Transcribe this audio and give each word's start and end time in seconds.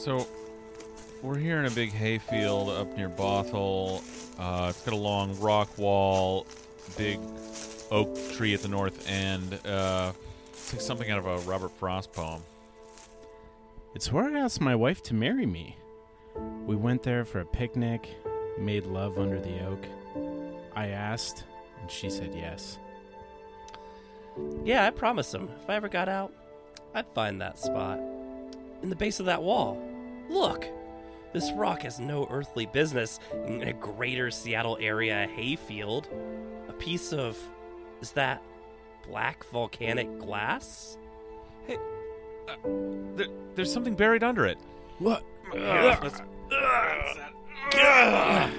So, 0.00 0.26
we're 1.20 1.36
here 1.36 1.58
in 1.58 1.66
a 1.66 1.70
big 1.70 1.92
hayfield 1.92 2.70
up 2.70 2.96
near 2.96 3.10
Bothell. 3.10 4.02
Uh, 4.38 4.70
it's 4.70 4.80
got 4.80 4.94
a 4.94 4.96
long 4.96 5.38
rock 5.38 5.76
wall, 5.76 6.46
big 6.96 7.20
oak 7.90 8.08
tree 8.32 8.54
at 8.54 8.62
the 8.62 8.68
north 8.68 9.06
end. 9.06 9.60
Uh, 9.62 10.14
it's 10.54 10.72
like 10.72 10.80
something 10.80 11.10
out 11.10 11.18
of 11.18 11.26
a 11.26 11.36
Robert 11.40 11.70
Frost 11.72 12.14
poem. 12.14 12.40
It's 13.94 14.10
where 14.10 14.24
I 14.24 14.40
asked 14.40 14.62
my 14.62 14.74
wife 14.74 15.02
to 15.02 15.14
marry 15.14 15.44
me. 15.44 15.76
We 16.64 16.76
went 16.76 17.02
there 17.02 17.26
for 17.26 17.40
a 17.40 17.44
picnic, 17.44 18.08
made 18.58 18.86
love 18.86 19.18
under 19.18 19.38
the 19.38 19.66
oak. 19.66 19.84
I 20.74 20.86
asked, 20.86 21.44
and 21.78 21.90
she 21.90 22.08
said 22.08 22.34
yes. 22.34 22.78
Yeah, 24.64 24.86
I 24.86 24.90
promised 24.92 25.34
him. 25.34 25.50
If 25.62 25.68
I 25.68 25.74
ever 25.74 25.90
got 25.90 26.08
out, 26.08 26.32
I'd 26.94 27.12
find 27.14 27.38
that 27.42 27.58
spot. 27.58 28.00
In 28.82 28.88
the 28.88 28.96
base 28.96 29.20
of 29.20 29.26
that 29.26 29.42
wall. 29.42 29.88
Look! 30.30 30.66
This 31.32 31.52
rock 31.52 31.82
has 31.82 32.00
no 32.00 32.26
earthly 32.30 32.66
business 32.66 33.20
in 33.46 33.62
a 33.62 33.72
greater 33.72 34.30
Seattle 34.30 34.78
area 34.80 35.28
hayfield. 35.36 36.08
A 36.68 36.72
piece 36.72 37.12
of. 37.12 37.36
Is 38.00 38.12
that 38.12 38.42
black 39.06 39.44
volcanic 39.44 40.18
glass? 40.18 40.96
There, 43.16 43.26
there's 43.54 43.72
something 43.72 43.94
buried 43.94 44.24
under 44.24 44.46
it. 44.46 44.58
What? 44.98 45.22
Let's- 45.54 46.22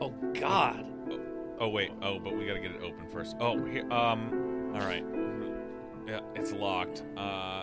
Oh, 0.00 0.10
God. 0.34 0.84
Oh 1.60 1.68
wait. 1.68 1.90
Oh, 2.02 2.18
but 2.18 2.36
we 2.36 2.46
gotta 2.46 2.60
get 2.60 2.70
it 2.72 2.82
open 2.82 3.06
first. 3.12 3.36
Oh, 3.40 3.62
here. 3.64 3.90
Um. 3.92 4.72
All 4.74 4.80
right. 4.80 5.04
Yeah, 6.06 6.20
it's 6.34 6.52
locked. 6.52 7.02
Uh, 7.16 7.62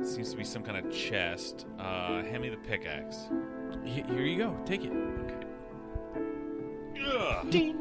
it 0.00 0.06
seems 0.06 0.30
to 0.30 0.36
be 0.36 0.44
some 0.44 0.62
kind 0.62 0.78
of 0.78 0.90
chest. 0.92 1.66
Uh, 1.78 2.22
hand 2.22 2.40
me 2.40 2.48
the 2.48 2.56
pickaxe. 2.56 3.28
Here 3.84 4.22
you 4.22 4.38
go. 4.38 4.56
Take 4.64 4.84
it. 4.84 4.92
Okay. 7.44 7.70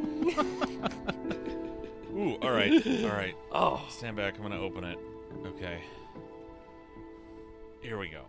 Ooh. 2.13 2.37
All 2.41 2.51
right. 2.51 2.85
All 3.03 3.09
right. 3.09 3.35
Oh. 3.51 3.81
Stand 3.89 4.17
back. 4.17 4.35
I'm 4.35 4.41
gonna 4.41 4.59
open 4.59 4.83
it. 4.83 4.99
Okay. 5.45 5.79
Here 7.81 7.97
we 7.97 8.09
go. 8.09 8.23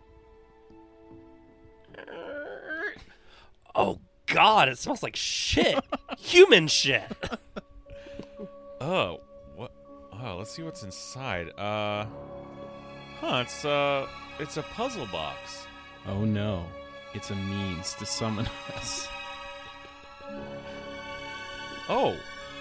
Oh, 3.75 3.99
God. 4.27 4.69
It 4.69 4.79
smells 4.79 5.03
like 5.03 5.17
shit. 5.17 5.83
Human 6.19 6.69
shit. 6.69 7.03
Oh. 8.81 9.21
What? 9.57 9.73
Oh, 10.13 10.37
let's 10.39 10.53
see 10.53 10.63
what's 10.63 10.85
inside. 10.85 11.51
Uh. 11.59 12.07
Huh. 13.21 13.43
It's 13.45 13.65
uh. 13.65 14.07
It's 14.39 14.57
a 14.57 14.63
puzzle 14.63 15.07
box. 15.07 15.67
Oh 16.07 16.25
no. 16.25 16.65
It's 17.13 17.31
a 17.31 17.35
means 17.35 17.95
to 17.95 18.07
summon 18.07 18.47
us. 18.77 19.09
Oh, 21.89 22.17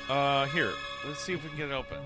uh, 0.10 0.48
here. 0.48 0.72
Let's 1.08 1.20
see 1.20 1.34
if 1.34 1.44
we 1.44 1.50
can 1.50 1.58
get 1.58 1.70
it 1.70 1.74
open. 1.74 2.00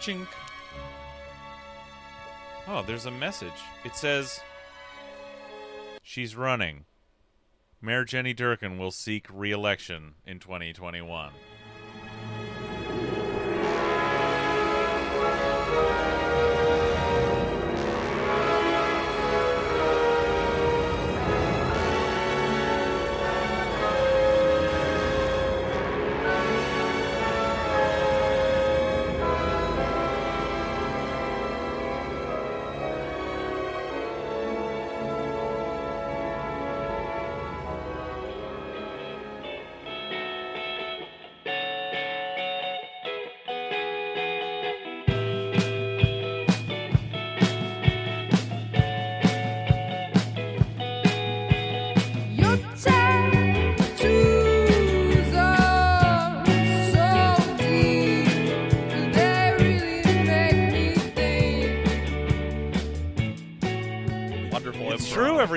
Chink. 0.00 0.26
Oh, 2.66 2.82
there's 2.86 3.06
a 3.06 3.10
message. 3.10 3.52
It 3.84 3.94
says, 3.96 4.40
"She's 6.02 6.34
running. 6.36 6.84
Mayor 7.82 8.04
Jenny 8.04 8.34
Durkan 8.34 8.78
will 8.78 8.90
seek 8.90 9.26
re-election 9.32 10.14
in 10.26 10.38
2021." 10.38 11.32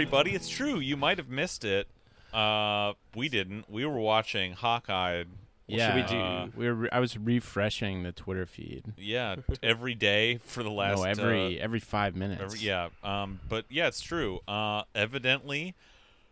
Everybody. 0.04 0.32
It's 0.32 0.50
true. 0.50 0.80
You 0.80 0.98
might 0.98 1.18
have 1.18 1.30
missed 1.30 1.64
it. 1.64 1.88
Uh, 2.34 2.94
we 3.16 3.30
didn't. 3.30 3.70
We 3.70 3.86
were 3.86 4.00
watching 4.00 4.54
Hawkeye. 4.54 5.24
yeah. 5.68 5.88
should 5.88 5.96
we 5.96 6.18
do? 6.18 6.22
Uh, 6.22 6.48
we 6.56 6.66
were 6.68 6.74
re- 6.74 6.90
I 6.92 7.00
was 7.00 7.18
refreshing 7.18 8.04
the 8.04 8.12
Twitter 8.12 8.46
feed. 8.46 8.84
Yeah, 8.98 9.38
every 9.62 9.96
day 9.96 10.40
for 10.44 10.62
the 10.64 10.72
last. 10.82 10.98
no, 10.98 11.04
every 11.06 11.60
uh, 11.60 11.64
every 11.64 11.80
five 11.80 12.16
minutes. 12.16 12.42
every- 12.42 12.60
yeah. 12.60 12.90
Um, 13.04 13.40
but 13.48 13.66
yeah, 13.70 13.88
it's 13.88 14.02
true. 14.02 14.40
Uh, 14.48 14.84
evidently, 14.96 15.74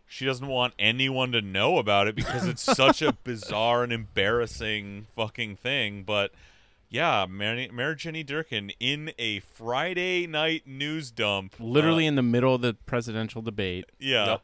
she 0.06 0.26
doesn't 0.26 0.46
want 0.48 0.74
anyone 0.78 1.32
to 1.32 1.40
know 1.40 1.78
about 1.78 2.08
it 2.08 2.14
because 2.14 2.46
it's 2.46 2.62
such 2.62 3.00
a 3.00 3.12
bizarre 3.24 3.84
and 3.84 3.92
embarrassing 3.92 5.06
fucking 5.16 5.56
thing. 5.56 6.02
But 6.02 6.32
yeah, 6.92 7.26
Mary, 7.28 7.68
Mayor 7.72 7.94
Jenny 7.96 8.22
Durkan 8.22 8.72
in 8.78 9.12
a 9.18 9.40
Friday 9.40 10.26
night 10.28 10.66
news 10.66 11.10
dump, 11.10 11.54
Literally 11.58 12.04
uh, 12.04 12.08
in 12.10 12.14
the 12.16 12.22
middle 12.22 12.54
of 12.54 12.60
the 12.60 12.74
presidential 12.86 13.42
debate. 13.42 13.86
yeah, 13.98 14.26
Yep. 14.26 14.42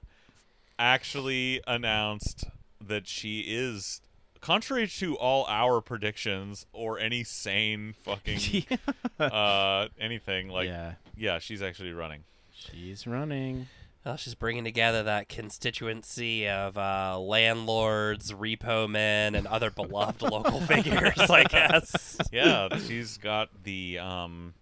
actually 0.78 1.60
announced 1.66 2.44
that 2.80 3.06
she 3.06 3.40
is. 3.46 4.00
Contrary 4.40 4.86
to 4.86 5.16
all 5.18 5.44
our 5.48 5.80
predictions 5.80 6.64
or 6.72 6.98
any 6.98 7.24
sane 7.24 7.94
fucking 8.04 8.64
uh 9.18 9.88
anything 9.98 10.48
like 10.48 10.68
yeah, 10.68 10.92
yeah, 11.16 11.38
she's 11.40 11.60
actually 11.60 11.92
running. 11.92 12.22
she's 12.52 13.04
running. 13.06 13.66
Well, 14.04 14.16
she's 14.16 14.34
bringing 14.34 14.64
together 14.64 15.02
that 15.02 15.28
constituency 15.28 16.48
of 16.48 16.78
uh, 16.78 17.18
landlords, 17.18 18.32
repo 18.32 18.88
men, 18.88 19.34
and 19.34 19.46
other 19.46 19.70
beloved 19.70 20.22
local 20.22 20.60
figures, 20.66 21.18
I 21.18 21.44
guess. 21.44 22.16
Yeah, 22.32 22.68
she's 22.86 23.18
got 23.18 23.50
the 23.64 23.98
um 23.98 24.54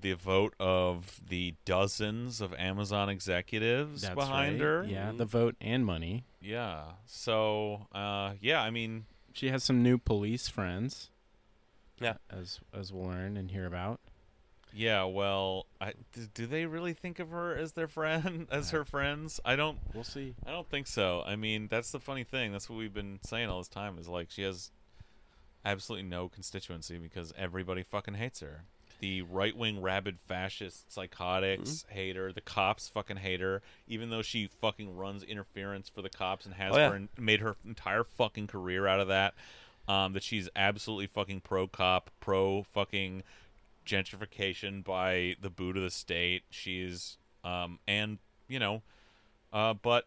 the 0.00 0.14
vote 0.14 0.54
of 0.58 1.20
the 1.28 1.54
dozens 1.64 2.40
of 2.40 2.52
Amazon 2.54 3.08
executives 3.08 4.02
That's 4.02 4.14
behind 4.16 4.60
right. 4.60 4.66
her. 4.66 4.84
Yeah, 4.88 5.12
the 5.16 5.24
vote 5.24 5.54
and 5.60 5.86
money. 5.86 6.24
Yeah. 6.42 6.82
So, 7.06 7.86
uh 7.92 8.32
yeah, 8.40 8.60
I 8.60 8.70
mean, 8.70 9.06
She 9.32 9.48
has 9.50 9.62
some 9.64 9.82
new 9.82 9.96
police 9.96 10.48
friends. 10.48 11.10
Yeah. 12.00 12.14
as 12.28 12.58
as 12.74 12.92
we'll 12.92 13.06
learn 13.08 13.36
and 13.36 13.50
hear 13.50 13.66
about. 13.66 14.00
Yeah, 14.78 15.04
well, 15.04 15.66
I, 15.80 15.92
do, 16.34 16.46
they 16.46 16.64
really 16.66 16.92
think 16.92 17.18
of 17.18 17.30
her 17.30 17.56
as 17.56 17.72
their 17.72 17.88
friend 17.88 18.46
as 18.52 18.70
her 18.70 18.84
friends? 18.84 19.40
I 19.44 19.56
don't 19.56 19.78
We'll 19.92 20.04
see. 20.04 20.34
I 20.46 20.52
don't 20.52 20.68
think 20.70 20.86
so. 20.86 21.22
I 21.26 21.34
mean, 21.36 21.66
that's 21.68 21.90
the 21.90 21.98
funny 22.00 22.22
thing. 22.24 22.52
That's 22.52 22.70
what 22.70 22.78
we've 22.78 22.94
been 22.94 23.18
saying 23.26 23.48
all 23.48 23.58
this 23.58 23.68
time 23.68 23.98
is 23.98 24.06
like 24.08 24.30
she 24.30 24.42
has 24.42 24.70
absolutely 25.64 26.08
no 26.08 26.28
constituency 26.28 26.96
because 26.98 27.32
everybody 27.36 27.82
fucking 27.82 28.14
hates 28.14 28.40
her. 28.40 28.62
The 29.00 29.22
right 29.22 29.56
wing 29.56 29.80
rabid 29.82 30.18
fascist 30.20 30.92
psychotics 30.92 31.84
hate 31.88 32.16
her. 32.16 32.32
The 32.32 32.40
cops 32.40 32.88
fucking 32.88 33.18
hate 33.18 33.40
her, 33.40 33.62
even 33.86 34.10
though 34.10 34.22
she 34.22 34.48
fucking 34.60 34.96
runs 34.96 35.22
interference 35.22 35.88
for 35.88 36.02
the 36.02 36.08
cops 36.08 36.46
and 36.46 36.54
has 36.54 36.74
Oh, 36.74 36.78
yeah. 36.78 36.94
en- 36.94 37.08
made 37.18 37.40
her 37.40 37.56
entire 37.64 38.02
fucking 38.04 38.46
career 38.48 38.86
out 38.86 39.00
of 39.00 39.08
that. 39.08 39.34
Um, 39.86 40.12
that 40.12 40.22
she's 40.22 40.48
absolutely 40.54 41.06
fucking 41.06 41.40
pro 41.40 41.66
cop, 41.66 42.10
pro 42.20 42.62
fucking 42.62 43.22
gentrification 43.88 44.84
by 44.84 45.36
the 45.40 45.50
boot 45.50 45.76
of 45.76 45.82
the 45.82 45.90
state. 45.90 46.42
She's 46.50 47.18
um, 47.44 47.78
and 47.88 48.18
you 48.48 48.58
know, 48.58 48.82
uh, 49.52 49.74
but 49.74 50.06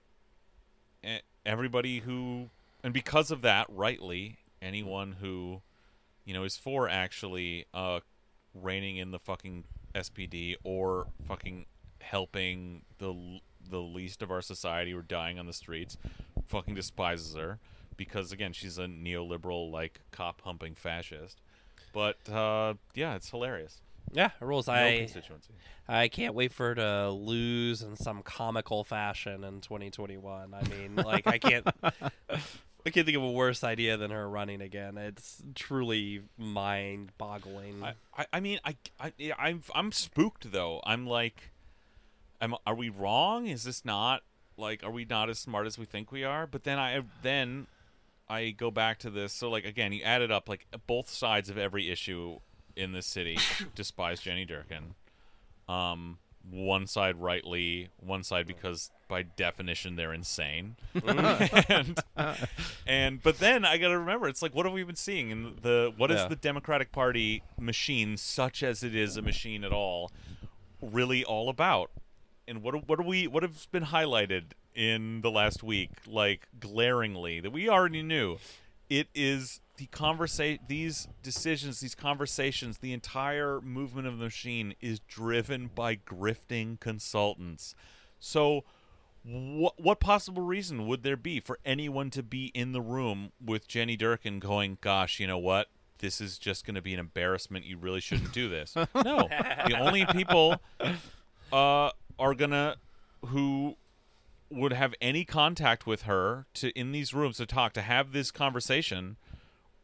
everybody 1.46 2.00
who 2.00 2.50
and 2.84 2.94
because 2.94 3.32
of 3.32 3.42
that 3.42 3.66
rightly 3.70 4.38
anyone 4.62 5.14
who 5.20 5.62
you 6.24 6.34
know 6.34 6.44
is 6.44 6.56
for 6.56 6.88
actually 6.88 7.66
uh 7.74 8.00
reining 8.54 8.98
in 8.98 9.10
the 9.10 9.18
fucking 9.18 9.64
SPD 9.96 10.56
or 10.64 11.08
fucking 11.28 11.66
helping 12.00 12.84
the 13.00 13.40
the 13.68 13.80
least 13.80 14.22
of 14.22 14.30
our 14.30 14.42
society 14.42 14.92
who 14.92 15.00
are 15.00 15.04
dying 15.04 15.40
on 15.40 15.48
the 15.48 15.54
streets 15.54 15.98
fucking 16.48 16.76
despises 16.76 17.36
her 17.36 17.60
because 18.02 18.32
again, 18.32 18.52
she's 18.52 18.80
a 18.80 18.86
neoliberal 18.86 19.72
like 19.72 20.02
cop 20.12 20.42
humping 20.42 20.74
fascist. 20.74 21.40
But 21.92 22.18
uh, 22.30 22.76
yeah, 22.96 23.16
it's 23.16 23.30
hilarious. 23.30 23.82
Yeah, 24.14 24.30
it 24.40 24.44
rules. 24.44 24.68
No 24.68 24.74
I 24.74 24.98
constituency. 25.00 25.54
I 25.88 26.08
can't 26.08 26.34
wait 26.34 26.54
for 26.54 26.68
her 26.68 26.76
to 26.76 27.10
lose 27.12 27.82
in 27.82 27.96
some 27.96 28.22
comical 28.24 28.84
fashion 28.84 29.44
in 29.44 29.62
2021. 29.62 30.54
I 30.54 30.68
mean, 30.70 30.96
like 30.96 31.28
I 31.28 31.38
can't 31.38 31.68
I 31.84 32.90
can't 32.90 33.06
think 33.06 33.18
of 33.18 33.24
a 33.24 33.32
worse 33.32 33.64
idea 33.64 33.98
than 33.98 34.12
her 34.12 34.30
running 34.30 34.62
again. 34.62 34.98
It's 34.98 35.42
truly 35.56 36.22
mind-boggling. 36.38 37.84
I, 37.84 37.94
I, 38.18 38.26
I 38.34 38.40
mean, 38.40 38.60
I, 38.66 38.76
I 39.00 39.14
I'm 39.38 39.62
I'm 39.74 39.92
spooked 39.92 40.52
though. 40.52 40.82
I'm 40.84 41.06
like, 41.08 41.52
am, 42.42 42.56
are 42.66 42.76
we 42.76 42.90
wrong? 42.90 43.48
Is 43.48 43.64
this 43.64 43.86
not 43.86 44.24
like, 44.58 44.84
are 44.84 44.92
we 44.92 45.06
not 45.06 45.30
as 45.30 45.40
smart 45.40 45.68
as 45.68 45.78
we 45.78 45.86
think 45.86 46.12
we 46.12 46.24
are? 46.24 46.48
But 46.48 46.64
then 46.64 46.80
I, 46.80 47.02
then 47.22 47.68
I 48.32 48.52
go 48.52 48.72
back 48.72 49.00
to 49.00 49.10
this. 49.10 49.34
So 49.34 49.50
like 49.50 49.66
again, 49.66 49.92
you 49.94 50.04
added 50.04 50.32
up 50.32 50.48
like 50.48 50.66
both 50.88 51.10
sides 51.10 51.50
of 51.50 51.58
every 51.58 51.90
issue 51.92 52.40
in 52.76 52.94
this 52.94 53.06
city 53.06 53.38
despise 53.76 54.22
Jenny 54.22 54.46
Durkan. 54.46 54.94
Um, 55.72 56.18
one 56.50 56.88
side 56.88 57.18
rightly, 57.18 57.90
one 58.00 58.24
side 58.24 58.48
because 58.48 58.90
by 59.08 59.24
definition 59.24 59.96
they're 59.96 60.14
insane. 60.14 60.76
and, 61.06 62.00
and 62.88 63.22
but 63.22 63.38
then 63.40 63.66
I 63.66 63.78
got 63.78 63.90
to 63.90 64.00
remember 64.00 64.28
it's 64.28 64.42
like 64.42 64.56
what 64.56 64.66
have 64.66 64.74
we 64.74 64.84
been 64.84 64.96
seeing 64.96 65.30
in 65.30 65.58
the 65.62 65.94
what 65.98 66.10
is 66.12 66.20
Yeah. 66.22 66.28
the 66.30 66.36
Democratic 66.36 66.92
Party 66.92 67.44
machine 67.60 68.18
such 68.18 68.64
as 68.64 68.84
it 68.84 68.96
is 68.96 69.18
a 69.18 69.22
machine 69.22 69.64
at 69.64 69.72
all 69.74 70.12
really 70.82 71.24
all 71.24 71.50
about? 71.50 71.92
And 72.48 72.64
what 72.64 72.88
what 72.88 73.00
are 73.00 73.04
we 73.06 73.28
what 73.28 73.44
has 73.44 73.68
been 73.68 73.86
highlighted 73.86 74.54
in 74.76 75.22
the 75.22 75.32
last 75.32 75.64
week 75.64 75.92
like 76.08 76.48
glaringly 76.60 77.40
that 77.40 77.52
we 77.52 77.70
already 77.70 78.04
knew? 78.04 78.38
It 78.90 79.08
is 79.16 79.62
the 79.78 79.88
conversation 79.88 80.60
these 80.68 81.08
decisions 81.24 81.80
these 81.80 81.96
conversations 81.96 82.78
the 82.80 82.94
entire 82.94 83.60
movement 83.62 84.06
of 84.06 84.20
the 84.20 84.26
machine 84.26 84.76
is 84.80 85.00
driven 85.00 85.72
by 85.74 85.96
grifting 85.96 86.80
consultants. 86.80 87.74
So 88.20 88.64
what 89.24 89.80
what 89.82 90.00
possible 90.00 90.44
reason 90.44 90.88
would 90.88 91.04
there 91.04 91.18
be 91.18 91.40
for 91.40 91.58
anyone 91.66 92.10
to 92.12 92.22
be 92.22 92.52
in 92.54 92.74
the 92.74 92.82
room 92.82 93.32
with 93.44 93.68
Jenny 93.68 93.98
Durkan 93.98 94.40
going 94.40 94.78
gosh 94.82 95.20
you 95.20 95.28
know 95.28 95.38
what? 95.38 95.68
This 96.00 96.20
is 96.20 96.38
just 96.38 96.66
going 96.66 96.76
to 96.76 96.82
be 96.82 96.94
an 96.94 97.00
embarrassment. 97.00 97.66
You 97.66 97.78
really 97.78 98.02
shouldn't 98.02 98.34
do 98.34 98.50
this. 98.50 98.76
No. 98.96 99.28
The 99.68 99.78
only 99.80 100.06
people 100.08 100.58
uh 101.52 101.90
are 102.20 102.34
going 102.36 102.52
to 102.52 102.76
who 103.26 103.76
would 104.52 104.74
have 104.74 104.94
any 105.02 105.24
contact 105.26 105.86
with 105.86 106.04
her 106.04 106.46
to 106.54 106.70
in 106.78 106.92
these 106.92 107.14
rooms 107.14 107.38
to 107.38 107.46
talk 107.46 107.74
to 107.74 107.82
have 107.82 108.12
this 108.12 108.32
conversation 108.32 109.18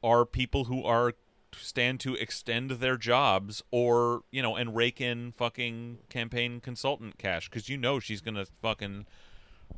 are 0.04 0.26
people 0.26 0.66
who 0.66 0.84
are 0.84 1.14
stand 1.56 2.00
to 2.00 2.16
extend 2.16 2.72
their 2.72 2.98
jobs 2.98 3.64
or 3.72 4.22
you 4.32 4.42
know 4.42 4.56
and 4.56 4.76
rake 4.76 5.00
in 5.00 5.32
fucking 5.32 5.98
campaign 6.10 6.60
consultant 6.60 7.18
cash 7.18 7.50
because 7.50 7.70
you 7.70 7.78
know 7.78 8.00
she's 8.00 8.22
gonna 8.22 8.46
fucking 8.62 9.06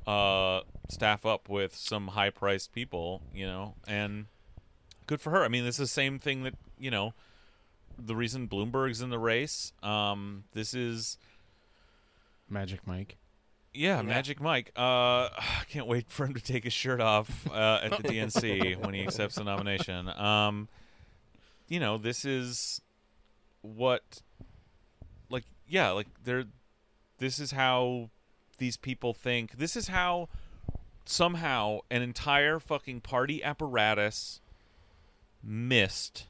uh 0.08 0.62
staff 0.90 1.26
up 1.26 1.48
with 1.48 1.76
some 1.76 2.10
high 2.10 2.30
priced 2.30 2.74
people 2.74 3.22
you 3.34 3.46
know 3.46 3.76
and 3.88 4.26
good 5.08 5.22
for 5.22 5.30
her 5.30 5.44
i 5.44 5.48
mean 5.48 5.64
this 5.64 5.76
is 5.76 5.80
the 5.80 5.88
same 5.88 6.20
thing 6.20 6.44
that 6.44 6.56
you 6.78 6.92
know 6.92 7.14
the 7.98 8.16
reason 8.16 8.48
bloomberg's 8.48 9.02
in 9.02 9.10
the 9.10 9.20
race 9.20 9.72
um 9.84 10.44
this 10.54 10.74
is 10.74 11.18
Magic 12.50 12.86
Mike. 12.88 13.18
Yeah, 13.74 14.02
Magic 14.02 14.42
Mike. 14.42 14.72
Uh, 14.78 14.82
I 15.38 15.64
can't 15.70 15.88
wait 15.88 16.10
for 16.10 16.26
him 16.26 16.34
to 16.34 16.42
take 16.42 16.64
his 16.64 16.74
shirt 16.74 17.02
off 17.02 17.48
uh, 17.50 17.80
at 17.84 17.92
the 17.92 18.04
DNC 18.04 18.78
when 18.84 18.94
he 18.94 19.02
accepts 19.02 19.36
the 19.36 19.44
nomination. 19.44 20.10
Um, 20.10 20.68
you 21.68 21.80
know, 21.80 21.98
this 21.98 22.26
is 22.26 22.82
what, 23.62 24.22
like, 25.30 25.46
yeah, 25.68 25.92
like 25.92 26.08
they're. 26.24 26.46
This 27.20 27.38
is 27.38 27.52
how 27.52 28.10
these 28.60 28.78
people 28.78 29.14
think. 29.14 29.58
This 29.58 29.76
is 29.76 29.90
how 29.90 30.30
somehow 31.06 31.80
an 31.92 32.02
entire 32.02 32.60
fucking 32.60 33.02
party 33.02 33.44
apparatus 33.44 34.40
missed 35.44 36.28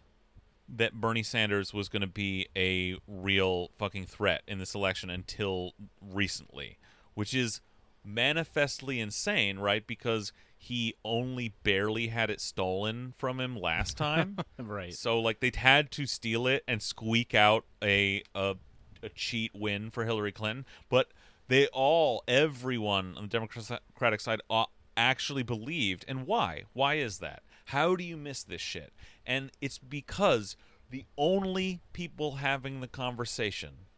that 0.68 0.94
Bernie 0.94 1.24
Sanders 1.24 1.74
was 1.74 1.90
going 1.90 2.02
to 2.02 2.08
be 2.08 2.48
a 2.56 2.98
real 3.08 3.70
fucking 3.78 4.06
threat 4.06 4.44
in 4.48 4.60
this 4.60 4.76
election 4.76 5.10
until 5.10 5.74
recently, 6.02 6.78
which 7.19 7.33
is 7.33 7.60
manifestly 8.01 9.01
insane, 9.01 9.60
right? 9.60 9.86
Because 9.86 10.31
he 10.57 10.94
only 11.04 11.54
barely 11.63 12.07
had 12.07 12.30
it 12.30 12.39
stolen 12.39 13.13
from 13.18 13.42
him 13.42 13.57
last 13.57 13.98
time. 13.98 14.38
Right. 14.57 14.94
So 14.94 15.19
like 15.19 15.42
they'd 15.42 15.57
had 15.57 15.92
to 15.92 16.06
steal 16.06 16.48
it 16.48 16.63
and 16.66 16.81
squeak 16.81 17.36
out 17.36 17.66
a 17.83 18.24
a, 18.33 18.56
a 19.04 19.10
cheat 19.10 19.51
win 19.54 19.89
for 19.89 20.06
Hillary 20.06 20.31
Clinton, 20.31 20.66
but 20.88 21.12
they 21.50 21.68
all 21.68 22.24
everyone 22.25 23.18
on 23.18 23.24
the 23.24 23.30
Democratic 23.30 24.21
side 24.21 24.39
uh, 24.50 24.66
actually 24.95 25.44
believed. 25.44 26.06
And 26.07 26.25
why? 26.25 26.63
Why 26.71 26.95
is 26.95 27.18
that? 27.18 27.44
How 27.66 27.98
do 27.98 28.06
you 28.06 28.16
miss 28.16 28.44
this 28.44 28.62
shit? 28.62 28.94
And 29.25 29.51
it's 29.60 29.77
because 29.77 30.56
the 30.89 31.04
only 31.18 31.81
people 31.92 32.36
having 32.36 32.80
the 32.80 32.88
conversation 32.88 33.89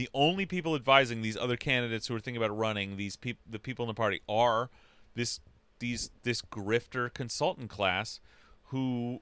the 0.00 0.08
only 0.14 0.46
people 0.46 0.74
advising 0.74 1.20
these 1.20 1.36
other 1.36 1.58
candidates 1.58 2.06
who 2.06 2.14
are 2.16 2.20
thinking 2.20 2.42
about 2.42 2.56
running 2.56 2.96
these 2.96 3.16
people 3.16 3.42
the 3.46 3.58
people 3.58 3.84
in 3.84 3.88
the 3.88 3.92
party 3.92 4.22
are 4.26 4.70
this 5.14 5.40
these 5.78 6.10
this 6.22 6.40
grifter 6.40 7.12
consultant 7.12 7.68
class 7.68 8.18
who 8.68 9.20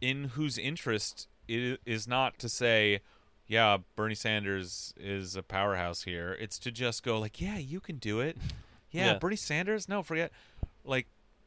in 0.00 0.24
whose 0.30 0.58
interest 0.58 1.28
it 1.46 1.78
is 1.86 2.08
not 2.08 2.40
to 2.40 2.48
say 2.48 2.98
yeah 3.46 3.76
bernie 3.94 4.16
sanders 4.16 4.92
is 4.98 5.36
a 5.36 5.44
powerhouse 5.44 6.02
here. 6.02 6.36
It's 6.40 6.58
to 6.58 6.72
just 6.72 7.04
go 7.04 7.20
like 7.20 7.40
yeah 7.40 7.58
you 7.58 7.78
can 7.78 7.98
do 7.98 8.18
it. 8.18 8.36
Yeah, 8.90 9.12
Yeah. 9.12 9.18
bernie 9.18 9.36
sanders? 9.36 9.88
No 9.88 10.02
forget 10.02 10.32
like 10.84 11.06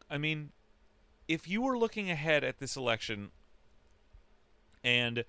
i 0.10 0.18
mean 0.18 0.52
if 1.28 1.50
you 1.50 1.62
were 1.62 1.78
looking 1.78 2.10
ahead 2.10 2.46
at 2.46 2.60
this 2.60 2.78
election 2.78 3.32
and 4.86 5.26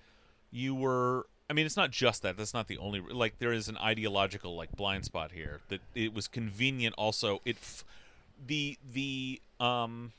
you 0.51 0.73
were 0.73 1.27
i 1.49 1.53
mean 1.53 1.65
it's 1.65 1.77
not 1.77 1.91
just 1.91 2.21
that. 2.23 2.37
That's 2.37 2.53
not 2.53 2.67
the 2.67 2.77
only 2.77 2.99
like 2.99 3.39
there 3.39 3.53
is 3.53 3.67
an 3.67 3.77
ideological 3.77 4.55
like 4.55 4.71
blind 4.75 5.05
spot 5.05 5.31
here 5.31 5.61
that 5.69 5.81
it 5.95 6.13
was 6.13 6.27
convenient 6.27 6.95
also. 6.97 7.41
It 7.45 7.57
f- 7.57 7.83
the 8.45 8.77
the 8.93 9.41
um 9.59 10.13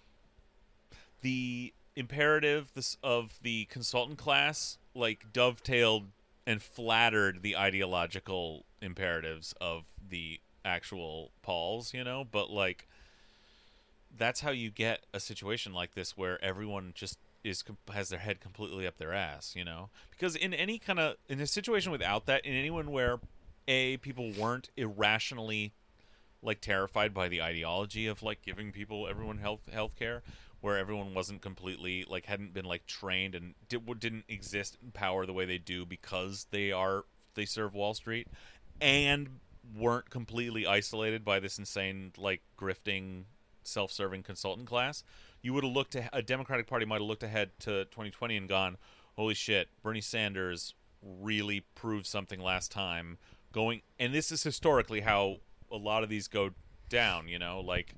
the 1.23 1.73
imperative 1.97 2.73
this 2.75 2.97
of 3.03 3.39
the 3.43 3.67
consultant 3.67 4.19
class 4.19 4.79
like 4.95 5.33
dovetailed 5.33 6.05
and 6.47 6.63
flattered 6.63 7.43
the 7.43 7.57
ideological 7.57 8.65
imperatives 8.83 9.55
of 9.61 9.85
the 10.09 10.41
actual 10.65 11.31
pols, 11.43 11.95
you 11.95 12.03
know, 12.03 12.27
but 12.31 12.51
like 12.51 12.89
that's 14.17 14.41
how 14.41 14.51
you 14.51 14.71
get 14.71 15.01
a 15.15 15.21
situation 15.21 15.73
like 15.73 15.95
this 15.95 16.17
where 16.17 16.43
everyone 16.45 16.93
just 16.95 17.19
is 17.43 17.65
has 17.93 18.09
their 18.11 18.19
head 18.19 18.41
completely 18.41 18.87
up 18.87 18.99
their 18.99 19.13
ass, 19.13 19.55
you 19.57 19.65
know? 19.65 19.91
Because 20.11 20.37
in 20.37 20.53
any 20.53 20.79
kind 20.79 20.99
of 20.99 21.17
in 21.29 21.41
a 21.41 21.47
situation 21.47 21.93
without 21.93 22.27
that, 22.27 22.45
in 22.45 22.55
anyone 22.55 22.91
where 22.91 23.21
a 23.69 23.97
people 23.99 24.33
weren't 24.33 24.71
irrationally 24.77 25.73
like 26.43 26.61
terrified 26.61 27.13
by 27.13 27.29
the 27.29 27.43
ideology 27.43 28.07
of 28.07 28.23
like 28.23 28.43
giving 28.43 28.73
people 28.73 29.07
everyone 29.07 29.39
health 29.39 29.61
health 29.73 29.95
care 29.97 30.23
where 30.61 30.77
everyone 30.79 31.15
wasn't 31.15 31.41
completely 31.41 32.05
like 32.09 32.27
hadn't 32.27 32.53
been 32.53 32.65
like 32.65 32.87
trained 32.87 33.35
and 33.35 33.55
did, 33.69 34.01
didn't 34.01 34.25
exist 34.29 34.77
in 34.83 34.91
power 34.91 35.27
the 35.27 35.33
way 35.33 35.45
they 35.45 35.59
do 35.59 35.85
because 35.87 36.47
they 36.51 36.73
are 36.73 37.05
they 37.35 37.45
serve 37.45 37.75
Wall 37.75 37.95
Street 37.95 38.27
and 38.81 39.29
weren't 39.77 40.11
completely 40.11 40.67
isolated 40.67 41.25
by 41.25 41.39
this 41.39 41.59
insane 41.59 42.13
like 42.17 42.41
grifting 42.59 43.25
self-serving 43.63 44.23
consultant 44.23 44.67
class 44.67 45.05
you 45.43 45.53
would 45.53 45.65
have 45.65 45.73
looked 45.73 45.97
at 45.97 46.09
a 46.13 46.23
democratic 46.23 46.67
party 46.67 46.85
might 46.85 47.01
have 47.01 47.09
looked 47.09 47.23
ahead 47.23 47.51
to 47.61 47.85
2020 47.87 48.37
and 48.37 48.49
gone 48.49 48.77
holy 49.17 49.35
shit 49.35 49.69
bernie 49.83 50.01
sanders 50.01 50.75
really 51.03 51.65
proved 51.75 52.07
something 52.07 52.41
last 52.41 52.71
time 52.71 53.19
going 53.53 53.83
and 53.99 54.15
this 54.15 54.31
is 54.31 54.43
historically 54.43 55.01
how 55.01 55.37
a 55.71 55.77
lot 55.77 56.03
of 56.03 56.09
these 56.09 56.29
go 56.29 56.51
down 56.89 57.29
you 57.29 57.39
know 57.39 57.61
like 57.61 57.95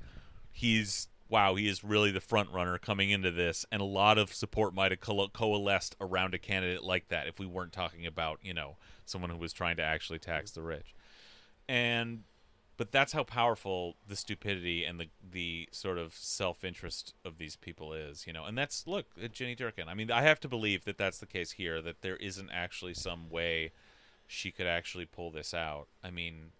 he's 0.50 1.08
wow 1.28 1.54
he 1.54 1.66
is 1.66 1.82
really 1.82 2.10
the 2.10 2.20
front 2.20 2.50
runner 2.50 2.78
coming 2.78 3.10
into 3.10 3.30
this 3.30 3.64
and 3.72 3.80
a 3.80 3.84
lot 3.86 4.18
of 4.18 4.32
support 4.32 4.74
might 4.74 4.92
have 4.92 5.00
co- 5.00 5.28
coalesced 5.28 5.96
around 6.00 6.34
a 6.34 6.38
candidate 6.38 6.82
like 6.82 7.08
that 7.08 7.26
if 7.26 7.38
we 7.38 7.46
weren't 7.46 7.72
talking 7.72 8.06
about 8.06 8.38
you 8.42 8.52
know 8.52 8.76
someone 9.04 9.30
who 9.30 9.36
was 9.36 9.52
trying 9.52 9.76
to 9.76 9.82
actually 9.82 10.18
tax 10.18 10.50
the 10.52 10.62
rich. 10.62 10.94
And 11.68 12.24
but 12.76 12.90
that's 12.92 13.12
how 13.12 13.22
powerful 13.22 13.96
the 14.08 14.16
stupidity 14.16 14.84
and 14.84 14.98
the 14.98 15.08
the 15.32 15.68
sort 15.72 15.98
of 15.98 16.14
self-interest 16.14 17.14
of 17.24 17.38
these 17.38 17.56
people 17.56 17.92
is 17.92 18.26
you 18.26 18.32
know? 18.32 18.44
And 18.44 18.56
that's 18.56 18.86
look 18.86 19.06
at 19.22 19.32
jenny 19.32 19.54
durkan. 19.56 19.88
I 19.88 19.94
mean 19.94 20.10
i 20.10 20.22
have 20.22 20.40
to 20.40 20.48
believe 20.48 20.84
that 20.84 20.98
that's 20.98 21.18
the 21.18 21.26
case 21.26 21.52
here 21.52 21.80
that 21.82 22.02
there 22.02 22.16
isn't 22.16 22.50
actually 22.50 22.94
some 22.94 23.28
way 23.30 23.72
she 24.26 24.50
could 24.50 24.66
actually 24.66 25.04
pull 25.04 25.30
this 25.30 25.52
out. 25.52 25.86
I 26.02 26.10
mean 26.10 26.52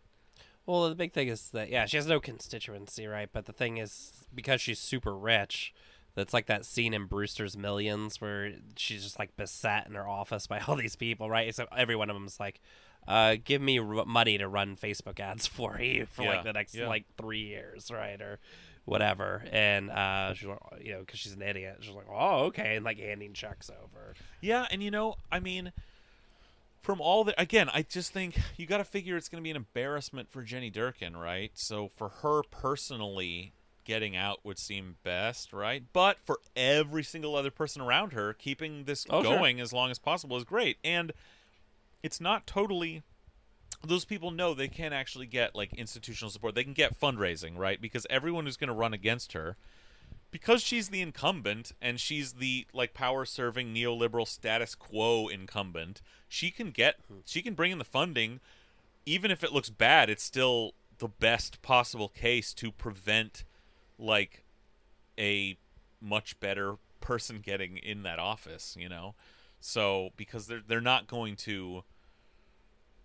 Well, 0.66 0.88
the 0.88 0.95
big 0.95 1.12
thing 1.12 1.28
is 1.28 1.50
that 1.50 1.71
yeah, 1.71 1.87
she 1.87 1.97
has 1.97 2.07
no 2.07 2.21
constituency, 2.21 3.07
right? 3.07 3.28
But 3.33 3.47
the 3.47 3.52
thing 3.52 3.78
is, 3.78 4.25
because 4.35 4.61
she's 4.61 4.78
super 4.78 5.14
rich, 5.16 5.75
that's 6.14 6.33
like 6.35 6.47
that 6.47 6.64
scene 6.66 6.92
in 6.95 7.07
Brewster's 7.07 7.57
Millions 7.57 8.21
where 8.21 8.52
she's 8.76 9.02
just 9.02 9.19
like 9.19 9.37
beset 9.37 9.87
in 9.87 9.95
her 9.95 10.07
office 10.07 10.47
by 10.47 10.59
all 10.66 10.76
these 10.76 10.97
people, 10.97 11.31
right? 11.31 11.54
So 11.54 11.66
every 11.76 11.97
one 11.97 12.11
of 12.11 12.16
them's 12.16 12.38
like, 12.40 12.61
uh, 13.09 13.37
"Give 13.42 13.62
me 13.62 13.78
r- 13.78 14.04
money 14.04 14.38
to 14.38 14.49
run 14.49 14.76
Facebook 14.76 15.19
ads 15.21 15.47
for 15.49 15.81
you 15.81 16.07
for 16.07 16.23
Yeah, 16.23 16.31
like 16.37 16.45
the 16.45 16.52
next 16.52 16.75
yeah. 16.75 16.88
like 16.88 17.04
three 17.16 17.42
years, 17.47 17.90
right?" 17.90 18.21
Or 18.21 18.38
whatever. 18.85 19.45
And 19.52 19.90
uh, 19.90 20.35
she's 20.35 20.49
like, 20.49 20.59
you 20.81 20.92
know, 20.92 21.00
because 21.00 21.21
she's 21.21 21.33
an 21.35 21.42
idiot, 21.42 21.78
she's 21.81 21.95
like, 21.95 22.09
"Oh, 22.12 22.45
okay," 22.47 22.76
and 22.76 22.85
like 22.85 22.99
handing 22.99 23.33
checks 23.33 23.71
over. 23.71 24.14
Yeah, 24.40 24.66
and 24.71 24.83
you 24.83 24.90
know, 24.90 25.14
I 25.31 25.40
mean, 25.40 25.73
from 26.83 27.00
all 27.00 27.25
the 27.25 27.40
again, 27.40 27.71
I 27.73 27.83
just 27.83 28.12
think 28.12 28.38
you 28.57 28.66
got 28.66 28.78
to 28.78 28.85
figure 28.85 29.16
it's 29.16 29.28
going 29.28 29.40
to 29.40 29.45
be 29.45 29.50
an 29.50 29.57
embarrassment 29.57 30.31
for 30.31 30.42
Jenny 30.42 30.71
Durkan, 30.71 31.14
right? 31.16 31.52
So 31.54 31.88
for 31.88 32.09
her 32.23 32.42
personally, 32.50 33.52
getting 33.84 34.16
out 34.16 34.40
would 34.44 34.58
seem 34.58 34.96
best, 35.02 35.52
right? 35.52 35.82
But 35.92 36.18
for 36.24 36.40
every 36.56 37.02
single 37.02 37.34
other 37.36 37.50
person 37.50 37.82
around 37.82 38.12
her, 38.12 38.32
keeping 38.32 38.84
this 38.84 39.06
Oh, 39.10 39.22
sure. 39.22 39.36
going 39.36 39.60
as 39.60 39.72
long 39.72 39.90
as 39.90 39.98
possible 39.98 40.36
is 40.36 40.44
great, 40.44 40.78
and 40.84 41.12
it's 42.02 42.20
not 42.20 42.46
totally. 42.46 43.02
Those 43.84 44.04
people 44.04 44.30
know 44.30 44.54
they 44.54 44.68
can 44.68 44.92
actually 44.92 45.26
get 45.26 45.54
like 45.54 45.72
institutional 45.74 46.30
support. 46.30 46.54
They 46.54 46.64
can 46.64 46.72
get 46.72 46.98
fundraising, 46.98 47.56
right? 47.56 47.80
Because 47.80 48.06
everyone 48.08 48.44
who's 48.44 48.56
going 48.56 48.68
to 48.68 48.74
run 48.74 48.94
against 48.94 49.32
her 49.32 49.56
because 50.32 50.62
she's 50.62 50.88
the 50.88 51.00
incumbent 51.02 51.72
and 51.80 52.00
she's 52.00 52.32
the 52.34 52.66
like 52.72 52.94
power 52.94 53.24
serving 53.24 53.72
neoliberal 53.72 54.26
status 54.26 54.74
quo 54.74 55.28
incumbent 55.28 56.00
she 56.28 56.50
can 56.50 56.70
get 56.70 56.96
hmm. 57.06 57.18
she 57.24 57.42
can 57.42 57.54
bring 57.54 57.70
in 57.70 57.78
the 57.78 57.84
funding 57.84 58.40
even 59.06 59.30
if 59.30 59.44
it 59.44 59.52
looks 59.52 59.70
bad 59.70 60.10
it's 60.10 60.24
still 60.24 60.72
the 60.98 61.08
best 61.08 61.62
possible 61.62 62.08
case 62.08 62.52
to 62.54 62.72
prevent 62.72 63.44
like 64.02 64.44
a 65.18 65.56
much 66.00 66.38
better 66.40 66.75
person 67.00 67.40
getting 67.40 67.76
in 67.76 68.02
that 68.02 68.18
office 68.18 68.76
you 68.78 68.88
know? 68.88 69.14
So 69.61 70.11
because 70.16 70.47
they're 70.47 70.62
they're 70.66 70.80
not 70.80 71.06
going 71.06 71.37
to 71.37 71.85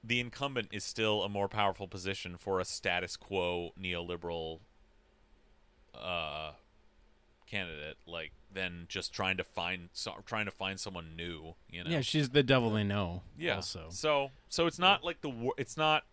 the 0.04 0.20
incumbent 0.20 0.70
is 0.72 0.84
still 0.84 1.24
a 1.24 1.30
more 1.30 1.48
powerful 1.48 1.88
position 1.88 2.38
for 2.38 2.60
a 2.60 2.66
status 2.66 3.16
quo 3.16 3.72
neoliberal 3.80 4.60
uh 5.96 6.52
candidate 7.48 7.98
like 8.06 8.32
than 8.54 8.86
just 8.88 9.14
trying 9.14 9.38
to 9.38 9.44
find 9.44 9.90
so, 9.94 10.14
trying 10.26 10.46
to 10.46 10.52
find 10.52 10.80
someone 10.80 11.16
new 11.16 11.56
you 11.70 11.84
know? 11.84 11.90
Yeah, 11.90 12.02
she's 12.02 12.30
the 12.30 12.44
devil 12.44 12.72
they 12.72 12.84
know. 12.84 13.22
yeah. 13.38 13.56
Also, 13.56 13.86
so 13.90 14.32
so 14.50 14.68
it's 14.68 14.80
not 14.80 15.04
like 15.04 15.22
the 15.22 15.52
it's 15.58 15.78
not 15.78 16.04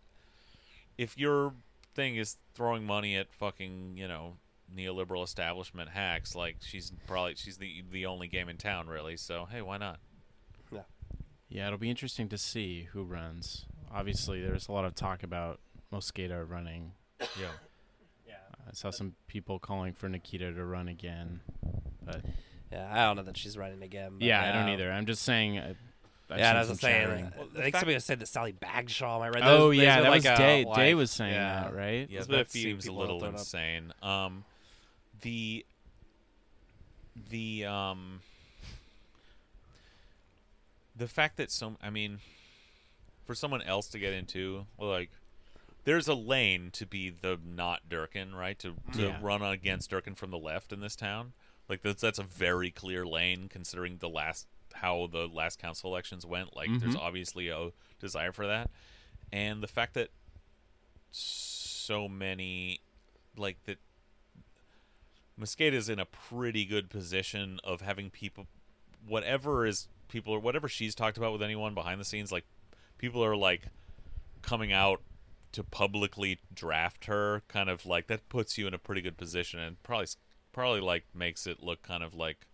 if 0.97 1.17
your 1.17 1.53
thing 1.93 2.15
is 2.15 2.37
throwing 2.53 2.85
money 2.85 3.15
at 3.15 3.33
fucking 3.33 3.93
you 3.97 4.07
know 4.07 4.33
neoliberal 4.73 5.23
establishment 5.23 5.89
hacks 5.89 6.35
like 6.35 6.57
she's 6.61 6.91
probably 7.07 7.35
she's 7.35 7.57
the 7.57 7.83
the 7.91 8.05
only 8.05 8.27
game 8.27 8.49
in 8.49 8.57
town 8.57 8.87
really 8.87 9.15
so 9.17 9.47
hey 9.51 9.61
why 9.61 9.77
not 9.77 9.99
yeah, 10.71 10.79
Yeah, 11.49 11.67
it'll 11.67 11.77
be 11.79 11.89
interesting 11.89 12.27
to 12.29 12.37
see 12.37 12.87
who 12.91 13.03
runs. 13.03 13.65
Obviously, 13.93 14.41
there's 14.41 14.67
a 14.67 14.71
lot 14.71 14.83
of 14.83 14.95
talk 14.95 15.21
about 15.23 15.59
Mosqueda 15.93 16.43
running. 16.49 16.91
yeah 17.19 17.51
Yeah. 18.27 18.33
I 18.67 18.73
saw 18.73 18.89
some 18.89 19.13
people 19.27 19.59
calling 19.59 19.93
for 19.93 20.09
Nikkita 20.09 20.55
to 20.55 20.65
run 20.65 20.87
again, 20.87 21.39
but 22.03 22.21
Yeah, 22.71 22.89
I 22.91 23.05
don't 23.05 23.17
know 23.17 23.23
that 23.23 23.37
she's 23.37 23.57
running 23.57 23.83
again. 23.83 24.13
but 24.17 24.23
yeah, 24.25 24.43
I 24.43 24.51
don't 24.51 24.69
either. 24.69 24.91
I'm 24.91 25.05
just 25.05 25.21
saying. 25.23 25.59
I, 25.59 25.75
I've 26.27 26.39
yeah, 26.39 26.47
seen 26.49 26.49
and 26.49 26.57
as 26.57 26.57
I 26.57 26.61
some 26.63 26.69
was 26.71 26.79
saying, 26.81 27.01
chattering. 27.03 27.25
I 27.25 27.29
think 27.29 27.53
fact- 27.53 27.79
somebody 27.81 27.99
said 27.99 28.19
that 28.19 28.27
Sally 28.27 28.51
Bagshaw. 28.51 29.21
I 29.21 29.29
read. 29.29 29.43
oh 29.43 29.69
yeah, 29.69 30.01
that 30.01 30.07
are 30.07 30.15
was 30.15 30.25
like 30.25 30.33
a, 30.33 30.37
Day. 30.41 30.65
like- 30.65 30.75
Day 30.75 30.93
was 30.95 31.11
saying 31.11 31.33
yeah. 31.33 31.61
that, 31.65 31.75
right? 31.75 32.09
Yeah, 32.09 32.17
There's 32.21 32.27
that 32.27 32.51
seems 32.51 32.87
a 32.87 32.91
little 32.91 33.23
insane. 33.23 33.93
Um, 34.01 34.43
the 35.25 35.65
the 37.31 37.65
um 37.65 38.19
the 40.95 41.07
fact 41.07 41.35
that 41.37 41.51
some, 41.51 41.77
I 41.81 41.89
mean, 41.89 42.19
for 43.25 43.33
someone 43.35 43.61
else 43.63 43.87
to 43.89 43.99
get 43.99 44.13
into, 44.13 44.65
like, 44.79 45.09
there's 45.83 46.07
a 46.07 46.13
lane 46.13 46.69
to 46.73 46.85
be 46.85 47.09
the 47.09 47.37
not 47.43 47.89
Durkan, 47.89 48.33
right? 48.33 48.57
To 48.59 48.75
to 48.93 49.01
Yeah. 49.01 49.17
run 49.21 49.41
against 49.41 49.89
Durkan 49.91 50.15
from 50.15 50.29
the 50.31 50.37
left 50.37 50.71
in 50.71 50.79
this 50.79 50.95
town. 50.95 51.33
Like 51.67 51.81
that's 51.81 52.01
that's 52.01 52.19
a 52.19 52.23
very 52.23 52.69
clear 52.69 53.05
lane 53.05 53.49
considering 53.49 53.97
the 53.97 54.09
last 54.09 54.47
how 54.73 55.07
the 55.11 55.27
last 55.27 55.57
council 55.59 55.89
elections 55.89 56.23
went. 56.25 56.55
Like 56.55 56.79
there's 56.79 56.95
Mhm. 56.95 57.01
obviously 57.01 57.49
a 57.49 57.71
desire 57.99 58.31
for 58.31 58.45
that, 58.45 58.69
and 59.33 59.63
the 59.63 59.67
fact 59.67 59.95
that 59.95 60.09
so 61.11 62.07
many 62.07 62.79
like 63.37 63.57
that 63.65 63.77
Mosqueda's 65.37 65.89
in 65.89 65.99
a 65.99 66.05
pretty 66.05 66.65
good 66.65 66.89
position 66.89 67.59
of 67.63 67.81
having 67.81 68.09
people 68.09 68.47
whatever 69.07 69.65
is 69.65 69.87
people 70.07 70.33
or 70.33 70.39
whatever 70.39 70.67
she's 70.67 70.95
talked 70.95 71.17
about 71.17 71.31
with 71.31 71.43
anyone 71.43 71.73
behind 71.73 71.99
the 71.99 72.05
scenes 72.05 72.31
like 72.31 72.45
people 72.97 73.23
are 73.23 73.35
like 73.35 73.67
coming 74.41 74.71
out 74.71 75.01
to 75.51 75.63
publicly 75.63 76.39
draft 76.53 77.05
her 77.05 77.41
kind 77.47 77.69
of 77.69 77.85
like 77.85 78.07
that 78.07 78.27
puts 78.29 78.57
you 78.57 78.67
in 78.67 78.73
a 78.73 78.77
pretty 78.77 79.01
good 79.01 79.17
position 79.17 79.59
and 79.59 79.81
probably 79.83 80.07
probably 80.51 80.81
like 80.81 81.05
makes 81.13 81.47
it 81.47 81.61
look 81.61 81.81
kind 81.81 82.03
of 82.03 82.13
like 82.13 82.47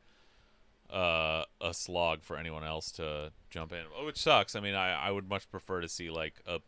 uh, 0.90 1.46
a 1.62 1.74
slog 1.74 2.22
for 2.22 2.36
anyone 2.36 2.64
else 2.64 2.92
to 2.92 3.32
jump 3.50 3.72
in 3.72 3.84
which 4.06 4.18
sucks. 4.18 4.56
I 4.56 4.60
mean 4.60 4.76
i, 4.76 5.08
I 5.08 5.12
would 5.12 5.30
much 5.30 5.50
prefer 5.50 5.82
to 5.82 5.88
see 5.88 6.10
like 6.10 6.42
a, 6.46 6.60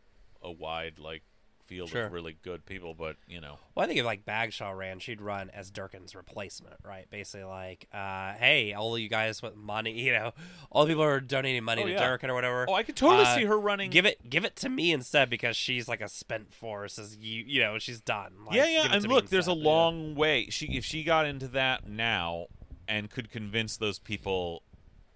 a 0.42 0.50
wide 0.50 0.98
like 0.98 1.22
field 1.66 1.88
Sure. 1.90 2.06
of 2.06 2.12
really 2.12 2.36
good 2.42 2.66
people 2.66 2.94
but 2.94 3.16
you 3.26 3.40
know 3.40 3.58
Well, 3.74 3.84
I 3.84 3.86
think 3.86 3.98
if 3.98 4.04
like 4.04 4.24
Bagshaw 4.24 4.70
ran, 4.70 4.98
she'd 5.00 5.20
run 5.20 5.50
as 5.50 5.70
Durkan's 5.70 6.14
replacement, 6.14 6.76
right? 6.84 7.08
Basically, 7.10 7.44
like, 7.44 7.88
uh, 7.92 8.34
hey, 8.34 8.72
all 8.74 8.96
you 8.98 9.08
guys 9.08 9.42
with 9.42 9.56
money, 9.56 9.92
you 10.00 10.12
know, 10.12 10.32
all 10.70 10.84
the 10.84 10.90
people 10.92 11.02
who 11.04 11.08
are 11.10 11.20
donating 11.20 11.64
money 11.64 11.82
Oh, 11.82 11.86
to 11.86 11.92
yeah. 11.92 12.06
Durkan 12.06 12.28
or 12.28 12.34
whatever. 12.34 12.66
oh 12.68 12.74
i 12.74 12.82
could 12.82 12.96
totally 12.96 13.24
uh, 13.24 13.34
see 13.34 13.44
her 13.44 13.58
running 13.58 13.90
Give 13.90 14.06
it, 14.06 14.28
give 14.30 14.44
it 14.44 14.56
to 14.56 14.68
me 14.68 14.92
instead 14.92 15.28
because 15.30 15.56
she's 15.56 15.88
like 15.88 16.00
a 16.00 16.08
spent 16.08 16.52
force. 16.52 16.98
As 16.98 17.16
you, 17.16 17.44
you 17.46 17.60
know, 17.60 17.78
she's 17.78 18.00
done. 18.00 18.32
Like, 18.46 18.56
yeah, 18.56 18.66
yeah, 18.66 18.88
and 18.94 19.06
look, 19.08 19.28
there's 19.30 19.48
a 19.48 19.52
yeah. 19.52 19.64
long 19.64 20.14
way. 20.14 20.48
She 20.50 20.66
if 20.76 20.84
she 20.84 21.02
got 21.04 21.26
into 21.26 21.48
that 21.48 21.88
now 21.88 22.46
and 22.86 23.10
could 23.10 23.30
convince 23.30 23.76
those 23.76 23.98
people 23.98 24.62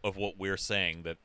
of 0.02 0.16
what 0.16 0.38
we're 0.38 0.56
saying 0.56 1.02
that 1.02 1.18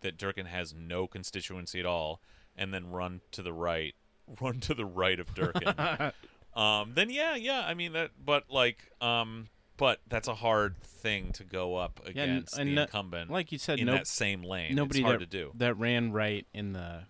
that 0.00 0.16
Durkan 0.18 0.46
has 0.46 0.72
no 0.74 1.06
constituency 1.06 1.80
at 1.80 1.86
all, 1.86 2.20
and 2.54 2.72
then 2.72 2.90
run 2.90 3.20
to 3.32 3.42
the 3.42 3.52
right, 3.52 3.94
run 4.40 4.60
to 4.60 4.74
the 4.74 4.84
right 4.86 5.18
of 5.20 5.34
Durkan. 5.34 6.12
um, 6.60 6.92
then 6.94 7.10
yeah, 7.10 7.36
yeah. 7.36 7.60
I 7.66 7.74
mean 7.74 7.92
that, 7.92 8.10
but 8.24 8.44
like, 8.50 8.78
um, 9.00 9.48
but 9.76 10.00
that's 10.08 10.28
a 10.28 10.34
hard 10.34 10.80
thing 10.82 11.32
to 11.32 11.44
go 11.44 11.76
up 11.76 12.00
and- 12.00 12.08
against 12.10 12.58
and 12.58 12.70
the 12.70 12.74
no- 12.74 12.82
incumbent 12.82 13.30
like 13.30 13.52
you 13.52 13.58
said, 13.58 13.78
in 13.78 13.86
no, 13.86 13.92
that 13.92 14.06
same 14.06 14.42
lane. 14.42 14.74
nobody 14.74 15.00
it's 15.00 15.06
hard 15.06 15.20
that, 15.20 15.30
to 15.30 15.38
do. 15.38 15.52
that 15.56 15.76
ran 15.78 16.12
right 16.12 16.46
in 16.54 16.72
the 16.72 17.04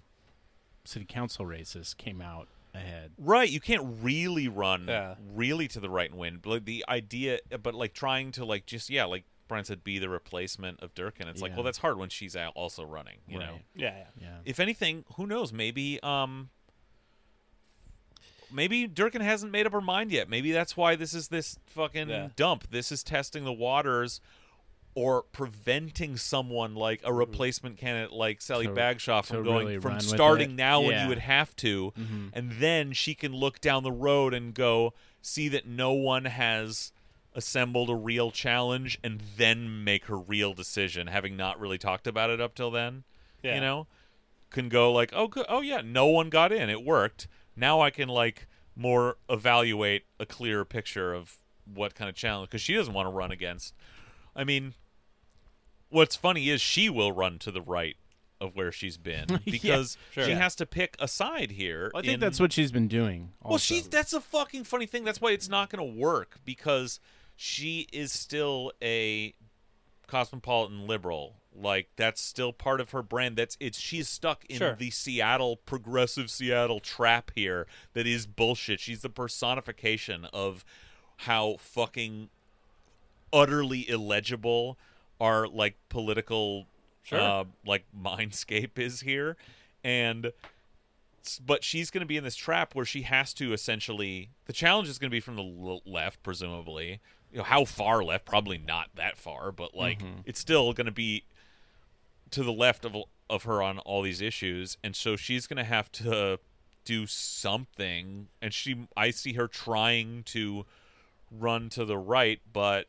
city 0.84 1.04
council 1.08 1.46
races 1.46 1.94
came 1.94 2.20
out 2.20 2.48
ahead. 2.74 3.12
Right, 3.18 3.48
you 3.48 3.60
can't 3.60 3.84
really 4.02 4.48
run 4.48 4.86
Yeah. 4.88 5.14
really 5.34 5.66
to 5.68 5.80
the 5.80 5.88
right 5.90 6.10
and 6.10 6.18
win. 6.18 6.38
But 6.42 6.50
like, 6.50 6.64
the 6.64 6.84
idea, 6.88 7.38
but 7.62 7.74
like 7.74 7.94
trying 7.94 8.32
to 8.32 8.44
like 8.44 8.66
just 8.66 8.90
yeah, 8.90 9.04
like 9.04 9.24
Brian 9.48 9.64
said, 9.64 9.82
be 9.84 9.98
the 9.98 10.08
replacement 10.08 10.80
of 10.82 10.92
Durkan. 10.94 11.28
It's 11.28 11.40
like, 11.40 11.54
well, 11.54 11.62
that's 11.62 11.78
hard 11.78 11.98
when 11.98 12.08
she's 12.08 12.34
also 12.56 12.84
running. 12.84 13.18
You 13.28 13.38
know, 13.38 13.58
Yeah, 13.74 13.94
yeah. 13.96 14.04
Yeah. 14.20 14.28
if 14.44 14.58
anything, 14.60 15.04
who 15.14 15.26
knows? 15.26 15.52
Maybe 15.52 16.00
um, 16.02 16.50
maybe 18.52 18.86
Durkan 18.88 19.20
hasn't 19.20 19.52
made 19.52 19.66
up 19.66 19.72
her 19.72 19.80
mind 19.80 20.10
yet. 20.12 20.28
Maybe 20.28 20.52
that's 20.52 20.76
why 20.76 20.96
this 20.96 21.14
is 21.14 21.28
this 21.28 21.58
fucking 21.66 22.08
Yeah. 22.08 22.28
dump. 22.36 22.70
This 22.70 22.90
is 22.92 23.02
testing 23.02 23.44
the 23.44 23.52
waters. 23.52 24.20
Or 24.98 25.24
preventing 25.24 26.16
someone 26.16 26.74
like 26.74 27.02
a 27.04 27.12
replacement 27.12 27.76
candidate 27.76 28.12
like 28.12 28.40
Sally 28.40 28.66
To- 28.66 28.72
Bagshaw 28.72 29.20
from 29.26 29.44
going 29.44 29.66
really 29.66 29.78
from 29.78 30.00
starting 30.00 30.56
now 30.56 30.80
when 30.80 31.02
you 31.02 31.08
would 31.08 31.18
have 31.18 31.54
to, 31.56 31.92
Mhm. 31.98 32.30
and 32.32 32.52
then 32.52 32.94
she 32.94 33.14
can 33.14 33.34
look 33.34 33.60
down 33.60 33.82
the 33.82 33.92
road 33.92 34.32
and 34.32 34.54
go 34.54 34.94
see 35.20 35.48
that 35.48 35.66
no 35.66 35.92
one 35.92 36.24
has 36.24 36.92
assembled 37.34 37.90
a 37.90 37.94
real 37.94 38.30
challenge 38.30 38.98
and 39.04 39.20
then 39.36 39.84
make 39.84 40.06
her 40.06 40.16
real 40.16 40.54
decision 40.54 41.08
having 41.08 41.36
not 41.36 41.60
really 41.60 41.76
talked 41.76 42.06
about 42.06 42.30
it 42.30 42.40
up 42.40 42.54
till 42.54 42.70
then 42.70 43.04
Yeah. 43.42 43.56
you 43.56 43.60
know 43.60 43.86
can 44.48 44.70
go 44.70 44.90
like 44.90 45.10
oh 45.12 45.30
oh 45.46 45.60
yeah 45.60 45.82
no 45.84 46.06
one 46.06 46.30
got 46.30 46.52
in 46.52 46.70
it 46.70 46.82
worked 46.82 47.28
now 47.56 47.80
i 47.80 47.90
can 47.90 48.08
like 48.08 48.46
more 48.76 49.16
evaluate 49.30 50.04
a 50.20 50.26
clearer 50.26 50.64
picture 50.64 51.14
of 51.14 51.38
what 51.72 51.94
kind 51.94 52.08
of 52.08 52.14
challenge 52.14 52.48
because 52.50 52.60
she 52.60 52.74
doesn't 52.74 52.92
want 52.94 53.06
to 53.06 53.10
run 53.10 53.30
against 53.32 53.74
i 54.34 54.44
mean 54.44 54.74
what's 55.88 56.16
funny 56.16 56.48
is 56.50 56.60
she 56.60 56.88
will 56.90 57.12
run 57.12 57.38
to 57.38 57.50
the 57.50 57.62
right 57.62 57.96
of 58.40 58.54
where 58.54 58.70
she's 58.70 58.98
been 58.98 59.24
Yeah, 59.30 59.38
because 59.46 59.96
sure. 60.10 60.24
she 60.24 60.30
Yeah. 60.30 60.38
has 60.38 60.54
to 60.56 60.66
pick 60.66 60.94
a 60.98 61.08
side 61.08 61.52
here 61.52 61.90
Well, 61.94 62.02
I 62.02 62.04
think 62.06 62.14
in- 62.14 62.20
that's 62.20 62.38
what 62.38 62.52
she's 62.52 62.70
been 62.70 62.88
doing. 62.88 63.32
well, 63.42 63.56
she's 63.58 63.88
that's 63.88 64.12
a 64.12 64.20
fucking 64.20 64.64
funny 64.64 64.84
thing. 64.84 65.04
That's 65.04 65.20
why 65.22 65.30
it's 65.30 65.48
not 65.48 65.70
going 65.70 65.90
to 65.94 65.98
work 65.98 66.38
because 66.44 67.00
she 67.34 67.86
is 67.94 68.12
still 68.12 68.72
a 68.82 69.34
cosmopolitan 70.06 70.86
liberal, 70.86 71.36
Like 71.58 71.88
that's 71.96 72.20
still 72.20 72.52
part 72.52 72.80
of 72.80 72.90
her 72.90 73.02
brand. 73.02 73.36
That's 73.36 73.56
it's 73.60 73.78
she's 73.78 74.08
stuck 74.08 74.44
in 74.46 74.58
Sure. 74.58 74.74
the 74.76 74.90
Seattle 74.90 75.56
progressive 75.56 76.30
Seattle 76.30 76.80
trap 76.80 77.30
here 77.34 77.66
that 77.94 78.06
is 78.06 78.26
bullshit. 78.26 78.80
She's 78.80 79.02
the 79.02 79.08
personification 79.10 80.26
of 80.32 80.64
how 81.18 81.56
fucking 81.58 82.28
utterly 83.32 83.88
illegible 83.88 84.78
our 85.20 85.46
like 85.48 85.76
political 85.88 86.66
Sure. 87.02 87.20
uh, 87.20 87.44
like 87.64 87.84
mindscape 87.96 88.78
is 88.78 89.00
here 89.00 89.36
and 89.84 90.32
but 91.44 91.62
she's 91.62 91.90
going 91.90 92.00
to 92.00 92.06
be 92.06 92.16
in 92.16 92.24
this 92.24 92.34
trap 92.36 92.74
where 92.74 92.84
she 92.84 93.02
has 93.02 93.32
to 93.34 93.52
essentially 93.52 94.30
the 94.46 94.52
challenge 94.52 94.88
is 94.88 94.98
going 94.98 95.08
to 95.10 95.14
be 95.14 95.20
from 95.20 95.36
the 95.36 95.42
l- 95.42 95.82
left 95.86 96.20
presumably 96.24 97.00
you 97.32 97.38
know 97.38 97.44
how 97.44 97.64
far 97.64 98.02
left 98.02 98.24
probably 98.24 98.58
not 98.58 98.88
that 98.96 99.16
far 99.16 99.52
but 99.52 99.72
like 99.74 100.02
it's 100.24 100.40
still 100.40 100.72
going 100.72 100.86
to 100.86 100.92
be 100.92 101.24
to 102.30 102.42
the 102.42 102.52
left 102.52 102.84
of 102.84 102.96
of 103.28 103.42
her 103.44 103.62
on 103.62 103.78
all 103.80 104.02
these 104.02 104.20
issues 104.20 104.76
and 104.84 104.94
so 104.94 105.16
she's 105.16 105.46
going 105.46 105.56
to 105.56 105.64
have 105.64 105.90
to 105.90 106.38
do 106.84 107.06
something 107.06 108.28
and 108.40 108.54
she 108.54 108.86
I 108.96 109.10
see 109.10 109.32
her 109.34 109.48
trying 109.48 110.22
to 110.26 110.64
run 111.30 111.68
to 111.70 111.84
the 111.84 111.98
right 111.98 112.40
but 112.52 112.86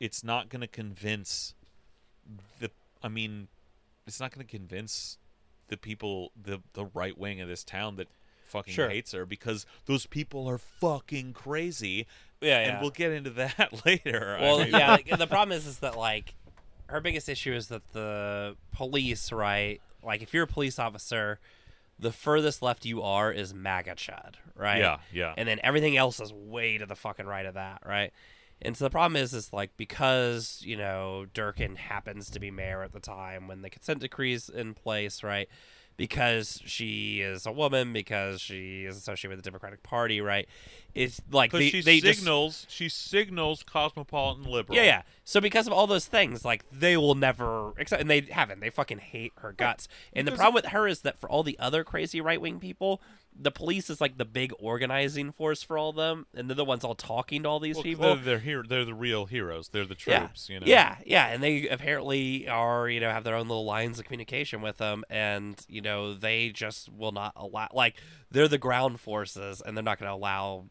it's 0.00 0.24
not 0.24 0.48
going 0.48 0.60
to 0.62 0.66
convince 0.66 1.54
the 2.58 2.70
I 3.02 3.08
mean 3.08 3.48
it's 4.06 4.18
not 4.18 4.32
going 4.34 4.44
to 4.46 4.50
convince 4.50 5.18
the 5.68 5.76
people 5.76 6.32
the 6.40 6.60
the 6.72 6.86
right 6.86 7.16
wing 7.16 7.40
of 7.40 7.48
this 7.48 7.62
town 7.62 7.96
that 7.96 8.08
fucking 8.48 8.74
Sure. 8.74 8.88
hates 8.88 9.12
her 9.12 9.24
because 9.24 9.64
those 9.86 10.06
people 10.06 10.48
are 10.48 10.58
fucking 10.58 11.32
crazy 11.34 12.06
Yeah, 12.40 12.58
and 12.58 12.80
we'll 12.80 12.90
get 12.90 13.12
into 13.12 13.30
that 13.30 13.84
later 13.86 14.36
I 14.38 14.42
Well, 14.42 14.58
mean- 14.60 14.72
yeah. 14.72 14.96
The 15.16 15.28
problem 15.28 15.56
is, 15.56 15.66
is 15.68 15.78
that 15.78 15.96
like 15.96 16.34
her 16.90 17.00
biggest 17.00 17.28
issue 17.28 17.54
is 17.54 17.68
that 17.68 17.92
the 17.92 18.56
police, 18.72 19.32
right? 19.32 19.80
Like, 20.02 20.22
if 20.22 20.34
you're 20.34 20.44
a 20.44 20.48
police 20.48 20.78
officer, 20.78 21.38
the 21.98 22.12
furthest 22.12 22.62
left 22.62 22.84
you 22.84 23.02
are 23.02 23.30
is 23.30 23.52
MAGA 23.54 23.94
Chud, 23.94 24.34
right? 24.56 24.78
Yeah, 24.78 24.98
yeah. 25.12 25.34
And 25.36 25.48
then 25.48 25.60
everything 25.62 25.96
else 25.96 26.20
is 26.20 26.32
way 26.32 26.78
to 26.78 26.86
the 26.86 26.96
fucking 26.96 27.26
right 27.26 27.46
of 27.46 27.54
that, 27.54 27.82
right? 27.86 28.12
And 28.62 28.76
so 28.76 28.84
the 28.84 28.90
problem 28.90 29.16
is, 29.16 29.32
is 29.32 29.52
like 29.52 29.70
because 29.76 30.62
you 30.64 30.76
know 30.76 31.26
Durkan 31.32 31.76
happens 31.76 32.30
to 32.30 32.40
be 32.40 32.50
mayor 32.50 32.82
at 32.82 32.92
the 32.92 33.00
time 33.00 33.48
when 33.48 33.62
the 33.62 33.70
consent 33.70 34.00
decree's 34.00 34.48
in 34.48 34.74
place, 34.74 35.22
right? 35.22 35.48
Because 35.96 36.62
she 36.64 37.20
is 37.20 37.44
a 37.44 37.52
woman, 37.52 37.92
because 37.92 38.40
she 38.40 38.84
is 38.86 38.96
associated 38.96 39.36
with 39.36 39.44
the 39.44 39.50
Democratic 39.50 39.82
Party, 39.82 40.22
right? 40.22 40.48
It's 40.94 41.20
like 41.30 41.52
they, 41.52 41.68
she 41.68 41.82
they 41.82 42.00
just 42.00 42.20
signals, 42.20 42.66
she 42.68 42.88
signals 42.88 43.62
cosmopolitan 43.62 44.44
liberal. 44.44 44.76
yeah, 44.76 44.84
yeah. 44.84 45.02
So 45.24 45.40
because 45.40 45.66
of 45.66 45.72
all 45.72 45.86
those 45.86 46.06
things, 46.06 46.44
like 46.44 46.64
they 46.72 46.96
will 46.96 47.14
never 47.14 47.72
accept, 47.78 48.00
and 48.00 48.10
they 48.10 48.22
haven't. 48.22 48.60
They 48.60 48.70
fucking 48.70 48.98
hate 48.98 49.32
her 49.36 49.52
guts. 49.52 49.88
And 50.12 50.26
the 50.26 50.32
problem 50.32 50.54
with 50.54 50.66
her 50.72 50.88
is 50.88 51.02
that 51.02 51.20
for 51.20 51.28
all 51.28 51.42
the 51.42 51.58
other 51.58 51.84
crazy 51.84 52.20
right 52.20 52.40
wing 52.40 52.58
people, 52.60 53.00
the 53.42 53.50
police 53.50 53.88
is 53.88 54.02
like 54.02 54.18
the 54.18 54.24
big 54.26 54.52
organizing 54.60 55.32
force 55.32 55.62
for 55.62 55.78
all 55.78 55.88
of 55.90 55.96
them, 55.96 56.26
and 56.34 56.48
they're 56.50 56.54
the 56.54 56.64
ones 56.64 56.84
all 56.84 56.94
talking 56.94 57.42
to 57.44 57.48
all 57.48 57.58
these 57.58 57.76
Well, 57.76 57.82
people. 57.84 58.14
They're, 58.16 58.24
they're 58.24 58.38
here. 58.40 58.62
They're 58.68 58.84
the 58.84 58.92
real 58.94 59.24
heroes. 59.24 59.68
They're 59.70 59.86
the 59.86 59.96
Yeah. 60.06 60.18
troops. 60.18 60.48
You 60.50 60.60
know. 60.60 60.66
Yeah, 60.66 60.96
yeah, 61.06 61.26
and 61.28 61.42
they 61.42 61.66
apparently 61.68 62.46
are, 62.48 62.86
you 62.88 63.00
know, 63.00 63.10
have 63.10 63.24
their 63.24 63.34
own 63.34 63.48
little 63.48 63.64
lines 63.64 63.98
of 63.98 64.04
communication 64.04 64.60
with 64.60 64.76
them, 64.76 65.04
and 65.08 65.58
you 65.68 65.80
know, 65.80 66.12
they 66.12 66.50
just 66.50 66.90
will 66.92 67.12
not 67.12 67.32
allow. 67.34 67.68
Like, 67.72 67.96
they're 68.30 68.46
the 68.48 68.58
ground 68.58 69.00
forces, 69.00 69.62
and 69.64 69.74
they're 69.76 69.82
not 69.84 69.98
going 69.98 70.10
to 70.10 70.14
allow 70.14 70.66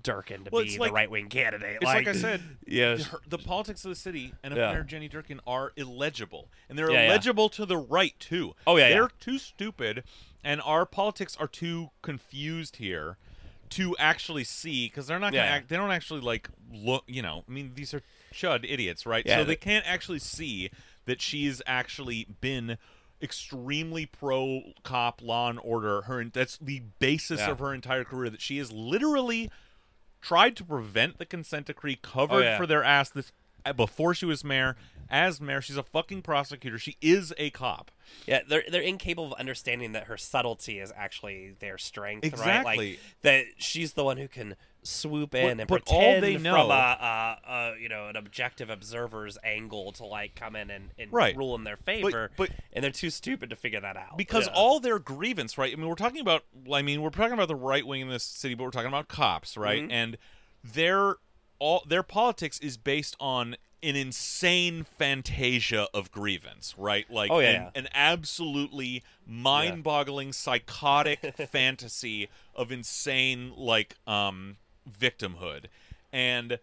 Durkan 0.00 0.44
to 0.44 0.50
Well, 0.52 0.62
be 0.62 0.68
it's 0.68 0.78
the 0.78 0.92
right 0.92 1.10
wing 1.10 1.28
candidate. 1.28 1.76
It's 1.76 1.84
like, 1.84 2.06
I 2.06 2.12
said. 2.12 2.40
yeah, 2.66 2.96
her- 2.98 3.18
the 3.26 3.38
politics 3.38 3.84
of 3.84 3.88
the 3.88 3.96
city 3.96 4.32
and 4.44 4.52
of 4.54 4.58
Yeah. 4.58 4.70
Mayor 4.72 4.84
Jenny 4.84 5.08
Durkan 5.08 5.40
are 5.44 5.72
illegible, 5.76 6.48
and 6.68 6.78
they're 6.78 6.90
Yeah, 6.92 7.02
yeah. 7.02 7.08
illegible 7.08 7.48
to 7.50 7.66
the 7.66 7.76
right 7.76 8.14
too. 8.20 8.54
Oh, 8.66 8.76
yeah, 8.76 8.90
they're 8.90 9.02
yeah. 9.02 9.08
too 9.18 9.38
stupid, 9.38 10.04
and 10.44 10.60
our 10.62 10.86
politics 10.86 11.36
are 11.38 11.48
too 11.48 11.90
confused 12.02 12.76
here 12.76 13.16
to 13.70 13.94
actually 13.98 14.44
see 14.44 14.86
because 14.86 15.06
they're 15.06 15.18
not 15.18 15.32
gonna 15.32 15.44
Yeah. 15.44 15.50
act. 15.56 15.68
They 15.68 15.76
don't 15.76 15.90
actually 15.90 16.20
like 16.20 16.48
look. 16.72 17.04
You 17.06 17.22
know, 17.22 17.44
I 17.46 17.50
mean, 17.52 17.72
these 17.74 17.92
are 17.92 18.02
chud 18.32 18.64
idiots, 18.68 19.04
right? 19.04 19.24
Yeah, 19.26 19.36
so 19.36 19.44
they- 19.44 19.52
they 19.52 19.56
can't 19.56 19.86
actually 19.86 20.20
see 20.20 20.70
that 21.04 21.20
she's 21.20 21.60
actually 21.66 22.26
been 22.40 22.78
extremely 23.20 24.06
pro 24.06 24.72
cop 24.84 25.20
law 25.20 25.50
and 25.50 25.58
order 25.62 26.02
her 26.02 26.24
that's 26.24 26.56
the 26.58 26.80
basis 27.00 27.40
Yeah. 27.40 27.50
of 27.50 27.58
her 27.58 27.74
entire 27.74 28.04
career 28.04 28.30
that 28.30 28.40
she 28.40 28.58
is 28.58 28.70
literally 28.72 29.50
tried 30.20 30.56
to 30.56 30.64
prevent 30.64 31.18
the 31.18 31.26
consent 31.26 31.66
decree 31.66 31.96
covered 31.96 32.46
Oh, 32.46 32.56
for 32.56 32.66
their 32.66 32.84
ass 32.84 33.10
this 33.10 33.32
before 33.76 34.14
she 34.14 34.24
was 34.26 34.42
mayor 34.44 34.76
as 35.10 35.40
mayor 35.40 35.60
she's 35.62 35.76
a 35.78 35.82
fucking 35.82 36.20
prosecutor 36.22 36.78
she 36.78 36.96
is 37.00 37.32
a 37.38 37.48
cop 37.50 37.90
Yeah, 38.26 38.40
they're 38.46 38.64
they're 38.70 38.82
incapable 38.82 39.32
of 39.32 39.38
understanding 39.40 39.92
that 39.92 40.04
her 40.04 40.16
subtlety 40.18 40.78
is 40.80 40.92
actually 40.96 41.54
their 41.60 41.78
strength, 41.78 42.24
right? 42.24 42.32
Exactly. 42.32 42.76
Like 42.90 43.00
that 43.22 43.44
she's 43.56 43.94
the 43.94 44.04
one 44.04 44.16
who 44.18 44.28
can 44.28 44.54
swoop 44.82 45.34
in 45.34 45.56
But- 45.56 45.60
and 45.62 45.68
but 45.68 45.82
all 45.86 45.98
pretend 46.00 46.24
they 46.24 46.36
from 46.36 46.70
a, 46.70 46.72
a, 46.72 47.38
a 47.50 47.74
you 47.80 47.88
know 47.88 48.08
an 48.08 48.16
objective 48.16 48.68
observer's 48.70 49.36
angle 49.42 49.92
to 49.92 50.04
like 50.06 50.34
come 50.34 50.54
in 50.56 50.70
and, 50.70 50.90
and 50.98 51.12
Right. 51.12 51.36
rule 51.36 51.54
in 51.54 51.64
their 51.64 51.76
favor, 51.76 52.30
but- 52.36 52.50
and 52.72 52.82
they're 52.84 52.90
too 52.90 53.10
stupid 53.10 53.50
to 53.50 53.56
figure 53.56 53.80
that 53.80 53.96
out 53.96 54.16
because 54.16 54.46
Yeah. 54.46 54.52
all 54.54 54.78
their 54.80 54.98
grievance 54.98 55.56
right 55.58 55.72
i 55.72 55.76
mean 55.76 55.88
we're 55.88 55.94
talking 55.94 56.20
about 56.20 56.44
i 56.72 56.80
mean 56.82 57.02
we're 57.02 57.10
talking 57.10 57.32
about 57.32 57.48
the 57.48 57.56
right 57.56 57.86
wing 57.86 58.02
in 58.02 58.08
this 58.08 58.24
city 58.24 58.54
but 58.54 58.64
we're 58.64 58.70
talking 58.70 58.88
about 58.88 59.08
cops 59.08 59.56
right 59.56 59.82
Mhm. 59.82 59.92
and 59.92 60.18
their 60.64 61.16
all 61.58 61.84
their 61.86 62.02
politics 62.02 62.58
is 62.60 62.76
based 62.76 63.16
on 63.20 63.56
an 63.80 63.94
insane 63.94 64.84
fantasia 64.98 65.86
of 65.94 66.10
grievance 66.10 66.74
right? 66.76 67.08
Like 67.10 67.30
Oh, 67.30 67.38
yeah, 67.38 67.68
an, 67.74 67.84
an 67.84 67.88
absolutely 67.94 69.04
mind-boggling 69.26 70.32
psychotic 70.32 71.34
fantasy 71.52 72.28
of 72.54 72.72
insane 72.72 73.52
like 73.56 73.94
um 74.06 74.56
victimhood. 74.90 75.66
And 76.12 76.58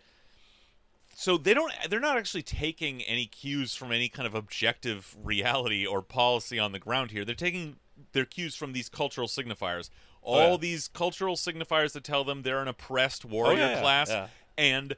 so 1.13 1.38
they 1.38 1.53
don't 1.53 1.71
they're 1.89 1.99
not 2.01 2.17
actually 2.17 2.43
taking 2.43 3.01
any 3.03 3.25
cues 3.25 3.75
from 3.75 3.91
any 3.91 4.10
kind 4.10 4.27
of 4.27 4.36
objective 4.36 5.15
reality 5.23 5.86
or 5.86 6.01
policy 6.01 6.60
on 6.60 6.71
the 6.73 6.79
ground 6.79 7.12
here. 7.12 7.23
They're 7.23 7.36
taking 7.36 7.77
their 8.12 8.25
cues 8.25 8.55
from 8.55 8.73
these 8.73 8.89
cultural 8.89 9.27
signifiers. 9.27 9.89
All 10.21 10.39
Oh, 10.39 10.51
yeah. 10.51 10.58
these 10.58 10.88
cultural 10.89 11.36
signifiers 11.36 11.93
that 11.93 12.03
tell 12.03 12.23
them 12.23 12.41
they're 12.41 12.62
an 12.62 12.67
oppressed 12.67 13.23
warrior 13.23 13.60
yeah, 13.60 13.75
yeah, 13.75 13.81
class 13.81 14.10
yeah. 14.10 14.27
And 14.58 14.96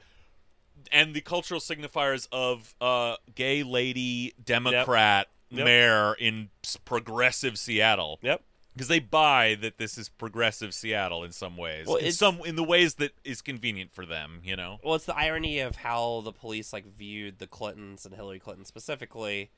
and 0.91 1.13
the 1.13 1.21
cultural 1.21 1.59
signifiers 1.59 2.27
of 2.31 2.75
uh 2.81 3.15
gay 3.35 3.63
lady 3.63 4.33
democrat 4.43 5.27
Yep. 5.49 5.65
mayor 5.65 6.13
in 6.15 6.49
progressive 6.85 7.57
seattle 7.57 8.19
Yep. 8.21 8.43
because 8.73 8.89
they 8.89 8.99
buy 8.99 9.55
that 9.61 9.77
this 9.77 9.97
is 9.97 10.09
progressive 10.09 10.73
Seattle 10.73 11.23
in 11.23 11.31
some 11.31 11.55
ways, 11.57 11.87
Well, 11.87 11.95
in 11.95 12.11
some 12.11 12.41
in 12.45 12.55
the 12.57 12.63
ways 12.65 12.95
that 12.95 13.13
is 13.23 13.41
convenient 13.41 13.93
for 13.93 14.05
them. 14.05 14.41
You 14.43 14.55
know, 14.57 14.79
Well, 14.83 14.95
it's 14.95 15.05
the 15.05 15.15
irony 15.15 15.59
of 15.59 15.77
how 15.77 16.21
the 16.25 16.31
police 16.33 16.73
like 16.73 16.85
viewed 16.85 17.39
the 17.39 17.47
Clintons 17.47 18.05
and 18.05 18.13
Hillary 18.13 18.39
Clinton 18.39 18.65
specifically. 18.65 19.49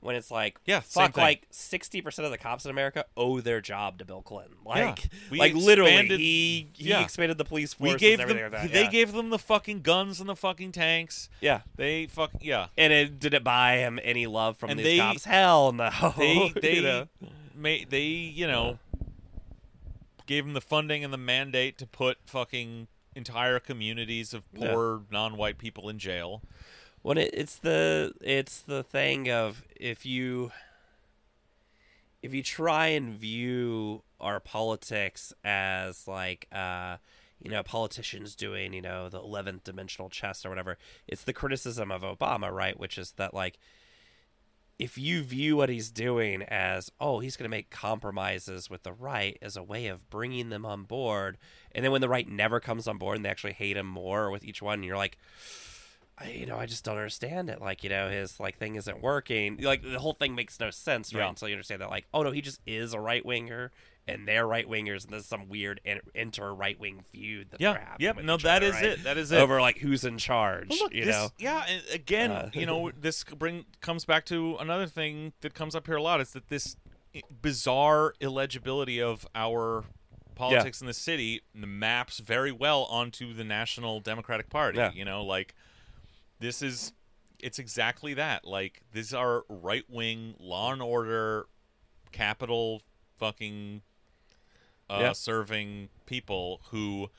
When 0.00 0.14
it's 0.14 0.30
like, 0.30 0.58
Yeah, 0.66 0.80
fuck, 0.80 1.16
like 1.16 1.46
sixty 1.50 2.00
percent 2.02 2.26
of 2.26 2.30
the 2.32 2.38
cops 2.38 2.64
in 2.64 2.70
America 2.70 3.06
owe 3.16 3.40
their 3.40 3.60
job 3.60 3.98
to 3.98 4.04
Bill 4.04 4.22
Clinton. 4.22 4.54
Like, 4.64 5.08
We 5.30 5.38
like 5.38 5.54
literally, 5.54 6.06
he 6.08 6.68
he 6.74 6.88
yeah. 6.90 7.00
expanded 7.02 7.38
the 7.38 7.44
police 7.44 7.74
force. 7.74 7.92
we 7.94 7.98
gave 7.98 8.18
them 8.18 8.28
like 8.52 8.72
they 8.72 8.82
yeah. 8.84 8.90
gave 8.90 9.12
them 9.12 9.30
the 9.30 9.38
fucking 9.38 9.80
guns 9.80 10.20
and 10.20 10.28
the 10.28 10.36
fucking 10.36 10.72
tanks. 10.72 11.28
yeah. 11.40 11.62
They 11.76 12.06
fuck 12.06 12.30
yeah. 12.40 12.66
And 12.76 12.92
it 12.92 13.18
did 13.18 13.32
it 13.34 13.42
buy 13.42 13.78
him 13.78 13.98
any 14.02 14.26
love 14.26 14.58
from 14.58 14.70
And 14.70 14.78
these 14.78 14.84
they- 14.86 14.98
cops? 14.98 15.24
Hell 15.24 15.72
no. 15.72 15.90
They 16.16 16.52
they 16.60 16.74
you 16.76 16.82
know? 16.82 17.08
ma- 17.56 17.84
they 17.88 18.02
you 18.04 18.46
know 18.46 18.78
gave 20.26 20.44
them 20.44 20.54
the 20.54 20.60
funding 20.60 21.04
and 21.04 21.12
the 21.12 21.18
mandate 21.18 21.78
to 21.78 21.86
put 21.86 22.18
fucking 22.26 22.88
entire 23.14 23.58
communities 23.58 24.34
of 24.34 24.42
Yeah. 24.52 24.72
poor 24.72 25.02
non-white 25.10 25.56
people 25.56 25.88
in 25.88 25.98
jail. 25.98 26.42
When 27.06 27.18
it, 27.18 27.30
it's 27.32 27.54
the 27.54 28.12
it's 28.20 28.58
the 28.62 28.82
thing 28.82 29.30
of 29.30 29.62
if 29.76 30.04
you 30.04 30.50
if 32.20 32.34
you 32.34 32.42
try 32.42 32.88
and 32.88 33.14
view 33.14 34.02
our 34.20 34.40
politics 34.40 35.32
as 35.44 36.08
like 36.08 36.48
uh 36.50 36.96
you 37.40 37.48
know 37.48 37.62
politicians 37.62 38.34
doing 38.34 38.72
you 38.72 38.82
know 38.82 39.08
the 39.08 39.20
11th 39.20 39.62
dimensional 39.62 40.08
chess 40.08 40.44
or 40.44 40.48
whatever 40.48 40.78
it's 41.06 41.22
the 41.22 41.32
criticism 41.32 41.92
of 41.92 42.02
obama 42.02 42.50
right? 42.50 42.76
Which 42.76 42.98
is 42.98 43.12
that 43.12 43.32
like 43.32 43.60
if 44.76 44.98
you 44.98 45.22
view 45.22 45.56
what 45.56 45.68
he's 45.68 45.92
doing 45.92 46.42
as 46.42 46.90
oh 47.00 47.20
he's 47.20 47.36
going 47.36 47.48
to 47.48 47.56
make 47.56 47.70
compromises 47.70 48.68
with 48.68 48.82
the 48.82 48.92
right 48.92 49.38
as 49.40 49.56
a 49.56 49.62
way 49.62 49.86
of 49.86 50.10
bringing 50.10 50.48
them 50.48 50.66
on 50.66 50.82
board 50.82 51.38
and 51.70 51.84
then 51.84 51.92
when 51.92 52.00
the 52.00 52.08
right 52.08 52.28
never 52.28 52.58
comes 52.58 52.88
on 52.88 52.98
board 52.98 53.14
and 53.14 53.24
they 53.24 53.30
actually 53.30 53.52
hate 53.52 53.76
him 53.76 53.86
more 53.86 54.28
with 54.28 54.44
each 54.44 54.60
one 54.60 54.82
you're 54.82 54.96
like 54.96 55.16
I, 56.18 56.30
you 56.30 56.46
know, 56.46 56.56
I 56.56 56.64
just 56.66 56.82
don't 56.84 56.96
understand 56.96 57.50
it. 57.50 57.60
Like, 57.60 57.84
you 57.84 57.90
know, 57.90 58.08
his 58.08 58.40
like 58.40 58.58
thing 58.58 58.76
isn't 58.76 59.02
working. 59.02 59.58
Like 59.60 59.82
the 59.82 59.98
whole 59.98 60.14
thing 60.14 60.34
makes 60.34 60.58
no 60.58 60.70
sense, 60.70 61.12
right? 61.12 61.20
Yeah. 61.22 61.28
Until 61.28 61.48
you 61.48 61.54
understand 61.54 61.82
that, 61.82 61.90
like, 61.90 62.06
oh 62.14 62.22
no, 62.22 62.30
he 62.30 62.40
just 62.40 62.60
is 62.66 62.94
a 62.94 63.00
right 63.00 63.24
winger, 63.24 63.70
and 64.08 64.26
they're 64.26 64.46
right 64.46 64.66
wingers, 64.66 65.04
and 65.04 65.12
there's 65.12 65.26
some 65.26 65.48
weird 65.50 65.80
inter 66.14 66.54
right 66.54 66.80
wing 66.80 67.04
feud 67.12 67.50
that 67.50 67.60
Yeah, 67.60 67.78
yep, 67.98 68.16
no, 68.22 68.38
that 68.38 68.62
other, 68.62 68.66
is 68.66 68.74
right? 68.76 68.84
it. 68.84 69.04
That 69.04 69.18
is 69.18 69.30
it. 69.30 69.38
Over 69.38 69.60
like 69.60 69.78
who's 69.78 70.04
in 70.04 70.16
charge, 70.16 70.68
Well, 70.70 70.78
look, 70.78 70.94
you 70.94 71.04
this, 71.04 71.14
know? 71.14 71.28
yeah, 71.38 71.66
again, 71.92 72.30
Uh, 72.30 72.50
you 72.54 72.64
know, 72.64 72.90
this 72.98 73.22
bring 73.24 73.66
comes 73.82 74.06
back 74.06 74.24
to 74.26 74.56
another 74.58 74.86
thing 74.86 75.34
that 75.42 75.52
comes 75.52 75.74
up 75.74 75.86
here 75.86 75.96
a 75.96 76.02
lot 76.02 76.22
is 76.22 76.30
that 76.30 76.48
this 76.48 76.76
bizarre 77.42 78.14
illegibility 78.20 79.00
of 79.00 79.26
our 79.34 79.84
politics 80.34 80.80
in 80.80 80.86
the 80.86 80.92
city 80.94 81.40
maps 81.54 82.18
very 82.18 82.52
well 82.52 82.84
onto 82.84 83.32
the 83.32 83.44
National 83.44 84.00
Democratic 84.00 84.48
Party. 84.50 84.78
Yeah. 84.78 84.92
You 84.94 85.04
know, 85.04 85.24
like 85.24 85.54
this 86.40 86.62
is 86.62 86.92
it's 87.38 87.58
exactly 87.58 88.14
that. 88.14 88.44
Like 88.44 88.82
these 88.92 89.12
are 89.12 89.44
right 89.48 89.84
wing 89.88 90.34
law 90.38 90.72
and 90.72 90.80
order 90.82 91.46
capital 92.12 92.82
fucking 93.18 93.82
uh, 94.88 94.98
Yeah. 95.00 95.12
serving 95.12 95.88
people 96.06 96.60
who 96.70 97.10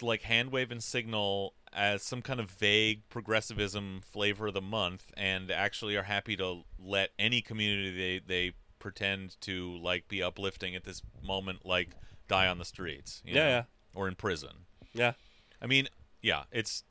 like 0.00 0.22
hand 0.22 0.50
wave 0.52 0.70
and 0.70 0.82
signal 0.82 1.54
as 1.72 2.02
some 2.02 2.22
kind 2.22 2.38
of 2.38 2.48
vague 2.50 3.02
progressivism 3.08 4.00
flavor 4.00 4.46
of 4.48 4.54
the 4.54 4.60
month 4.62 5.10
and 5.16 5.50
actually 5.50 5.96
are 5.96 6.04
happy 6.04 6.36
to 6.36 6.62
let 6.78 7.10
any 7.18 7.40
community 7.42 7.90
they 7.90 8.20
they 8.24 8.52
pretend 8.78 9.40
to 9.40 9.76
like 9.78 10.06
be 10.06 10.22
uplifting 10.22 10.76
at 10.76 10.84
this 10.84 11.02
moment 11.22 11.66
like 11.66 11.90
die 12.28 12.46
on 12.46 12.58
the 12.58 12.64
streets 12.64 13.20
you 13.24 13.34
Yeah, 13.34 13.42
know, 13.42 13.48
yeah. 13.48 13.62
or 13.94 14.06
in 14.06 14.14
prison 14.14 14.50
Yeah, 14.92 15.12
i 15.60 15.66
mean 15.66 15.88
yeah 16.22 16.44
it's 16.52 16.84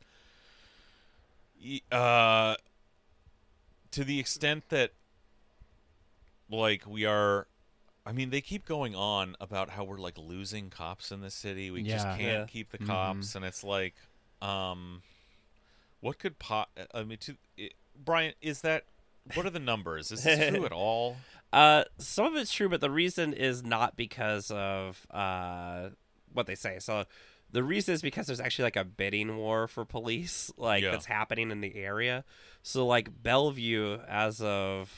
uh 1.92 2.56
to 3.92 4.04
the 4.04 4.20
extent 4.20 4.70
that 4.70 4.92
like 6.50 6.86
we 6.88 7.06
are 7.06 7.48
I 8.06 8.12
mean, 8.12 8.32
they 8.32 8.42
keep 8.42 8.66
going 8.66 8.96
on 8.96 9.38
about 9.40 9.70
how 9.70 9.86
we're 9.86 9.98
like 9.98 10.18
losing 10.18 10.70
cops 10.70 11.10
in 11.10 11.22
the 11.22 11.30
city. 11.32 11.72
We 11.72 11.84
just 11.84 12.06
can't 12.08 12.20
Yeah. 12.22 12.46
keep 12.48 12.72
the 12.72 12.78
cops, 12.78 13.34
and 13.36 13.46
it's 13.46 13.64
like, 13.64 13.94
um, 14.42 15.02
what 16.02 16.20
could 16.20 16.38
pot? 16.38 16.68
I 16.94 17.04
mean, 17.04 17.18
to 17.20 17.38
it, 17.56 17.76
Brian, 17.96 18.34
is 18.42 18.60
that 18.60 18.84
what 19.36 19.46
are 19.46 19.50
the 19.52 19.60
numbers? 19.60 20.12
Is 20.12 20.24
this 20.26 20.50
true 20.50 20.66
at 20.66 20.74
all? 20.74 21.16
Uh, 21.54 21.86
some 21.98 22.26
of 22.26 22.36
it's 22.36 22.52
true, 22.52 22.68
but 22.68 22.82
the 22.82 22.92
reason 22.92 23.32
is 23.32 23.64
not 23.64 23.96
because 23.96 24.52
of 24.52 25.08
uh 25.10 25.92
what 26.34 26.46
they 26.46 26.56
say. 26.56 26.80
So 26.80 27.06
the 27.54 27.64
reason 27.64 27.94
is 27.94 28.02
because 28.02 28.28
there's 28.28 28.40
actually 28.42 28.64
like 28.66 28.76
a 28.76 28.84
bidding 28.84 29.38
war 29.38 29.68
for 29.70 29.86
police, 29.86 30.52
like 30.58 30.84
Yeah. 30.84 30.92
that's 30.92 31.06
happening 31.06 31.50
in 31.52 31.62
the 31.62 31.76
area. 31.76 32.26
So 32.64 32.86
like 32.86 33.24
Bellevue, 33.24 34.00
as 34.08 34.42
of 34.42 34.92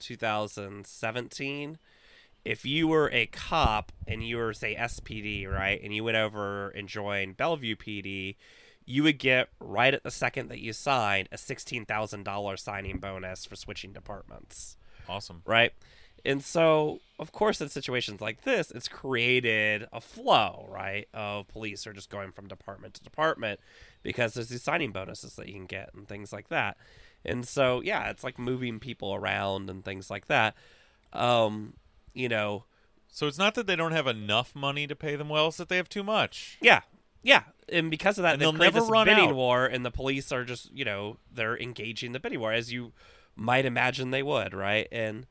2017, 0.00 1.78
if 2.44 2.64
you 2.66 2.86
were 2.88 3.10
a 3.12 3.26
cop 3.26 3.92
and 4.06 4.22
you 4.26 4.36
were 4.36 4.52
say 4.52 4.74
SPD, 4.76 5.46
right, 5.50 5.80
and 5.82 5.94
you 5.94 6.04
went 6.04 6.16
over 6.16 6.68
and 6.70 6.88
joined 6.88 7.36
Bellevue 7.36 7.76
PD, 7.76 8.36
you 8.84 9.02
would 9.02 9.18
get 9.18 9.48
right 9.60 9.94
at 9.94 10.02
the 10.02 10.10
second 10.10 10.48
that 10.48 10.60
you 10.60 10.72
signed 10.74 11.28
a 11.32 11.38
sixteen 11.38 11.86
thousand 11.86 12.24
dollar 12.24 12.56
signing 12.58 12.98
bonus 12.98 13.46
for 13.46 13.56
switching 13.56 13.92
departments 13.94 14.76
Awesome. 15.08 15.40
right? 15.46 15.72
And 16.24 16.42
so, 16.42 17.00
of 17.18 17.32
course, 17.32 17.60
in 17.60 17.68
situations 17.68 18.20
like 18.20 18.42
this, 18.42 18.70
it's 18.70 18.88
created 18.88 19.86
a 19.92 20.00
flow, 20.00 20.66
right, 20.70 21.06
of 21.12 21.48
police 21.48 21.86
are 21.86 21.92
just 21.92 22.08
going 22.08 22.32
from 22.32 22.48
department 22.48 22.94
to 22.94 23.04
department 23.04 23.60
because 24.02 24.34
there's 24.34 24.48
these 24.48 24.62
signing 24.62 24.90
bonuses 24.90 25.36
that 25.36 25.48
you 25.48 25.54
can 25.54 25.66
get 25.66 25.90
and 25.94 26.08
things 26.08 26.32
like 26.32 26.48
that. 26.48 26.76
And 27.26 27.46
so, 27.46 27.82
yeah, 27.82 28.08
it's 28.10 28.24
like 28.24 28.38
moving 28.38 28.80
people 28.80 29.14
around 29.14 29.68
and 29.68 29.84
things 29.84 30.10
like 30.10 30.26
that. 30.28 30.54
Um, 31.12 31.74
you 32.14 32.28
know, 32.28 32.64
So 33.08 33.26
it's 33.26 33.38
not 33.38 33.54
that 33.54 33.66
they 33.66 33.76
don't 33.76 33.92
have 33.92 34.06
enough 34.06 34.54
money 34.54 34.86
to 34.86 34.96
pay 34.96 35.14
them 35.16 35.28
well; 35.28 35.48
it's 35.48 35.58
that 35.58 35.68
they 35.68 35.76
have 35.76 35.88
too 35.88 36.02
much. 36.02 36.58
yeah, 36.60 36.80
yeah, 37.22 37.42
and 37.68 37.90
because 37.90 38.18
of 38.18 38.22
that, 38.22 38.34
And 38.34 38.42
they'll 38.42 38.52
never 38.52 38.80
this 38.80 38.88
run 38.90 39.06
bidding 39.06 39.28
out. 39.30 39.34
war, 39.34 39.64
and 39.66 39.84
the 39.84 39.90
police 39.90 40.32
are 40.32 40.44
just, 40.44 40.70
you 40.74 40.84
know, 40.84 41.18
they're 41.32 41.56
engaging 41.58 42.12
the 42.12 42.20
bidding 42.20 42.40
war 42.40 42.52
as 42.52 42.72
you 42.72 42.92
might 43.36 43.64
imagine 43.64 44.10
they 44.10 44.22
would, 44.22 44.52
right? 44.52 44.86
And 44.92 45.26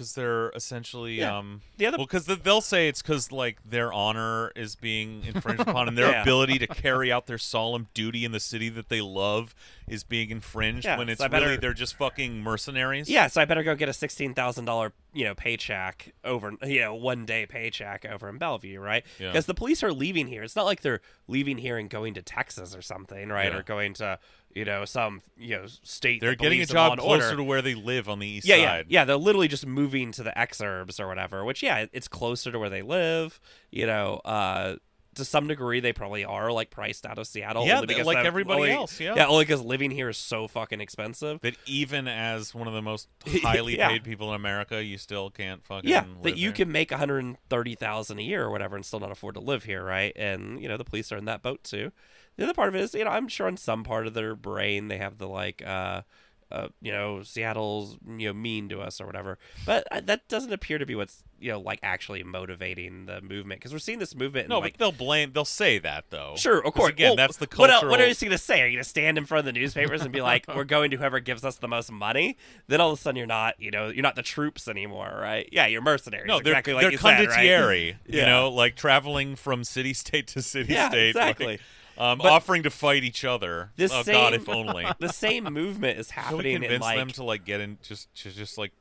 because 0.00 0.14
they're 0.14 0.48
essentially 0.54 1.16
Yeah. 1.16 1.36
um 1.36 1.60
The 1.76 1.84
other- 1.86 1.98
well 1.98 2.06
because 2.06 2.24
they'll 2.24 2.62
say 2.62 2.88
it's 2.88 3.02
because 3.02 3.30
like 3.30 3.58
their 3.68 3.92
honor 3.92 4.50
is 4.56 4.74
being 4.74 5.24
infringed 5.26 5.60
upon 5.60 5.88
and 5.88 5.98
their 5.98 6.10
Yeah. 6.10 6.22
ability 6.22 6.58
to 6.60 6.66
carry 6.66 7.12
out 7.12 7.26
their 7.26 7.36
solemn 7.36 7.88
duty 7.92 8.24
in 8.24 8.32
the 8.32 8.40
city 8.40 8.70
that 8.70 8.88
they 8.88 9.02
love 9.02 9.54
is 9.86 10.02
being 10.02 10.30
infringed 10.30 10.86
Yeah, 10.86 10.96
when 10.96 11.10
it's 11.10 11.20
so 11.20 11.28
better- 11.28 11.44
really 11.46 11.58
they're 11.58 11.74
just 11.74 11.96
fucking 11.96 12.40
mercenaries 12.42 13.10
Yeah, 13.10 13.26
so 13.26 13.42
I 13.42 13.44
better 13.44 13.62
go 13.62 13.74
get 13.74 13.90
a 13.90 13.92
sixteen 13.92 14.32
thousand 14.32 14.64
dollar 14.64 14.92
you 15.12 15.24
know 15.24 15.34
paycheck 15.34 16.12
over 16.24 16.52
you 16.62 16.80
know 16.80 16.94
one 16.94 17.26
day 17.26 17.46
paycheck 17.46 18.04
over 18.04 18.28
in 18.28 18.38
Bellevue, 18.38 18.80
right? 18.80 19.04
Yeah. 19.18 19.28
Because 19.28 19.46
the 19.46 19.54
police 19.54 19.82
are 19.82 19.92
leaving 19.92 20.26
here. 20.26 20.42
It's 20.42 20.56
not 20.56 20.64
like 20.64 20.82
they're 20.82 21.00
leaving 21.28 21.58
here 21.58 21.78
and 21.78 21.88
going 21.90 22.14
to 22.14 22.22
Texas 22.22 22.74
or 22.74 22.82
something, 22.82 23.28
right? 23.28 23.52
Yeah. 23.52 23.58
Or 23.58 23.62
going 23.62 23.94
to 23.94 24.18
you 24.54 24.64
know 24.64 24.84
some 24.84 25.22
you 25.36 25.56
know 25.56 25.66
state. 25.82 26.20
they're 26.20 26.34
getting 26.34 26.46
a 26.46 26.50
believes 26.50 26.70
in 26.70 26.76
law 26.76 26.90
job 26.90 26.98
closer 26.98 27.24
order. 27.26 27.36
to 27.36 27.44
where 27.44 27.62
they 27.62 27.74
live 27.74 28.08
on 28.08 28.18
the 28.18 28.26
east 28.26 28.46
yeah, 28.46 28.56
yeah, 28.56 28.82
yeah. 28.88 29.04
They're 29.04 29.16
literally 29.16 29.48
just 29.48 29.66
moving 29.66 30.12
to 30.12 30.22
the 30.22 30.32
exurbs 30.36 31.00
or 31.00 31.06
whatever. 31.06 31.44
Which 31.44 31.62
yeah, 31.62 31.86
it's 31.92 32.08
closer 32.08 32.52
to 32.52 32.58
where 32.58 32.70
they 32.70 32.82
live. 32.82 33.40
You 33.70 33.86
know, 33.86 34.20
uh, 34.24 34.76
to 35.16 35.24
some 35.24 35.48
degree, 35.48 35.80
they 35.80 35.92
probably 35.92 36.24
are 36.24 36.52
like 36.52 36.70
priced 36.70 37.04
out 37.04 37.18
of 37.18 37.26
Seattle. 37.26 37.66
Yeah, 37.66 37.76
only 37.76 37.86
because 37.88 38.06
like 38.06 38.24
everybody 38.24 38.60
only- 38.62 38.72
else, 38.72 39.00
yeah. 39.00 39.14
yeah, 39.16 39.26
only 39.26 39.44
because 39.44 39.60
living 39.62 39.90
here 39.90 40.08
is 40.08 40.16
so 40.16 40.46
fucking 40.48 40.80
expensive. 40.80 41.40
that 41.40 41.56
even 41.66 42.06
as 42.08 42.54
one 42.54 42.68
of 42.68 42.74
the 42.74 42.82
most 42.82 43.08
highly 43.42 43.76
Yeah. 43.76 43.88
paid 43.88 44.04
people 44.04 44.28
in 44.30 44.36
America, 44.36 44.82
you 44.84 44.98
still 44.98 45.30
can't 45.30 45.64
fucking 45.64 45.90
yeah 45.90 46.04
live 46.04 46.22
that 46.22 46.36
you 46.36 46.48
there. 46.50 46.56
can 46.56 46.72
make 46.72 46.90
130000 46.92 48.18
a 48.18 48.22
year 48.22 48.44
or 48.44 48.50
whatever 48.50 48.76
and 48.76 48.84
still 48.84 49.00
not 49.00 49.10
afford 49.10 49.34
to 49.34 49.40
live 49.40 49.64
here 49.64 49.82
right 49.84 50.12
and 50.16 50.60
you 50.62 50.68
know 50.68 50.76
the 50.76 50.84
police 50.84 51.10
are 51.12 51.16
in 51.16 51.24
that 51.24 51.42
boat 51.42 51.62
too 51.64 51.90
the 52.36 52.44
other 52.44 52.54
part 52.54 52.68
of 52.68 52.74
it 52.74 52.80
is 52.80 52.94
you 52.94 53.04
know 53.04 53.10
i'm 53.10 53.28
sure 53.28 53.48
in 53.48 53.56
some 53.56 53.82
part 53.84 54.06
of 54.06 54.14
their 54.14 54.34
brain 54.34 54.88
they 54.88 54.98
have 54.98 55.18
the 55.18 55.28
like 55.28 55.62
uh 55.66 56.02
uh, 56.50 56.68
you 56.82 56.92
know, 56.92 57.22
Seattle's 57.22 57.96
you 58.18 58.28
know 58.28 58.32
mean 58.34 58.68
to 58.70 58.80
us 58.80 59.00
or 59.00 59.06
whatever, 59.06 59.38
but 59.66 59.86
uh, 59.90 60.00
that 60.04 60.28
doesn't 60.28 60.52
appear 60.52 60.78
to 60.78 60.86
be 60.86 60.94
what's 60.94 61.22
you 61.38 61.50
know 61.52 61.60
like 61.60 61.78
actually 61.82 62.22
motivating 62.22 63.06
the 63.06 63.20
movement 63.20 63.60
because 63.60 63.72
we're 63.72 63.78
seeing 63.78 63.98
this 63.98 64.14
movement. 64.14 64.48
No, 64.48 64.58
like, 64.58 64.72
but 64.74 64.78
they'll 64.78 64.92
blame. 64.92 65.32
They'll 65.32 65.44
say 65.44 65.78
that 65.78 66.06
though. 66.10 66.34
Sure, 66.36 66.64
of 66.66 66.72
course. 66.74 66.90
Again, 66.90 67.10
Well, 67.10 67.16
that's 67.16 67.36
the 67.36 67.44
what, 67.44 67.50
cultural. 67.70 67.82
el- 67.84 67.90
what 67.90 68.00
are 68.00 68.06
you 68.08 68.14
going 68.14 68.30
to 68.32 68.38
say? 68.38 68.62
Are 68.62 68.66
you 68.66 68.76
going 68.76 68.82
to 68.84 68.88
stand 68.88 69.16
in 69.18 69.26
front 69.26 69.40
of 69.46 69.54
the 69.54 69.58
newspapers 69.58 70.02
and 70.02 70.12
be 70.12 70.20
like, 70.20 70.46
"We're 70.48 70.64
going 70.76 70.90
to 70.90 70.96
whoever 70.96 71.20
gives 71.20 71.44
us 71.44 71.56
the 71.58 71.68
most 71.68 71.90
money"? 71.92 72.36
Then 72.68 72.80
all 72.80 72.92
of 72.92 72.98
a 72.98 73.02
sudden, 73.02 73.16
you're 73.16 73.26
not, 73.26 73.54
you 73.60 73.70
know, 73.70 73.88
you're 73.88 74.02
not 74.02 74.16
the 74.16 74.22
troops 74.22 74.66
anymore, 74.68 75.16
right? 75.20 75.48
Yeah, 75.52 75.66
you're 75.66 75.82
mercenaries. 75.82 76.26
No, 76.26 76.40
they're 76.40 76.52
exactly 76.52 76.72
like 76.74 76.82
they're 76.82 76.92
you 76.92 76.98
said, 76.98 77.26
right? 77.28 77.38
condottieri. 77.38 77.86
You 78.06 78.18
Yeah. 78.20 78.26
know, 78.26 78.50
like 78.50 78.76
traveling 78.76 79.36
from 79.36 79.64
city 79.64 79.94
state 79.94 80.26
to 80.28 80.42
city 80.42 80.74
Yeah, 80.74 80.88
state. 80.88 81.14
like, 81.14 81.30
exactly. 81.40 81.58
Um, 82.00 82.20
offering 82.22 82.62
to 82.64 82.70
fight 82.70 83.04
each 83.04 83.24
other. 83.24 83.70
This 83.76 83.92
oh 83.92 84.02
same, 84.02 84.14
God, 84.14 84.34
if 84.34 84.48
only. 84.48 84.86
the 84.98 85.12
same 85.12 85.44
movement 85.44 85.98
is 85.98 86.10
Can 86.10 86.22
we 86.22 86.24
happening 86.36 86.54
in 86.56 86.60
convince 86.62 86.82
like 86.82 86.96
them 86.96 87.08
to 87.10 87.24
like 87.24 87.44
get 87.44 87.60
in 87.60 87.78
just 87.82 88.12
to 88.22 88.30
just 88.30 88.56
like 88.58 88.72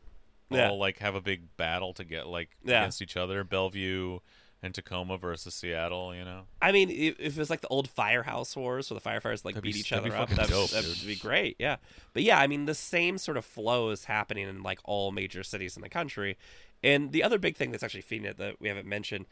Yeah. 0.49 0.69
all 0.69 0.77
like 0.77 0.99
have 0.99 1.15
a 1.15 1.21
big 1.21 1.55
battle 1.57 1.93
to 1.95 2.03
get 2.03 2.27
like 2.27 2.49
Yeah. 2.63 2.81
against 2.81 3.01
each 3.01 3.17
other, 3.17 3.43
Bellevue 3.43 4.19
and 4.61 4.73
Tacoma 4.73 5.17
versus 5.17 5.53
Seattle. 5.53 6.13
You 6.15 6.25
know, 6.25 6.41
I 6.61 6.71
mean, 6.71 6.89
if, 6.89 7.19
if 7.19 7.37
it 7.37 7.37
was 7.37 7.49
like 7.49 7.61
the 7.61 7.67
old 7.69 7.89
firehouse 7.89 8.55
wars 8.55 8.89
where 8.89 8.99
the 8.99 9.09
firefighters 9.09 9.45
like 9.45 9.55
That'd 9.55 9.63
be- 9.63 9.69
beat 9.73 9.79
each 9.79 9.93
other 9.93 10.15
up, 10.15 10.29
that'd, 10.29 10.49
dope, 10.49 10.69
that'd 10.69 11.05
be 11.05 11.15
great. 11.15 11.55
Yeah, 11.59 11.77
but 12.13 12.23
yeah, 12.23 12.39
I 12.39 12.47
mean, 12.47 12.65
the 12.65 12.75
same 12.75 13.17
sort 13.17 13.37
of 13.37 13.45
flow 13.45 13.89
is 13.89 14.05
happening 14.05 14.47
in 14.47 14.63
like 14.63 14.79
all 14.83 15.11
major 15.11 15.43
cities 15.43 15.75
in 15.75 15.81
the 15.81 15.89
country. 15.89 16.37
And 16.81 17.11
the 17.11 17.23
other 17.23 17.37
big 17.37 17.57
thing 17.57 17.71
that's 17.71 17.83
actually 17.83 18.01
feeding 18.01 18.25
it 18.25 18.37
that 18.37 18.61
we 18.61 18.69
haven't 18.69 18.87
mentioned 18.87 19.25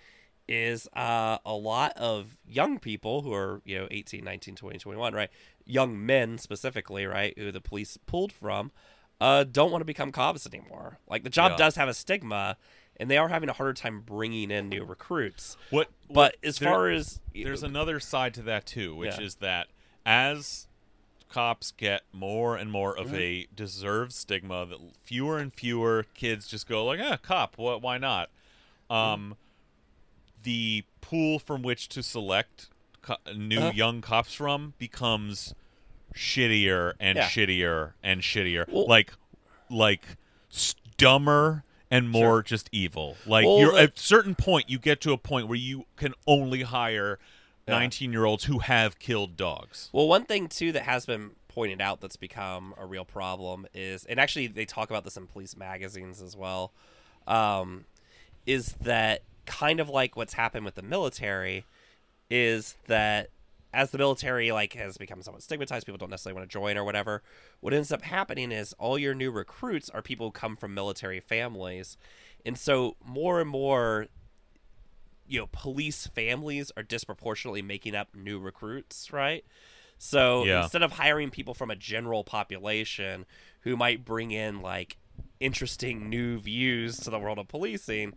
is 0.48 0.88
uh, 0.96 1.38
a 1.46 1.54
lot 1.54 1.94
of 1.98 2.38
young 2.48 2.80
people 2.80 3.22
who 3.22 3.34
are 3.34 3.62
you 3.66 3.78
know 3.78 3.88
18 3.92 4.24
19 4.24 4.56
20 4.56 4.80
21 4.80 5.14
right 5.14 5.30
young 5.66 6.06
men 6.06 6.38
specifically 6.38 7.06
right 7.06 7.38
who 7.38 7.52
the 7.52 7.60
police 7.62 7.98
pulled 8.06 8.32
from 8.32 8.72
uh, 9.20 9.44
don't 9.44 9.72
want 9.72 9.82
to 9.82 9.86
become 9.86 10.12
cops 10.12 10.46
anymore 10.48 11.00
like 11.10 11.24
the 11.24 11.30
job 11.30 11.52
Yeah. 11.52 11.58
does 11.58 11.76
have 11.76 11.90
a 11.90 11.94
stigma 11.94 12.56
and 13.00 13.12
they 13.12 13.18
are 13.18 13.28
having 13.28 13.50
a 13.50 13.54
harder 13.54 13.74
time 13.74 14.02
bringing 14.02 14.50
in 14.52 14.70
new 14.70 14.84
recruits 14.86 15.58
what? 15.70 15.90
but 16.10 16.38
as 16.44 16.60
there- 16.60 16.70
far 16.70 16.90
as 16.90 17.20
there's 17.34 17.64
another 17.64 18.00
side 18.00 18.34
to 18.36 18.42
that 18.44 18.66
too, 18.66 18.96
which 18.96 19.18
Yeah. 19.20 19.26
is 19.26 19.36
that 19.36 19.68
as 20.06 20.68
cops 21.30 21.72
get 21.72 22.04
more 22.14 22.56
and 22.56 22.72
more 22.72 22.96
Mm-hmm. 22.96 23.06
of 23.08 23.14
a 23.14 23.48
deserved 23.54 24.14
stigma, 24.14 24.66
that 24.66 24.80
fewer 25.04 25.38
and 25.40 25.54
fewer 25.54 26.06
kids 26.14 26.48
just 26.48 26.68
go 26.70 26.86
like, 26.86 27.00
"Ah, 27.04 27.18
cop, 27.18 27.58
what? 27.58 27.82
Why 27.82 27.98
not?" 27.98 28.30
Mm-hmm. 28.90 29.34
The 30.48 30.86
pool 31.02 31.40
from 31.40 31.62
which 31.62 31.90
to 31.90 32.02
select 32.02 32.70
co- 33.02 33.18
new 33.36 33.60
Uh-huh. 33.60 33.72
young 33.76 34.00
cops 34.00 34.34
from 34.34 34.76
becomes 34.78 35.54
shittier 36.16 36.94
and 37.02 37.18
Yeah. 37.18 37.28
shittier 37.28 37.96
and 38.02 38.22
shittier. 38.22 38.66
Well- 38.70 38.88
like, 38.88 39.12
like 39.70 40.16
dumber 40.96 41.66
and 41.92 42.10
more 42.10 42.42
just 42.44 42.70
evil. 42.72 43.18
Like 43.26 43.46
Well, 43.46 43.60
you're 43.60 43.72
the- 43.74 43.80
at 43.82 43.98
a 43.98 44.02
certain 44.02 44.36
point, 44.36 44.70
you 44.70 44.80
get 44.80 45.02
to 45.02 45.12
a 45.12 45.18
point 45.18 45.50
where 45.50 45.58
you 45.58 45.86
can 45.98 46.14
only 46.26 46.62
hire 46.62 47.20
Yeah. 47.68 47.80
19 47.80 48.14
year 48.14 48.24
olds 48.24 48.46
who 48.46 48.60
have 48.60 49.00
killed 49.00 49.36
dogs. 49.36 49.90
Well, 49.92 50.08
one 50.08 50.24
thing 50.24 50.48
too 50.48 50.72
that 50.72 50.84
has 50.84 51.06
been 51.06 51.32
pointed 51.50 51.82
out 51.82 52.00
that's 52.00 52.16
become 52.16 52.74
a 52.78 52.86
real 52.86 53.04
problem 53.04 53.68
is, 53.74 54.06
and 54.06 54.18
actually 54.18 54.48
they 54.48 54.66
talk 54.66 54.90
about 54.90 55.04
this 55.04 55.18
in 55.18 55.28
police 55.28 55.58
magazines 55.58 56.22
as 56.22 56.38
well, 56.38 56.72
um, 57.28 57.84
is 58.46 58.74
that 58.80 59.24
kind 59.48 59.80
of 59.80 59.90
like 59.90 60.16
what's 60.16 60.34
happened 60.34 60.64
with 60.66 60.76
the 60.76 60.82
military 60.84 61.66
is 62.30 62.76
that 62.88 63.30
as 63.74 63.92
the 63.92 63.98
military 63.98 64.52
like 64.52 64.74
has 64.74 64.98
become 64.98 65.22
somewhat 65.22 65.42
stigmatized 65.42 65.86
people 65.86 65.98
don't 65.98 66.10
necessarily 66.10 66.38
want 66.40 66.50
to 66.50 66.54
join 66.54 66.78
or 66.78 66.84
whatever 66.84 67.24
what 67.62 67.74
ends 67.74 67.92
up 67.92 68.02
happening 68.04 68.52
is 68.52 68.74
all 68.74 69.00
your 69.00 69.16
new 69.16 69.32
recruits 69.32 69.90
are 69.90 70.02
people 70.02 70.28
who 70.28 70.32
come 70.32 70.56
from 70.56 70.74
military 70.74 71.20
families 71.20 71.98
and 72.46 72.58
so 72.58 72.96
more 73.06 73.40
and 73.42 73.50
more 73.50 74.08
you 75.28 75.40
know 75.40 75.48
police 75.52 76.08
families 76.08 76.72
are 76.78 76.84
disproportionately 76.84 77.62
making 77.62 77.96
up 77.96 78.14
new 78.16 78.40
recruits 78.40 79.12
right 79.12 79.44
so 79.98 80.44
Yeah. 80.46 80.64
instead 80.64 80.84
of 80.84 80.94
hiring 80.94 81.30
people 81.30 81.54
from 81.54 81.72
a 81.72 81.76
general 81.76 82.24
population 82.24 83.26
who 83.62 83.76
might 83.76 84.06
bring 84.06 84.32
in 84.32 84.62
like 84.62 84.98
interesting 85.40 86.10
new 86.10 86.40
views 86.40 86.98
to 87.02 87.10
the 87.10 87.20
world 87.20 87.38
of 87.40 87.48
policing 87.48 88.14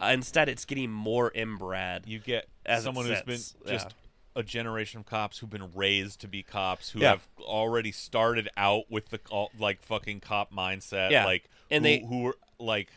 uh, 0.00 0.06
instead 0.12 0.48
it's 0.48 0.64
getting 0.64 0.90
more 0.90 1.30
inbred 1.34 2.04
You 2.06 2.18
get 2.18 2.48
As 2.66 2.84
someone 2.84 3.06
who's 3.06 3.22
been 3.22 3.34
just 3.36 3.56
yeah. 3.66 3.88
a 4.36 4.42
generation 4.42 5.00
of 5.00 5.06
cops 5.06 5.38
who've 5.38 5.50
been 5.50 5.70
raised 5.74 6.20
to 6.22 6.28
be 6.28 6.42
cops 6.42 6.90
who 6.90 7.00
Yeah. 7.00 7.10
have 7.10 7.26
already 7.40 7.92
started 7.92 8.48
out 8.56 8.90
with 8.90 9.08
the 9.10 9.20
like 9.58 9.82
fucking 9.82 10.20
cop 10.20 10.52
mindset. 10.52 11.10
Yeah. 11.10 11.24
Like 11.24 11.44
And 11.70 11.84
who, 11.84 11.90
they- 11.90 12.04
who 12.06 12.22
were 12.22 12.36
like 12.58 12.88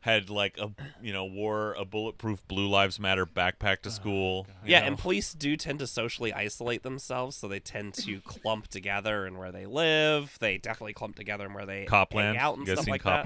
had 0.00 0.28
like 0.28 0.58
a 0.58 0.68
you 1.00 1.12
know 1.12 1.24
wore 1.24 1.74
a 1.74 1.84
bulletproof 1.84 2.42
Blue 2.48 2.66
Lives 2.68 2.98
Matter 2.98 3.24
backpack 3.24 3.82
to 3.82 3.90
school. 3.92 4.48
you 4.64 4.72
Yeah, 4.72 4.80
know? 4.80 4.86
and 4.88 4.98
police 4.98 5.32
do 5.32 5.56
tend 5.56 5.78
to 5.78 5.86
socially 5.86 6.32
isolate 6.32 6.82
themselves, 6.82 7.36
so 7.36 7.46
they 7.46 7.60
tend 7.60 7.94
to 7.94 8.20
clump 8.24 8.66
together 8.66 9.24
in 9.28 9.38
where 9.38 9.52
they 9.52 9.64
live. 9.64 10.36
They 10.40 10.58
definitely 10.58 10.94
clump 10.94 11.14
together 11.14 11.46
in 11.46 11.52
where 11.54 11.66
they 11.66 11.84
Copland. 11.84 12.30
hang 12.30 12.36
out 12.36 12.56
and 12.58 12.66
you 12.66 12.72
guys 12.72 12.78
stuff 12.78 12.84
seen 12.86 12.92
like 12.92 13.04
that. 13.04 13.24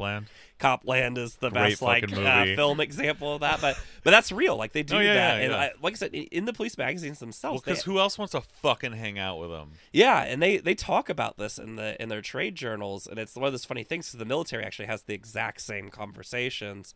Copland? 0.59 1.19
Is 1.19 1.37
the 1.37 1.51
Great 1.51 1.71
best 1.71 1.83
like 1.83 2.13
uh, 2.13 2.45
film 2.57 2.81
example 2.81 3.35
of 3.35 3.41
that, 3.41 3.61
but 3.61 3.79
but 4.05 4.11
that's 4.11 4.33
real. 4.33 4.57
Like 4.57 4.73
they 4.73 4.83
do 4.85 4.97
Oh, 4.97 5.01
yeah, 5.01 5.15
that, 5.15 5.37
yeah, 5.39 5.43
and 5.45 5.53
yeah. 5.53 5.59
I, 5.59 5.71
like 5.83 5.95
I 5.95 5.97
said, 5.97 6.15
in- 6.15 6.45
the 6.45 6.53
police 6.53 6.79
magazines 6.79 7.19
themselves, 7.19 7.63
because 7.63 7.85
they- 7.85 7.91
who 7.93 7.99
else 7.99 8.17
wants 8.19 8.33
to 8.33 8.41
fucking 8.63 8.93
hang 8.93 9.19
out 9.19 9.39
with 9.39 9.51
them? 9.51 9.73
yeah, 9.93 10.23
and 10.23 10.43
they 10.43 10.57
they 10.59 10.75
talk 10.75 11.09
about 11.09 11.37
this 11.39 11.59
in 11.59 11.77
the 11.77 12.01
in 12.03 12.09
their 12.09 12.23
trade 12.23 12.55
journals, 12.55 13.07
and 13.07 13.19
it's 13.19 13.35
one 13.37 13.47
of 13.47 13.53
those 13.53 13.65
funny 13.65 13.85
things. 13.85 14.07
because 14.07 14.19
the 14.19 14.25
military 14.25 14.65
actually 14.65 14.87
has 14.87 15.03
the 15.03 15.15
exact 15.15 15.61
same 15.61 15.91
conversations. 15.91 16.95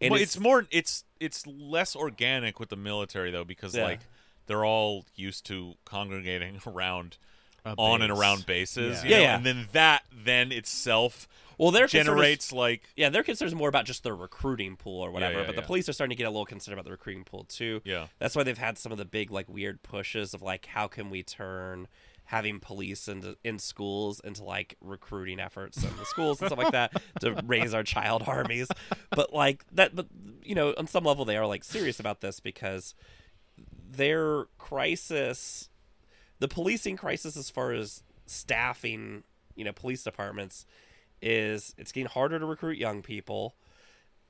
And 0.00 0.12
well, 0.12 0.20
it's, 0.22 0.38
more. 0.38 0.66
It's 0.70 1.04
it's 1.18 1.44
less 1.46 1.96
organic 1.96 2.60
with 2.60 2.68
the 2.68 2.76
military 2.76 3.30
though, 3.32 3.44
because 3.44 3.76
like 3.76 4.00
they're 4.46 4.64
all 4.64 5.04
used 5.16 5.44
to 5.46 5.74
congregating 5.84 6.60
around 6.66 7.16
A 7.64 7.74
on 7.76 8.02
and 8.02 8.12
around 8.12 8.46
bases. 8.46 9.02
Yeah. 9.04 9.08
you 9.08 9.10
Yeah, 9.10 9.16
know? 9.18 9.22
yeah. 9.24 9.36
and 9.36 9.46
then 9.46 9.68
that 9.72 10.02
then 10.12 10.52
itself 10.52 11.28
well, 11.58 11.72
their 11.72 11.82
concern 11.88 12.00
is- 12.00 12.06
generates 12.06 12.52
like 12.52 12.82
Yeah, 12.96 13.08
their 13.08 13.24
concern 13.24 13.48
is 13.48 13.54
more 13.54 13.68
about 13.68 13.84
just 13.84 14.04
the 14.04 14.12
recruiting 14.12 14.76
pool 14.76 15.00
or 15.00 15.10
whatever. 15.10 15.40
yeah, 15.40 15.46
but 15.46 15.56
the 15.56 15.62
police 15.62 15.88
are 15.88 15.92
starting 15.92 16.16
to 16.16 16.18
get 16.18 16.26
a 16.28 16.30
little 16.30 16.46
concerned 16.46 16.74
about 16.74 16.84
the 16.84 16.92
recruiting 16.92 17.24
pool 17.24 17.44
too. 17.48 17.80
yeah. 17.84 18.06
That's 18.20 18.36
why 18.36 18.44
they've 18.44 18.56
had 18.56 18.78
some 18.78 18.92
of 18.92 18.98
the 18.98 19.04
big 19.04 19.30
like 19.32 19.48
weird 19.48 19.82
pushes 19.82 20.34
of 20.34 20.40
like 20.42 20.66
how 20.66 20.86
can 20.86 21.10
we 21.10 21.22
turn 21.24 21.88
having 22.26 22.60
police 22.60 23.08
into 23.08 23.36
in 23.42 23.58
schools 23.58 24.20
into 24.20 24.44
like 24.44 24.76
recruiting 24.82 25.40
efforts 25.40 25.82
in 25.82 25.88
the 25.96 26.04
schools 26.04 26.40
and 26.40 26.48
stuff 26.48 26.58
like 26.58 26.72
that 26.72 26.92
to 27.20 27.32
raise 27.46 27.72
our 27.74 27.82
child 27.82 28.22
armies. 28.26 28.68
But 29.10 29.32
like 29.32 29.64
that 29.72 29.96
but 29.96 30.06
you 30.44 30.54
know, 30.54 30.74
on 30.78 30.86
some 30.86 31.02
level 31.04 31.24
they 31.24 31.36
are 31.38 31.46
like 31.46 31.64
serious 31.64 31.98
about 31.98 32.20
this 32.20 32.38
because 32.38 32.94
their 33.90 34.44
crisis 34.58 35.70
the 36.38 36.48
policing 36.48 36.96
crisis 36.96 37.36
as 37.36 37.50
far 37.50 37.72
as 37.72 38.02
staffing, 38.26 39.24
you 39.54 39.64
know, 39.64 39.72
police 39.72 40.02
departments 40.02 40.66
is 41.20 41.74
it's 41.78 41.92
getting 41.92 42.08
harder 42.08 42.38
to 42.38 42.46
recruit 42.46 42.78
young 42.78 43.02
people. 43.02 43.56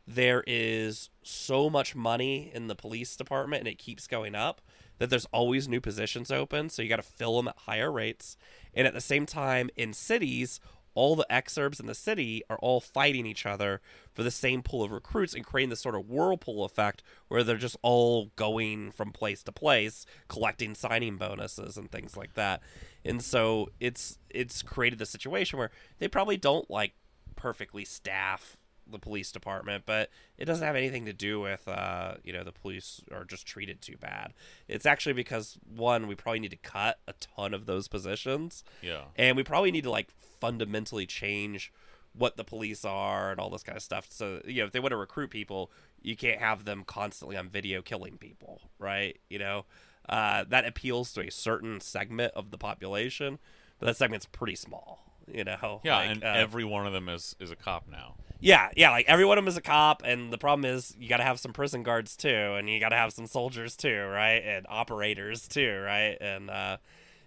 There 0.07 0.43
is 0.47 1.11
so 1.23 1.69
much 1.69 1.95
money 1.95 2.51
in 2.55 2.67
the 2.67 2.75
police 2.75 3.15
department 3.15 3.61
and 3.61 3.69
it 3.69 3.79
keeps 3.79 4.07
going 4.07 4.35
up 4.35 4.63
that 4.99 5.11
there's 5.11 5.27
always 5.27 5.69
new 5.69 5.81
positions 5.81 6.31
open, 6.31 6.69
so 6.69 6.83
you 6.83 6.89
got 6.89 6.97
to 6.97 7.03
fill 7.03 7.37
them 7.37 7.49
at 7.49 7.57
higher 7.57 7.91
rates. 7.91 8.37
And 8.75 8.87
at 8.87 8.95
the 8.95 9.01
same 9.01 9.27
time 9.27 9.71
in 9.77 9.93
cities, 9.93 10.61
all 10.99 11.15
the 11.15 11.27
exurbs 11.31 11.79
in 11.79 11.87
the 11.87 11.95
city 11.95 12.43
are 12.51 12.59
all 12.59 12.81
fighting 12.81 13.25
each 13.25 13.47
other 13.47 13.81
for 14.13 14.25
the 14.25 14.33
same 14.33 14.63
pool 14.63 14.83
of 14.83 14.91
recruits 14.91 15.33
and 15.33 15.47
creating 15.47 15.71
this 15.71 15.79
sort 15.79 15.95
of 15.95 16.09
whirlpool 16.11 16.65
effect 16.65 17.05
where 17.29 17.45
they're 17.45 17.57
just 17.57 17.77
all 17.83 18.33
going 18.35 18.91
from 18.91 19.13
place 19.13 19.45
to 19.45 19.53
place 19.53 20.05
collecting 20.27 20.75
signing 20.75 21.17
bonuses 21.17 21.77
and 21.77 21.93
things 21.93 22.17
like 22.17 22.35
that. 22.35 22.61
And 23.05 23.23
so 23.23 23.69
it's 23.79 24.19
it's 24.29 24.61
created 24.61 24.99
this 24.99 25.11
situation 25.11 25.57
where 25.57 25.71
they 26.01 26.09
probably 26.09 26.37
don't 26.37 26.69
like 26.69 26.95
perfectly 27.37 27.85
staff 27.85 28.58
the 28.91 28.99
police 28.99 29.31
department 29.33 29.85
but 29.87 30.11
it 30.37 30.45
doesn't 30.45 30.67
have 30.67 30.77
anything 30.77 31.05
to 31.05 31.13
do 31.13 31.41
with 31.41 31.67
uh 31.69 32.15
you 32.25 32.33
know 32.33 32.43
the 32.45 32.53
police 32.53 33.03
are 33.13 33.25
just 33.25 33.47
treated 33.47 33.81
too 33.81 33.97
bad. 33.99 34.33
It's 34.69 34.87
actually 34.87 35.13
because 35.13 35.59
one 35.65 36.07
we 36.07 36.15
probably 36.15 36.41
need 36.41 36.51
to 36.51 36.57
cut 36.57 36.99
a 37.07 37.15
ton 37.15 37.55
of 37.55 37.67
those 37.67 37.89
positions. 37.89 38.65
Yeah. 38.83 39.03
and 39.17 39.37
we 39.37 39.43
probably 39.43 39.71
need 39.71 39.85
to 39.85 39.91
like 39.91 40.09
fundamentally 40.41 41.07
change 41.07 41.73
what 42.15 42.37
the 42.37 42.45
police 42.45 42.85
are 42.85 43.31
and 43.31 43.39
all 43.39 43.51
this 43.51 43.63
kind 43.63 43.77
of 43.77 43.83
stuff. 43.83 44.07
So 44.11 44.41
you 44.47 44.63
know 44.63 44.67
if 44.67 44.73
they 44.73 44.81
want 44.81 44.93
to 44.93 44.97
recruit 44.97 45.31
people 45.31 45.71
you 46.01 46.17
can't 46.17 46.41
have 46.41 46.65
them 46.65 46.85
constantly 46.85 47.37
on 47.37 47.49
video 47.49 47.83
killing 47.83 48.17
people 48.19 48.61
right? 48.79 49.19
You 49.29 49.39
know? 49.39 49.65
Uh, 50.09 50.43
that 50.49 50.65
appeals 50.67 51.13
to 51.13 51.21
a 51.21 51.31
certain 51.31 51.81
segment 51.81 52.33
of 52.35 52.51
the 52.51 52.57
population 52.57 53.39
but 53.79 53.87
that 53.87 53.97
segment's 53.97 54.25
pretty 54.27 54.55
small 54.55 55.09
you 55.33 55.45
know? 55.45 55.81
Yeah, 55.85 55.97
Like, 55.97 56.11
and 56.11 56.25
uh, 56.25 56.33
every 56.37 56.65
one 56.65 56.87
of 56.87 56.93
them 56.93 57.09
is 57.09 57.37
is 57.41 57.51
a 57.51 57.57
cop 57.57 57.85
now. 57.91 58.17
Yeah, 58.41 58.71
yeah, 58.77 58.91
like 58.91 59.07
every 59.09 59.25
one 59.25 59.39
of 59.39 59.45
them 59.45 59.49
is 59.49 59.57
a 59.57 59.61
cop, 59.63 60.03
and 60.05 60.33
the 60.33 60.39
problem 60.39 60.65
is 60.65 60.95
you 60.99 61.09
got 61.09 61.17
to 61.19 61.25
have 61.25 61.41
some 61.41 61.53
prison 61.53 61.83
guards 61.83 62.17
too, 62.17 62.29
and 62.57 62.69
you 62.69 62.79
got 62.81 62.91
to 62.91 62.97
have 62.97 63.13
some 63.13 63.27
soldiers 63.27 63.77
too, 63.77 64.05
right, 64.05 64.43
and 64.45 64.67
operators 64.69 65.49
too, 65.49 65.81
right, 65.85 66.17
and 66.21 66.51
uh, 66.51 66.77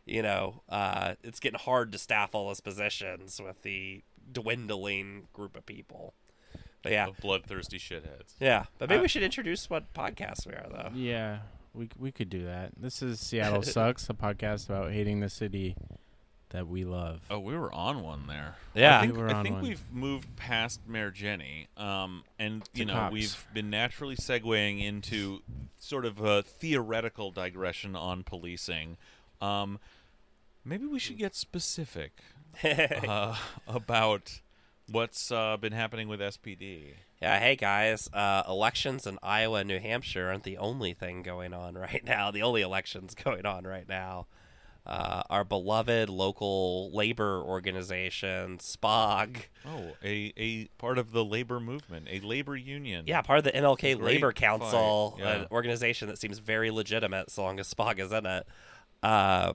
you 0.05 0.21
know, 0.21 0.61
uh, 0.69 1.15
it's 1.23 1.39
getting 1.39 1.59
hard 1.59 1.91
to 1.91 1.97
staff 1.97 2.33
all 2.33 2.47
those 2.47 2.61
positions 2.61 3.39
with 3.43 3.61
the 3.63 4.03
dwindling 4.31 5.27
group 5.33 5.55
of 5.57 5.65
people. 5.65 6.13
But 6.83 6.93
yeah, 6.93 7.07
The 7.07 7.21
bloodthirsty 7.21 7.77
shitheads. 7.77 8.33
yeah, 8.39 8.65
but 8.79 8.89
maybe 8.89 8.99
Uh, 8.99 9.03
we 9.03 9.07
should 9.07 9.21
introduce 9.23 9.69
what 9.69 9.93
podcast 9.93 10.47
we 10.47 10.53
are, 10.53 10.65
though. 10.69 10.89
Yeah, 10.95 11.39
we 11.73 11.89
we 11.99 12.11
could 12.11 12.29
do 12.29 12.45
that. 12.45 12.71
This 12.75 13.01
is 13.03 13.19
Seattle 13.27 13.61
Sucks, 13.61 14.09
a 14.09 14.13
podcast 14.13 14.67
about 14.69 14.91
hating 14.91 15.19
the 15.19 15.29
city 15.29 15.75
that 16.51 16.67
we 16.67 16.85
love. 16.85 17.21
Oh, 17.29 17.39
we 17.39 17.57
were 17.57 17.73
on 17.73 18.01
one 18.01 18.27
there. 18.27 18.55
Yeah. 18.73 18.99
I 18.99 19.01
think, 19.01 19.17
we 19.17 19.23
I 19.23 19.43
think 19.43 19.61
we've 19.61 19.83
moved 19.91 20.35
past 20.35 20.81
Mayor 20.87 21.11
Jenny, 21.11 21.67
um, 21.77 22.23
and 22.39 22.63
you 22.73 22.85
know 22.85 22.93
cops. 22.93 23.13
we've 23.13 23.47
been 23.53 23.69
naturally 23.69 24.15
segueing 24.15 24.83
into 24.83 25.41
sort 25.77 26.05
of 26.05 26.19
a 26.21 26.43
theoretical 26.43 27.31
digression 27.31 27.95
on 27.95 28.23
policing. 28.23 28.97
Um, 29.41 29.79
maybe 30.63 30.85
we 30.85 30.99
should 30.99 31.17
get 31.17 31.35
specific 31.35 32.19
uh, 32.63 33.35
about 33.67 34.41
what's 34.89 35.31
uh, 35.31 35.57
been 35.57 35.73
happening 35.73 36.07
with 36.07 36.19
SPD. 36.19 36.93
Yeah, 37.21 37.39
hey 37.39 37.55
guys, 37.55 38.09
uh, 38.13 38.43
elections 38.47 39.05
in 39.05 39.19
Iowa 39.21 39.59
and 39.59 39.67
New 39.67 39.79
Hampshire 39.79 40.29
aren't 40.29 40.43
the 40.43 40.57
only 40.57 40.93
thing 40.93 41.21
going 41.21 41.53
on 41.53 41.75
right 41.77 42.03
now. 42.03 42.31
The 42.31 42.41
only 42.41 42.61
elections 42.61 43.15
going 43.15 43.45
on 43.45 43.65
right 43.65 43.87
now. 43.87 44.27
Uh, 44.83 45.21
our 45.29 45.43
beloved 45.43 46.09
local 46.09 46.89
labor 46.91 47.39
organization, 47.43 48.57
SPOG, 48.57 49.37
Oh, 49.63 49.91
a, 50.03 50.33
a 50.35 50.65
part 50.79 50.97
of 50.97 51.11
the 51.11 51.23
labor 51.23 51.59
movement, 51.59 52.07
a 52.09 52.19
labor 52.21 52.55
union. 52.57 53.03
yeah, 53.05 53.21
part 53.21 53.37
of 53.37 53.43
the 53.45 53.51
MLK 53.51 53.99
Great 53.99 54.15
Labor 54.15 54.33
Council, 54.33 55.17
yeah. 55.19 55.41
an 55.41 55.47
organization 55.51 56.07
that 56.07 56.17
seems 56.17 56.39
very 56.39 56.71
legitimate 56.71 57.29
so 57.29 57.43
long 57.43 57.59
as 57.59 57.71
SPOG 57.71 57.99
is 57.99 58.11
in 58.11 58.25
it, 58.25 58.47
uh, 59.03 59.53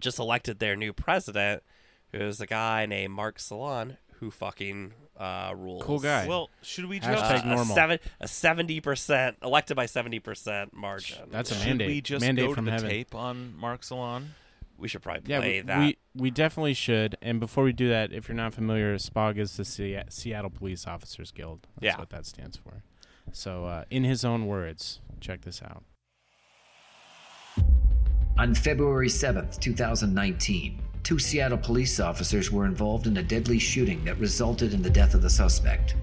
just 0.00 0.18
elected 0.18 0.58
their 0.58 0.74
new 0.74 0.92
president, 0.92 1.62
who's 2.10 2.40
a 2.40 2.46
guy 2.46 2.86
named 2.86 3.12
Mark 3.14 3.38
Solan, 3.38 3.98
who 4.18 4.32
fucking 4.32 4.94
uh, 5.16 5.54
rules. 5.56 5.82
Cool 5.82 5.98
guy. 6.00 6.26
Well, 6.26 6.50
should 6.62 6.86
we 6.86 7.00
Hashtag 7.00 7.14
just 7.30 7.44
Uh, 7.44 7.48
normal. 7.48 7.72
A 7.72 7.74
seven, 7.74 7.98
a 8.20 8.28
seventy 8.28 8.80
percent 8.80 9.36
elected 9.42 9.76
by 9.76 9.86
seventy 9.86 10.18
percent 10.20 10.72
margin. 10.74 11.18
That's 11.30 11.50
a 11.50 11.54
should 11.54 11.66
mandate. 11.68 11.88
we 11.88 12.00
just 12.00 12.24
mandate 12.24 12.44
go 12.44 12.48
to 12.50 12.54
from 12.56 12.64
the 12.66 12.70
heaven. 12.72 12.88
tape 12.90 13.14
on 13.14 13.54
Mark 13.56 13.84
Solan? 13.84 14.34
we 14.76 14.88
should 14.88 15.02
probably 15.02 15.22
Yeah, 15.26 15.38
play 15.38 15.60
we, 15.60 15.66
that. 15.66 15.78
we 15.78 15.96
we 16.16 16.30
definitely 16.32 16.74
should. 16.74 17.16
And 17.22 17.38
before 17.38 17.62
we 17.62 17.72
do 17.72 17.88
that, 17.90 18.12
if 18.12 18.28
you're 18.28 18.34
not 18.36 18.52
familiar, 18.54 18.96
SPOG 18.98 19.38
is 19.38 19.56
the 19.56 19.64
Se- 19.64 20.02
Seattle 20.08 20.50
Police 20.50 20.86
Officers 20.86 21.30
Guild. 21.30 21.68
That's 21.80 21.94
Yeah. 21.94 21.98
what 22.00 22.10
that 22.10 22.26
stands 22.26 22.56
for. 22.56 22.82
So, 23.32 23.64
uh, 23.66 23.84
in 23.90 24.02
his 24.04 24.24
own 24.24 24.46
words, 24.46 25.00
check 25.20 25.42
this 25.42 25.62
out. 25.62 25.84
On 28.36 28.52
February 28.52 29.08
7th, 29.08 29.60
2019, 29.60 30.80
two 31.04 31.18
Seattle 31.18 31.58
police 31.58 32.00
officers 32.00 32.50
were 32.50 32.64
involved 32.64 33.06
in 33.06 33.18
a 33.18 33.22
deadly 33.22 33.58
shooting 33.58 34.02
that 34.06 34.18
resulted 34.18 34.72
in 34.72 34.80
the 34.80 34.88
death 34.88 35.14
of 35.14 35.20
the 35.20 35.28
suspect. 35.28 35.94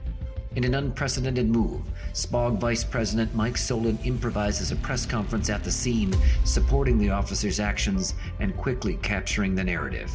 In 0.56 0.64
an 0.64 0.76
unprecedented 0.76 1.50
move, 1.50 1.82
SPOG 2.14 2.60
Vice 2.60 2.84
President 2.84 3.34
Mike 3.34 3.58
Solan 3.58 3.98
improvises 4.04 4.72
a 4.72 4.76
press 4.76 5.08
conference 5.08 5.50
at 5.50 5.64
the 5.64 5.72
scene, 5.72 6.14
supporting 6.44 7.00
the 7.00 7.10
officers' 7.10 7.60
actions 7.60 8.14
and 8.40 8.56
quickly 8.56 9.00
capturing 9.02 9.56
the 9.56 9.64
narrative. 9.64 10.12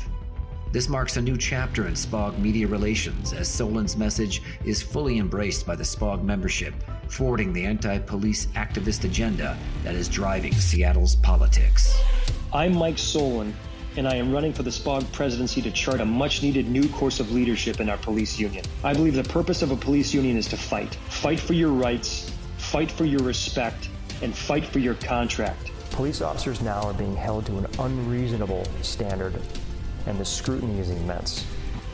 This 0.70 0.88
marks 0.88 1.16
a 1.16 1.22
new 1.22 1.36
chapter 1.36 1.88
in 1.88 1.94
SPOG 1.94 2.38
media 2.38 2.68
relations 2.68 3.32
as 3.32 3.48
Solan's 3.48 3.96
message 3.96 4.40
is 4.64 4.82
fully 4.82 5.18
embraced 5.18 5.66
by 5.66 5.74
the 5.74 5.84
SPOG 5.84 6.22
membership, 6.22 6.74
forwarding 7.08 7.52
the 7.52 7.64
anti 7.64 7.98
police 7.98 8.46
activist 8.54 9.02
agenda 9.02 9.58
that 9.82 9.96
is 9.96 10.08
driving 10.08 10.52
Seattle's 10.52 11.16
politics. 11.16 11.98
I'm 12.52 12.76
Mike 12.76 12.98
Solan, 12.98 13.52
and 13.96 14.06
I 14.06 14.16
am 14.16 14.30
running 14.30 14.52
for 14.52 14.62
the 14.62 14.70
SPOG 14.70 15.10
presidency 15.12 15.62
to 15.62 15.70
chart 15.70 16.00
a 16.00 16.04
much 16.04 16.42
needed 16.42 16.68
new 16.68 16.86
course 16.88 17.18
of 17.18 17.32
leadership 17.32 17.80
in 17.80 17.88
our 17.88 17.96
police 17.96 18.38
union. 18.38 18.64
I 18.84 18.92
believe 18.92 19.14
the 19.14 19.24
purpose 19.24 19.62
of 19.62 19.70
a 19.70 19.76
police 19.76 20.12
union 20.12 20.36
is 20.36 20.46
to 20.48 20.56
fight. 20.56 20.94
Fight 21.08 21.40
for 21.40 21.54
your 21.54 21.70
rights, 21.70 22.30
fight 22.58 22.90
for 22.90 23.06
your 23.06 23.20
respect, 23.20 23.88
and 24.22 24.36
fight 24.36 24.66
for 24.66 24.80
your 24.80 24.94
contract. 24.94 25.70
Police 25.92 26.20
officers 26.20 26.60
now 26.60 26.82
are 26.82 26.92
being 26.92 27.16
held 27.16 27.46
to 27.46 27.56
an 27.56 27.66
unreasonable 27.78 28.66
standard, 28.82 29.40
and 30.06 30.18
the 30.18 30.24
scrutiny 30.24 30.78
is 30.78 30.90
immense. 30.90 31.46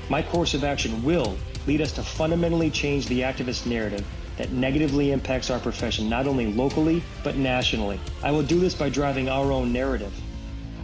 My 0.08 0.22
course 0.22 0.54
of 0.54 0.64
action 0.64 1.02
will 1.04 1.36
lead 1.68 1.80
us 1.80 1.92
to 1.92 2.02
fundamentally 2.02 2.70
change 2.70 3.06
the 3.06 3.20
activist 3.20 3.66
narrative 3.66 4.04
that 4.38 4.50
negatively 4.50 5.12
impacts 5.12 5.50
our 5.50 5.60
profession, 5.60 6.08
not 6.08 6.26
only 6.26 6.52
locally, 6.52 7.02
but 7.22 7.36
nationally. 7.36 8.00
I 8.24 8.32
will 8.32 8.42
do 8.42 8.58
this 8.58 8.74
by 8.74 8.88
driving 8.88 9.28
our 9.28 9.52
own 9.52 9.72
narrative. 9.72 10.12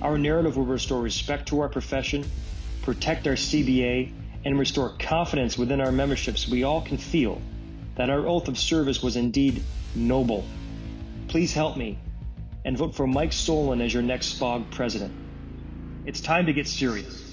Our 0.01 0.17
narrative 0.17 0.57
will 0.57 0.65
restore 0.65 1.01
respect 1.01 1.49
to 1.49 1.61
our 1.61 1.69
profession, 1.69 2.25
protect 2.83 3.27
our 3.27 3.35
CBA, 3.35 4.13
and 4.45 4.59
restore 4.59 4.95
confidence 4.99 5.59
within 5.59 5.81
our 5.81 5.91
memberships. 5.91 6.49
we 6.49 6.63
all 6.63 6.81
can 6.81 6.97
feel 6.97 7.43
that 7.97 8.09
our 8.09 8.27
oath 8.27 8.49
of 8.49 8.57
service 8.57 9.03
was 9.03 9.17
indeed 9.17 9.63
noble. 9.95 10.45
Please 11.27 11.53
help 11.53 11.77
me 11.77 11.99
and 12.65 12.79
vote 12.79 12.95
for 12.95 13.07
Mike 13.07 13.33
Solan 13.33 13.81
as 13.81 13.93
your 13.93 14.03
next 14.03 14.39
SPOG 14.39 14.71
president. 14.71 15.13
It's 16.07 16.21
time 16.21 16.47
to 16.47 16.53
get 16.53 16.69
serious. 16.69 17.07
Serious, 17.07 17.28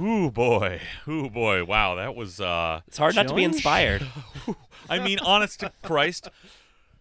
Ooh 0.00 0.30
boy, 0.30 0.80
ooh 1.08 1.28
boy, 1.28 1.64
wow, 1.64 1.96
that 1.96 2.14
was 2.14 2.40
uh 2.40 2.82
It's 2.86 2.98
hard 2.98 3.16
not 3.16 3.26
to 3.28 3.34
be 3.34 3.42
inspired. 3.42 4.06
I 4.90 5.00
mean, 5.00 5.18
honest 5.18 5.60
to 5.60 5.72
Christ, 5.82 6.28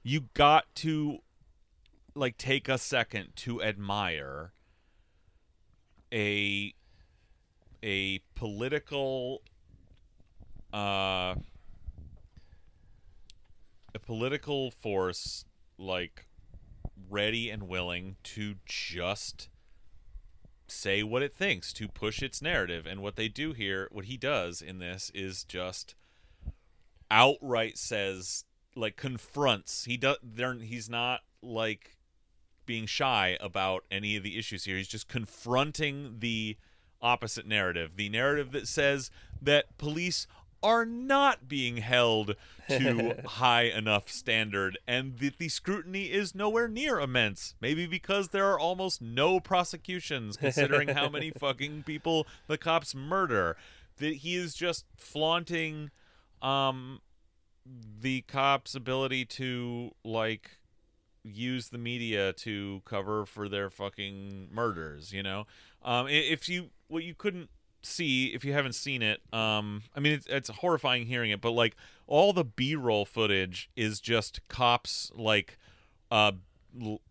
you 0.03 0.29
got 0.33 0.65
to 0.75 1.19
like 2.15 2.37
take 2.37 2.67
a 2.67 2.79
second 2.79 3.35
to 3.35 3.61
admire 3.61 4.51
a 6.11 6.73
a 7.83 8.19
political 8.33 9.43
uh 10.73 11.35
a 13.93 13.99
political 14.03 14.71
force 14.71 15.45
like 15.77 16.25
ready 17.09 17.51
and 17.51 17.63
willing 17.63 18.15
to 18.23 18.55
just 18.65 19.49
say 20.67 21.03
what 21.03 21.23
it 21.23 21.33
thinks 21.33 21.73
to 21.73 21.87
push 21.87 22.21
its 22.21 22.41
narrative. 22.41 22.85
And 22.85 23.01
what 23.01 23.15
they 23.15 23.27
do 23.27 23.53
here 23.53 23.87
what 23.91 24.05
he 24.05 24.17
does 24.17 24.61
in 24.61 24.79
this 24.79 25.11
is 25.13 25.43
just 25.43 25.95
outright 27.09 27.77
says 27.77 28.45
like 28.75 28.95
confronts. 28.95 29.85
He 29.85 29.97
does 29.97 30.17
there 30.23 30.53
he's 30.53 30.89
not 30.89 31.21
like 31.41 31.97
being 32.65 32.85
shy 32.85 33.37
about 33.39 33.85
any 33.89 34.15
of 34.15 34.23
the 34.23 34.37
issues 34.37 34.65
here. 34.65 34.77
He's 34.77 34.87
just 34.87 35.07
confronting 35.07 36.17
the 36.19 36.57
opposite 37.01 37.47
narrative. 37.47 37.95
The 37.95 38.09
narrative 38.09 38.51
that 38.51 38.67
says 38.67 39.09
that 39.41 39.77
police 39.77 40.27
are 40.63 40.85
not 40.85 41.47
being 41.47 41.77
held 41.77 42.35
to 42.69 43.15
high 43.25 43.63
enough 43.63 44.09
standard 44.09 44.77
and 44.87 45.17
that 45.19 45.37
the 45.37 45.49
scrutiny 45.49 46.05
is 46.05 46.35
nowhere 46.35 46.67
near 46.67 46.99
immense. 46.99 47.55
Maybe 47.61 47.85
because 47.85 48.29
there 48.29 48.49
are 48.51 48.59
almost 48.59 49.01
no 49.01 49.39
prosecutions 49.39 50.37
considering 50.37 50.89
how 50.89 51.09
many 51.09 51.31
fucking 51.39 51.83
people 51.83 52.27
the 52.47 52.57
cops 52.57 52.95
murder. 52.95 53.57
That 53.97 54.17
he 54.17 54.35
is 54.35 54.53
just 54.53 54.85
flaunting 54.95 55.91
um 56.41 57.01
the 57.99 58.21
cops 58.21 58.75
ability 58.75 59.25
to 59.25 59.91
like 60.03 60.59
use 61.23 61.69
the 61.69 61.77
media 61.77 62.31
to 62.31 62.81
cover 62.85 63.25
for 63.25 63.49
their 63.49 63.69
fucking 63.69 64.49
murders 64.51 65.11
you 65.11 65.23
know? 65.23 65.45
Um 65.83 66.07
if 66.07 66.47
you 66.47 66.69
what 66.87 67.03
you 67.03 67.15
couldn't 67.15 67.49
see 67.83 68.27
if 68.27 68.43
you 68.43 68.53
haven't 68.53 68.73
seen 68.73 69.01
it 69.01 69.21
um 69.33 69.81
i 69.95 69.99
mean 69.99 70.13
it's, 70.13 70.27
it's 70.27 70.49
horrifying 70.49 71.05
hearing 71.05 71.31
it 71.31 71.39
but 71.39 71.51
like 71.51 71.75
all 72.07 72.33
the 72.33 72.43
b-roll 72.43 73.05
footage 73.05 73.69
is 73.75 73.99
just 74.01 74.45
cops 74.49 75.11
like 75.15 75.57
uh 76.11 76.31
l- 76.81 77.01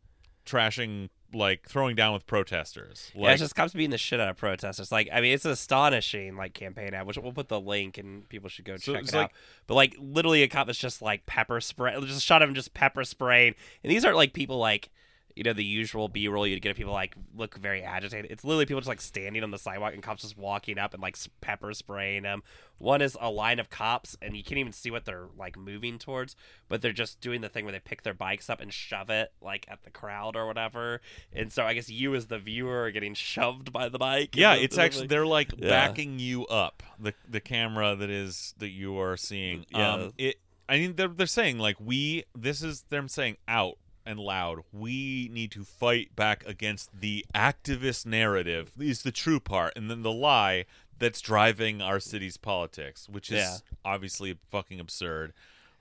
trashing 0.45 1.09
like 1.35 1.69
throwing 1.69 1.97
down 1.97 2.13
with 2.15 2.27
protesters 2.27 3.11
like 3.15 3.25
yeah, 3.25 3.31
it's 3.33 3.41
just 3.41 3.55
cops 3.55 3.73
beating 3.73 3.91
the 3.91 3.99
shit 3.99 4.21
out 4.21 4.29
of 4.29 4.37
protesters. 4.37 4.93
Like, 4.93 5.09
I 5.13 5.21
mean, 5.21 5.35
it's 5.35 5.45
an 5.45 5.51
astonishing 5.51 6.37
like 6.37 6.55
campaign 6.55 6.95
ad, 6.95 7.05
which 7.07 7.19
we'll 7.19 7.33
put 7.33 7.49
the 7.49 7.61
link 7.61 7.99
and 7.99 8.27
people 8.29 8.49
should 8.49 8.65
go 8.65 8.77
So 8.77 8.95
check 8.95 9.03
it 9.03 9.13
like- 9.13 9.25
out. 9.25 9.33
But 9.67 9.75
like, 9.75 9.97
literally, 9.99 10.45
a 10.45 10.49
cop 10.49 10.71
is 10.71 10.79
just 10.79 11.03
like 11.03 11.27
pepper 11.27 11.61
spray, 11.61 11.95
just 12.03 12.19
a 12.19 12.21
shot 12.21 12.43
of 12.43 12.49
him 12.49 12.55
just 12.55 12.75
pepper 12.75 13.03
spraying, 13.05 13.55
and 13.83 13.91
these 13.91 14.05
aren't 14.05 14.17
like 14.17 14.33
people 14.35 14.59
like. 14.59 14.89
You 15.37 15.43
know 15.45 15.53
the 15.53 15.63
usual 15.65 16.09
B 16.09 16.27
roll 16.29 16.47
you'd 16.47 16.63
get 16.63 16.71
of 16.71 16.77
people 16.79 16.95
like 16.95 17.15
look 17.37 17.57
very 17.59 17.83
agitated. 17.83 18.31
It's 18.31 18.43
literally 18.43 18.65
people 18.67 18.81
just 18.81 18.89
like 18.89 19.03
standing 19.03 19.43
on 19.43 19.51
the 19.51 19.59
sidewalk 19.59 19.93
and 19.93 20.03
cops 20.03 20.23
just 20.23 20.37
walking 20.39 20.79
up 20.79 20.95
and 20.95 21.03
like 21.03 21.17
pepper 21.43 21.73
spraying 21.75 22.23
them. 22.23 22.43
One 22.79 23.03
is 23.03 23.17
a 23.21 23.31
line 23.31 23.59
of 23.59 23.69
cops 23.71 24.17
and 24.23 24.35
you 24.37 24.43
can't 24.43 24.59
even 24.59 24.73
see 24.73 24.91
what 24.91 25.05
they're 25.05 25.29
like 25.37 25.59
moving 25.59 25.99
towards, 25.99 26.37
but 26.69 26.81
they're 26.81 26.93
just 26.93 27.21
doing 27.21 27.43
the 27.43 27.49
thing 27.51 27.65
where 27.67 27.73
they 27.73 27.79
pick 27.81 28.03
their 28.03 28.15
bikes 28.15 28.49
up 28.49 28.61
and 28.63 28.73
shove 28.73 29.11
it 29.11 29.31
like 29.43 29.67
at 29.69 29.83
the 29.83 29.91
crowd 29.91 30.37
or 30.37 30.47
whatever. 30.47 31.03
And 31.35 31.53
so 31.53 31.65
I 31.65 31.75
guess 31.75 31.91
you 31.91 32.15
as 32.15 32.27
the 32.29 32.39
viewer 32.39 32.85
are 32.85 32.91
getting 32.91 33.13
shoved 33.15 33.73
by 33.73 33.89
the 33.91 33.99
bike. 33.99 34.35
yeah 34.37 34.57
the- 34.57 34.63
it's 34.65 34.77
the- 34.77 34.83
actually 34.83 35.07
they're 35.09 35.27
like 35.27 35.53
Yeah. 35.59 35.69
backing 35.69 36.19
you 36.19 36.47
up 36.47 36.83
the 36.99 37.13
the 37.29 37.41
camera 37.41 37.95
that 37.95 38.09
is 38.09 38.55
that 38.57 38.71
you 38.71 38.99
are 38.99 39.19
seeing 39.19 39.67
Yeah. 39.71 39.93
um 39.93 40.13
it 40.17 40.37
i 40.69 40.79
mean 40.79 40.97
they're, 40.97 41.09
they're 41.09 41.27
saying 41.27 41.59
like 41.59 41.77
we 41.79 42.25
this 42.35 42.63
is 42.63 42.83
them 42.85 43.07
saying 43.09 43.37
out 43.47 43.77
and 44.07 44.19
loud 44.21 44.61
we 44.73 45.29
need 45.33 45.51
to 45.51 45.65
fight 45.65 46.15
back 46.17 46.45
against 46.47 47.01
the 47.01 47.25
activist 47.35 48.07
narrative 48.07 48.73
is 48.79 49.03
the 49.03 49.13
true 49.13 49.41
part 49.41 49.73
and 49.77 49.91
then 49.91 50.03
the 50.03 50.13
lie 50.13 50.65
that's 50.99 51.21
driving 51.21 51.83
our 51.83 51.99
city's 52.01 52.37
politics 52.37 53.09
which 53.09 53.31
is 53.31 53.37
Yeah. 53.39 53.57
obviously 53.85 54.39
fucking 54.51 54.81
absurd 54.81 55.33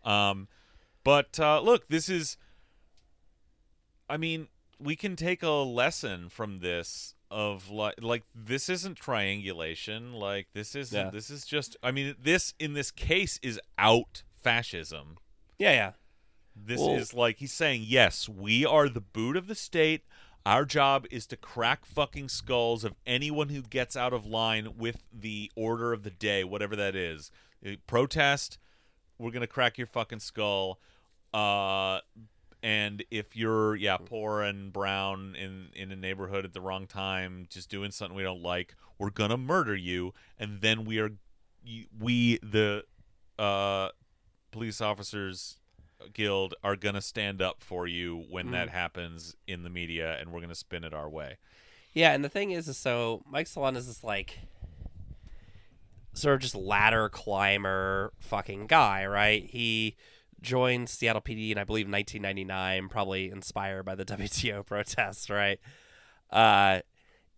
um 0.03 0.47
but 1.03 1.39
uh 1.39 1.61
look 1.61 1.87
this 1.87 2.09
is 2.09 2.37
I 4.09 4.17
mean, 4.17 4.49
we 4.79 4.95
can 4.95 5.15
take 5.15 5.41
a 5.41 5.49
lesson 5.49 6.29
from 6.29 6.59
this 6.59 7.15
of 7.31 7.71
like 7.71 7.95
like 8.01 8.23
this 8.35 8.69
isn't 8.69 8.95
triangulation, 8.97 10.13
like 10.13 10.47
this 10.53 10.75
isn't 10.75 11.05
Yeah. 11.05 11.09
this 11.09 11.29
is 11.31 11.45
just 11.45 11.75
I 11.81 11.91
mean, 11.91 12.15
this 12.21 12.53
in 12.59 12.73
this 12.73 12.91
case 12.91 13.39
is 13.41 13.59
out 13.79 14.21
fascism. 14.43 15.17
Yeah, 15.57 15.71
yeah. 15.71 15.91
This 16.55 16.79
Well- 16.79 16.95
is 16.95 17.13
like 17.13 17.37
he's 17.39 17.53
saying, 17.53 17.83
"Yes, 17.85 18.29
we 18.29 18.65
are 18.65 18.87
the 18.87 19.01
boot 19.01 19.35
of 19.35 19.47
the 19.47 19.55
state. 19.55 20.05
Our 20.45 20.63
job 20.63 21.05
is 21.09 21.25
to 21.27 21.37
crack 21.37 21.85
fucking 21.85 22.29
skulls 22.29 22.83
of 22.83 22.95
anyone 23.05 23.49
who 23.49 23.61
gets 23.63 23.95
out 23.97 24.13
of 24.13 24.25
line 24.25 24.77
with 24.77 25.03
the 25.11 25.51
order 25.55 25.91
of 25.91 26.03
the 26.03 26.11
day, 26.11 26.43
whatever 26.43 26.75
that 26.75 26.95
is. 26.95 27.31
Uh, 27.65 27.71
Protest, 27.87 28.59
we're 29.17 29.31
going 29.31 29.41
to 29.41 29.47
crack 29.47 29.77
your 29.77 29.87
fucking 29.87 30.19
skull. 30.19 30.79
Uh 31.33 31.99
and 32.63 33.03
if 33.11 33.35
you're 33.35 33.75
yeah 33.75 33.97
poor 33.97 34.41
and 34.41 34.71
brown 34.73 35.35
in 35.35 35.69
in 35.75 35.91
a 35.91 35.95
neighborhood 35.95 36.45
at 36.45 36.53
the 36.53 36.61
wrong 36.61 36.87
time 36.87 37.45
just 37.49 37.69
doing 37.69 37.91
something 37.91 38.15
we 38.17 38.23
don't 38.23 38.41
like 38.41 38.73
we're 38.97 39.11
gonna 39.11 39.37
murder 39.37 39.75
you 39.75 40.13
and 40.39 40.61
then 40.61 40.83
we 40.85 40.97
are 40.99 41.11
we 41.99 42.37
the 42.41 42.83
uh 43.37 43.89
police 44.51 44.81
officers 44.81 45.57
guild 46.13 46.53
are 46.63 46.75
gonna 46.75 47.01
stand 47.01 47.41
up 47.41 47.61
for 47.61 47.87
you 47.87 48.25
when 48.29 48.51
that 48.51 48.69
happens 48.69 49.35
in 49.47 49.63
the 49.63 49.69
media 49.69 50.17
and 50.19 50.31
we're 50.31 50.41
gonna 50.41 50.55
spin 50.55 50.83
it 50.83 50.93
our 50.93 51.09
way 51.09 51.37
Yeah, 51.93 52.13
and 52.13 52.23
the 52.23 52.29
thing 52.29 52.51
is, 52.51 52.67
is 52.67 52.77
so 52.77 53.23
Mike 53.29 53.47
Solan 53.47 53.75
is 53.75 53.87
this 53.87 54.03
like 54.03 54.39
sort 56.13 56.35
of 56.35 56.41
just 56.41 56.55
ladder 56.55 57.09
climber 57.09 58.13
fucking 58.19 58.67
guy, 58.67 59.05
right? 59.05 59.45
He 59.45 59.95
joined 60.41 60.89
Seattle 60.89 61.21
PD 61.21 61.51
in 61.51 61.57
I 61.57 61.63
believe 61.63 61.87
1999, 61.87 62.89
probably 62.89 63.29
inspired 63.29 63.83
by 63.83 63.95
the 63.95 64.05
WTO 64.05 64.65
protests, 64.65 65.29
right? 65.29 65.59
Uh, 66.31 66.81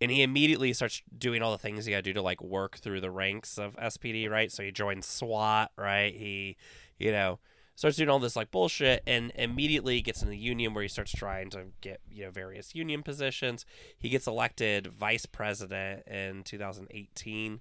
and 0.00 0.10
he 0.10 0.22
immediately 0.22 0.72
starts 0.72 1.02
doing 1.16 1.42
all 1.42 1.50
the 1.50 1.58
things 1.58 1.84
he 1.84 1.90
got 1.90 1.98
to 1.98 2.02
do 2.02 2.12
to 2.14 2.22
like 2.22 2.40
work 2.40 2.78
through 2.78 3.00
the 3.00 3.10
ranks 3.10 3.58
of 3.58 3.76
SPD, 3.76 4.30
right? 4.30 4.50
So 4.52 4.62
he 4.62 4.70
joins 4.70 5.06
SWAT, 5.06 5.72
right? 5.76 6.14
He, 6.14 6.56
you 6.98 7.10
know, 7.10 7.40
starts 7.78 7.96
doing 7.96 8.08
all 8.08 8.18
this 8.18 8.34
like 8.34 8.50
bullshit 8.50 9.04
and 9.06 9.30
immediately 9.36 10.00
gets 10.00 10.20
in 10.20 10.28
the 10.28 10.36
union 10.36 10.74
where 10.74 10.82
he 10.82 10.88
starts 10.88 11.12
trying 11.12 11.48
to 11.48 11.66
get, 11.80 12.00
you 12.10 12.24
know, 12.24 12.30
various 12.32 12.74
union 12.74 13.04
positions. 13.04 13.64
He 13.96 14.08
gets 14.08 14.26
elected 14.26 14.88
vice 14.88 15.26
president 15.26 16.04
in 16.08 16.42
2018. 16.42 17.60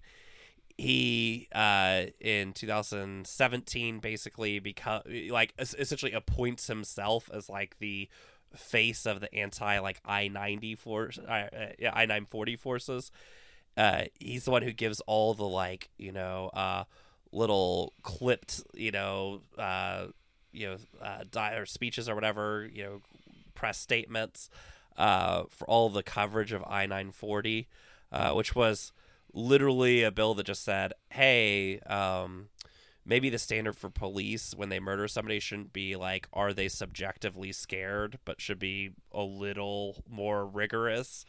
he 0.76 1.48
uh, 1.54 2.06
in 2.20 2.54
2017 2.54 4.00
basically 4.00 4.58
become 4.58 5.04
like 5.30 5.54
essentially 5.60 6.14
appoints 6.14 6.66
himself 6.66 7.30
as 7.32 7.48
like 7.48 7.78
the 7.78 8.10
face 8.56 9.06
of 9.06 9.20
the 9.20 9.32
anti 9.36 9.78
like 9.78 10.02
I-90 10.04 10.80
force 10.80 11.20
uh, 11.20 11.32
uh, 11.32 11.92
I-940 11.94 12.58
forces. 12.58 13.12
Uh, 13.76 14.06
he's 14.20 14.46
the 14.46 14.52
one 14.52 14.64
who 14.64 14.72
gives 14.72 15.00
all 15.02 15.36
the 15.36 15.46
like 15.48 15.90
you 16.00 16.12
know 16.12 16.50
uh, 16.56 16.86
little 17.32 17.94
clipped 18.04 18.62
you 18.74 18.92
know 18.92 19.42
uh, 19.58 20.08
you 20.52 20.68
know 20.68 20.78
uh, 21.02 21.24
di- 21.30 21.56
or 21.56 21.66
speeches 21.66 22.08
or 22.10 22.16
whatever 22.16 22.70
you 22.74 22.84
know 22.84 23.02
press 23.54 23.78
statements 23.78 24.50
uh, 24.98 25.44
for 25.50 25.68
all 25.68 25.90
the 25.90 26.04
coverage 26.04 26.52
of 26.52 26.64
I-940, 26.68 27.68
uh, 28.12 28.32
which 28.34 28.56
was 28.56 28.92
literally 29.34 30.04
a 30.04 30.12
bill 30.12 30.34
that 30.36 30.46
just 30.46 30.64
said, 30.64 30.94
"Hey, 31.10 31.80
um, 31.82 32.50
maybe 33.06 33.30
the 33.30 33.38
standard 33.38 33.78
for 33.78 33.90
police 33.90 34.54
when 34.56 34.70
they 34.70 34.80
murder 34.80 35.08
somebody 35.08 35.40
shouldn't 35.40 35.74
be 35.74 35.96
like, 35.96 36.28
are 36.34 36.54
they 36.54 36.68
subjectively 36.68 37.52
scared, 37.52 38.20
but 38.26 38.42
should 38.42 38.60
be 38.60 38.92
a 39.12 39.24
little 39.24 39.98
more 40.10 40.46
rigorous." 40.46 41.26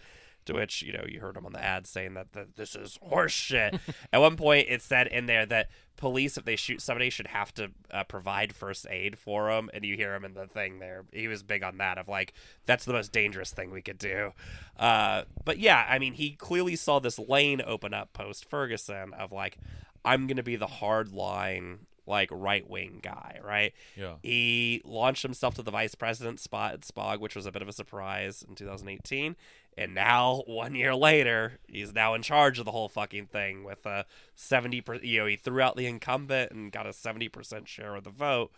To 0.49 0.55
which 0.55 0.81
you 0.81 0.95
know 0.95 1.05
you 1.07 1.21
heard 1.21 1.37
him 1.37 1.45
on 1.45 1.53
the 1.53 1.63
ad 1.63 1.87
saying 1.87 2.15
that, 2.15 2.33
that 2.33 2.57
this 2.57 2.75
is 2.75 2.99
horseshit. 3.07 3.79
At 4.15 4.21
one 4.21 4.37
point, 4.37 4.67
it 4.71 4.81
said 4.81 5.07
in 5.07 5.27
there 5.27 5.45
that 5.45 5.69
police, 5.97 6.39
if 6.39 6.47
they 6.47 6.57
shoot 6.57 6.81
somebody, 6.81 7.11
should 7.11 7.27
have 7.27 7.53
to 7.55 7.71
uh, 7.91 8.05
provide 8.05 8.55
first 8.55 8.87
aid 8.89 9.19
for 9.19 9.51
them. 9.51 9.69
And 9.75 9.85
you 9.85 9.95
hear 9.95 10.15
him 10.15 10.25
in 10.25 10.33
the 10.33 10.47
thing 10.47 10.79
there. 10.79 11.05
He 11.13 11.29
was 11.29 11.43
big 11.43 11.63
on 11.63 11.77
that 11.79 11.99
of 11.99 12.09
like 12.09 12.33
that's 12.65 12.87
the 12.87 12.95
most 12.95 13.13
dangerous 13.13 13.51
thing 13.51 13.71
we 13.71 13.83
could 13.83 13.99
do. 13.99 14.33
Uh, 14.79 15.25
but 15.45 15.59
yeah, 15.59 15.85
I 15.87 15.99
mean, 15.99 16.15
he 16.15 16.31
clearly 16.31 16.77
saw 16.77 16.99
this 16.99 17.19
lane 17.19 17.61
open 17.67 17.93
up 17.93 18.15
post 18.15 18.49
Ferguson 18.49 19.13
of 19.13 19.33
like, 19.33 19.59
I'm 20.03 20.27
gonna 20.27 20.43
be 20.43 20.57
the 20.57 20.67
hard 20.67 21.13
line 21.13 21.81
like 22.09 22.31
right 22.33 22.69
wing 22.69 23.01
guy, 23.03 23.39
right? 23.45 23.75
Yeah. 23.95 24.15
He 24.23 24.81
launched 24.85 25.23
himself 25.23 25.55
to 25.57 25.63
the 25.63 25.71
vice 25.71 25.95
president 25.95 26.41
spot 26.41 26.73
at 26.73 26.81
Spog, 26.81 27.21
which 27.21 27.37
was 27.37 27.47
a 27.47 27.53
bit 27.53 27.63
of 27.63 27.69
a 27.69 27.73
surprise 27.73 28.45
in 28.49 28.55
2018. 28.55 29.37
And 29.79 29.95
now, 29.95 30.43
one 30.47 30.75
year 30.75 30.95
later, 30.95 31.59
he's 31.69 31.95
now 31.95 32.15
in 32.15 32.23
charge 32.23 32.59
of 32.59 32.65
the 32.65 32.73
whole 32.73 32.89
fucking 32.89 33.27
thing 33.27 33.65
with 33.65 33.87
a 33.87 34.05
70 34.35 34.81
percent. 34.81 35.05
You 35.05 35.21
know, 35.21 35.27
he 35.27 35.37
threw 35.37 35.61
out 35.61 35.77
the 35.77 35.87
incumbent 35.87 36.53
and 36.53 36.73
got 36.73 36.87
a 36.87 36.91
70% 36.91 37.67
share 37.67 37.95
of 37.95 38.05
the 38.05 38.11
vote. 38.11 38.51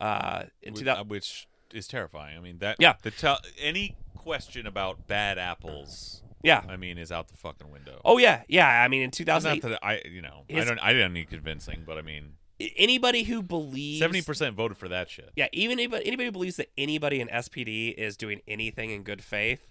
Uh, 0.00 0.44
in 0.62 0.74
Wh- 0.74 0.78
2000, 0.78 1.00
uh, 1.00 1.04
which 1.04 1.48
is 1.72 1.86
terrifying. 1.86 2.36
I 2.38 2.40
mean 2.40 2.58
that. 2.58 2.76
Yeah. 2.78 2.94
The 3.02 3.38
any 3.60 3.96
question 4.16 4.66
about 4.66 5.06
bad 5.06 5.38
apples, 5.38 6.22
yeah. 6.42 6.62
I 6.68 6.76
mean, 6.76 6.98
is 6.98 7.12
out 7.12 7.28
the 7.28 7.36
fucking 7.36 7.70
window. 7.70 8.00
Oh, 8.04 8.18
yeah. 8.18 8.42
Yeah. 8.48 8.66
I 8.66 8.88
mean, 8.88 9.02
in 9.02 9.06
Not 9.08 9.12
2008, 9.14 9.62
that 9.62 9.78
I, 9.84 10.00
you 10.08 10.22
know, 10.22 10.44
I 10.48 10.64
don't, 10.64 10.78
I 10.78 10.92
didn't 10.92 11.12
need 11.12 11.28
convincing, 11.28 11.82
but 11.86 11.98
I 11.98 12.02
mean, 12.02 12.34
anybody 12.76 13.24
who 13.24 13.42
believes. 13.42 14.00
seventy 14.00 14.22
percent 14.22 14.56
voted 14.56 14.76
for 14.76 14.88
that 14.88 15.10
shit. 15.10 15.30
Yeah, 15.36 15.48
even 15.52 15.78
anybody, 15.78 16.06
anybody 16.06 16.26
who 16.26 16.32
believes 16.32 16.56
that 16.56 16.70
anybody 16.76 17.20
in 17.20 17.28
SPD 17.28 17.94
is 17.94 18.16
doing 18.16 18.40
anything 18.46 18.90
in 18.90 19.02
good 19.02 19.22
faith, 19.22 19.69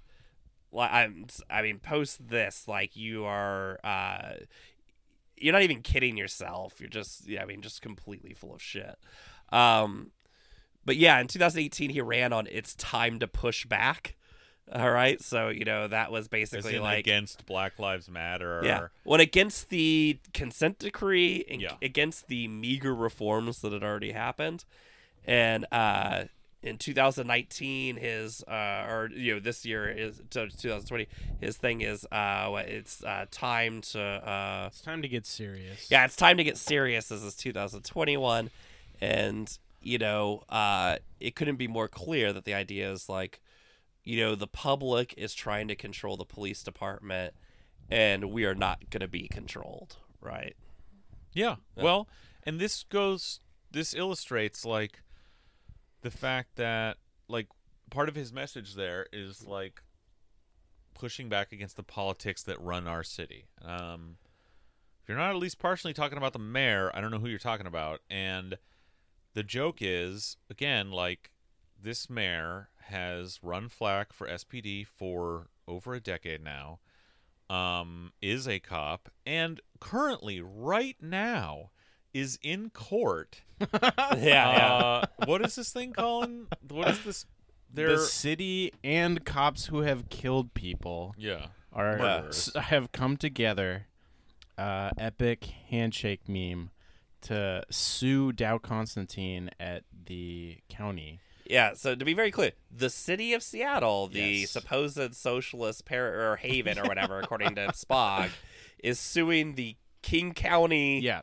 like 0.72 0.92
I'm, 0.92 1.26
I 1.50 1.62
mean, 1.62 1.80
post 1.80 2.30
this, 2.30 2.68
like 2.68 2.96
you 2.96 3.26
are, 3.26 3.80
uh, 3.84 4.34
you're 5.38 5.54
not 5.54 5.62
even 5.64 5.82
kidding 5.82 6.18
yourself. 6.18 6.80
You're 6.80 6.90
just, 6.90 7.28
yeah, 7.28 7.42
I 7.42 7.46
mean, 7.46 7.62
just 7.62 7.82
completely 7.82 8.34
full 8.34 8.54
of 8.54 8.62
shit. 8.62 8.98
Um, 9.52 10.12
but 10.86 10.96
yeah, 10.98 11.20
in 11.20 11.28
2018, 11.28 11.90
he 11.92 12.02
ran 12.02 12.34
on 12.34 12.48
"It's 12.52 12.76
time 12.76 13.20
to 13.20 13.28
push 13.28 13.66
back." 13.66 14.16
All 14.72 14.92
right, 14.92 15.20
so 15.22 15.50
you 15.50 15.66
know 15.66 15.88
that 15.88 16.12
was 16.12 16.28
basically 16.28 16.78
like 16.78 17.00
against 17.00 17.46
Black 17.48 17.80
Lives 17.80 18.08
Matter. 18.10 18.62
yeah. 18.64 18.88
Well, 19.04 19.20
against 19.20 19.70
the 19.70 20.20
consent 20.34 20.78
decree 20.78 21.44
and 21.50 21.60
Yeah. 21.62 21.74
against 21.82 22.28
the 22.28 22.48
meager 22.48 22.94
reforms 22.94 23.62
that 23.62 23.74
had 23.74 23.84
already 23.84 24.12
happened. 24.12 24.66
And 25.26 25.66
uh, 25.72 26.26
in 26.62 26.78
2019, 26.78 27.95
his, 27.95 28.43
uh, 28.43 28.86
or, 28.89 29.10
you 29.14 29.36
know, 29.36 29.39
this 29.39 29.66
year 29.66 29.89
is 29.89 30.22
2020, 30.30 31.07
his 31.39 31.57
thing 31.57 31.82
is, 31.82 32.05
uh, 32.12 32.51
it's 32.68 33.03
uh, 33.03 33.26
time 33.32 33.82
to, 33.82 34.01
uh, 34.01 34.68
It's 34.68 34.82
time 34.82 35.01
to 35.01 35.07
get 35.07 35.26
serious. 35.26 35.89
yeah, 35.89 36.05
it's 36.05 36.16
time 36.16 36.38
to 36.38 36.43
get 36.43 36.57
serious. 36.57 37.07
This 37.07 37.22
is 37.22 37.36
2021. 37.36 38.49
And, 39.01 39.57
you 39.82 39.97
know, 39.97 40.43
uh, 40.49 40.97
it 41.20 41.36
couldn't 41.36 41.55
be 41.55 41.68
more 41.68 41.88
clear 41.88 42.34
that 42.34 42.43
the 42.43 42.53
idea 42.53 42.91
is 42.91 43.07
like, 43.07 43.39
you 44.03 44.20
know, 44.20 44.36
the 44.36 44.47
public 44.47 45.14
is 45.18 45.34
trying 45.34 45.68
to 45.70 45.76
control 45.76 46.18
the 46.18 46.26
police 46.26 46.64
department 46.64 47.34
and 47.89 48.32
we 48.32 48.45
are 48.45 48.55
not 48.55 48.89
going 48.89 49.01
to 49.01 49.07
be 49.07 49.28
controlled, 49.28 49.97
right? 50.22 50.55
Yeah. 51.34 51.55
Well, 51.76 52.07
and 52.43 52.60
this 52.60 52.84
goes 52.84 53.39
this 53.72 53.93
illustrates 53.93 54.66
like 54.66 55.01
the 56.02 56.12
fact 56.12 56.56
that 56.56 56.97
like 57.28 57.47
part 57.89 58.10
of 58.10 58.16
his 58.16 58.32
message 58.32 58.76
there 58.76 59.08
is 59.12 59.45
like 59.45 59.82
pushing 60.93 61.30
back 61.30 61.52
against 61.52 61.76
the 61.76 61.84
politics 61.84 62.43
that 62.43 62.60
run 62.62 62.88
our 62.88 63.04
city. 63.04 63.45
Um 63.62 64.18
if 65.02 65.10
you're 65.10 65.18
not 65.18 65.32
at 65.32 65.38
least 65.38 65.60
partially 65.60 65.93
talking 65.93 66.18
about 66.18 66.34
the 66.34 66.39
mayor, 66.39 66.91
I 66.93 67.02
don't 67.02 67.12
know 67.12 67.20
who 67.20 67.30
you're 67.30 67.39
talking 67.39 67.66
about. 67.66 68.02
And 68.10 68.58
the 69.34 69.43
joke 69.43 69.78
is 69.82 70.38
again 70.50 70.91
like 70.91 71.32
this 71.82 72.10
mayor 72.10 72.70
has 72.88 73.39
run 73.41 73.70
flack 73.70 74.12
for 74.14 74.28
SPD 74.28 74.86
for 74.86 75.47
over 75.68 75.93
a 75.93 76.00
decade 76.00 76.43
now 76.43 76.80
um, 77.50 78.12
is 78.22 78.47
a 78.47 78.60
cop 78.60 79.10
and 79.26 79.60
currently 79.80 80.41
right 80.41 80.97
now 81.02 81.72
is 82.14 82.38
in 82.41 82.70
court. 82.70 83.41
yeah, 83.82 84.18
yeah. 84.18 84.74
Uh, 84.74 85.05
what 85.26 85.43
is 85.45 85.55
this 85.55 85.72
thing 85.72 85.93
calling? 85.93 86.47
What 86.68 86.89
is 86.89 87.03
this? 87.03 87.26
They're 87.72 87.89
the 87.89 87.97
city 87.99 88.74
and 88.84 89.24
cops 89.26 89.68
who 89.68 89.82
have 89.82 90.10
killed 90.10 90.53
people 90.53 91.14
yeah. 91.18 91.47
are 91.72 91.97
Murderers. 91.97 92.51
have 92.55 92.91
come 92.91 93.16
together. 93.18 93.86
Uh, 94.57 94.89
epic 94.97 95.45
handshake 95.70 96.28
meme 96.28 96.70
to 97.22 97.64
sue 97.70 98.32
Dow 98.34 98.57
Constantine 98.57 99.49
at 99.60 99.84
the 100.05 100.57
county. 100.70 101.20
Yeah, 101.45 101.74
so 101.74 101.95
to 101.95 102.05
be 102.05 102.14
very 102.14 102.30
clear, 102.32 102.51
the 102.70 102.89
city 102.89 103.34
of 103.34 103.41
Seattle, 103.41 104.07
the 104.07 104.20
Yes. 104.41 104.51
supposed 104.51 105.16
socialist 105.16 105.86
par- 105.86 106.32
or 106.32 106.36
haven 106.38 106.78
or 106.78 106.84
whatever, 106.84 107.20
according 107.20 107.55
to 107.55 107.68
Spog, 107.74 108.30
is 108.84 108.99
suing 108.99 109.55
the 109.55 109.76
King 110.01 110.34
County 110.34 110.99
Yeah. 110.99 111.22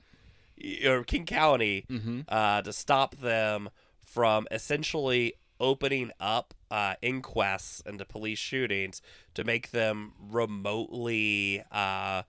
Or 0.86 1.04
King 1.04 1.26
County 1.26 1.84
Mm-hmm. 1.90 2.20
uh, 2.28 2.62
to 2.62 2.72
stop 2.72 3.16
them 3.16 3.70
from 4.04 4.46
essentially 4.50 5.34
opening 5.58 6.10
up 6.20 6.54
uh, 6.70 6.94
inquests 7.02 7.80
into 7.86 8.04
police 8.04 8.38
shootings 8.38 9.00
to 9.34 9.42
make 9.44 9.70
them 9.70 10.12
remotely, 10.30 11.62
uh, 11.72 12.22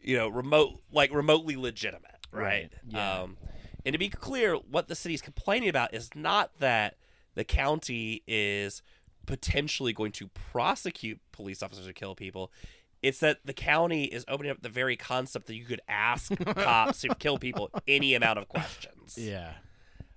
you 0.00 0.16
know, 0.16 0.28
remote 0.28 0.80
like 0.92 1.12
remotely 1.12 1.56
legitimate, 1.56 2.16
right? 2.32 2.42
Right, 2.42 2.72
yeah. 2.88 3.20
Um, 3.22 3.36
and 3.84 3.92
to 3.94 3.98
be 3.98 4.08
clear, 4.08 4.54
what 4.54 4.88
the 4.88 4.94
city's 4.94 5.22
complaining 5.22 5.68
about 5.68 5.94
is 5.94 6.10
not 6.14 6.50
that 6.58 6.96
the 7.34 7.44
county 7.44 8.22
is 8.26 8.82
potentially 9.26 9.92
going 9.92 10.12
to 10.12 10.28
prosecute 10.52 11.20
police 11.32 11.62
officers 11.62 11.86
who 11.86 11.92
kill 11.92 12.14
people. 12.14 12.50
It's 13.02 13.20
that 13.20 13.38
the 13.44 13.54
county 13.54 14.04
is 14.04 14.24
opening 14.28 14.50
up 14.52 14.60
the 14.62 14.68
very 14.68 14.96
concept 14.96 15.46
that 15.46 15.54
you 15.54 15.64
could 15.64 15.80
ask 15.88 16.30
cops 16.54 17.02
who 17.02 17.08
kill 17.14 17.38
people 17.38 17.70
any 17.88 18.14
amount 18.14 18.38
of 18.38 18.48
questions. 18.48 19.16
Yeah. 19.16 19.52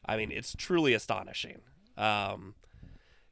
I 0.05 0.17
mean, 0.17 0.31
it's 0.31 0.53
truly 0.57 0.93
astonishing. 0.93 1.61
Um, 1.97 2.55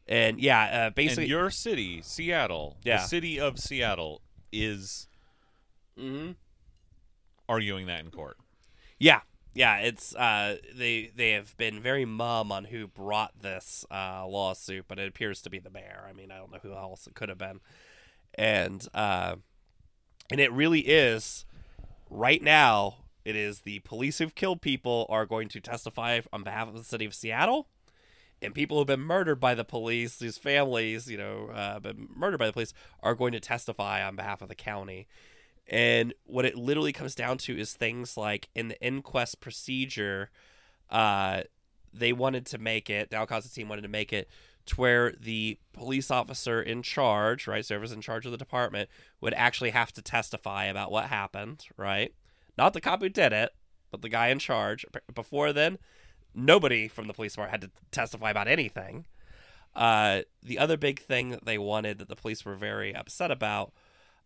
and 0.07 0.39
yeah, 0.39 0.87
uh, 0.87 0.89
basically, 0.91 1.23
and 1.23 1.29
your 1.29 1.49
city, 1.49 2.01
Seattle, 2.01 2.77
Yeah. 2.83 2.97
the 2.97 3.03
city 3.07 3.39
of 3.39 3.59
Seattle, 3.59 4.21
is 4.53 5.07
Mhm. 5.97 6.35
arguing 7.49 7.87
that 7.87 7.99
in 8.01 8.11
court. 8.11 8.37
yeah, 8.99 9.21
yeah, 9.53 9.79
it's 9.79 10.15
uh, 10.15 10.57
they 10.73 11.11
they 11.15 11.31
have 11.31 11.57
been 11.57 11.81
very 11.81 12.05
mum 12.05 12.51
on 12.53 12.65
who 12.65 12.87
brought 12.87 13.41
this 13.41 13.85
uh, 13.91 14.25
lawsuit, 14.25 14.85
but 14.87 14.97
it 14.99 15.07
appears 15.09 15.41
to 15.41 15.49
be 15.49 15.59
the 15.59 15.69
mayor. 15.69 16.05
I 16.09 16.13
mean, 16.13 16.31
I 16.31 16.37
don't 16.37 16.51
know 16.51 16.59
who 16.61 16.73
else 16.73 17.07
it 17.07 17.15
could 17.15 17.27
have 17.29 17.37
been, 17.37 17.59
and 18.35 18.87
uh, 18.93 19.35
and 20.31 20.39
it 20.39 20.51
really 20.51 20.81
is 20.81 21.45
right 22.09 22.41
now. 22.41 22.97
It 23.23 23.35
is 23.35 23.61
the 23.61 23.79
police 23.79 24.17
who've 24.17 24.33
killed 24.33 24.61
people 24.61 25.05
are 25.09 25.25
going 25.25 25.47
to 25.49 25.59
testify 25.59 26.21
on 26.33 26.43
behalf 26.43 26.67
of 26.67 26.73
the 26.73 26.83
city 26.83 27.05
of 27.05 27.13
Seattle. 27.13 27.67
and 28.41 28.55
people 28.55 28.77
who've 28.77 28.87
been 28.87 29.01
murdered 29.01 29.39
by 29.39 29.53
the 29.53 29.63
police, 29.63 30.17
these 30.17 30.37
families, 30.37 31.09
you 31.09 31.17
know, 31.17 31.49
uh, 31.53 31.79
been 31.79 32.09
murdered 32.15 32.39
by 32.39 32.47
the 32.47 32.53
police, 32.53 32.73
are 33.01 33.13
going 33.15 33.31
to 33.33 33.39
testify 33.39 34.03
on 34.03 34.15
behalf 34.15 34.41
of 34.41 34.49
the 34.49 34.55
county. 34.55 35.07
And 35.67 36.13
what 36.25 36.45
it 36.45 36.55
literally 36.55 36.91
comes 36.91 37.13
down 37.15 37.37
to 37.39 37.57
is 37.57 37.73
things 37.73 38.17
like 38.17 38.49
in 38.55 38.69
the 38.69 38.81
inquest 38.81 39.39
procedure, 39.39 40.31
uh, 40.89 41.41
they 41.93 42.13
wanted 42.13 42.45
to 42.47 42.57
make 42.57 42.89
it, 42.89 43.11
Dow 43.11 43.25
Constantine 43.25 43.69
wanted 43.69 43.83
to 43.83 43.87
make 43.87 44.11
it 44.11 44.27
to 44.67 44.75
where 44.75 45.13
the 45.19 45.57
police 45.73 46.11
officer 46.11 46.61
in 46.61 46.81
charge, 46.83 47.47
right, 47.47 47.65
so 47.65 47.81
in 47.81 48.01
charge 48.01 48.25
of 48.25 48.31
the 48.31 48.37
department, 48.37 48.89
would 49.19 49.33
actually 49.33 49.71
have 49.71 49.91
to 49.93 50.01
testify 50.01 50.65
about 50.65 50.91
what 50.91 51.05
happened, 51.05 51.65
right? 51.77 52.13
not 52.57 52.73
the 52.73 52.81
cop 52.81 53.01
who 53.01 53.09
did 53.09 53.33
it, 53.33 53.51
but 53.89 54.01
the 54.01 54.09
guy 54.09 54.27
in 54.27 54.39
charge. 54.39 54.85
Before 55.13 55.53
then, 55.53 55.77
nobody 56.33 56.87
from 56.87 57.07
the 57.07 57.13
police 57.13 57.33
department 57.33 57.63
had 57.63 57.69
to 57.69 57.77
testify 57.91 58.29
about 58.29 58.47
anything. 58.47 59.05
Uh, 59.75 60.21
the 60.43 60.59
other 60.59 60.77
big 60.77 60.99
thing 60.99 61.29
that 61.29 61.45
they 61.45 61.57
wanted 61.57 61.97
that 61.97 62.09
the 62.09 62.15
police 62.15 62.43
were 62.43 62.55
very 62.55 62.93
upset 62.95 63.31
about 63.31 63.73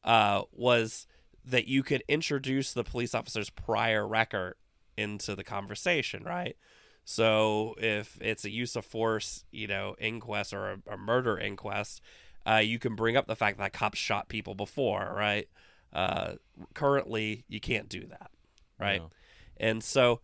uh, 0.03 0.41
was 0.51 1.07
that 1.45 1.67
you 1.67 1.83
could 1.83 2.03
introduce 2.07 2.73
the 2.73 2.83
police 2.83 3.13
officer's 3.13 3.49
prior 3.49 4.07
record 4.07 4.55
into 4.97 5.35
the 5.35 5.43
conversation, 5.43 6.23
right? 6.23 6.57
So 7.05 7.75
if 7.77 8.17
it's 8.19 8.45
a 8.45 8.49
use 8.49 8.75
of 8.75 8.83
force, 8.83 9.45
you 9.51 9.67
know, 9.67 9.95
inquest 9.99 10.53
or 10.53 10.71
a, 10.71 10.93
a 10.93 10.97
murder 10.97 11.37
inquest, 11.37 12.01
uh, 12.47 12.55
you 12.55 12.79
can 12.79 12.95
bring 12.95 13.15
up 13.15 13.27
the 13.27 13.35
fact 13.35 13.59
that 13.59 13.73
cops 13.73 13.99
shot 13.99 14.27
people 14.27 14.55
before, 14.55 15.13
right? 15.15 15.47
Uh, 15.93 16.33
currently, 16.73 17.45
you 17.47 17.59
can't 17.59 17.87
do 17.87 18.05
that, 18.07 18.31
right? 18.79 19.01
No. 19.01 19.09
And 19.57 19.83
so 19.83 20.19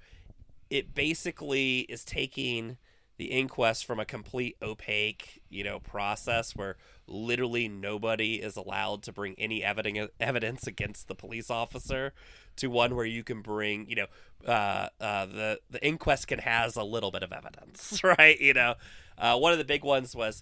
it 0.71 0.93
basically 0.95 1.81
is 1.81 2.03
taking 2.03 2.77
the 3.21 3.27
inquest 3.27 3.85
from 3.85 3.99
a 3.99 4.05
complete 4.05 4.57
opaque, 4.63 5.43
you 5.47 5.63
know, 5.63 5.77
process 5.77 6.55
where 6.55 6.75
literally 7.05 7.67
nobody 7.67 8.41
is 8.41 8.55
allowed 8.55 9.03
to 9.03 9.11
bring 9.11 9.35
any 9.37 9.63
evidence 9.63 10.65
against 10.65 11.07
the 11.07 11.13
police 11.13 11.51
officer 11.51 12.13
to 12.55 12.65
one 12.65 12.95
where 12.95 13.05
you 13.05 13.23
can 13.23 13.43
bring, 13.43 13.87
you 13.87 13.95
know, 13.95 14.07
uh, 14.47 14.87
uh, 14.99 15.27
the 15.27 15.59
the 15.69 15.85
inquest 15.85 16.29
can 16.29 16.39
has 16.39 16.75
a 16.75 16.83
little 16.83 17.11
bit 17.11 17.21
of 17.21 17.31
evidence, 17.31 18.03
right? 18.17 18.41
You 18.41 18.55
know, 18.55 18.73
uh, 19.19 19.37
one 19.37 19.51
of 19.51 19.59
the 19.59 19.65
big 19.65 19.83
ones 19.83 20.15
was 20.15 20.41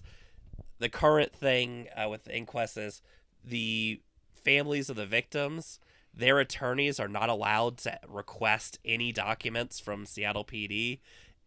the 0.78 0.88
current 0.88 1.34
thing 1.34 1.86
uh, 1.94 2.08
with 2.08 2.24
the 2.24 2.34
inquest 2.34 2.78
is 2.78 3.02
the 3.44 4.00
families 4.42 4.88
of 4.88 4.96
the 4.96 5.04
victims 5.04 5.80
their 6.12 6.40
attorneys 6.40 6.98
are 6.98 7.08
not 7.08 7.28
allowed 7.28 7.78
to 7.78 7.96
request 8.08 8.80
any 8.84 9.12
documents 9.12 9.78
from 9.78 10.04
Seattle 10.06 10.44
PD 10.44 10.98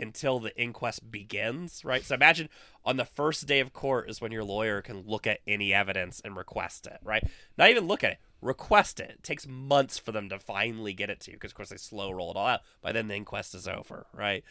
until 0.03 0.39
the 0.39 0.55
inquest 0.59 1.09
begins, 1.11 1.83
right? 1.83 2.05
So 2.05 2.13
imagine 2.13 2.49
on 2.85 2.97
the 2.97 3.05
first 3.05 3.47
day 3.47 3.59
of 3.59 3.73
court 3.73 4.09
is 4.09 4.21
when 4.21 4.31
your 4.31 4.43
lawyer 4.43 4.81
can 4.81 5.03
look 5.07 5.25
at 5.25 5.39
any 5.47 5.73
evidence 5.73 6.21
and 6.23 6.37
request 6.37 6.85
it, 6.85 6.99
right? 7.03 7.27
Not 7.57 7.71
even 7.71 7.87
look 7.87 8.03
at 8.03 8.11
it, 8.11 8.17
request 8.41 8.99
it. 8.99 9.09
It 9.11 9.23
takes 9.23 9.47
months 9.47 9.97
for 9.97 10.11
them 10.11 10.29
to 10.29 10.37
finally 10.37 10.93
get 10.93 11.09
it 11.09 11.19
to 11.21 11.31
you 11.31 11.37
because, 11.37 11.51
of 11.51 11.55
course, 11.55 11.69
they 11.69 11.77
slow 11.77 12.11
roll 12.11 12.29
it 12.29 12.37
all 12.37 12.45
out. 12.45 12.61
By 12.81 12.91
then, 12.91 13.07
the 13.07 13.15
inquest 13.15 13.55
is 13.55 13.67
over, 13.67 14.05
right? 14.13 14.43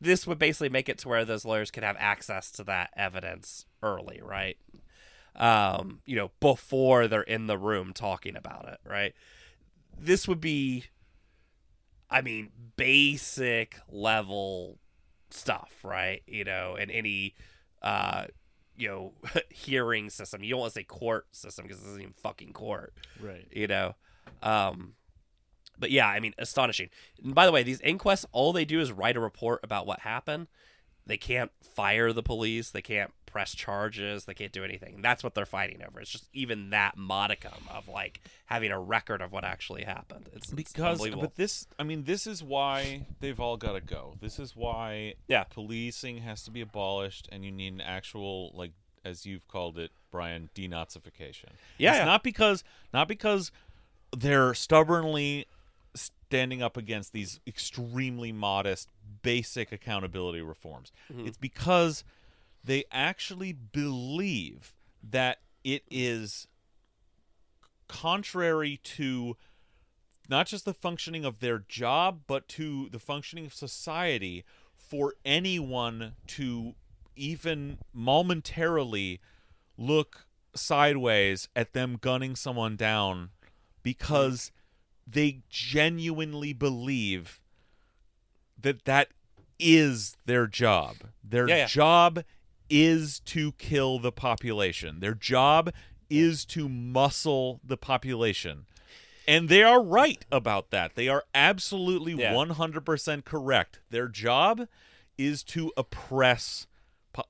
This 0.00 0.26
would 0.26 0.38
basically 0.38 0.70
make 0.70 0.88
it 0.88 0.96
to 0.98 1.08
where 1.08 1.24
those 1.24 1.44
lawyers 1.44 1.70
could 1.70 1.82
have 1.82 1.96
access 1.98 2.50
to 2.52 2.64
that 2.64 2.90
evidence 2.96 3.66
early, 3.82 4.20
right? 4.22 4.56
um, 5.38 6.00
you 6.04 6.16
know, 6.16 6.30
before 6.40 7.06
they're 7.06 7.22
in 7.22 7.46
the 7.46 7.56
room 7.56 7.92
talking 7.92 8.36
about 8.36 8.68
it, 8.68 8.78
right? 8.84 9.14
This 9.98 10.28
would 10.28 10.40
be, 10.40 10.84
I 12.10 12.22
mean, 12.22 12.50
basic 12.76 13.78
level 13.90 14.78
stuff, 15.30 15.72
right? 15.82 16.22
You 16.26 16.44
know, 16.44 16.76
and 16.78 16.90
any, 16.90 17.34
uh, 17.82 18.26
you 18.76 18.88
know, 18.88 19.12
hearing 19.50 20.08
system. 20.10 20.42
You 20.42 20.50
don't 20.50 20.60
want 20.60 20.72
to 20.72 20.78
say 20.80 20.84
court 20.84 21.26
system 21.32 21.64
because 21.66 21.80
this 21.80 21.88
isn't 21.88 22.00
even 22.00 22.14
fucking 22.14 22.52
court, 22.52 22.94
Right. 23.20 23.46
you 23.52 23.66
know. 23.66 23.94
Um, 24.42 24.94
but 25.78 25.90
yeah, 25.90 26.06
I 26.08 26.18
mean, 26.20 26.34
astonishing. 26.38 26.88
And 27.22 27.34
by 27.34 27.46
the 27.46 27.52
way, 27.52 27.62
these 27.62 27.80
inquests, 27.80 28.24
all 28.32 28.52
they 28.52 28.64
do 28.64 28.80
is 28.80 28.90
write 28.90 29.16
a 29.16 29.20
report 29.20 29.60
about 29.62 29.86
what 29.86 30.00
happened. 30.00 30.48
They 31.06 31.16
can't 31.16 31.50
fire 31.62 32.12
the 32.12 32.22
police. 32.22 32.70
They 32.70 32.82
can't 32.82 33.12
press 33.30 33.54
charges. 33.54 34.24
They 34.24 34.34
can't 34.34 34.52
do 34.52 34.64
anything. 34.64 35.00
That's 35.02 35.22
what 35.22 35.34
they're 35.34 35.46
fighting 35.46 35.82
over. 35.86 36.00
It's 36.00 36.10
just 36.10 36.28
even 36.32 36.70
that 36.70 36.96
modicum 36.96 37.52
of 37.72 37.86
like 37.88 38.20
having 38.46 38.72
a 38.72 38.80
record 38.80 39.20
of 39.22 39.30
what 39.32 39.44
actually 39.44 39.84
happened. 39.84 40.28
It's, 40.34 40.46
it's 40.52 40.52
because 40.54 40.92
unbelievable. 40.94 41.22
but 41.22 41.36
this 41.36 41.66
i 41.78 41.82
mean 41.82 42.04
this 42.04 42.26
is 42.26 42.42
why 42.42 43.06
they've 43.20 43.38
all 43.38 43.56
got 43.56 43.72
to 43.72 43.80
go 43.80 44.16
this 44.20 44.38
is 44.38 44.56
why 44.56 45.14
Yeah. 45.28 45.44
policing 45.44 46.18
has 46.18 46.42
to 46.44 46.50
be 46.50 46.60
abolished 46.62 47.28
and 47.30 47.44
you 47.44 47.50
need 47.52 47.72
an 47.74 47.80
actual 47.82 48.50
like 48.54 48.72
as 49.04 49.26
you've 49.26 49.46
called 49.48 49.78
it 49.78 49.90
brian 50.10 50.48
denazification 50.54 51.50
Yeah, 51.76 51.90
it's 51.90 51.98
yeah. 51.98 52.04
not 52.04 52.22
because 52.22 52.64
not 52.92 53.06
because 53.08 53.52
they're 54.16 54.54
stubbornly 54.54 55.46
standing 55.94 56.62
up 56.62 56.76
against 56.76 57.12
these 57.12 57.40
extremely 57.46 58.32
modest 58.32 58.88
basic 59.22 59.72
accountability 59.72 60.40
reforms 60.40 60.92
Mm-hmm. 61.12 61.26
it's 61.26 61.36
because 61.38 62.04
they 62.68 62.84
actually 62.92 63.50
believe 63.52 64.74
that 65.02 65.38
it 65.64 65.82
is 65.90 66.46
contrary 67.88 68.78
to 68.84 69.36
not 70.28 70.46
just 70.46 70.66
the 70.66 70.74
functioning 70.74 71.24
of 71.24 71.40
their 71.40 71.60
job, 71.60 72.20
but 72.26 72.46
to 72.46 72.90
the 72.90 72.98
functioning 72.98 73.46
of 73.46 73.54
society 73.54 74.44
for 74.76 75.14
anyone 75.24 76.12
to 76.26 76.74
even 77.16 77.78
momentarily 77.94 79.18
look 79.78 80.26
sideways 80.54 81.48
at 81.56 81.72
them 81.72 81.96
gunning 81.98 82.36
someone 82.36 82.76
down 82.76 83.30
because 83.82 84.52
they 85.06 85.40
genuinely 85.48 86.52
believe 86.52 87.40
that 88.60 88.84
that 88.84 89.08
is 89.58 90.18
their 90.26 90.46
job. 90.46 90.96
Their 91.24 91.48
Yeah, 91.48 91.56
yeah. 91.56 91.66
job 91.66 92.24
is 92.70 93.20
to 93.20 93.52
kill 93.52 93.98
the 93.98 94.12
population. 94.12 95.00
Their 95.00 95.14
job 95.14 95.72
is 96.10 96.44
to 96.46 96.68
muscle 96.68 97.60
the 97.64 97.76
population. 97.76 98.66
And 99.26 99.48
they 99.50 99.62
are 99.62 99.82
right 99.82 100.24
about 100.32 100.70
that. 100.70 100.94
They 100.94 101.08
are 101.08 101.24
absolutely 101.34 102.14
Yeah. 102.14 102.32
100% 102.32 103.24
correct. 103.26 103.80
Their 103.90 104.08
job 104.08 104.66
is 105.18 105.42
to 105.44 105.70
oppress 105.76 106.66
po- 107.12 107.24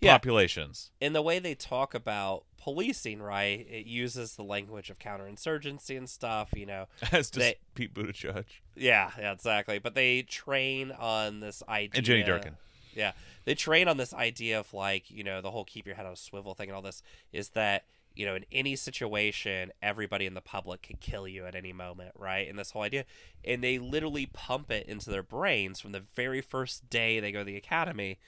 Yeah. 0.00 0.12
populations. 0.14 0.90
in 1.00 1.12
the 1.12 1.22
way 1.22 1.38
they 1.38 1.54
talk 1.54 1.94
about 1.94 2.44
policing, 2.56 3.20
right? 3.22 3.66
It 3.68 3.86
uses 3.86 4.34
the 4.36 4.42
language 4.44 4.88
of 4.90 4.98
counterinsurgency 4.98 5.96
and 5.96 6.08
stuff, 6.10 6.50
you 6.56 6.66
know. 6.66 6.86
As 7.12 7.30
does 7.30 7.42
They- 7.42 7.56
Pete 7.74 7.92
Buttigieg. 7.94 8.44
Yeah, 8.74 9.10
yeah, 9.18 9.32
exactly. 9.32 9.78
But 9.78 9.94
they 9.94 10.22
train 10.22 10.90
on 10.92 11.40
this 11.40 11.62
idea. 11.68 11.98
And 11.98 12.06
Jenny 12.06 12.22
Durkan. 12.24 12.54
Yeah, 12.94 13.12
they 13.44 13.54
train 13.54 13.88
on 13.88 13.96
this 13.96 14.14
idea 14.14 14.60
of 14.60 14.72
like 14.74 15.10
you 15.10 15.24
know 15.24 15.40
the 15.40 15.50
whole 15.50 15.64
keep 15.64 15.86
your 15.86 15.96
head 15.96 16.06
on 16.06 16.12
a 16.12 16.16
swivel 16.16 16.54
thing 16.54 16.68
and 16.68 16.76
all 16.76 16.82
this 16.82 17.02
is 17.32 17.50
that 17.50 17.84
you 18.14 18.26
know 18.26 18.34
in 18.34 18.44
any 18.52 18.76
situation 18.76 19.72
everybody 19.82 20.26
in 20.26 20.34
the 20.34 20.40
public 20.40 20.82
could 20.82 21.00
kill 21.00 21.26
you 21.26 21.46
at 21.46 21.54
any 21.54 21.72
moment, 21.72 22.12
right? 22.18 22.48
And 22.48 22.58
this 22.58 22.70
whole 22.72 22.82
idea, 22.82 23.04
and 23.44 23.62
they 23.62 23.78
literally 23.78 24.26
pump 24.26 24.70
it 24.70 24.86
into 24.86 25.10
their 25.10 25.22
brains 25.22 25.80
from 25.80 25.92
the 25.92 26.04
very 26.14 26.40
first 26.40 26.88
day 26.90 27.20
they 27.20 27.32
go 27.32 27.40
to 27.40 27.44
the 27.44 27.56
academy 27.56 28.18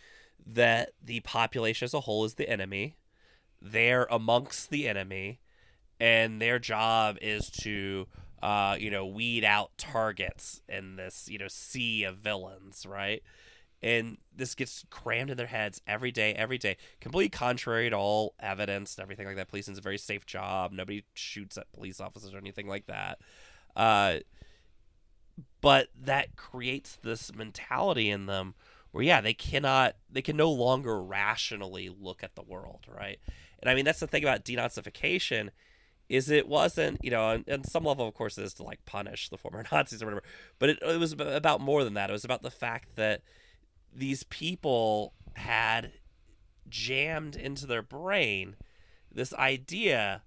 that 0.46 0.90
the 1.02 1.20
population 1.20 1.84
as 1.86 1.94
a 1.94 2.00
whole 2.00 2.24
is 2.24 2.34
the 2.34 2.48
enemy. 2.48 2.96
They're 3.62 4.06
amongst 4.10 4.68
the 4.70 4.86
enemy, 4.88 5.40
and 5.98 6.40
their 6.40 6.58
job 6.58 7.16
is 7.22 7.50
to 7.62 8.06
uh, 8.44 8.76
you 8.78 8.90
know, 8.90 9.06
weed 9.06 9.42
out 9.42 9.70
targets 9.78 10.60
in 10.68 10.96
this, 10.96 11.30
you 11.30 11.38
know, 11.38 11.48
sea 11.48 12.04
of 12.04 12.18
villains, 12.18 12.84
right? 12.84 13.22
And 13.84 14.16
this 14.34 14.54
gets 14.54 14.86
crammed 14.88 15.28
in 15.28 15.36
their 15.36 15.46
heads 15.46 15.82
every 15.86 16.10
day, 16.10 16.32
every 16.32 16.56
day, 16.56 16.78
completely 17.02 17.28
contrary 17.28 17.90
to 17.90 17.96
all 17.96 18.34
evidence 18.40 18.96
and 18.96 19.02
everything 19.02 19.26
like 19.26 19.36
that. 19.36 19.48
Policing's 19.48 19.76
a 19.76 19.82
very 19.82 19.98
safe 19.98 20.24
job. 20.24 20.72
Nobody 20.72 21.04
shoots 21.12 21.58
at 21.58 21.70
police 21.70 22.00
officers 22.00 22.32
or 22.32 22.38
anything 22.38 22.66
like 22.66 22.86
that. 22.86 23.18
Uh, 23.76 24.20
but 25.60 25.88
that 26.02 26.34
creates 26.34 26.96
this 27.02 27.34
mentality 27.34 28.08
in 28.08 28.24
them 28.24 28.54
where, 28.92 29.04
yeah, 29.04 29.20
they 29.20 29.34
cannot, 29.34 29.96
they 30.10 30.22
can 30.22 30.38
no 30.38 30.50
longer 30.50 31.02
rationally 31.02 31.90
look 31.90 32.24
at 32.24 32.36
the 32.36 32.42
world, 32.42 32.86
right? 32.88 33.18
And 33.60 33.68
I 33.68 33.74
mean, 33.74 33.84
that's 33.84 34.00
the 34.00 34.06
thing 34.06 34.22
about 34.22 34.46
denazification 34.46 35.50
is 36.08 36.30
it 36.30 36.46
wasn't 36.46 36.98
you 37.02 37.10
know 37.10 37.42
and 37.46 37.64
some 37.64 37.82
level 37.82 38.06
of 38.06 38.12
course 38.12 38.36
it 38.36 38.44
is 38.44 38.52
to 38.52 38.62
like 38.62 38.84
punish 38.84 39.30
the 39.30 39.38
former 39.38 39.64
nazis 39.72 40.02
or 40.02 40.04
whatever 40.04 40.22
but 40.58 40.68
it, 40.68 40.78
it 40.82 41.00
was 41.00 41.14
about 41.18 41.62
more 41.62 41.82
than 41.82 41.94
that 41.94 42.10
it 42.10 42.12
was 42.12 42.26
about 42.26 42.42
the 42.42 42.50
fact 42.50 42.94
that 42.96 43.22
these 43.94 44.24
people 44.24 45.12
had 45.34 45.92
jammed 46.68 47.36
into 47.36 47.66
their 47.66 47.82
brain 47.82 48.56
this 49.12 49.32
idea 49.34 50.22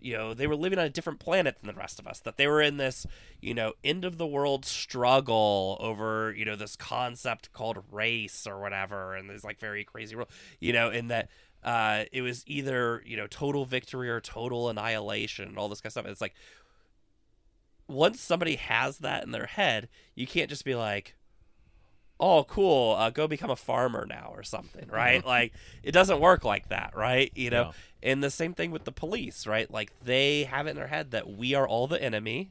you 0.00 0.16
know 0.16 0.34
they 0.34 0.46
were 0.46 0.56
living 0.56 0.78
on 0.78 0.84
a 0.84 0.90
different 0.90 1.18
planet 1.18 1.56
than 1.60 1.66
the 1.72 1.78
rest 1.78 1.98
of 1.98 2.06
us 2.06 2.20
that 2.20 2.36
they 2.36 2.46
were 2.46 2.62
in 2.62 2.76
this 2.76 3.06
you 3.40 3.54
know 3.54 3.72
end 3.82 4.04
of 4.04 4.18
the 4.18 4.26
world 4.26 4.64
struggle 4.64 5.76
over 5.80 6.32
you 6.36 6.44
know 6.44 6.56
this 6.56 6.76
concept 6.76 7.52
called 7.52 7.78
race 7.90 8.46
or 8.46 8.60
whatever 8.60 9.14
and 9.14 9.28
this 9.28 9.44
like 9.44 9.58
very 9.58 9.84
crazy 9.84 10.14
world 10.14 10.28
you 10.60 10.72
know 10.72 10.90
in 10.90 11.08
that 11.08 11.28
uh 11.64 12.04
it 12.12 12.22
was 12.22 12.44
either 12.46 13.02
you 13.04 13.16
know 13.16 13.26
total 13.26 13.64
victory 13.64 14.08
or 14.08 14.20
total 14.20 14.68
annihilation 14.68 15.48
and 15.48 15.58
all 15.58 15.68
this 15.68 15.80
kind 15.80 15.88
of 15.90 15.92
stuff. 15.92 16.06
It's 16.06 16.20
like 16.20 16.34
once 17.88 18.20
somebody 18.20 18.56
has 18.56 18.98
that 18.98 19.24
in 19.24 19.32
their 19.32 19.46
head 19.46 19.88
you 20.14 20.26
can't 20.26 20.50
just 20.50 20.64
be 20.64 20.74
like 20.74 21.16
oh 22.20 22.44
cool 22.44 22.94
uh, 22.96 23.10
go 23.10 23.26
become 23.28 23.50
a 23.50 23.56
farmer 23.56 24.04
now 24.08 24.30
or 24.34 24.42
something 24.42 24.88
right 24.88 25.24
like 25.24 25.52
it 25.82 25.92
doesn't 25.92 26.20
work 26.20 26.44
like 26.44 26.68
that 26.68 26.92
right 26.96 27.30
you 27.34 27.50
know 27.50 27.64
No. 27.64 27.72
and 28.02 28.22
the 28.24 28.30
same 28.30 28.54
thing 28.54 28.70
with 28.70 28.84
the 28.84 28.92
police 28.92 29.46
right 29.46 29.70
like 29.70 29.92
they 30.02 30.44
have 30.44 30.66
it 30.66 30.70
in 30.70 30.76
their 30.76 30.88
head 30.88 31.12
that 31.12 31.28
we 31.30 31.54
are 31.54 31.66
all 31.66 31.86
the 31.86 32.02
enemy 32.02 32.50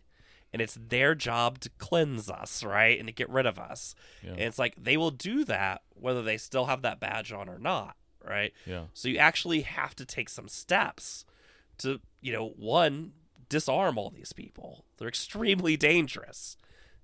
and 0.53 0.61
it's 0.61 0.77
their 0.89 1.13
job 1.13 1.59
to 1.59 1.69
cleanse 1.77 2.29
us, 2.29 2.63
right, 2.63 2.97
and 2.97 3.09
to 3.09 3.13
get 3.13 3.29
rid 3.29 3.45
of 3.45 3.59
us. 3.59 3.93
Yeah. 4.23 4.31
And 4.31 4.39
it's 4.43 4.57
like 4.57 4.75
they 4.81 4.95
will 4.95 5.11
do 5.11 5.43
that 5.43 5.81
whether 5.93 6.21
they 6.21 6.37
still 6.37 6.67
have 6.67 6.83
that 6.83 7.01
badge 7.01 7.33
on 7.33 7.49
or 7.49 7.59
not, 7.59 7.97
right? 8.25 8.53
Yeah. 8.65 8.83
So 8.93 9.09
you 9.09 9.17
actually 9.17 9.61
have 9.63 9.93
to 9.97 10.05
take 10.05 10.29
some 10.29 10.47
steps 10.47 11.25
to, 11.79 11.99
you 12.21 12.31
know, 12.31 12.47
one, 12.55 13.11
disarm 13.49 13.97
all 13.97 14.09
these 14.09 14.31
people. 14.31 14.85
They're 14.97 15.09
extremely 15.09 15.75
dangerous. 15.75 16.55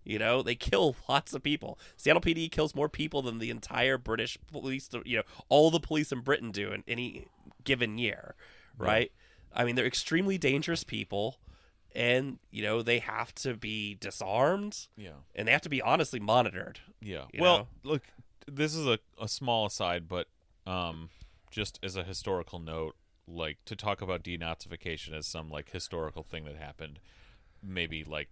You 0.03 0.19
know, 0.19 0.41
they 0.41 0.55
kill 0.55 0.95
lots 1.09 1.33
of 1.33 1.43
people. 1.43 1.79
Seattle 1.97 2.21
PD 2.21 2.51
kills 2.51 2.75
more 2.75 2.89
people 2.89 3.21
than 3.21 3.39
the 3.39 3.49
entire 3.49 3.97
British 3.97 4.37
police, 4.51 4.89
you 5.05 5.17
know, 5.17 5.23
all 5.49 5.71
the 5.71 5.79
police 5.79 6.11
in 6.11 6.21
Britain 6.21 6.51
do 6.51 6.71
in 6.71 6.83
any 6.87 7.27
given 7.63 7.97
year, 7.97 8.35
right? 8.77 9.11
I 9.53 9.63
mean, 9.63 9.75
they're 9.75 9.85
extremely 9.85 10.37
dangerous 10.37 10.83
people 10.83 11.37
and, 11.95 12.39
you 12.49 12.63
know, 12.63 12.81
they 12.81 12.99
have 12.99 13.33
to 13.35 13.55
be 13.55 13.95
disarmed 13.95 14.87
Yeah. 14.97 15.11
and 15.35 15.47
they 15.47 15.51
have 15.51 15.61
to 15.61 15.69
be 15.69 15.81
honestly 15.81 16.19
monitored. 16.19 16.79
Yeah. 17.01 17.25
Well, 17.39 17.57
know? 17.57 17.67
look, 17.83 18.01
this 18.47 18.73
is 18.75 18.87
a, 18.87 18.99
a 19.21 19.27
small 19.27 19.67
aside, 19.67 20.07
but 20.07 20.27
um, 20.65 21.09
just 21.51 21.79
as 21.83 21.95
a 21.95 22.03
historical 22.03 22.59
note, 22.59 22.95
like 23.27 23.57
to 23.65 23.75
talk 23.75 24.01
about 24.01 24.23
denazification 24.23 25.13
as 25.13 25.27
some 25.27 25.49
like 25.49 25.71
historical 25.71 26.23
thing 26.23 26.45
that 26.45 26.57
happened, 26.57 26.99
maybe 27.61 28.03
like 28.03 28.29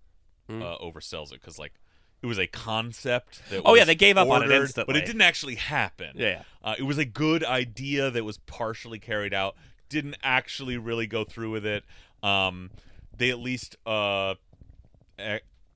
Hmm. 0.48 0.62
uh, 0.62 0.78
oversells 0.80 1.32
it 1.32 1.40
because 1.42 1.58
like 1.60 1.74
it 2.22 2.28
was 2.28 2.38
a 2.38 2.48
concept 2.48 3.42
that. 3.50 3.62
Oh, 3.66 3.76
yeah, 3.76 3.84
they 3.84 3.96
gave 3.96 4.18
up 4.18 4.30
on 4.30 4.44
it 4.44 4.46
ordered, 4.46 4.62
instantly. 4.62 4.94
but 4.94 5.02
it 5.02 5.06
didn't 5.06 5.22
actually 5.22 5.56
happen. 5.56 6.12
Yeah. 6.16 6.44
Uh, 6.64 6.76
it 6.78 6.84
was 6.84 6.98
a 7.00 7.06
good 7.06 7.44
idea 7.44 8.12
that 8.12 8.24
was 8.24 8.38
partially 8.38 9.00
carried 9.00 9.34
out. 9.34 9.56
Didn't 9.90 10.18
actually 10.22 10.78
really 10.78 11.08
go 11.08 11.24
through 11.24 11.52
with 11.52 11.66
it. 11.66 11.84
Um, 12.22 12.70
they 13.18 13.32
at 13.32 13.40
least 13.40 13.76
uh, 13.88 14.36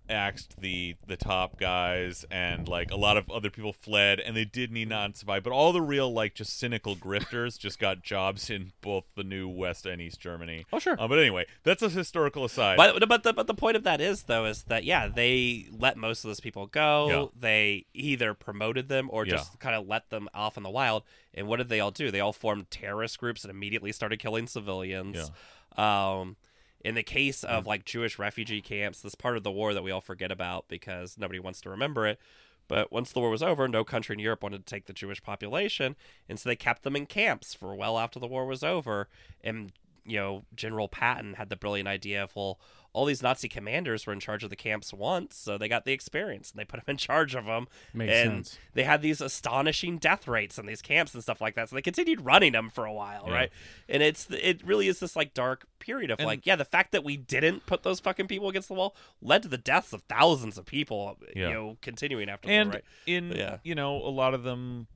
axed 0.10 0.60
the 0.62 0.96
the 1.08 1.18
top 1.18 1.60
guys, 1.60 2.26
and 2.30 2.68
like 2.68 2.92
a 2.92 2.96
lot 2.96 3.18
of 3.18 3.30
other 3.30 3.50
people 3.50 3.74
fled, 3.74 4.20
and 4.20 4.36
they 4.36 4.46
did 4.46 4.72
need 4.72 4.90
not 4.90 5.18
survive. 5.18 5.44
But 5.44 5.54
all 5.54 5.72
the 5.74 5.82
real 5.82 6.12
like 6.14 6.34
just 6.36 6.58
cynical 6.58 6.96
grifters 6.96 7.58
just 7.66 7.80
got 7.80 8.04
jobs 8.04 8.50
in 8.50 8.72
both 8.82 9.06
the 9.16 9.24
new 9.24 9.48
West 9.48 9.86
and 9.86 10.02
East 10.02 10.20
Germany. 10.20 10.66
Oh, 10.72 10.80
sure. 10.80 10.96
Uh, 11.00 11.08
but 11.08 11.20
anyway, 11.20 11.46
that's 11.64 11.82
a 11.82 11.90
historical 11.90 12.46
aside. 12.46 12.78
But 12.78 13.08
but 13.08 13.24
the 13.24 13.34
but 13.34 13.48
the 13.48 13.54
point 13.54 13.78
of 13.78 13.84
that 13.84 14.02
is 14.02 14.24
though 14.24 14.46
is 14.46 14.64
that 14.64 14.84
yeah 14.84 15.08
they 15.08 15.68
let 15.72 15.98
most 15.98 16.24
of 16.24 16.30
those 16.30 16.40
people 16.40 16.68
go. 16.68 17.08
Yeah. 17.10 17.40
They 17.40 17.86
either 17.94 18.34
promoted 18.34 18.90
them 18.90 19.10
or 19.12 19.26
Yeah. 19.26 19.34
just 19.38 19.60
kind 19.60 19.76
of 19.76 19.88
let 19.88 20.10
them 20.10 20.30
off 20.34 20.58
in 20.58 20.64
the 20.64 20.70
wild. 20.70 21.04
And 21.34 21.48
what 21.48 21.58
did 21.58 21.70
they 21.70 21.80
all 21.82 21.92
do? 21.92 22.12
They 22.12 22.20
all 22.22 22.32
formed 22.34 22.72
terrorist 22.72 23.18
groups 23.20 23.44
and 23.44 23.52
immediately 23.52 23.92
started 23.92 24.20
killing 24.20 24.48
civilians. 24.48 25.32
Um, 25.78 26.38
in 26.86 26.94
the 26.94 27.04
case 27.04 27.44
of 27.44 27.64
mm. 27.64 27.68
like 27.68 27.84
Jewish 27.84 28.20
refugee 28.20 28.62
camps, 28.62 29.02
this 29.02 29.16
part 29.16 29.38
of 29.38 29.44
the 29.44 29.52
war 29.52 29.74
that 29.74 29.82
we 29.82 29.90
all 29.90 30.02
forget 30.02 30.32
about 30.32 30.68
because 30.68 31.18
nobody 31.18 31.40
wants 31.40 31.60
to 31.62 31.70
remember 31.72 32.06
it. 32.06 32.20
But 32.68 32.92
once 32.92 33.12
the 33.12 33.20
war 33.20 33.32
was 33.32 33.42
over, 33.42 33.68
no 33.68 33.84
country 33.84 34.14
in 34.14 34.20
Europe 34.20 34.44
wanted 34.44 34.66
to 34.66 34.72
take 34.72 34.86
the 34.86 34.94
Jewish 34.94 35.22
population, 35.22 35.96
and 36.30 36.40
so 36.40 36.48
they 36.48 36.56
kept 36.56 36.84
them 36.84 36.96
in 36.96 37.08
camps 37.08 37.56
for 37.56 37.76
well 37.76 37.98
after 37.98 38.20
the 38.20 38.28
war 38.28 38.46
was 38.46 38.64
over. 38.64 39.08
And 39.44 39.72
you 40.06 40.18
know, 40.18 40.46
General 40.56 40.88
Patton 40.88 41.34
had 41.34 41.50
the 41.50 41.56
brilliant 41.56 41.90
idea 41.90 42.24
of 42.24 42.36
well, 42.36 42.60
all 42.96 43.06
these 43.06 43.22
Nazi 43.22 43.50
commanders 43.50 44.06
were 44.08 44.14
in 44.14 44.20
charge 44.20 44.44
of 44.44 44.50
the 44.50 44.56
camps 44.56 44.94
once, 44.94 45.36
so 45.36 45.58
they 45.58 45.68
got 45.68 45.84
the 45.86 45.92
experience 45.92 46.50
and 46.52 46.60
they 46.60 46.64
put 46.66 46.78
them 46.80 46.92
in 46.94 46.98
charge 46.98 47.36
of 47.36 47.46
them. 47.46 47.68
Makes 47.94 48.14
and 48.14 48.32
sense. 48.48 48.58
they 48.74 48.84
had 48.84 49.02
these 49.02 49.20
astonishing 49.22 49.98
death 49.98 50.28
rates 50.28 50.58
in 50.58 50.66
these 50.66 50.82
camps 50.82 51.14
and 51.14 51.22
stuff 51.22 51.42
like 51.42 51.56
that. 51.56 51.70
So 51.70 51.76
they 51.76 51.82
continued 51.82 52.22
running 52.22 52.54
them 52.54 52.70
for 52.70 52.86
a 52.86 52.94
while, 52.94 53.26
Yeah. 53.28 53.34
right? 53.34 53.52
And 53.90 54.02
it's 54.02 54.28
it 54.32 54.66
really 54.66 54.88
is 54.88 55.00
this 55.00 55.16
like 55.16 55.34
dark 55.34 55.66
period 55.80 56.10
of 56.10 56.20
And- 56.20 56.26
like, 56.28 56.46
yeah, 56.46 56.56
the 56.56 56.66
fact 56.66 56.94
that 56.94 57.04
we 57.04 57.18
didn't 57.18 57.66
put 57.66 57.84
those 57.84 58.00
fucking 58.00 58.28
people 58.28 58.48
against 58.50 58.70
the 58.70 58.74
wall 58.76 58.96
led 59.22 59.44
to 59.44 59.50
the 59.50 59.58
deaths 59.58 59.92
of 59.94 60.02
thousands 60.04 60.58
of 60.58 60.66
people, 60.66 61.18
Yeah. 61.36 61.48
you 61.50 61.54
know, 61.54 61.78
continuing 61.82 62.30
after 62.30 62.50
and 62.50 62.70
the 62.72 62.76
war, 62.76 62.76
right? 62.76 62.84
in 63.06 63.32
Yeah. 63.32 63.58
you 63.64 63.76
know 63.76 63.98
a 63.98 64.10
lot 64.10 64.34
of 64.34 64.44
them 64.44 64.88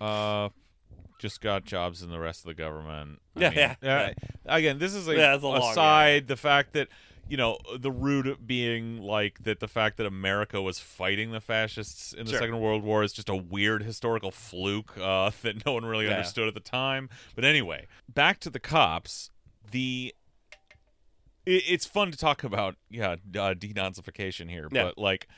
uh 0.00 0.48
just 1.18 1.40
got 1.40 1.64
jobs 1.64 2.02
in 2.02 2.10
the 2.10 2.18
rest 2.18 2.40
of 2.40 2.46
the 2.46 2.54
government 2.54 3.20
I 3.36 3.40
Yeah, 3.40 3.50
mean, 3.50 3.76
yeah, 3.82 4.12
uh, 4.46 4.52
again 4.54 4.78
this 4.78 4.94
is 4.94 5.08
a 5.08 5.16
Yeah, 5.16 5.34
a 5.34 5.38
long- 5.38 5.70
aside 5.70 6.28
the 6.28 6.36
fact 6.36 6.72
that 6.74 6.88
you 7.28 7.36
know 7.36 7.58
the 7.78 7.90
root 7.90 8.46
being 8.46 8.98
like 9.02 9.42
that 9.42 9.60
the 9.60 9.68
fact 9.68 9.96
that 9.98 10.06
america 10.06 10.60
was 10.62 10.78
fighting 10.78 11.30
the 11.30 11.40
fascists 11.40 12.12
in 12.12 12.24
the 12.24 12.30
Sure. 12.32 12.40
second 12.40 12.60
world 12.60 12.82
war 12.82 13.02
is 13.02 13.12
just 13.12 13.28
a 13.28 13.36
weird 13.36 13.82
historical 13.82 14.30
fluke 14.30 14.96
uh, 14.98 15.30
that 15.42 15.64
no 15.66 15.72
one 15.72 15.84
really 15.84 16.06
Yeah. 16.06 16.12
understood 16.12 16.48
at 16.48 16.54
the 16.54 16.60
time 16.60 17.08
but 17.34 17.44
anyway 17.44 17.86
back 18.08 18.40
to 18.40 18.50
the 18.50 18.60
cops 18.60 19.30
the 19.70 20.14
it, 21.46 21.62
it's 21.68 21.84
fun 21.86 22.10
to 22.10 22.16
talk 22.18 22.42
about 22.44 22.76
yeah 22.90 23.12
uh, 23.12 23.54
denazification 23.54 24.48
here 24.50 24.68
Yeah. 24.72 24.84
but 24.84 24.98
like 24.98 25.28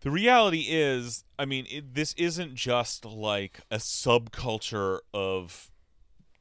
the 0.00 0.10
reality 0.10 0.66
is 0.68 1.24
i 1.38 1.44
mean 1.44 1.66
it, 1.70 1.94
this 1.94 2.12
isn't 2.14 2.54
just 2.56 3.04
like 3.04 3.60
a 3.70 3.76
subculture 3.76 4.98
of 5.14 5.70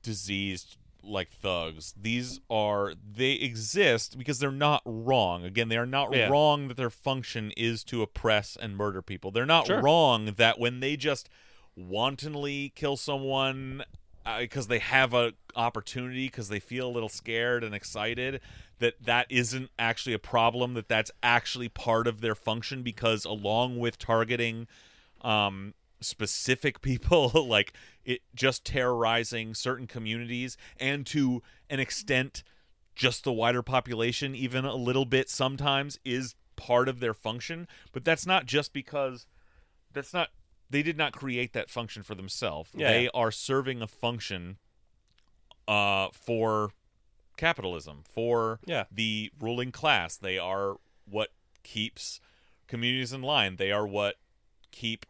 diseased 0.01 0.77
like 1.05 1.31
thugs 1.31 1.93
these 1.99 2.39
are 2.49 2.93
they 3.15 3.33
exist 3.33 4.17
because 4.17 4.39
they're 4.39 4.51
not 4.51 4.81
wrong 4.85 5.43
again 5.43 5.67
they 5.67 5.75
are 5.77 5.85
not 5.85 6.13
Yeah. 6.15 6.29
wrong 6.29 6.69
that 6.69 6.77
their 6.77 6.89
function 6.89 7.51
is 7.57 7.83
to 7.85 8.01
oppress 8.01 8.55
and 8.59 8.77
murder 8.77 9.01
people 9.01 9.29
they're 9.29 9.45
not 9.45 9.67
Sure. 9.67 9.81
wrong 9.81 10.33
that 10.37 10.59
when 10.59 10.79
they 10.79 10.95
just 10.95 11.29
wantonly 11.75 12.71
kill 12.75 12.95
someone 12.97 13.83
because 14.39 14.67
they 14.67 14.79
have 14.79 15.13
a 15.13 15.33
opportunity 15.55 16.27
because 16.27 16.47
they 16.47 16.59
feel 16.59 16.87
a 16.87 16.91
little 16.91 17.09
scared 17.09 17.63
and 17.63 17.75
excited 17.75 18.39
that 18.79 18.93
that 19.03 19.27
isn't 19.29 19.69
actually 19.77 20.13
a 20.13 20.19
problem 20.19 20.73
that 20.75 20.87
that's 20.87 21.11
actually 21.21 21.67
part 21.67 22.07
of 22.07 22.21
their 22.21 22.35
function 22.35 22.81
because 22.83 23.25
along 23.25 23.77
with 23.77 23.97
targeting 23.99 24.67
um 25.21 25.73
specific 26.03 26.81
people 26.81 27.29
like 27.47 27.73
it 28.05 28.21
just 28.35 28.65
terrorizing 28.65 29.53
certain 29.55 29.87
communities 29.87 30.57
and 30.79 31.05
to 31.07 31.41
an 31.69 31.79
extent 31.79 32.43
just 32.95 33.23
the 33.23 33.33
wider 33.33 33.63
population 33.63 34.35
even 34.35 34.65
a 34.65 34.75
little 34.75 35.05
bit 35.05 35.29
sometimes 35.29 35.99
is 36.05 36.35
part 36.55 36.87
of 36.87 36.99
their 36.99 37.13
function 37.13 37.67
but 37.91 38.05
that's 38.05 38.25
not 38.25 38.45
just 38.45 38.73
because 38.73 39.25
that's 39.91 40.13
not 40.13 40.29
they 40.69 40.83
did 40.83 40.97
not 40.97 41.11
create 41.13 41.53
that 41.53 41.69
function 41.69 42.03
for 42.03 42.13
themselves 42.15 42.69
Yeah. 42.75 42.91
they 42.91 43.09
are 43.13 43.31
serving 43.31 43.81
a 43.81 43.87
function 43.87 44.57
uh 45.67 46.09
for 46.13 46.71
capitalism 47.37 48.03
for 48.07 48.59
Yeah. 48.65 48.85
the 48.91 49.31
ruling 49.39 49.71
class 49.71 50.15
they 50.17 50.37
are 50.37 50.75
what 51.05 51.29
keeps 51.63 52.19
communities 52.67 53.13
in 53.13 53.21
line 53.21 53.55
they 53.55 53.71
are 53.71 53.87
what 53.87 54.15
keep 54.71 55.05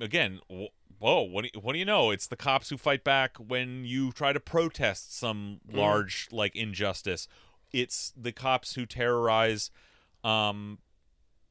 again 0.00 0.40
whoa 0.48 1.22
what 1.22 1.44
do, 1.44 1.50
you, 1.54 1.60
what 1.60 1.72
do 1.72 1.78
you 1.78 1.84
know? 1.84 2.10
It's 2.10 2.26
the 2.26 2.36
cops 2.36 2.68
who 2.68 2.76
fight 2.76 3.04
back 3.04 3.36
when 3.38 3.84
you 3.84 4.12
try 4.12 4.32
to 4.32 4.40
protest 4.40 5.16
some 5.16 5.60
large 5.72 6.28
like 6.30 6.54
injustice. 6.54 7.26
It's 7.72 8.12
the 8.16 8.32
cops 8.32 8.74
who 8.74 8.86
terrorize 8.86 9.70
um 10.22 10.78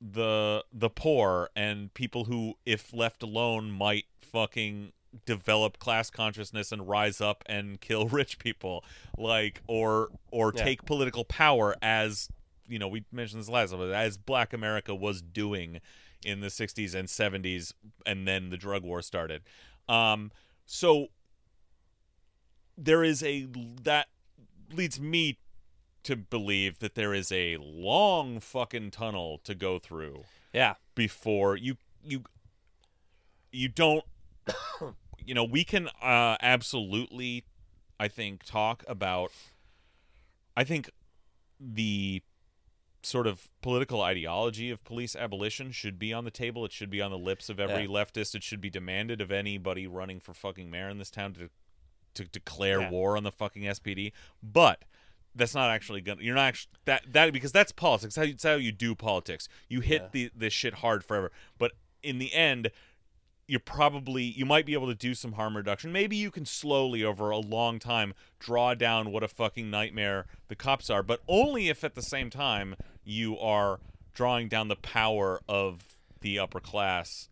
the 0.02 0.64
the 0.72 0.89
poor 0.89 1.50
and 1.56 1.93
people 1.93 2.26
who 2.26 2.56
if 2.66 2.93
left 2.93 3.24
alone 3.24 3.72
might 3.72 4.06
fucking 4.22 4.93
develop 5.26 5.80
class 5.80 6.10
consciousness 6.12 6.72
and 6.72 6.88
rise 6.88 7.20
up 7.20 7.43
and 7.47 7.82
kill 7.88 8.08
rich 8.08 8.38
people. 8.39 8.84
Like 9.18 9.62
or 9.68 10.10
or 10.32 10.54
Yeah. 10.56 10.64
take 10.64 10.86
political 10.86 11.26
power 11.26 11.76
as 11.82 12.30
you 12.68 12.78
know 12.78 12.88
we 12.88 13.04
mentioned 13.12 13.41
this 13.41 13.50
last 13.50 13.72
time 13.72 13.82
as 13.91 14.16
black 14.20 14.54
america 14.54 14.93
was 14.93 15.24
doing 15.24 15.82
in 16.24 16.41
the 16.41 16.47
60s 16.47 16.93
and 16.93 17.07
70s 17.07 17.74
and 18.05 18.28
then 18.28 18.49
the 18.49 18.57
drug 18.57 18.84
war 18.84 19.01
started 19.01 19.41
um 19.88 20.32
so 20.65 21.07
there 22.78 23.03
is 23.03 23.24
a 23.24 23.47
that 23.84 24.07
leads 24.74 24.99
me 24.99 25.38
to 26.03 26.15
believe 26.15 26.80
that 26.80 26.95
there 26.95 27.13
is 27.13 27.32
a 27.32 27.57
long 27.57 28.39
fucking 28.39 28.91
tunnel 28.91 29.39
to 29.43 29.53
go 29.55 29.80
through 29.80 30.24
Yeah. 30.53 30.76
before 30.95 31.55
you 31.55 31.78
you 32.03 32.24
you 33.51 33.67
don't 33.67 34.05
you 35.26 35.34
know 35.34 35.43
we 35.43 35.63
can 35.63 35.88
uh 36.01 36.38
absolutely 36.41 37.43
i 37.99 38.07
think 38.07 38.43
talk 38.43 38.84
about 38.88 39.32
i 40.55 40.63
think 40.63 40.89
the 41.59 42.22
sort 43.02 43.28
of 43.28 43.47
political 43.62 44.02
ideology 44.02 44.70
of 44.70 44.84
police 44.84 45.16
abolition 45.16 45.72
should 45.72 45.97
be 45.97 46.12
on 46.14 46.26
the 46.26 46.32
table 46.32 46.66
it 46.66 46.72
should 46.72 46.89
be 46.89 47.02
on 47.02 47.12
the 47.12 47.18
lips 47.18 47.50
of 47.50 47.60
every 47.60 47.84
Yeah. 47.84 47.88
leftist 47.89 48.36
it 48.36 48.43
should 48.43 48.60
be 48.60 48.70
demanded 48.70 49.22
of 49.22 49.32
anybody 49.32 49.88
running 49.88 50.20
for 50.20 50.34
fucking 50.34 50.70
mayor 50.70 50.89
in 50.89 50.97
this 50.97 51.10
town 51.10 51.34
to 51.36 51.50
to 52.16 52.26
declare 52.26 52.82
Yeah. 52.82 52.89
war 52.89 53.16
on 53.16 53.24
the 53.24 53.32
fucking 53.32 53.64
SPD 53.64 54.12
but 54.43 54.84
that's 55.36 55.54
not 55.56 55.70
actually 55.70 56.02
gonna 56.02 56.22
you're 56.22 56.36
not 56.36 56.47
actually 56.47 56.72
that 56.86 57.04
that 57.14 57.32
because 57.32 57.52
that's 57.54 57.72
politics 57.72 58.16
how 58.18 58.24
you, 58.24 58.34
that's 58.34 58.43
how 58.43 58.56
you 58.56 58.72
do 58.74 58.95
politics 58.95 59.47
you 59.70 59.80
hit 59.80 60.02
Yeah. 60.02 60.08
the 60.12 60.32
this 60.36 60.52
shit 60.54 60.76
hard 60.76 61.06
forever 61.06 61.32
but 61.58 61.72
in 62.04 62.18
the 62.20 62.34
end 62.34 62.72
you're 63.50 63.60
probably 63.60 64.24
you 64.24 64.45
might 64.45 64.66
be 64.66 64.74
able 64.74 64.88
to 64.88 64.95
do 64.95 65.14
some 65.16 65.34
harm 65.34 65.58
reduction. 65.58 65.91
Maybe 65.91 66.16
you 66.16 66.30
can 66.30 66.45
slowly 66.45 67.04
over 67.04 67.30
a 67.32 67.38
long 67.39 67.80
time 67.80 68.14
draw 68.39 68.76
down 68.76 69.12
what 69.12 69.24
a 69.24 69.28
fucking 69.28 69.70
nightmare 69.70 70.28
the 70.50 70.56
cops 70.56 70.89
are, 70.89 71.02
but 71.02 71.22
only 71.28 71.68
if 71.70 71.84
at 71.84 71.95
the 71.95 72.02
same 72.02 72.30
time 72.30 72.76
you 73.04 73.38
are 73.39 73.80
drawing 74.14 74.47
down 74.50 74.68
the 74.68 74.76
power 74.76 75.41
of 75.50 75.97
the 76.22 76.38
upper 76.38 76.60
class 76.60 77.30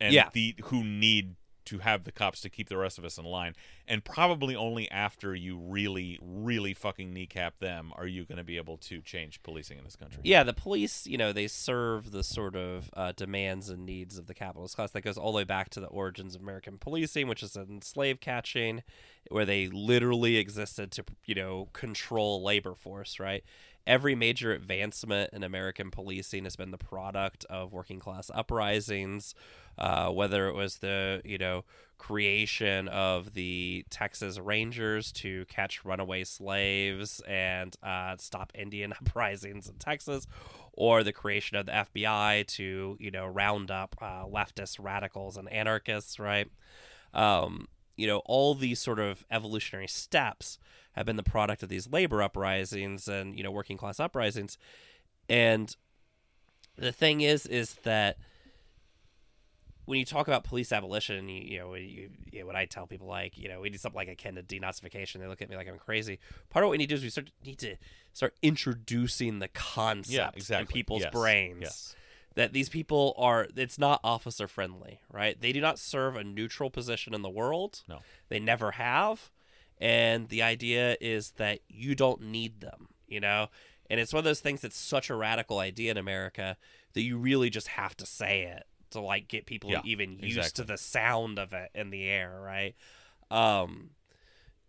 and 0.00 0.12
Yeah. 0.12 0.28
the 0.32 0.54
who 0.64 0.84
need 0.84 1.34
to 1.66 1.78
have 1.78 2.04
the 2.04 2.12
cops 2.12 2.40
to 2.42 2.50
keep 2.50 2.68
the 2.68 2.76
rest 2.76 2.98
of 2.98 3.04
us 3.04 3.18
in 3.18 3.24
line. 3.24 3.54
And 3.86 4.04
probably 4.04 4.56
only 4.56 4.90
after 4.90 5.34
you 5.34 5.58
really, 5.58 6.18
really 6.22 6.74
fucking 6.74 7.12
kneecap 7.12 7.58
them 7.58 7.92
are 7.96 8.06
you 8.06 8.24
going 8.24 8.38
to 8.38 8.44
be 8.44 8.56
able 8.56 8.76
to 8.78 9.00
change 9.00 9.42
policing 9.42 9.78
in 9.78 9.84
this 9.84 9.96
country. 9.96 10.20
Yeah, 10.24 10.42
the 10.42 10.52
police, 10.52 11.06
you 11.06 11.18
know, 11.18 11.32
they 11.32 11.46
serve 11.46 12.10
the 12.10 12.22
sort 12.22 12.56
of 12.56 12.90
uh, 12.94 13.12
demands 13.16 13.68
and 13.68 13.84
needs 13.84 14.18
of 14.18 14.26
the 14.26 14.34
capitalist 14.34 14.76
class. 14.76 14.90
That 14.92 15.02
goes 15.02 15.18
all 15.18 15.32
the 15.32 15.36
way 15.38 15.44
back 15.44 15.70
to 15.70 15.80
the 15.80 15.86
origins 15.86 16.34
of 16.34 16.40
American 16.40 16.78
policing, 16.78 17.28
which 17.28 17.42
is 17.42 17.56
in 17.56 17.82
slave 17.82 18.20
catching, 18.20 18.82
where 19.30 19.44
they 19.44 19.68
literally 19.68 20.36
existed 20.36 20.90
to, 20.92 21.04
you 21.24 21.34
know, 21.34 21.68
control 21.72 22.42
labor 22.42 22.74
force, 22.74 23.18
right? 23.20 23.44
Every 23.86 24.14
major 24.14 24.52
advancement 24.52 25.30
in 25.32 25.42
American 25.44 25.90
policing 25.90 26.44
has 26.44 26.56
been 26.56 26.70
the 26.70 26.78
product 26.78 27.44
of 27.50 27.72
working 27.72 28.00
class 28.00 28.30
uprisings, 28.34 29.34
uh, 29.78 30.10
whether 30.10 30.48
it 30.48 30.54
was 30.54 30.78
the, 30.78 31.20
you 31.24 31.36
know, 31.36 31.64
creation 31.98 32.88
of 32.88 33.34
the 33.34 33.84
Texas 33.90 34.38
Rangers 34.38 35.12
to 35.12 35.44
catch 35.46 35.84
runaway 35.84 36.24
slaves 36.24 37.20
and 37.26 37.76
uh, 37.82 38.16
stop 38.18 38.52
Indian 38.54 38.92
uprisings 39.00 39.68
in 39.68 39.76
Texas, 39.76 40.26
or 40.72 41.02
the 41.02 41.12
creation 41.12 41.56
of 41.56 41.66
the 41.66 41.72
FBI 41.72 42.46
to 42.46 42.96
you 42.98 43.10
know 43.10 43.26
round 43.26 43.70
up 43.70 43.96
uh, 44.00 44.24
leftist 44.24 44.82
radicals 44.82 45.36
and 45.36 45.50
anarchists, 45.52 46.18
right? 46.18 46.50
Um, 47.12 47.68
you 47.96 48.06
know, 48.06 48.18
all 48.24 48.54
these 48.54 48.80
sort 48.80 48.98
of 48.98 49.24
evolutionary 49.30 49.88
steps 49.88 50.58
have 50.92 51.06
been 51.06 51.16
the 51.16 51.22
product 51.22 51.62
of 51.62 51.68
these 51.68 51.88
labor 51.90 52.22
uprisings 52.22 53.08
and 53.08 53.36
you 53.36 53.42
know 53.42 53.50
working 53.50 53.76
class 53.76 53.98
uprisings, 54.00 54.58
and 55.28 55.76
the 56.76 56.92
thing 56.92 57.20
is, 57.20 57.46
is 57.46 57.74
that 57.84 58.18
when 59.86 59.98
you 59.98 60.04
talk 60.04 60.28
about 60.28 60.44
police 60.44 60.72
abolition, 60.72 61.28
you, 61.28 61.42
you 61.42 61.58
know, 61.58 61.74
you, 61.74 62.10
you 62.32 62.40
know, 62.40 62.46
when 62.46 62.56
I 62.56 62.64
tell 62.64 62.86
people 62.86 63.06
like, 63.06 63.36
you 63.36 63.48
know, 63.48 63.60
we 63.60 63.68
need 63.68 63.80
something 63.80 63.96
like 63.96 64.08
akin 64.08 64.36
to 64.36 64.42
denazification, 64.42 65.20
they 65.20 65.26
look 65.26 65.42
at 65.42 65.50
me 65.50 65.56
like 65.56 65.68
I'm 65.68 65.78
crazy. 65.78 66.18
Part 66.48 66.64
of 66.64 66.68
what 66.68 66.72
we 66.72 66.78
need 66.78 66.88
to 66.88 66.94
do 66.94 66.96
is 66.96 67.02
we 67.02 67.10
start 67.10 67.30
need 67.44 67.58
to 67.58 67.76
start 68.12 68.34
introducing 68.42 69.40
the 69.40 69.48
concept 69.48 70.10
Yeah, 70.14 70.30
exactly. 70.34 70.62
in 70.62 70.66
people's 70.66 71.02
Yes, 71.02 71.12
brains 71.12 71.60
yes. 71.60 71.96
That 72.34 72.52
these 72.52 72.68
people 72.68 73.14
are. 73.16 73.46
It's 73.56 73.78
not 73.78 74.00
officer 74.04 74.48
friendly, 74.48 75.00
right? 75.12 75.40
They 75.40 75.52
do 75.52 75.60
not 75.60 75.78
serve 75.78 76.16
a 76.16 76.24
neutral 76.24 76.70
position 76.70 77.14
in 77.14 77.22
the 77.22 77.30
world. 77.30 77.82
No. 77.88 78.00
they 78.28 78.38
never 78.40 78.72
have, 78.72 79.30
and 79.78 80.28
the 80.28 80.42
idea 80.42 80.96
is 81.00 81.32
that 81.32 81.60
you 81.68 81.94
don't 81.94 82.22
need 82.22 82.60
them, 82.60 82.88
you 83.06 83.20
know. 83.20 83.48
And 83.90 84.00
it's 84.00 84.12
one 84.12 84.18
of 84.20 84.24
those 84.24 84.40
things 84.40 84.62
that's 84.62 84.78
such 84.78 85.10
a 85.10 85.14
radical 85.14 85.58
idea 85.58 85.90
in 85.90 85.96
America 85.98 86.56
that 86.94 87.02
you 87.02 87.18
really 87.18 87.50
just 87.50 87.68
have 87.68 87.96
to 87.98 88.06
say 88.06 88.42
it 88.44 88.64
to 88.90 89.00
like 89.00 89.28
get 89.28 89.44
people 89.46 89.70
Yeah, 89.70 89.82
even 89.84 90.12
used 90.18 90.38
exactly. 90.38 90.64
to 90.64 90.72
the 90.72 90.78
sound 90.78 91.38
of 91.38 91.52
it 91.52 91.70
in 91.74 91.90
the 91.90 92.04
air, 92.08 92.40
right? 92.40 92.74
Um, 93.30 93.90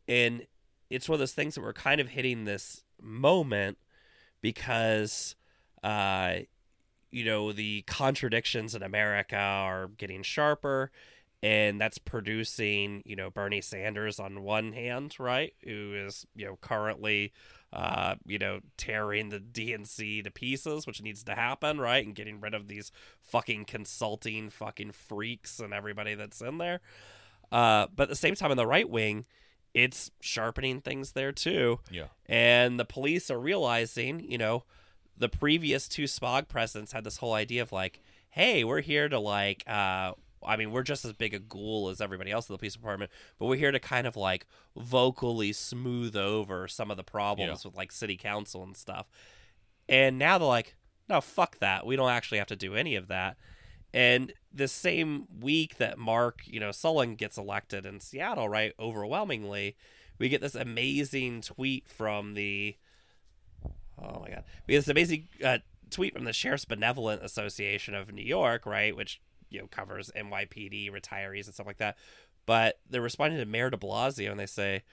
and 0.07 0.45
it's 0.89 1.07
one 1.07 1.13
of 1.15 1.19
those 1.19 1.31
things 1.33 1.55
that 1.55 1.61
we're 1.61 1.73
kind 1.73 2.01
of 2.01 2.09
hitting 2.09 2.43
this 2.45 2.83
moment 3.01 3.77
because, 4.41 5.35
uh, 5.83 6.39
you 7.15 7.23
know, 7.23 7.51
the 7.53 7.83
contradictions 7.83 8.75
in 8.75 8.83
America 8.83 9.37
are 9.37 9.87
getting 9.87 10.21
sharper, 10.21 10.91
and 11.41 11.79
that's 11.79 11.97
producing, 11.97 13.03
you 13.05 13.15
know, 13.15 13.29
Bernie 13.29 13.61
Sanders 13.61 14.19
on 14.19 14.43
one 14.43 14.73
hand, 14.73 15.15
right, 15.17 15.53
who 15.63 15.93
is, 15.95 16.25
you 16.35 16.45
know, 16.45 16.57
currently 16.59 17.31
uh, 17.73 18.15
you 18.25 18.39
know, 18.39 18.61
tearing 18.77 19.29
the 19.29 19.39
DNC 19.39 20.23
to 20.23 20.31
pieces, 20.31 20.87
which 20.87 21.01
needs 21.01 21.23
to 21.25 21.35
happen, 21.35 21.79
right? 21.79 22.05
And 22.05 22.15
getting 22.15 22.39
rid 22.39 22.53
of 22.53 22.69
these 22.69 22.89
fucking 23.21 23.65
consulting 23.65 24.49
fucking 24.49 24.91
freaks 24.91 25.59
and 25.59 25.73
everybody 25.73 26.15
that's 26.15 26.41
in 26.41 26.57
there. 26.57 26.79
Uh, 27.51 27.87
but 27.93 28.03
at 28.03 28.09
the 28.09 28.15
same 28.15 28.35
time, 28.35 28.51
in 28.51 28.57
the 28.57 28.65
right 28.65 28.89
wing, 28.89 29.25
it's 29.73 30.09
sharpening 30.21 30.79
things 30.79 31.11
there 31.11 31.33
too. 31.33 31.79
Yeah. 31.91 32.07
And 32.27 32.79
the 32.79 32.85
police 32.85 33.29
are 33.29 33.39
realizing, 33.39 34.21
you 34.21 34.37
know, 34.37 34.63
the 35.17 35.29
previous 35.29 35.87
two 35.87 36.03
SPOG 36.03 36.47
presidents 36.47 36.91
had 36.91 37.03
this 37.03 37.17
whole 37.17 37.33
idea 37.33 37.61
of 37.61 37.71
like, 37.71 38.01
hey, 38.29 38.63
we're 38.63 38.81
here 38.81 39.07
to 39.07 39.19
like, 39.19 39.63
uh, 39.67 40.11
I 40.45 40.57
mean, 40.57 40.71
we're 40.71 40.83
just 40.83 41.05
as 41.05 41.13
big 41.13 41.33
a 41.33 41.39
ghoul 41.39 41.89
as 41.89 42.01
everybody 42.01 42.31
else 42.31 42.49
in 42.49 42.53
the 42.53 42.57
police 42.59 42.73
department, 42.73 43.09
but 43.39 43.45
we're 43.47 43.55
here 43.55 43.71
to 43.71 43.79
kind 43.79 44.05
of 44.05 44.15
like 44.17 44.45
vocally 44.75 45.53
smooth 45.53 46.15
over 46.15 46.67
some 46.67 46.91
of 46.91 46.97
the 46.97 47.03
problems 47.03 47.61
Yeah. 47.63 47.69
with 47.69 47.77
like 47.77 47.91
city 47.91 48.17
council 48.17 48.61
and 48.61 48.75
stuff. 48.75 49.07
And 49.87 50.17
now 50.19 50.37
they're 50.37 50.47
like, 50.47 50.75
no, 51.07 51.21
fuck 51.21 51.59
that. 51.59 51.85
We 51.85 51.95
don't 51.95 52.09
actually 52.11 52.39
have 52.39 52.47
to 52.47 52.55
do 52.55 52.75
any 52.75 52.95
of 52.95 53.07
that. 53.07 53.37
And 53.93 54.33
the 54.53 54.67
same 54.67 55.27
week 55.39 55.77
that 55.77 55.97
Mark, 55.97 56.41
you 56.45 56.59
know, 56.59 56.71
Sullivan 56.71 57.15
gets 57.15 57.37
elected 57.37 57.85
in 57.85 57.99
Seattle, 58.01 58.49
right, 58.49 58.73
overwhelmingly, 58.77 59.77
we 60.19 60.27
get 60.29 60.41
this 60.41 60.55
amazing 60.55 61.41
tweet 61.41 61.87
from 61.87 62.33
the 62.33 62.75
oh 64.01 64.19
my 64.19 64.29
god, 64.29 64.43
we 64.67 64.73
get 64.73 64.79
this 64.79 64.87
amazing 64.87 65.27
uh, 65.43 65.59
tweet 65.89 66.13
from 66.13 66.25
the 66.25 66.33
Sheriff's 66.33 66.65
Benevolent 66.65 67.23
Association 67.23 67.95
of 67.95 68.11
New 68.11 68.23
York, 68.23 68.65
right, 68.65 68.95
which 68.95 69.21
you 69.49 69.59
know 69.59 69.67
covers 69.67 70.11
NYPD 70.15 70.91
retirees 70.91 71.45
and 71.45 71.53
stuff 71.53 71.67
like 71.67 71.77
that. 71.77 71.97
But 72.45 72.79
they're 72.89 73.01
responding 73.01 73.39
to 73.39 73.45
Mayor 73.45 73.69
De 73.69 73.77
Blasio, 73.77 74.29
and 74.31 74.39
they 74.39 74.45
say, 74.45 74.83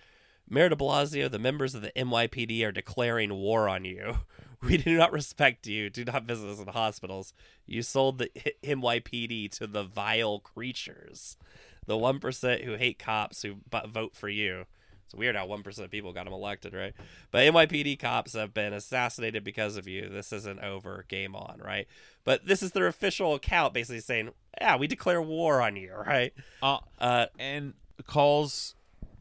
Mayor 0.49 0.69
De 0.69 0.77
Blasio, 0.77 1.31
the 1.31 1.39
members 1.39 1.75
of 1.75 1.83
the 1.83 1.93
NYPD 1.97 2.65
are 2.65 2.73
declaring 2.73 3.35
war 3.35 3.69
on 3.69 3.85
you. 3.85 4.19
We 4.63 4.77
do 4.77 4.97
not 4.97 5.11
respect 5.11 5.67
you. 5.67 5.91
Do 5.91 6.05
not 6.05 6.23
visit 6.23 6.49
us 6.49 6.61
in 6.61 6.69
hospitals. 6.69 7.35
You 7.67 7.83
sold 7.83 8.19
the 8.19 8.31
NYPD 8.63 9.51
to 9.59 9.67
the 9.67 9.83
vile 9.83 10.39
creatures, 10.39 11.37
the 11.85 11.99
one 11.99 12.21
percent 12.21 12.63
who 12.63 12.75
hate 12.75 12.97
cops 12.97 13.43
who 13.43 13.57
vote 13.89 14.15
for 14.15 14.29
you. 14.29 14.67
It's 15.13 15.19
weird 15.19 15.37
how 15.37 15.45
one 15.45 15.63
percent 15.63 15.85
of 15.85 15.91
people 15.91 16.15
got 16.15 16.27
him 16.27 16.33
elected, 16.33 16.73
right? 16.73 16.95
But 17.31 17.41
NYPD 17.41 17.99
cops 17.99 18.33
have 18.33 18.55
been 18.55 18.73
assassinated 18.73 19.45
because 19.45 19.77
of 19.77 19.87
you. 19.87 20.09
This 20.09 20.33
isn't 20.33 20.61
over. 20.61 21.05
Game 21.09 21.37
on, 21.37 21.61
right? 21.63 21.87
But 22.25 22.47
this 22.47 22.63
is 22.63 22.71
their 22.73 22.87
official 22.87 23.35
account, 23.35 23.75
basically 23.75 24.01
saying, 24.01 24.31
"Yeah, 24.59 24.77
we 24.77 24.87
declare 24.87 25.21
war 25.21 25.61
on 25.61 25.77
you," 25.77 25.93
right? 26.07 26.33
Uh, 26.63 26.79
Uh, 26.99 27.27
and 27.39 27.75
calls 28.07 28.75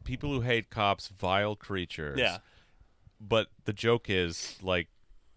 people 0.04 0.30
who 0.32 0.40
hate 0.40 0.70
cops 0.70 1.08
vile 1.08 1.54
creatures. 1.56 2.18
yeah, 2.18 2.38
But 3.20 3.48
the 3.66 3.74
joke 3.74 4.06
is 4.08 4.56
like 4.62 4.88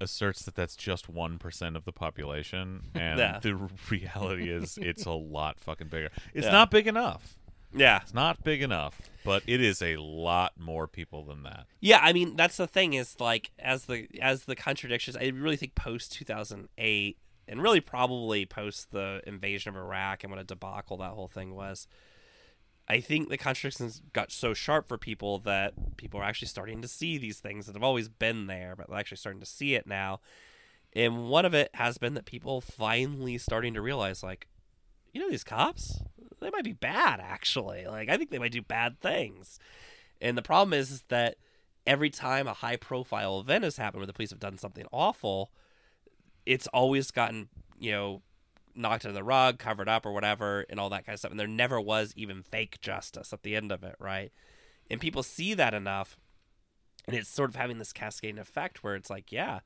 asserts 0.02 0.44
that 0.44 0.56
that's 0.56 0.76
just 0.76 1.12
1% 1.14 1.76
of 1.76 1.84
the 1.86 1.92
population 1.92 2.84
and 2.96 3.20
Yeah. 3.20 3.40
the 3.40 3.56
reality 3.90 4.50
is 4.50 4.78
it's 4.82 5.06
a 5.06 5.12
lot 5.12 5.60
fucking 5.60 5.88
bigger. 5.90 6.10
It's 6.34 6.46
Yeah. 6.46 6.52
not 6.54 6.72
big 6.72 6.88
enough. 6.88 7.36
Yeah. 7.76 8.00
It's 8.02 8.14
not 8.14 8.44
big 8.44 8.62
enough, 8.62 9.02
but 9.24 9.44
it 9.46 9.62
is 9.62 9.82
a 9.82 9.98
lot 9.98 10.54
more 10.58 10.88
people 10.88 11.24
than 11.24 11.44
that. 11.44 11.66
Yeah, 11.80 12.00
I 12.02 12.14
mean 12.14 12.36
that's 12.36 12.58
the 12.58 12.68
thing 12.68 12.94
is 12.94 13.20
like 13.20 13.52
as 13.60 13.86
the 13.86 14.08
as 14.22 14.46
the 14.46 14.56
contradictions. 14.56 15.18
I 15.18 15.28
really 15.28 15.58
think 15.58 15.76
post 15.76 16.12
two 16.14 16.26
thousand 16.26 16.70
eight, 16.78 17.18
and 17.48 17.62
really 17.62 17.82
probably 17.82 18.46
post 18.46 18.92
the 18.92 19.22
invasion 19.28 19.70
of 19.70 19.76
Iraq 19.76 20.24
and 20.24 20.32
what 20.32 20.40
a 20.40 20.44
debacle 20.44 20.98
that 20.98 21.12
whole 21.12 21.28
thing 21.28 21.54
was. 21.54 21.88
I 22.88 23.00
think 23.00 23.30
the 23.30 23.38
contradictions 23.38 24.02
got 24.14 24.32
so 24.32 24.54
sharp 24.54 24.88
for 24.88 24.98
people 25.00 25.40
that 25.40 25.98
people 25.98 26.20
are 26.20 26.24
actually 26.24 26.50
starting 26.50 26.84
to 26.84 26.88
see 26.88 27.18
these 27.18 27.40
things 27.40 27.66
that 27.66 27.74
have 27.74 27.84
always 27.84 28.10
been 28.10 28.46
there, 28.46 28.76
but 28.78 28.88
they're 28.88 29.00
actually 29.00 29.18
starting 29.18 29.40
to 29.40 29.48
see 29.48 29.74
it 29.74 29.88
now. 29.88 30.20
And 30.94 31.28
one 31.28 31.46
of 31.46 31.56
it 31.56 31.72
has 31.74 31.98
been 31.98 32.14
that 32.14 32.26
people 32.26 32.62
finally 32.62 33.40
starting 33.40 33.74
to 33.74 33.82
realize, 33.82 34.22
like, 34.22 34.48
you 35.14 35.20
know, 35.20 35.30
these 35.30 35.44
cops, 35.44 36.00
they 36.42 36.50
might 36.50 36.64
be 36.64 36.74
bad, 36.74 37.20
actually. 37.20 37.86
Like, 37.86 38.10
I 38.10 38.18
think 38.18 38.30
they 38.30 38.40
might 38.40 38.52
do 38.52 38.62
bad 38.62 39.00
things. 39.00 39.60
And 40.22 40.38
the 40.38 40.42
problem 40.42 40.74
is, 40.74 40.92
is 40.92 41.04
that 41.10 41.36
every 41.86 42.10
time 42.10 42.48
a 42.48 42.54
high 42.54 42.78
profile 42.78 43.40
event 43.40 43.64
has 43.64 43.78
happened 43.78 44.00
where 44.00 44.08
the 44.08 44.14
police 44.14 44.32
have 44.32 44.40
done 44.40 44.58
something 44.58 44.86
awful, 44.92 45.52
it's 46.46 46.68
always 46.68 47.12
gotten, 47.12 47.50
you 47.80 47.92
know, 47.92 48.22
knocked 48.76 49.06
under 49.06 49.14
the 49.14 49.24
rug, 49.24 49.58
covered 49.58 49.88
up 49.88 50.06
or 50.06 50.12
whatever, 50.12 50.66
and 50.70 50.80
all 50.80 50.90
that 50.90 51.06
kind 51.06 51.14
of 51.14 51.20
stuff. 51.20 51.32
And 51.32 51.40
there 51.40 51.48
never 51.48 51.80
was 51.80 52.14
even 52.16 52.44
fake 52.44 52.80
justice 52.82 53.34
at 53.34 53.44
the 53.44 53.56
end 53.56 53.72
of 53.72 53.84
it, 53.84 53.96
right? 54.00 54.32
And 54.90 55.02
people 55.02 55.24
see 55.24 55.54
that 55.54 55.74
enough, 55.74 56.18
and 57.08 57.16
it's 57.16 57.30
sort 57.30 57.50
of 57.50 57.56
having 57.56 57.80
this 57.80 57.94
cascading 57.94 58.40
effect 58.40 58.84
where 58.84 58.96
it's 58.96 59.10
like, 59.10 59.32
yeah, 59.32 59.60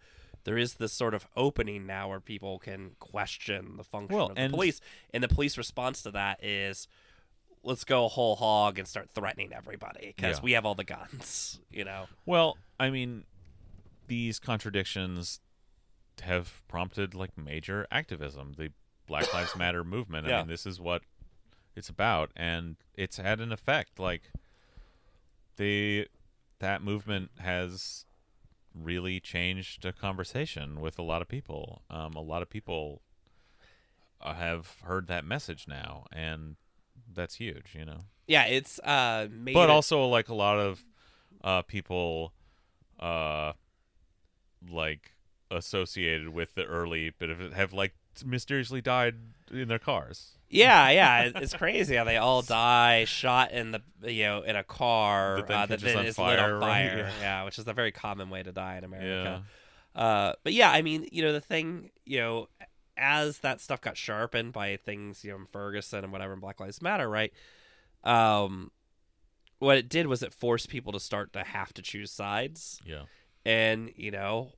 there 0.44 0.58
is 0.58 0.76
this 0.76 0.94
sort 0.94 1.14
of 1.14 1.28
opening 1.36 1.86
now 1.86 2.10
where 2.10 2.20
people 2.20 2.60
can 2.60 2.92
question 3.00 3.76
the 3.78 3.84
function 3.84 4.16
Well, 4.16 4.28
of 4.30 4.36
the 4.36 4.42
and- 4.42 4.54
police. 4.54 4.82
And 5.14 5.24
the 5.24 5.28
police 5.28 5.58
response 5.58 6.02
to 6.04 6.12
that 6.12 6.44
is, 6.44 6.88
let's 7.64 7.84
go 7.84 8.08
whole 8.08 8.36
hog 8.38 8.80
and 8.80 8.88
start 8.88 9.10
threatening 9.10 9.52
everybody 9.54 10.14
because 10.16 10.38
Yeah. 10.38 10.44
we 10.44 10.52
have 10.54 10.66
all 10.66 10.76
the 10.76 10.84
guns, 10.86 11.60
you 11.72 11.84
know? 11.84 12.08
Well, 12.26 12.58
I 12.80 12.90
mean, 12.90 13.26
these 14.08 14.40
contradictions 14.40 15.40
have 16.22 16.62
prompted 16.68 17.14
like 17.14 17.38
major 17.38 17.86
activism. 17.92 18.54
The 18.58 18.72
Black 19.08 19.32
Lives 19.34 19.56
Matter 19.56 19.84
movement. 19.84 20.26
I 20.28 20.30
Yeah. 20.30 20.38
mean, 20.40 20.48
this 20.48 20.66
is 20.66 20.80
what 20.80 21.04
it's 21.76 21.90
about, 21.90 22.32
and 22.36 22.76
it's 22.96 23.18
had 23.18 23.40
an 23.40 23.52
effect. 23.52 24.00
Like 24.00 24.32
they 25.58 26.08
that 26.60 26.82
movement 26.82 27.32
has 27.40 28.06
really 28.74 29.20
changed 29.20 29.84
a 29.86 29.92
conversation 29.94 30.80
with 30.82 30.98
a 31.00 31.02
lot 31.04 31.22
of 31.22 31.28
people. 31.28 31.82
Um, 31.90 32.14
a 32.16 32.22
lot 32.22 32.42
of 32.42 32.50
people 32.50 33.02
uh, 34.22 34.34
have 34.34 34.76
heard 34.84 35.08
that 35.08 35.26
message 35.26 35.66
now, 35.68 36.06
and 36.12 36.56
that's 37.12 37.36
huge. 37.36 37.76
You 37.78 37.86
know 37.86 38.02
Yeah, 38.28 38.46
it's 38.46 38.80
uh 38.80 39.28
but 39.54 39.70
it- 39.70 39.70
also 39.70 40.06
like 40.06 40.30
a 40.30 40.36
lot 40.36 40.60
of 40.60 40.84
uh 41.44 41.62
people 41.64 42.34
uh 43.00 43.54
like 44.70 45.14
associated 45.52 46.30
with 46.30 46.56
the 46.56 46.66
early 46.66 47.10
bit 47.12 47.30
of 47.30 47.42
it 47.42 47.54
have 47.54 47.74
like 47.74 47.94
mysteriously 48.26 48.82
died 48.82 49.16
in 49.52 49.68
their 49.68 49.80
cars 49.80 50.38
Yeah, 50.50 50.90
yeah, 50.90 51.32
it's 51.36 51.54
crazy 51.54 51.96
how 51.96 52.04
they 52.04 52.18
all 52.18 52.42
die 52.42 53.06
shot 53.06 53.52
in 53.52 53.72
the 53.72 53.82
you 54.04 54.24
know 54.24 54.42
in 54.42 54.56
a 54.56 54.64
car 54.64 55.38
That 55.38 55.48
then 55.48 55.58
uh, 55.58 55.66
that 55.68 55.80
then 55.80 55.98
on 55.98 56.06
is 56.06 56.18
lit 56.18 56.40
fire, 56.40 56.58
right? 56.58 56.98
Yeah. 56.98 57.12
Yeah, 57.22 57.44
which 57.46 57.60
is 57.60 57.68
a 57.68 57.74
very 57.74 57.92
common 57.92 58.30
way 58.30 58.44
to 58.44 58.52
die 58.52 58.78
in 58.78 58.84
yeah 58.84 58.86
America. 58.86 59.44
Uh, 59.96 60.34
but 60.44 60.54
yeah, 60.54 60.72
I 60.72 60.82
mean, 60.82 61.08
you 61.12 61.24
know, 61.24 61.34
the 61.34 61.42
thing, 61.42 61.92
you 62.06 62.20
know, 62.20 62.48
as 62.98 63.40
that 63.40 63.60
stuff 63.60 63.82
got 63.82 63.98
sharpened 63.98 64.54
by 64.54 64.78
things, 64.78 65.24
you 65.24 65.32
know, 65.32 65.38
in 65.38 65.46
Ferguson 65.46 66.04
and 66.04 66.14
whatever 66.14 66.34
in 66.34 66.40
Black 66.40 66.60
Lives 66.60 66.82
Matter, 66.82 67.10
right? 67.10 67.34
Um, 68.04 68.72
what 69.60 69.78
it 69.78 69.90
did 69.90 70.08
was 70.08 70.24
it 70.24 70.34
forced 70.34 70.70
people 70.70 70.92
to 70.94 71.00
start 71.00 71.34
to 71.34 71.44
have 71.44 71.74
to 71.74 71.82
choose 71.82 72.12
sides 72.12 72.80
yeah 72.86 73.04
and 73.46 73.92
you 73.96 74.10
know 74.12 74.54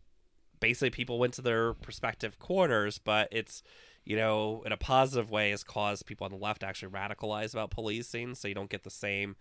basically 0.60 0.90
people 0.90 1.20
went 1.20 1.34
to 1.34 1.42
their 1.42 1.74
respective 1.86 2.40
corners 2.40 3.00
but 3.00 3.28
it's 3.32 3.64
you 4.04 4.16
know 4.16 4.64
in 4.66 4.72
a 4.72 4.78
positive 4.78 5.30
way 5.30 5.52
has 5.52 5.64
caused 5.64 6.06
people 6.06 6.26
on 6.26 6.32
the 6.32 6.38
left 6.38 6.62
to 6.62 6.68
actually 6.68 6.92
radicalize 6.92 7.54
about 7.54 7.72
policing 7.72 8.36
so 8.36 8.48
you 8.48 8.56
don't 8.56 8.70
get 8.70 8.84
the 8.84 8.90
same 8.90 9.36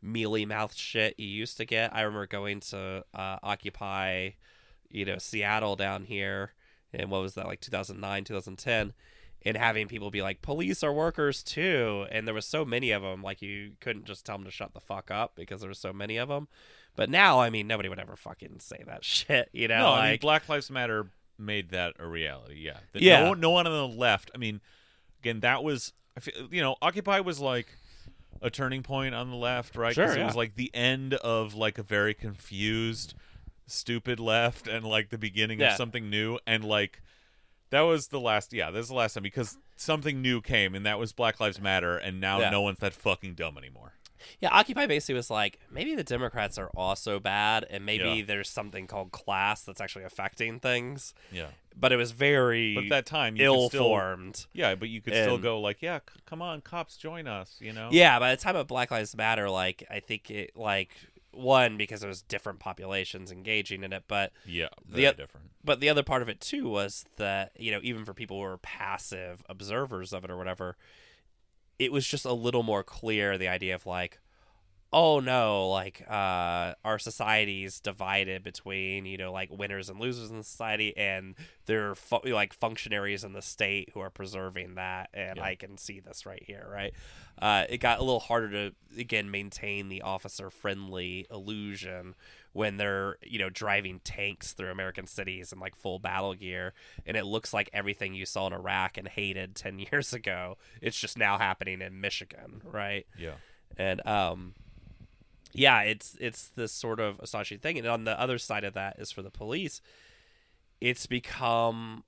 mealy 0.00 0.44
mouthed 0.44 0.76
shit 0.76 1.18
you 1.18 1.26
used 1.26 1.56
to 1.56 1.64
get. 1.64 1.94
I 1.94 2.02
remember 2.02 2.26
going 2.26 2.60
to 2.60 3.04
uh, 3.14 3.38
occupy 3.42 4.30
you 4.94 5.04
know 5.04 5.18
seattle 5.18 5.76
down 5.76 6.04
here 6.04 6.52
and 6.94 7.10
what 7.10 7.20
was 7.20 7.34
that 7.34 7.46
like 7.46 7.60
2009 7.60 8.24
2010 8.24 8.92
and 9.44 9.56
having 9.56 9.88
people 9.88 10.10
be 10.10 10.22
like 10.22 10.40
police 10.40 10.82
are 10.82 10.92
workers 10.92 11.42
too 11.42 12.06
and 12.10 12.26
there 12.26 12.34
was 12.34 12.46
so 12.46 12.64
many 12.64 12.92
of 12.92 13.02
them 13.02 13.22
like 13.22 13.42
you 13.42 13.72
couldn't 13.80 14.04
just 14.04 14.24
tell 14.24 14.36
them 14.36 14.44
to 14.44 14.50
shut 14.50 14.72
the 14.72 14.80
fuck 14.80 15.10
up 15.10 15.32
because 15.34 15.60
there 15.60 15.70
were 15.70 15.74
so 15.74 15.92
many 15.92 16.16
of 16.16 16.28
them 16.28 16.46
but 16.94 17.10
now 17.10 17.40
i 17.40 17.50
mean 17.50 17.66
nobody 17.66 17.88
would 17.88 17.98
ever 17.98 18.14
fucking 18.16 18.60
say 18.60 18.82
that 18.86 19.04
shit 19.04 19.50
you 19.52 19.66
know 19.66 19.80
no 19.80 19.88
i 19.88 20.02
mean 20.02 20.10
like 20.12 20.20
black 20.20 20.48
lives 20.48 20.70
matter 20.70 21.08
made 21.38 21.70
that 21.70 21.94
a 21.98 22.06
reality 22.06 22.56
yeah 22.58 22.78
That 22.92 23.02
Yeah. 23.02 23.22
no, 23.24 23.28
one- 23.30 23.40
no 23.40 23.50
one 23.50 23.66
on 23.66 23.72
the 23.90 23.96
left 23.96 24.30
i 24.34 24.38
mean 24.38 24.60
again 25.20 25.40
that 25.40 25.62
was 25.64 25.92
I 26.16 26.20
feel, 26.20 26.48
you 26.50 26.60
know 26.60 26.76
occupy 26.80 27.20
was 27.20 27.40
like 27.40 27.66
a 28.42 28.50
turning 28.50 28.82
point 28.82 29.14
on 29.14 29.30
the 29.30 29.36
left 29.36 29.76
right 29.76 29.94
Sure, 29.94 30.12
it 30.16 30.24
was 30.24 30.36
like 30.36 30.54
the 30.54 30.70
end 30.74 31.14
of 31.14 31.54
like 31.54 31.78
a 31.78 31.82
very 31.82 32.14
confused 32.14 33.14
stupid 33.66 34.20
left 34.20 34.68
and 34.68 34.84
like 34.84 35.08
the 35.10 35.18
beginning 35.18 35.58
Yeah. 35.60 35.70
of 35.72 35.76
something 35.76 36.10
new 36.10 36.38
and 36.46 36.64
like 36.64 37.02
that 37.70 37.80
was 37.80 38.08
the 38.08 38.20
last 38.20 38.52
yeah 38.52 38.70
this 38.70 38.82
is 38.82 38.88
the 38.88 38.94
last 38.94 39.14
time 39.14 39.22
because 39.22 39.56
something 39.76 40.20
new 40.22 40.40
came 40.40 40.74
and 40.74 40.84
that 40.86 40.98
was 40.98 41.12
black 41.12 41.40
lives 41.40 41.60
matter 41.60 41.96
and 41.96 42.20
now 42.20 42.38
Yeah. 42.40 42.50
no 42.50 42.60
one's 42.60 42.78
that 42.80 42.92
fucking 42.92 43.34
dumb 43.34 43.56
anymore 43.58 43.94
yeah 44.40 44.48
occupy 44.52 44.86
basically 44.86 45.14
was 45.14 45.30
like 45.30 45.58
maybe 45.70 45.94
the 45.94 46.04
democrats 46.04 46.58
are 46.58 46.70
also 46.76 47.18
bad 47.20 47.66
and 47.70 47.84
maybe 47.86 48.04
Yeah. 48.20 48.24
there's 48.26 48.48
something 48.48 48.86
called 48.86 49.12
class 49.12 49.62
that's 49.62 49.80
actually 49.80 50.04
affecting 50.04 50.60
things. 50.60 51.14
Yeah. 51.32 51.46
But 51.76 51.92
it 51.92 51.96
was 51.96 52.12
very 52.12 52.74
but 52.74 52.84
at 52.84 52.90
that 52.90 53.06
time 53.06 53.36
you 53.36 53.40
could 53.40 53.46
ill-formed. 53.46 54.46
Yeah 54.52 54.74
but 54.74 54.88
you 54.88 55.00
could 55.00 55.14
still 55.14 55.38
go 55.38 55.60
like 55.60 55.82
yeah 55.82 55.98
c- 55.98 56.20
come 56.26 56.40
on 56.42 56.60
cops 56.60 56.96
join 56.96 57.26
us 57.26 57.56
you 57.60 57.72
know? 57.72 57.88
Yeah, 57.92 58.18
by 58.18 58.30
the 58.34 58.40
time 58.40 58.56
of 58.56 58.66
Black 58.66 58.90
Lives 58.90 59.16
Matter, 59.16 59.48
like 59.50 59.84
I 59.90 60.00
think 60.00 60.30
it 60.30 60.56
like 60.56 60.90
one 61.32 61.76
because 61.76 62.04
it 62.04 62.06
was 62.06 62.22
different 62.22 62.60
populations 62.60 63.32
engaging 63.32 63.82
in 63.82 63.92
it, 63.92 64.04
but 64.06 64.32
yeah 64.46 64.68
The 64.88 65.12
different. 65.12 65.50
but 65.64 65.80
the 65.80 65.88
other 65.88 66.04
part 66.04 66.22
of 66.22 66.28
it 66.28 66.40
too 66.40 66.68
was 66.68 67.04
that 67.16 67.50
you 67.58 67.72
know 67.72 67.80
even 67.82 68.04
for 68.04 68.14
people 68.14 68.36
who 68.36 68.42
were 68.44 68.58
passive 68.58 69.42
observers 69.48 70.12
of 70.12 70.24
it 70.24 70.30
or 70.30 70.36
whatever, 70.36 70.76
it 71.78 71.92
was 71.92 72.06
just 72.06 72.24
a 72.24 72.32
little 72.32 72.62
more 72.62 72.82
clear 72.82 73.36
the 73.38 73.48
idea 73.48 73.74
of 73.74 73.86
like, 73.86 74.20
oh 74.94 75.18
no, 75.18 75.68
like 75.70 76.04
uh, 76.08 76.72
our 76.84 76.98
society's 77.00 77.80
divided 77.80 78.44
between 78.44 79.04
you 79.04 79.18
know 79.18 79.32
like 79.32 79.50
winners 79.50 79.90
and 79.90 79.98
losers 80.00 80.30
in 80.30 80.42
society, 80.44 80.96
and 80.96 81.34
there 81.66 81.90
are 81.90 81.94
fu- 81.96 82.20
like 82.26 82.54
functionaries 82.54 83.24
in 83.24 83.32
the 83.32 83.42
state 83.42 83.90
who 83.92 84.00
are 84.00 84.08
preserving 84.10 84.76
that, 84.76 85.10
and 85.12 85.38
Yeah. 85.38 85.42
I 85.44 85.56
can 85.56 85.76
see 85.76 85.98
this 86.00 86.24
right 86.24 86.42
here, 86.42 86.66
right? 86.72 86.94
Uh, 87.36 87.64
it 87.68 87.78
got 87.78 87.98
a 87.98 88.02
little 88.04 88.20
harder 88.20 88.48
to 88.70 88.74
again 88.98 89.30
maintain 89.30 89.88
the 89.88 90.02
officer 90.02 90.48
friendly 90.50 91.26
illusion 91.30 92.14
when 92.52 92.76
they're 92.76 93.16
you 93.24 93.40
know 93.40 93.50
driving 93.50 93.98
tanks 94.04 94.52
through 94.52 94.70
American 94.70 95.06
cities 95.08 95.52
in 95.52 95.58
like 95.58 95.74
full 95.74 95.98
battle 95.98 96.34
gear, 96.34 96.72
and 97.04 97.16
it 97.16 97.24
looks 97.24 97.52
like 97.52 97.68
everything 97.72 98.14
you 98.14 98.24
saw 98.24 98.46
in 98.46 98.52
Iraq 98.52 98.96
and 98.96 99.08
hated 99.08 99.56
ten 99.56 99.78
years 99.92 100.12
ago. 100.12 100.56
It's 100.80 100.98
just 100.98 101.18
now 101.18 101.36
happening 101.38 101.80
in 101.82 102.00
Michigan, 102.00 102.62
right? 102.64 103.06
yeah 103.18 103.32
and 103.76 104.06
um 104.06 104.54
yeah 105.54 105.80
it's 105.82 106.16
it's 106.20 106.48
this 106.56 106.72
sort 106.72 107.00
of 107.00 107.18
astonishing 107.20 107.58
thing. 107.58 107.78
And 107.78 107.86
on 107.86 108.04
the 108.04 108.20
other 108.20 108.38
side 108.38 108.64
of 108.64 108.74
that 108.74 108.98
is 108.98 109.10
for 109.10 109.22
the 109.22 109.30
police 109.30 109.80
it's 110.80 111.06
become 111.06 112.04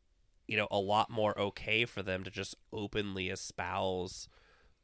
you 0.46 0.56
know 0.56 0.68
a 0.70 0.78
lot 0.78 1.10
more 1.10 1.38
okay 1.38 1.84
for 1.84 2.02
them 2.02 2.24
to 2.24 2.30
just 2.30 2.54
openly 2.72 3.28
espouse 3.30 4.28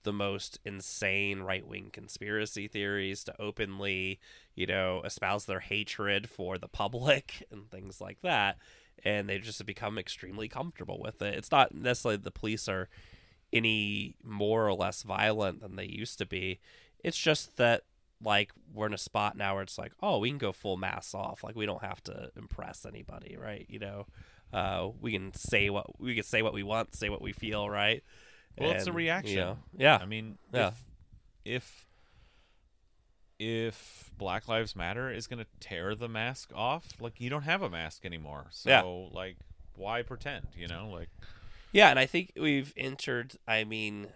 the 0.05 0.13
most 0.13 0.59
insane 0.65 1.41
right-wing 1.41 1.91
conspiracy 1.93 2.67
theories 2.67 3.23
to 3.25 3.41
openly 3.41 4.19
you 4.55 4.67
know 4.67 5.03
espouse 5.05 5.45
their 5.45 5.61
hatred 5.61 6.29
for 6.29 6.59
the 6.59 6.69
public 6.69 7.47
and 7.51 7.71
things 7.71 8.01
like 8.01 8.21
that. 8.23 8.59
And 9.05 9.29
they 9.29 9.39
just 9.39 9.59
have 9.59 9.67
become 9.67 9.99
extremely 9.99 10.49
comfortable 10.49 11.01
with 11.01 11.23
it. 11.23 11.35
It's 11.35 11.51
not 11.51 11.75
necessarily 11.75 12.19
the 12.19 12.31
police 12.31 12.69
are 12.69 12.89
any 13.53 14.17
more 14.23 14.67
or 14.69 14.75
less 14.75 15.03
violent 15.03 15.61
than 15.61 15.77
they 15.77 15.87
used 15.87 16.19
to 16.19 16.27
be. 16.27 16.61
It's 17.03 17.19
just 17.19 17.57
that 17.57 17.83
like 18.25 18.53
we're 18.73 18.87
in 18.87 18.95
a 18.95 18.99
spot 18.99 19.37
now 19.37 19.55
where 19.55 19.62
it's 19.62 19.79
like, 19.79 19.93
oh, 20.03 20.18
we 20.18 20.29
can 20.31 20.39
go 20.39 20.53
full 20.53 20.77
mass 20.77 21.14
off. 21.14 21.43
Like 21.45 21.57
we 21.57 21.66
don't 21.66 21.83
have 21.83 22.03
to 22.05 22.31
impress 22.37 22.85
anybody, 22.87 23.37
right? 23.41 23.66
You 23.68 23.79
know, 23.81 24.07
uh, 24.53 24.89
we 25.01 25.12
can 25.12 25.35
say 25.35 25.70
what 25.70 26.01
we 26.01 26.14
can 26.14 26.25
say 26.25 26.43
what 26.43 26.55
we 26.55 26.62
want, 26.62 26.95
say 26.95 27.09
what 27.09 27.23
we 27.23 27.33
feel, 27.33 27.68
right? 27.68 28.03
Well, 28.59 28.70
it's 28.73 28.87
a 28.87 28.93
reaction. 28.93 29.35
You 29.35 29.41
know, 29.41 29.59
yeah, 29.77 29.99
I 30.01 30.05
mean, 30.05 30.39
Yeah. 30.53 30.68
if, 30.68 30.85
if 31.45 31.87
if 33.39 34.11
Black 34.16 34.47
Lives 34.49 34.77
Matter 34.77 35.11
is 35.11 35.27
going 35.27 35.41
to 35.41 35.47
tear 35.59 35.95
the 35.95 36.09
mask 36.09 36.51
off, 36.55 36.89
like 37.01 37.20
you 37.20 37.29
don't 37.31 37.43
have 37.43 37.62
a 37.62 37.70
mask 37.70 38.05
anymore. 38.05 38.47
So, 38.51 38.70
Yeah. 38.70 38.83
like, 39.18 39.37
why 39.75 40.03
pretend? 40.03 40.49
You 40.57 40.68
know, 40.68 40.91
like 40.91 41.09
yeah. 41.73 41.89
And 41.91 41.99
I 41.99 42.07
think 42.07 42.33
we've 42.37 42.73
entered. 42.77 43.35
I 43.49 43.64
mean, 43.64 44.09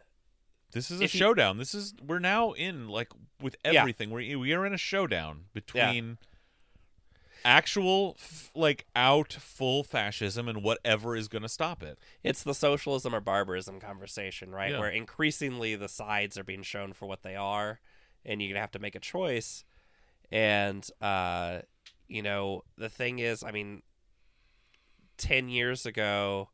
this 0.77 0.91
is 0.91 1.01
a 1.01 1.05
If 1.05 1.15
you- 1.15 1.19
showdown. 1.19 1.59
This 1.59 1.75
is 1.75 1.95
we're 2.07 2.19
now 2.19 2.53
in 2.53 2.89
like 2.89 3.09
with 3.41 3.57
Yeah. 3.65 3.81
everything. 3.81 4.11
We 4.11 4.37
we 4.37 4.53
are 4.53 4.65
in 4.67 4.73
a 4.75 4.79
showdown 4.79 5.47
between 5.55 6.19
actual 7.45 8.17
f- 8.19 8.51
like 8.55 8.87
out 8.97 9.33
full 9.33 9.85
fascism 9.85 10.49
and 10.49 10.63
whatever 10.63 11.15
is 11.17 11.29
going 11.29 11.43
to 11.43 11.49
stop 11.49 11.83
it. 11.83 11.99
it's 12.25 12.43
the 12.43 12.55
socialism 12.55 13.15
or 13.15 13.21
barbarism 13.21 13.79
conversation, 13.81 14.51
right? 14.51 14.73
Yeah. 14.73 14.81
Where 14.81 14.91
increasingly 14.91 15.77
the 15.77 15.89
sides 15.89 16.37
are 16.37 16.45
being 16.45 16.63
shown 16.65 16.93
for 16.93 17.07
what 17.07 17.23
they 17.23 17.37
are, 17.37 17.81
and 18.25 18.43
you're 18.43 18.51
gonna 18.51 18.61
have 18.61 18.73
to 18.73 18.79
make 18.81 18.95
a 18.97 19.01
choice. 19.01 19.65
And 20.33 20.89
uh, 21.01 21.61
you 22.09 22.23
know, 22.23 22.65
the 22.77 22.89
thing 22.89 23.19
is, 23.21 23.43
I 23.45 23.53
mean, 23.53 23.83
ten 25.17 25.49
years 25.49 25.87
ago, 25.87 26.51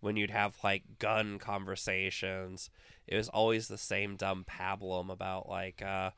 when 0.00 0.16
you'd 0.16 0.30
have 0.30 0.56
like 0.62 0.98
gun 0.98 1.38
conversations, 1.38 2.68
it 3.06 3.16
was 3.16 3.28
always 3.28 3.68
the 3.68 3.78
same 3.78 4.16
dumb 4.16 4.44
pablum 4.48 5.10
about 5.10 5.48
like, 5.48 5.82
uh, 5.82 6.10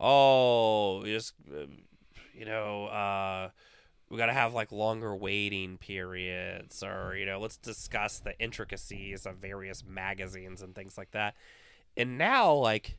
oh, 0.00 1.04
just 1.04 1.34
you 2.34 2.44
know, 2.44 2.86
uh, 2.86 3.50
we 4.10 4.18
got 4.18 4.26
to 4.26 4.32
have 4.32 4.54
like 4.54 4.70
longer 4.70 5.14
waiting 5.16 5.78
periods 5.78 6.82
or 6.82 7.16
you 7.16 7.26
know 7.26 7.40
let's 7.40 7.56
discuss 7.56 8.18
the 8.18 8.38
intricacies 8.38 9.26
of 9.26 9.36
various 9.36 9.84
magazines 9.86 10.62
and 10.62 10.74
things 10.74 10.96
like 10.96 11.10
that. 11.12 11.34
And 11.96 12.18
now 12.18 12.52
like 12.54 12.98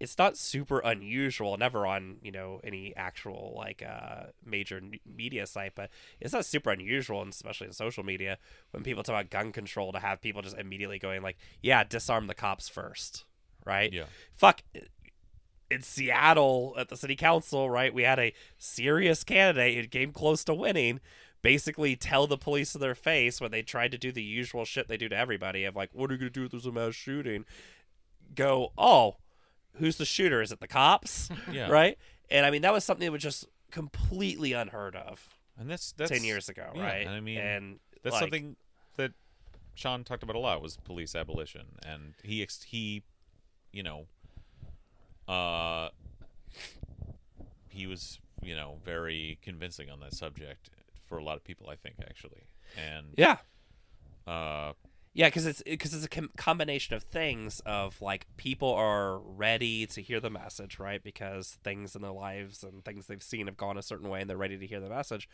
it's 0.00 0.16
not 0.18 0.36
super 0.36 0.80
unusual 0.80 1.56
never 1.56 1.86
on 1.86 2.16
you 2.22 2.32
know 2.32 2.60
any 2.64 2.94
actual 2.96 3.52
like 3.56 3.82
uh 3.82 4.24
major 4.44 4.78
n- 4.78 4.98
media 5.06 5.46
site 5.46 5.74
but 5.74 5.90
it's 6.20 6.32
not 6.32 6.44
super 6.44 6.70
unusual 6.70 7.20
and 7.22 7.32
especially 7.32 7.66
in 7.66 7.72
social 7.72 8.02
media 8.02 8.38
when 8.70 8.82
people 8.82 9.02
talk 9.02 9.12
about 9.14 9.30
gun 9.30 9.52
control 9.52 9.92
to 9.92 9.98
have 9.98 10.20
people 10.22 10.40
just 10.42 10.56
immediately 10.56 10.98
going 10.98 11.22
like 11.22 11.36
yeah 11.62 11.84
disarm 11.84 12.26
the 12.26 12.34
cops 12.34 12.68
first 12.68 13.24
right 13.66 13.92
Yeah. 13.92 14.04
fuck 14.34 14.62
in 15.70 15.82
Seattle 15.82 16.74
at 16.76 16.88
the 16.88 16.96
city 16.96 17.14
council, 17.14 17.70
right? 17.70 17.94
We 17.94 18.02
had 18.02 18.18
a 18.18 18.32
serious 18.58 19.22
candidate 19.22 19.76
who 19.76 19.86
came 19.86 20.10
close 20.10 20.42
to 20.44 20.52
winning. 20.54 20.98
Basically, 21.42 21.94
tell 21.94 22.26
the 22.26 22.36
police 22.36 22.72
to 22.72 22.78
their 22.78 22.96
face 22.96 23.40
when 23.40 23.52
they 23.52 23.62
tried 23.62 23.92
to 23.92 23.98
do 23.98 24.10
the 24.10 24.22
usual 24.22 24.64
shit 24.64 24.88
they 24.88 24.96
do 24.96 25.08
to 25.08 25.16
everybody 25.16 25.64
of 25.64 25.76
like, 25.76 25.90
"What 25.92 26.10
are 26.10 26.14
you 26.14 26.18
gonna 26.18 26.30
do 26.30 26.46
if 26.46 26.50
there's 26.50 26.66
a 26.66 26.72
mass 26.72 26.96
shooting?" 26.96 27.44
go, 28.34 28.72
"Oh, 28.76 29.18
who's 29.74 29.96
the 29.96 30.04
shooter? 30.04 30.40
Is 30.42 30.52
it 30.52 30.60
the 30.60 30.68
cops?" 30.68 31.28
Yeah. 31.52 31.68
Right? 31.68 31.98
And 32.30 32.46
I 32.46 32.50
mean, 32.50 32.62
that 32.62 32.72
was 32.72 32.84
something 32.84 33.04
that 33.06 33.12
was 33.12 33.22
just 33.22 33.46
completely 33.70 34.52
unheard 34.52 34.94
of 34.96 35.28
And 35.58 35.68
that's 35.70 35.92
that's 35.92 36.10
10 36.10 36.24
years 36.24 36.48
ago, 36.48 36.70
yeah, 36.74 36.82
right? 36.82 37.06
and 37.06 37.14
I 37.14 37.20
mean, 37.20 37.38
and 37.38 37.78
that's 38.02 38.14
like, 38.14 38.20
something 38.20 38.56
that 38.96 39.12
Shaun 39.74 40.04
talked 40.04 40.22
about 40.22 40.36
a 40.36 40.38
lot 40.40 40.60
was 40.62 40.76
police 40.76 41.14
abolition, 41.14 41.66
and 41.86 42.14
he 42.22 42.42
ex- 42.42 42.62
he, 42.64 43.02
you 43.72 43.82
know, 43.82 44.06
uh, 45.28 45.88
he 47.68 47.86
was 47.86 48.18
you 48.42 48.54
know 48.54 48.78
very 48.84 49.38
convincing 49.42 49.90
on 49.90 50.00
that 50.00 50.14
subject 50.14 50.70
for 51.06 51.18
a 51.18 51.24
lot 51.24 51.36
of 51.36 51.44
people. 51.44 51.68
I 51.70 51.76
think 51.76 51.96
actually, 52.00 52.42
and 52.76 53.14
Yeah. 53.16 53.38
uh, 54.26 54.72
Yeah, 55.12 55.26
because 55.26 55.44
it's 55.44 55.62
because 55.62 55.92
it's 55.92 56.04
a 56.04 56.08
com- 56.08 56.30
combination 56.36 56.94
of 56.94 57.02
things 57.02 57.60
of 57.66 58.00
like 58.00 58.26
people 58.36 58.72
are 58.72 59.18
ready 59.18 59.86
to 59.86 60.00
hear 60.00 60.20
the 60.20 60.30
message, 60.30 60.78
right? 60.78 61.02
Because 61.02 61.58
things 61.64 61.96
in 61.96 62.02
their 62.02 62.12
lives 62.12 62.62
and 62.62 62.84
things 62.84 63.06
they've 63.06 63.22
seen 63.22 63.46
have 63.46 63.56
gone 63.56 63.76
a 63.76 63.82
certain 63.82 64.08
way, 64.08 64.20
and 64.20 64.30
they're 64.30 64.36
ready 64.36 64.56
to 64.56 64.66
hear 64.66 64.78
the 64.78 64.88
message. 64.88 65.28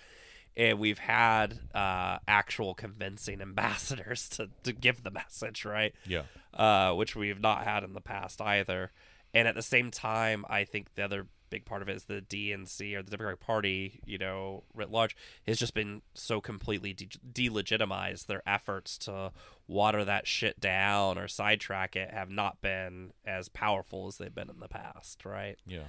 And 0.56 0.78
we've 0.78 0.98
had 0.98 1.60
uh, 1.74 2.18
actual 2.26 2.74
convincing 2.74 3.40
ambassadors 3.42 4.30
to, 4.30 4.48
to 4.62 4.72
give 4.72 5.02
the 5.02 5.10
message, 5.10 5.66
right? 5.66 5.92
yeah, 6.06 6.22
uh, 6.54 6.94
which 6.94 7.14
we've 7.14 7.40
not 7.40 7.64
had 7.64 7.84
in 7.84 7.92
the 7.92 8.00
past 8.00 8.40
either. 8.40 8.92
And 9.34 9.46
at 9.46 9.54
the 9.54 9.62
same 9.62 9.90
time, 9.90 10.46
I 10.48 10.64
think 10.64 10.94
the 10.94 11.02
other 11.02 11.26
big 11.50 11.64
part 11.64 11.82
of 11.82 11.88
it 11.88 11.96
is 11.96 12.04
the 12.04 12.20
DNC 12.22 12.94
or 12.94 13.02
the 13.02 13.10
Democratic 13.10 13.40
Party, 13.40 14.00
you 14.04 14.18
know, 14.18 14.64
writ 14.74 14.90
large, 14.90 15.16
has 15.46 15.58
just 15.58 15.74
been 15.74 16.02
so 16.14 16.40
completely 16.40 16.92
de- 16.92 17.06
delegitimized. 17.32 18.26
Their 18.26 18.42
efforts 18.48 18.98
to 18.98 19.32
water 19.68 20.04
that 20.04 20.26
shit 20.26 20.60
down 20.60 21.18
or 21.18 21.28
sidetrack 21.28 21.96
it 21.96 22.10
have 22.12 22.30
not 22.30 22.60
been 22.60 23.12
as 23.24 23.48
powerful 23.48 24.06
as 24.06 24.16
they've 24.18 24.34
been 24.34 24.50
in 24.50 24.60
the 24.60 24.68
past, 24.68 25.24
right? 25.24 25.56
yeah. 25.66 25.84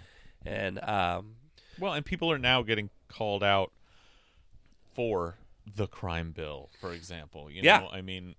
And 0.46 0.82
um, 0.84 1.36
Well, 1.80 1.94
and 1.94 2.06
people 2.06 2.32
are 2.32 2.38
now 2.40 2.62
getting 2.62 2.90
called 3.10 3.44
out 3.44 3.72
for 4.94 5.38
the 5.66 5.88
crime 5.88 6.32
bill, 6.32 6.70
for 6.80 6.94
example. 6.94 7.50
You 7.52 7.62
Yeah. 7.64 7.80
know, 7.80 7.90
I 7.92 8.02
mean, 8.02 8.36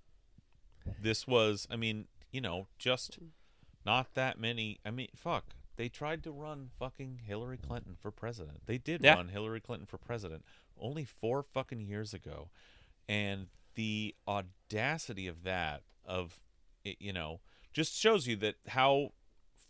this 1.01 1.27
was, 1.27 1.66
I 1.71 1.77
mean, 1.77 2.07
you 2.33 2.41
know, 2.41 2.66
just 2.79 3.19
not 3.85 4.14
that 4.14 4.39
many. 4.39 4.79
I 4.85 4.91
mean, 4.91 5.09
fuck. 5.14 5.45
They 5.79 5.89
tried 5.89 6.24
to 6.24 6.33
run 6.33 6.70
fucking 6.76 7.20
Hillary 7.24 7.57
Clinton 7.57 7.97
for 8.03 8.11
president. 8.11 8.66
They 8.66 8.79
did 8.79 9.01
Yeah. 9.01 9.14
run 9.14 9.29
Hillary 9.29 9.61
Clinton 9.61 9.87
for 9.87 9.97
president 9.97 10.45
only 10.76 11.05
four 11.05 11.45
fucking 11.45 11.81
years 11.81 12.12
ago. 12.12 12.51
And 13.09 13.49
the 13.76 14.16
audacity 14.26 15.29
of 15.29 15.45
that, 15.45 15.85
of, 16.05 16.41
it, 16.85 16.97
you 17.01 17.12
know, 17.12 17.41
just 17.72 17.95
shows 17.95 18.26
you 18.26 18.35
that 18.39 18.57
how 18.66 19.12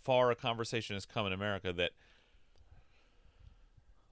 far 0.03 0.31
a 0.31 0.35
conversation 0.35 0.97
has 0.97 1.05
come 1.05 1.27
in 1.27 1.33
America 1.35 1.75
that 1.75 1.93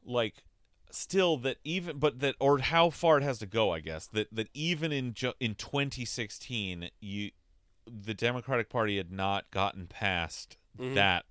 like 0.05 0.45
still 0.91 1.39
that 1.39 1.57
even 1.65 1.99
but 1.99 2.21
that 2.21 2.35
or 2.39 2.59
how 2.59 2.91
far 2.91 3.17
it 3.19 3.23
has 3.25 3.39
to 3.39 3.47
go 3.47 3.73
i 3.73 3.81
guess 3.81 4.07
that 4.07 4.29
that 4.33 4.49
even 4.55 4.93
in 4.93 5.15
ju- 5.15 5.33
in 5.41 5.55
2016 5.55 6.91
you 7.01 7.31
the 7.87 8.15
democratic 8.15 8.69
party 8.69 8.97
had 8.99 9.11
not 9.11 9.51
gotten 9.51 9.87
past 9.89 10.57
mm-hmm. 10.79 10.95
that 10.95 11.25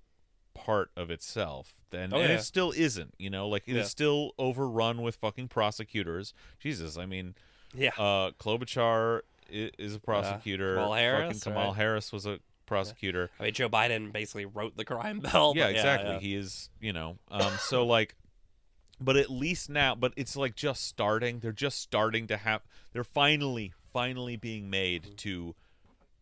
part 0.56 0.90
of 0.96 1.10
itself 1.10 1.74
and, 1.92 2.12
Oh, 2.12 2.18
and 2.18 2.28
yeah. 2.30 2.36
it 2.36 2.42
still 2.42 2.72
isn't 2.76 3.14
you 3.18 3.30
know 3.30 3.48
like 3.48 3.62
it 3.66 3.72
is 3.72 3.76
Yeah. 3.76 3.82
still 3.84 4.32
overrun 4.38 5.02
with 5.02 5.16
fucking 5.16 5.48
prosecutors 5.48 6.32
jesus 6.58 6.96
i 6.98 7.06
mean 7.06 7.34
yeah, 7.74 7.90
uh 7.98 8.30
klobuchar 8.38 9.20
i- 9.52 9.70
is 9.78 9.94
a 9.94 10.00
prosecutor 10.00 10.74
Kamala 10.76 10.98
Harris, 10.98 11.26
fucking 11.26 11.40
kamala 11.40 11.66
right? 11.68 11.76
harris 11.76 12.12
was 12.12 12.26
a 12.26 12.38
prosecutor 12.66 13.30
I 13.38 13.44
mean, 13.44 13.54
Joe 13.54 13.68
Biden 13.68 14.12
basically 14.12 14.44
wrote 14.46 14.76
the 14.76 14.84
crime 14.84 15.20
bill. 15.20 15.52
yeah, 15.56 15.68
exactly. 15.68 16.12
yeah. 16.14 16.18
He 16.18 16.34
is, 16.34 16.68
you 16.80 16.92
know, 16.92 17.16
um, 17.30 17.52
so 17.60 17.86
like, 17.86 18.16
but 19.00 19.16
at 19.16 19.30
least 19.30 19.70
now, 19.70 19.94
but 19.94 20.12
it's 20.16 20.36
like 20.36 20.56
just 20.56 20.82
starting. 20.84 21.38
They're 21.38 21.52
just 21.52 21.80
starting 21.80 22.26
to 22.28 22.36
have. 22.36 22.62
They're 22.92 23.04
finally, 23.04 23.72
finally 23.92 24.36
being 24.36 24.68
made 24.68 25.16
to 25.18 25.54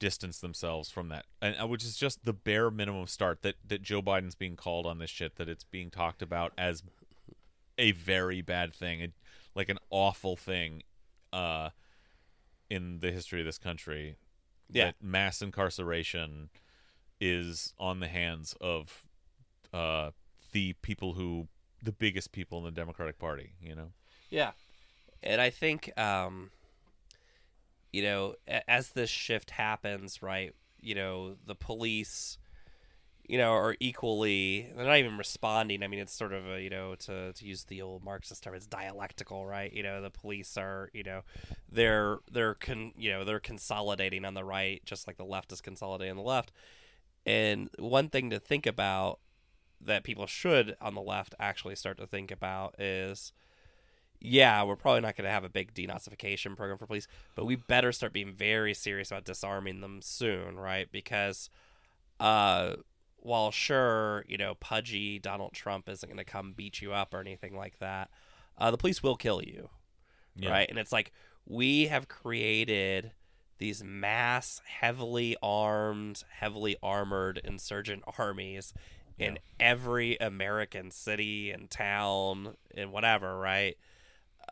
distance 0.04 0.38
themselves 0.38 0.90
from 0.90 1.08
that, 1.08 1.24
and 1.40 1.56
uh, 1.58 1.66
which 1.66 1.82
is 1.82 1.96
just 1.96 2.26
the 2.26 2.34
bare 2.34 2.70
minimum 2.70 3.06
start. 3.06 3.40
That 3.40 3.54
that 3.66 3.80
Joe 3.80 4.02
Biden's 4.02 4.34
being 4.34 4.54
called 4.54 4.84
on 4.84 4.98
this 4.98 5.08
shit. 5.08 5.36
That 5.36 5.48
it's 5.48 5.64
being 5.64 5.90
talked 5.90 6.20
about 6.20 6.52
as 6.58 6.82
a 7.78 7.92
very 7.92 8.42
bad 8.42 8.74
thing, 8.74 9.00
a, 9.00 9.08
like 9.54 9.70
an 9.70 9.78
awful 9.88 10.36
thing, 10.36 10.82
uh, 11.32 11.70
in 12.68 12.98
the 12.98 13.12
history 13.12 13.40
of 13.40 13.46
this 13.46 13.56
country. 13.56 14.16
Yeah. 14.68 14.86
that 14.86 14.96
mass 15.00 15.40
incarceration 15.40 16.50
is 17.18 17.72
on 17.78 18.00
the 18.00 18.08
hands 18.08 18.54
of 18.60 19.04
uh, 19.72 20.10
the 20.52 20.74
people 20.82 21.14
who 21.14 21.48
the 21.82 21.92
biggest 21.92 22.30
people 22.30 22.58
in 22.58 22.64
the 22.64 22.70
Democratic 22.70 23.18
Party. 23.18 23.54
You 23.58 23.74
know. 23.74 23.88
Yeah. 24.28 24.50
And 25.22 25.40
I 25.40 25.48
think, 25.48 25.98
um, 25.98 26.50
you 27.94 28.02
know, 28.02 28.34
as 28.66 28.88
this 28.88 29.08
shift 29.08 29.52
happens, 29.52 30.20
right, 30.20 30.52
you 30.80 30.96
know, 30.96 31.36
the 31.46 31.54
police, 31.54 32.38
you 33.24 33.38
know, 33.38 33.52
are 33.52 33.76
equally, 33.78 34.68
they're 34.74 34.84
not 34.84 34.98
even 34.98 35.16
responding. 35.16 35.80
I 35.80 35.86
mean, 35.86 36.00
it's 36.00 36.12
sort 36.12 36.32
of 36.32 36.44
a, 36.44 36.60
you 36.60 36.70
know, 36.70 36.96
to, 36.96 37.32
to 37.32 37.46
use 37.46 37.62
the 37.62 37.82
old 37.82 38.02
Marxist 38.02 38.42
term, 38.42 38.54
it's 38.56 38.66
dialectical, 38.66 39.46
right? 39.46 39.72
You 39.72 39.84
know, 39.84 40.02
the 40.02 40.10
police 40.10 40.56
are, 40.56 40.90
you 40.92 41.04
know, 41.04 41.20
they're, 41.70 42.18
they're, 42.28 42.54
con, 42.54 42.94
you 42.98 43.12
know, 43.12 43.22
they're 43.22 43.38
consolidating 43.38 44.24
on 44.24 44.34
the 44.34 44.44
right, 44.44 44.82
just 44.84 45.06
like 45.06 45.16
the 45.16 45.24
left 45.24 45.52
is 45.52 45.60
consolidating 45.60 46.10
on 46.10 46.16
the 46.16 46.22
left. 46.24 46.50
And 47.24 47.70
one 47.78 48.08
thing 48.08 48.28
to 48.30 48.40
think 48.40 48.66
about 48.66 49.20
that 49.80 50.02
people 50.02 50.26
should 50.26 50.76
on 50.80 50.96
the 50.96 51.00
left 51.00 51.36
actually 51.38 51.76
start 51.76 51.98
to 51.98 52.08
think 52.08 52.32
about 52.32 52.74
is 52.80 53.32
yeah, 54.24 54.62
we're 54.62 54.76
probably 54.76 55.02
not 55.02 55.16
going 55.16 55.26
to 55.26 55.30
have 55.30 55.44
a 55.44 55.48
big 55.50 55.74
denazification 55.74 56.56
program 56.56 56.78
for 56.78 56.86
police, 56.86 57.06
but 57.34 57.44
we 57.44 57.56
better 57.56 57.92
start 57.92 58.12
being 58.12 58.32
very 58.32 58.72
serious 58.74 59.10
about 59.10 59.24
disarming 59.24 59.80
them 59.80 60.00
soon, 60.02 60.56
right? 60.56 60.90
Because 60.90 61.50
uh 62.20 62.76
while 63.18 63.50
sure, 63.50 64.24
you 64.28 64.36
know, 64.36 64.54
pudgy 64.54 65.18
Donald 65.18 65.52
Trump 65.54 65.88
isn't 65.88 66.06
going 66.08 66.18
to 66.18 66.24
come 66.24 66.52
beat 66.52 66.82
you 66.82 66.92
up 66.92 67.14
or 67.14 67.20
anything 67.20 67.56
like 67.56 67.78
that, 67.78 68.10
uh, 68.58 68.70
the 68.70 68.76
police 68.76 69.02
will 69.02 69.16
kill 69.16 69.42
you, 69.42 69.70
Yeah. 70.36 70.50
right? 70.50 70.68
And 70.68 70.78
it's 70.78 70.92
like 70.92 71.10
we 71.46 71.86
have 71.86 72.06
created 72.06 73.12
these 73.56 73.82
mass, 73.82 74.60
heavily 74.66 75.36
armed, 75.42 76.22
heavily 76.38 76.76
armored 76.82 77.40
insurgent 77.44 78.02
armies 78.18 78.74
in 79.18 79.38
every 79.58 80.16
American 80.18 80.90
city 80.90 81.50
and 81.50 81.70
town 81.70 82.56
and 82.76 82.92
whatever, 82.92 83.38
right? 83.38 83.78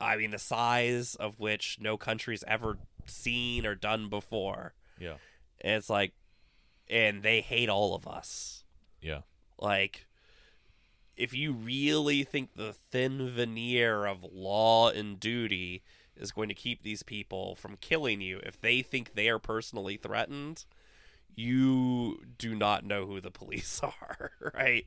I 0.01 0.17
mean, 0.17 0.31
the 0.31 0.39
size 0.39 1.15
of 1.15 1.41
which 1.41 1.79
no 1.81 1.97
country's 1.97 2.45
ever 2.47 2.79
seen 3.07 3.67
or 3.67 3.75
done 3.75 4.09
before. 4.09 4.75
Yeah. 4.99 5.17
And 5.61 5.75
it's 5.75 5.91
like, 5.91 6.13
and 6.89 7.23
they 7.23 7.41
hate 7.41 7.69
all 7.69 7.95
of 7.95 8.07
us. 8.07 8.65
Yeah. 9.01 9.21
Like, 9.59 10.07
if 11.17 11.35
you 11.35 11.53
really 11.53 12.25
think 12.25 12.55
the 12.55 12.73
thin 12.73 13.29
veneer 13.31 14.07
of 14.07 14.25
law 14.33 14.91
and 14.91 15.21
duty 15.21 15.83
is 16.17 16.33
going 16.33 16.49
to 16.49 16.55
keep 16.55 16.83
these 16.83 17.03
people 17.03 17.55
from 17.55 17.77
killing 17.77 18.21
you, 18.21 18.41
if 18.45 18.61
they 18.61 18.83
think 18.83 19.15
they 19.15 19.29
are 19.29 19.39
personally 19.39 19.97
threatened, 19.97 20.65
you 21.35 22.23
do 22.39 22.55
not 22.55 22.85
know 22.85 23.07
who 23.07 23.21
the 23.21 23.31
police 23.31 23.81
are, 23.83 24.33
right? 24.55 24.87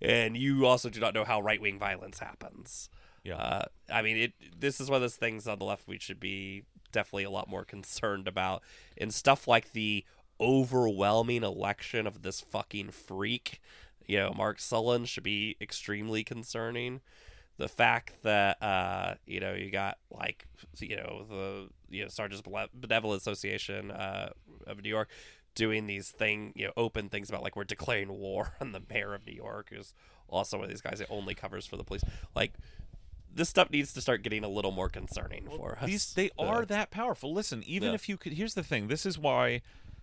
And 0.00 0.36
you 0.36 0.66
also 0.66 0.88
do 0.88 1.00
not 1.00 1.14
know 1.14 1.24
how 1.24 1.40
right 1.40 1.60
wing 1.60 1.78
violence 1.78 2.18
happens. 2.18 2.88
Yeah. 3.26 3.36
Uh, 3.36 3.64
I 3.90 4.02
mean, 4.02 4.16
it. 4.16 4.32
This 4.58 4.80
is 4.80 4.88
one 4.88 4.96
of 4.96 5.02
those 5.02 5.16
things 5.16 5.48
on 5.48 5.58
the 5.58 5.64
left 5.64 5.88
we 5.88 5.98
should 5.98 6.20
be 6.20 6.62
definitely 6.92 7.24
a 7.24 7.30
lot 7.30 7.48
more 7.48 7.64
concerned 7.64 8.28
about, 8.28 8.62
and 8.96 9.12
stuff 9.12 9.48
like 9.48 9.72
the 9.72 10.04
overwhelming 10.40 11.42
election 11.42 12.06
of 12.06 12.22
this 12.22 12.40
fucking 12.40 12.90
freak. 12.90 13.60
You 14.06 14.18
know, 14.18 14.32
Mike 14.36 14.60
Solan 14.60 15.06
should 15.06 15.24
be 15.24 15.56
extremely 15.60 16.22
concerning. 16.22 17.00
The 17.58 17.68
fact 17.68 18.22
that 18.22 18.62
uh, 18.62 19.14
you 19.26 19.40
know 19.40 19.54
you 19.54 19.70
got 19.70 19.98
like 20.08 20.46
you 20.78 20.96
know 20.96 21.24
the 21.28 21.68
you 21.90 22.02
know 22.04 22.08
Sergeants 22.08 22.46
Benevolent 22.74 23.20
Association 23.20 23.90
uh, 23.90 24.28
of 24.68 24.82
New 24.82 24.88
York 24.88 25.08
doing 25.56 25.86
these 25.86 26.10
thing 26.10 26.52
you 26.54 26.66
know 26.66 26.72
open 26.76 27.08
things 27.08 27.28
about 27.28 27.42
like 27.42 27.56
we're 27.56 27.64
declaring 27.64 28.12
war 28.12 28.54
on 28.60 28.70
the 28.70 28.82
mayor 28.88 29.14
of 29.14 29.26
New 29.26 29.32
York 29.32 29.72
who's 29.74 29.94
also 30.28 30.58
one 30.58 30.64
of 30.64 30.70
these 30.70 30.82
guys 30.82 30.98
that 30.98 31.08
only 31.08 31.34
covers 31.34 31.64
for 31.66 31.76
the 31.76 31.84
police 31.84 32.02
like 32.34 32.52
this 33.36 33.48
stuff 33.48 33.70
needs 33.70 33.92
to 33.92 34.00
start 34.00 34.22
getting 34.22 34.42
a 34.44 34.48
little 34.48 34.72
more 34.72 34.88
concerning 34.88 35.46
for 35.48 35.78
us. 35.78 35.86
These 35.86 36.14
they 36.14 36.30
Uh, 36.38 36.42
are 36.42 36.66
that 36.66 36.90
powerful. 36.90 37.32
Listen, 37.32 37.62
even 37.64 37.90
Yeah. 37.90 37.94
if 37.94 38.08
you 38.08 38.16
could, 38.16 38.32
here's 38.32 38.54
the 38.54 38.64
thing. 38.64 38.88
This 38.88 39.06
is 39.06 39.18
why 39.18 39.60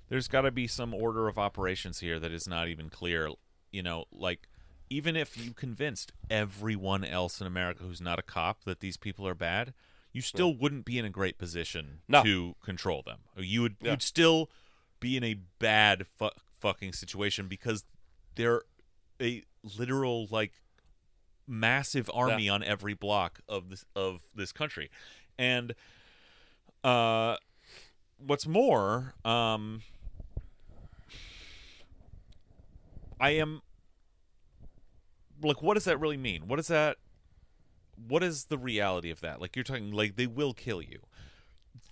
there's 0.10 0.28
got 0.28 0.42
to 0.42 0.52
be 0.52 0.68
some 0.68 0.94
order 0.94 1.28
of 1.28 1.38
operations 1.38 2.00
here 2.00 2.20
that 2.20 2.32
is 2.32 2.48
not 2.48 2.68
even 2.68 2.90
clear. 2.90 3.30
You 3.72 3.84
know, 3.84 4.06
like 4.12 4.48
even 4.90 5.16
if 5.16 5.36
you 5.38 5.54
convinced 5.54 6.12
everyone 6.30 7.04
else 7.04 7.42
in 7.42 7.48
America 7.48 7.84
who's 7.84 8.02
not 8.02 8.20
a 8.20 8.24
cop 8.24 8.64
that 8.66 8.80
these 8.80 8.98
people 8.98 9.28
are 9.28 9.34
bad, 9.36 9.74
you 10.12 10.22
still 10.22 10.54
wouldn't 10.54 10.86
be 10.86 11.00
in 11.00 11.06
a 11.06 11.10
great 11.10 11.40
position 11.40 12.02
No. 12.08 12.24
to 12.24 12.56
control 12.64 13.02
them. 13.02 13.22
You 13.36 13.64
would 13.64 13.78
Yeah. 13.82 13.92
you'd 13.92 14.04
still 14.04 14.52
be 15.00 15.18
in 15.18 15.24
a 15.24 15.34
bad 15.58 16.06
fu- 16.06 16.30
fucking 16.60 16.94
situation 16.94 17.48
because 17.48 17.84
they're 18.36 18.62
a 19.20 19.44
literal 19.64 20.28
like 20.30 20.54
massive 21.48 22.10
army 22.14 22.48
on 22.50 22.64
every 22.64 22.94
block 22.94 23.40
of 23.48 23.70
this 23.70 23.86
of 23.96 24.22
this 24.36 24.52
country. 24.52 24.90
And 25.38 25.74
uh 26.84 27.38
what's 28.18 28.46
more 28.46 29.14
um 29.26 29.82
i 33.20 33.32
am 33.32 33.62
like 35.42 35.62
what 35.62 35.74
does 35.76 35.86
that 35.86 36.00
really 36.00 36.18
mean? 36.18 36.48
What 36.48 36.58
does 36.58 36.68
that 36.68 36.98
what 38.08 38.24
is 38.24 38.46
the 38.46 38.58
reality 38.58 39.12
of 39.12 39.22
that? 39.22 39.40
Like 39.42 39.56
you're 39.56 39.64
talking 39.64 39.92
like 39.92 40.16
they 40.16 40.28
will 40.28 40.54
kill 40.54 40.82
you. 40.82 41.00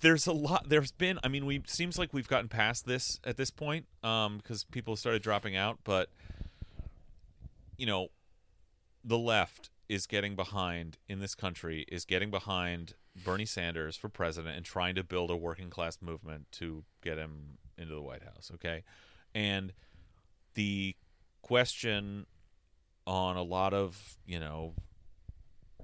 There's 0.02 0.26
a 0.28 0.32
lot 0.32 0.68
there's 0.68 0.92
been 0.92 1.20
i 1.24 1.28
mean 1.28 1.46
we 1.46 1.62
seems 1.68 1.98
like 2.00 2.14
we've 2.14 2.28
gotten 2.28 2.48
past 2.48 2.86
this 2.86 3.20
at 3.24 3.38
this 3.38 3.52
point 3.52 3.86
um 4.04 4.38
because 4.38 4.64
people 4.64 4.96
started 4.96 5.22
dropping 5.22 5.56
out 5.56 5.80
but 5.84 6.10
you 7.78 7.86
know 7.86 8.08
the 9.04 9.18
left 9.18 9.70
is 9.90 10.08
getting 10.08 10.36
behind 10.36 10.98
in 11.08 11.20
this 11.20 11.36
country 11.36 11.86
is 11.90 12.06
getting 12.06 12.32
behind 12.32 12.94
Bernie 13.26 13.46
Sanders 13.46 13.98
for 13.98 14.08
president 14.08 14.56
and 14.56 14.66
trying 14.66 14.96
to 14.96 15.04
build 15.04 15.30
a 15.30 15.36
working 15.36 15.70
class 15.70 15.98
movement 16.02 16.48
to 16.54 16.84
get 17.04 17.18
him 17.18 17.58
into 17.78 17.94
the 17.94 18.02
White 18.02 18.24
House, 18.24 18.52
okay? 18.56 18.84
And 19.36 19.74
the 20.54 20.96
question 21.42 22.26
on 23.06 23.36
a 23.36 23.44
lot 23.44 23.74
of, 23.74 24.18
you 24.26 24.40
know, 24.40 24.74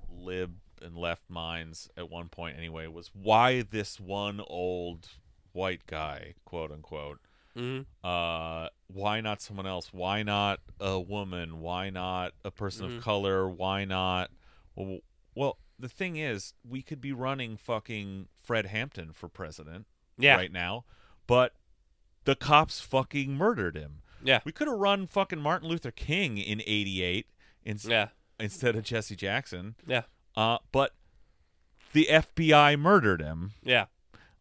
lib 0.10 0.56
and 0.82 0.96
left 0.96 1.30
minds 1.30 1.90
at 1.98 2.10
one 2.10 2.30
point 2.30 2.58
anyway 2.58 2.88
was 2.88 3.12
why 3.14 3.64
this 3.64 4.00
one 4.00 4.42
old 4.48 5.10
white 5.52 5.86
guy, 5.88 6.36
quote 6.46 6.72
unquote, 6.72 7.20
hmm 7.56 7.82
uh 8.04 8.70
why 8.88 9.20
not 9.22 9.42
someone 9.42 9.68
else 9.68 9.92
why 9.92 10.24
not 10.24 10.60
a 10.80 11.00
woman 11.00 11.60
why 11.60 11.90
not 11.90 12.32
a 12.46 12.52
person 12.52 12.88
Mhm. 12.90 12.98
of 12.98 13.04
color 13.04 13.50
why 13.50 13.84
not 13.86 14.32
well, 14.76 15.00
well 15.36 15.58
the 15.78 15.90
thing 15.90 16.16
is 16.16 16.54
we 16.68 16.82
could 16.82 17.02
be 17.02 17.12
running 17.12 17.58
fucking 17.58 18.30
fred 18.42 18.66
hampton 18.68 19.12
for 19.12 19.28
president 19.28 19.86
Yeah. 20.18 20.36
right 20.38 20.52
now 20.52 20.86
but 21.28 21.54
the 22.24 22.36
cops 22.36 22.80
fucking 22.80 23.36
murdered 23.36 23.76
him 23.76 24.02
Yeah. 24.24 24.40
we 24.46 24.52
could 24.54 24.68
have 24.68 24.78
run 24.78 25.06
fucking 25.06 25.40
martin 25.40 25.68
luther 25.68 25.92
king 25.92 26.38
in 26.38 26.62
88 26.66 27.28
in, 27.66 27.78
Yeah. 27.84 28.10
instead 28.40 28.76
of 28.78 28.84
jesse 28.86 29.16
jackson 29.18 29.76
Yeah. 29.86 30.04
uh 30.36 30.60
but 30.72 30.96
the 31.92 32.08
fbi 32.10 32.80
murdered 32.80 33.22
him 33.22 33.52
Yeah. 33.64 33.88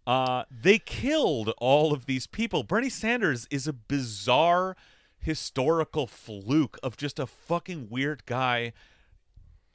Uh, 0.06 0.44
they 0.50 0.78
killed 0.78 1.52
all 1.58 1.92
of 1.92 2.06
these 2.06 2.26
people. 2.26 2.62
Bernie 2.62 2.88
Sanders 2.90 3.46
is 3.50 3.66
a 3.66 3.72
bizarre 3.72 4.76
historical 5.18 6.06
fluke 6.06 6.78
of 6.82 6.96
just 6.96 7.18
a 7.18 7.26
fucking 7.26 7.88
weird 7.90 8.24
guy 8.26 8.72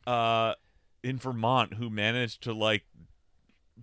uh, 0.08 0.54
in 1.04 1.18
Vermont 1.18 1.74
who 1.76 1.90
managed 1.90 2.42
to 2.44 2.54
like 2.54 2.84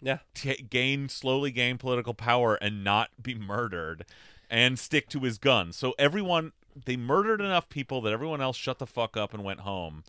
Yeah. 0.00 0.18
t- 0.34 0.62
gain 0.68 1.08
slowly 1.08 1.50
gain 1.50 1.76
political 1.78 2.14
power 2.14 2.54
and 2.54 2.82
not 2.82 3.10
be 3.22 3.34
murdered 3.34 4.06
and 4.48 4.78
stick 4.78 5.08
to 5.10 5.20
his 5.20 5.36
gun. 5.38 5.72
So 5.72 5.94
everyone 5.98 6.52
they 6.86 6.96
murdered 6.96 7.40
enough 7.40 7.68
people 7.68 8.00
that 8.02 8.12
everyone 8.12 8.40
else 8.40 8.56
shut 8.56 8.78
the 8.78 8.86
fuck 8.86 9.16
up 9.16 9.34
and 9.34 9.42
went 9.42 9.60
home 9.60 10.04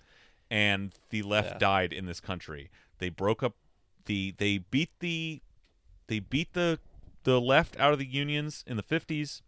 and 0.51 0.93
the 1.09 1.23
left 1.23 1.53
Yeah. 1.53 1.57
died 1.57 1.93
in 1.93 2.05
this 2.05 2.19
country. 2.19 2.69
They 2.99 3.09
broke 3.09 3.41
up 3.43 3.55
the 4.05 4.33
they 4.37 4.59
beat 4.59 4.91
the 4.99 5.41
they 6.09 6.19
beat 6.19 6.51
the 6.53 6.79
the 7.23 7.39
left 7.39 7.79
out 7.79 7.93
of 7.93 7.99
the 7.99 8.05
unions 8.05 8.63
in 8.67 8.75
the 8.77 8.83
50s. 8.83 9.41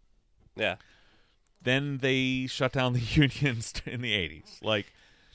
Yeah. 0.56 0.76
Then 1.60 1.98
they 1.98 2.46
shut 2.48 2.72
down 2.72 2.92
the 2.94 3.00
unions 3.14 3.74
in 3.86 4.00
the 4.02 4.12
80s. 4.12 4.62
Like 4.62 4.92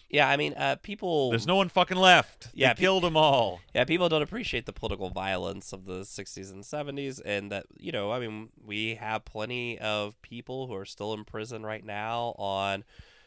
Yeah. 0.10 0.28
I 0.30 0.38
mean, 0.38 0.54
uh, 0.56 0.76
people. 0.82 1.30
there's 1.30 1.48
no 1.48 1.56
one 1.56 1.70
fucking 1.70 1.98
left. 1.98 2.48
Yeah, 2.54 2.70
they 2.70 2.76
pe- 2.76 2.82
killed 2.82 3.04
them 3.04 3.18
all. 3.18 3.60
Yeah, 3.74 3.84
people 3.86 4.08
don't 4.10 4.22
appreciate 4.22 4.66
the 4.66 4.74
political 4.74 5.10
violence 5.10 5.74
of 5.74 5.86
the 5.86 6.02
60s 6.02 6.52
and 6.52 6.64
70s, 6.64 7.22
and 7.26 7.52
that, 7.52 7.66
you 7.78 7.92
know, 7.92 8.12
I 8.12 8.20
mean, 8.20 8.50
we 8.66 8.96
have 8.96 9.26
plenty 9.26 9.78
of 9.80 10.20
people 10.22 10.68
who 10.68 10.76
are 10.76 10.86
still 10.86 11.14
in 11.14 11.24
prison 11.26 11.64
right 11.66 11.84
now 11.86 12.36
on, 12.38 12.84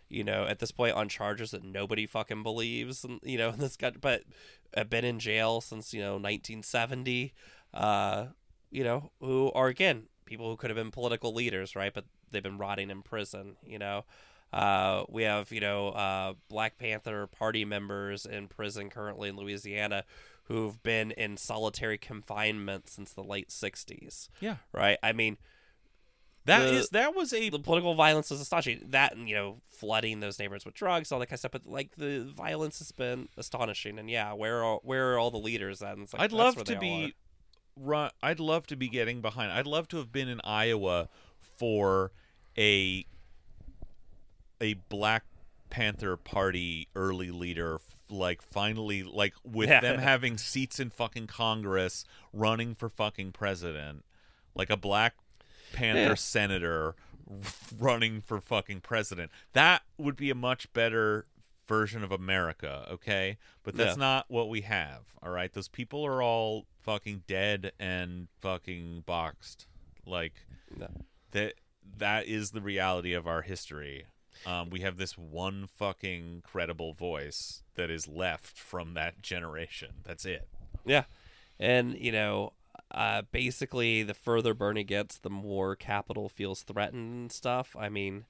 you 0.08 0.24
know, 0.24 0.44
at 0.46 0.58
this 0.58 0.70
point 0.72 0.94
on 0.94 1.08
charges 1.08 1.50
that 1.52 1.64
nobody 1.64 2.06
fucking 2.06 2.42
believes, 2.42 3.04
and, 3.04 3.20
you 3.22 3.38
know, 3.38 3.50
this 3.56 3.76
guy, 3.76 3.90
but 4.00 4.22
have 4.76 4.88
been 4.88 5.04
in 5.04 5.18
jail 5.18 5.60
since, 5.60 5.92
you 5.92 6.00
know, 6.00 6.12
1970, 6.12 7.32
uh, 7.74 8.26
you 8.70 8.84
know, 8.84 9.10
who 9.20 9.50
are, 9.52 9.68
again, 9.68 10.04
people 10.24 10.48
who 10.48 10.56
could 10.56 10.70
have 10.70 10.76
been 10.76 10.90
political 10.90 11.32
leaders, 11.34 11.74
right? 11.76 11.92
But 11.92 12.04
they've 12.30 12.42
been 12.42 12.58
rotting 12.58 12.90
in 12.90 13.02
prison, 13.02 13.56
you 13.64 13.78
know. 13.78 14.04
Uh, 14.52 15.04
we 15.08 15.22
have, 15.24 15.52
you 15.52 15.60
know, 15.60 15.88
uh, 15.90 16.34
Black 16.48 16.76
Panther 16.78 17.26
Party 17.28 17.64
members 17.64 18.26
in 18.26 18.48
prison 18.48 18.90
currently 18.90 19.28
in 19.28 19.36
Louisiana 19.36 20.04
who've 20.44 20.82
been 20.82 21.12
in 21.12 21.36
solitary 21.36 21.96
confinement 21.98 22.88
since 22.88 23.12
the 23.12 23.22
late 23.22 23.50
60s, 23.50 24.28
Yeah. 24.40 24.56
right? 24.72 24.98
I 25.02 25.12
mean, 25.12 25.36
That 26.46 26.60
The- 26.64 26.72
is 26.78 26.88
that 26.88 27.14
was 27.14 27.32
a 27.34 27.50
the 27.50 27.58
political 27.58 27.94
violence 27.94 28.30
is 28.32 28.40
astonishing. 28.40 28.82
That, 28.88 29.14
and, 29.14 29.28
you 29.28 29.34
know, 29.34 29.60
flooding 29.68 30.20
those 30.20 30.38
neighborhoods 30.38 30.64
with 30.64 30.74
drugs, 30.74 31.12
all 31.12 31.18
that 31.20 31.26
kind 31.26 31.34
of 31.34 31.40
stuff. 31.40 31.52
But, 31.52 31.66
like, 31.66 31.96
the 31.96 32.24
violence 32.34 32.78
has 32.78 32.92
been 32.92 33.28
astonishing. 33.36 33.98
And, 33.98 34.08
yeah, 34.10 34.32
where 34.32 34.64
are, 34.64 34.80
where 34.82 35.12
are 35.12 35.18
all 35.18 35.30
the 35.30 35.38
leaders 35.38 35.80
then? 35.80 36.00
It's 36.00 36.14
like, 36.14 36.22
I'd 36.22 36.32
love 36.32 36.64
to 36.64 36.78
be. 36.78 37.14
Run 37.80 38.10
I'd 38.22 38.40
love 38.40 38.66
to 38.68 38.76
be 38.76 38.88
getting 38.88 39.20
behind. 39.20 39.50
I'd 39.52 39.66
love 39.66 39.88
to 39.88 39.96
have 39.96 40.12
been 40.12 40.28
in 40.28 40.40
Iowa 40.44 41.08
for 41.58 42.12
a 42.58 43.06
a 44.60 44.74
Black 44.74 45.24
Panther 45.70 46.16
Party 46.16 46.88
early 46.94 47.30
leader 47.30 47.80
like 48.08 48.42
finally 48.42 49.02
like 49.02 49.34
with 49.44 49.68
Yeah. 49.68 49.80
them 49.80 49.98
having 50.00 50.36
seats 50.36 50.80
in 50.80 50.90
fucking 50.90 51.28
Congress 51.28 52.04
running 52.32 52.74
for 52.74 52.88
fucking 52.88 53.32
president. 53.32 54.04
Like 54.54 54.68
a 54.70 54.76
Black 54.76 55.14
Panther 55.72 56.00
Yeah. 56.00 56.14
senator 56.14 56.96
running 57.78 58.20
for 58.20 58.40
fucking 58.40 58.80
president. 58.80 59.30
That 59.52 59.82
would 59.96 60.16
be 60.16 60.30
a 60.30 60.34
much 60.34 60.72
better 60.72 61.26
version 61.68 62.02
of 62.02 62.10
America, 62.10 62.84
okay? 62.90 63.38
But 63.62 63.76
that's 63.76 63.96
Yeah. 63.96 64.00
not 64.00 64.26
what 64.28 64.48
we 64.48 64.62
have, 64.62 65.04
all 65.22 65.30
right? 65.30 65.52
Those 65.52 65.68
people 65.68 66.04
are 66.04 66.20
all 66.20 66.66
fucking 66.82 67.24
dead 67.26 67.72
and 67.78 68.28
fucking 68.40 69.04
boxed. 69.06 69.66
Like 70.06 70.34
No. 70.76 70.88
that 71.32 71.54
that 71.98 72.26
is 72.26 72.50
the 72.52 72.60
reality 72.60 73.12
of 73.12 73.26
our 73.26 73.42
history. 73.42 74.06
Um, 74.46 74.70
we 74.70 74.80
have 74.80 74.96
this 74.96 75.18
one 75.18 75.66
fucking 75.66 76.42
credible 76.46 76.94
voice 76.94 77.62
that 77.74 77.90
is 77.90 78.08
left 78.08 78.56
from 78.58 78.94
that 78.94 79.20
generation. 79.22 79.96
That's 80.04 80.24
it. 80.24 80.48
Yeah. 80.86 81.04
And, 81.58 81.98
you 81.98 82.10
know, 82.12 82.54
uh, 82.90 83.22
basically, 83.32 84.02
the 84.02 84.14
further 84.14 84.54
Bernie 84.54 84.84
gets, 84.84 85.18
the 85.18 85.28
more 85.30 85.76
capital 85.76 86.28
feels 86.30 86.62
threatened 86.62 87.12
and 87.20 87.32
stuff. 87.32 87.76
I 87.78 87.88
mean, 87.90 88.24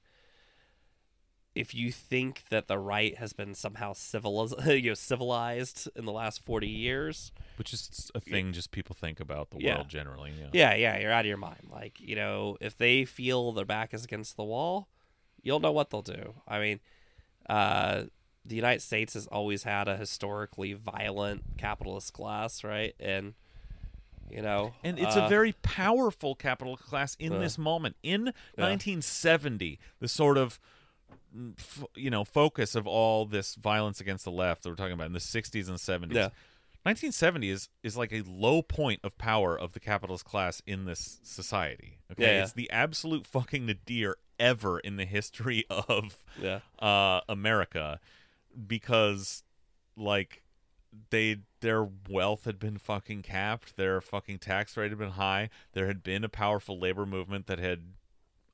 if 1.53 1.75
you 1.75 1.91
think 1.91 2.43
that 2.49 2.67
the 2.67 2.77
right 2.79 3.17
has 3.17 3.33
been 3.33 3.53
somehow 3.53 3.91
civilized, 3.93 4.55
you 4.65 4.91
know, 4.91 4.93
civilized 4.93 5.89
in 5.95 6.05
the 6.05 6.11
last 6.11 6.41
40 6.45 6.67
years, 6.67 7.31
Which 7.57 7.73
is 7.73 8.09
a 8.15 8.21
thing 8.21 8.53
just 8.53 8.71
people 8.71 8.95
think 8.99 9.19
about 9.19 9.49
the 9.49 9.57
Yeah. 9.59 9.75
world 9.75 9.89
generally. 9.89 10.31
Yeah. 10.39 10.47
yeah, 10.53 10.75
yeah, 10.75 10.99
you're 10.99 11.11
out 11.11 11.21
of 11.21 11.27
your 11.27 11.37
mind. 11.37 11.67
Like, 11.69 11.99
you 11.99 12.15
know, 12.15 12.57
if 12.61 12.77
they 12.77 13.03
feel 13.05 13.51
their 13.51 13.65
back 13.65 13.93
is 13.93 14.05
against 14.05 14.37
the 14.37 14.43
wall, 14.45 14.87
you'll 15.41 15.59
know 15.59 15.73
what 15.73 15.89
they'll 15.89 16.01
do. 16.01 16.35
I 16.47 16.59
mean, 16.59 16.79
uh, 17.49 18.03
the 18.45 18.55
United 18.55 18.81
States 18.81 19.13
has 19.15 19.27
always 19.27 19.63
had 19.63 19.87
a 19.89 19.97
historically 19.97 20.73
violent 20.73 21.43
capitalist 21.57 22.13
class, 22.13 22.63
right? 22.63 22.95
And, 22.99 23.33
you 24.29 24.41
know, 24.41 24.73
And 24.83 24.97
it's 24.97 25.17
uh, 25.17 25.23
a 25.23 25.29
very 25.29 25.51
powerful 25.63 26.33
capital 26.33 26.77
class 26.77 27.15
in 27.19 27.33
uh, 27.33 27.39
this 27.39 27.57
moment. 27.57 27.97
In 28.03 28.27
yeah. 28.57 28.63
1970, 28.69 29.79
the 29.99 30.07
sort 30.07 30.37
of 30.37 30.59
f- 31.57 31.83
you 31.95 32.09
know 32.09 32.23
focus 32.23 32.75
of 32.75 32.85
all 32.87 33.25
this 33.25 33.55
violence 33.55 33.99
against 34.01 34.25
the 34.25 34.31
left 34.31 34.63
that 34.63 34.69
we're 34.69 34.75
talking 34.75 34.93
about 34.93 35.07
in 35.07 35.13
the 35.13 35.19
60s 35.19 35.67
and 35.67 35.77
70s. 35.77 36.13
Yeah. 36.13 36.29
1970 36.83 37.49
is 37.49 37.69
is 37.83 37.95
like 37.95 38.11
a 38.11 38.23
low 38.27 38.61
point 38.63 38.99
of 39.03 39.17
power 39.17 39.57
of 39.57 39.73
the 39.73 39.79
capitalist 39.79 40.25
class 40.25 40.61
in 40.65 40.85
this 40.85 41.19
society. 41.23 41.99
Okay, 42.11 42.23
Yeah, 42.23 42.31
yeah. 42.37 42.43
it's 42.43 42.53
the 42.53 42.69
absolute 42.71 43.27
fucking 43.27 43.65
nadir 43.67 44.15
ever 44.39 44.79
in 44.79 44.95
the 44.97 45.05
history 45.05 45.63
of 45.69 46.25
yeah. 46.41 46.59
uh, 46.79 47.21
America 47.29 47.99
because 48.67 49.43
like 49.95 50.43
they 51.11 51.37
their 51.61 51.87
wealth 52.09 52.45
had 52.45 52.59
been 52.59 52.77
fucking 52.77 53.21
capped, 53.21 53.77
their 53.77 54.01
fucking 54.01 54.39
tax 54.39 54.75
rate 54.75 54.89
had 54.89 54.97
been 54.97 55.11
high. 55.11 55.49
There 55.73 55.87
had 55.87 56.03
been 56.03 56.23
a 56.23 56.29
powerful 56.29 56.79
labor 56.79 57.05
movement 57.05 57.45
that 57.47 57.59
had 57.59 57.93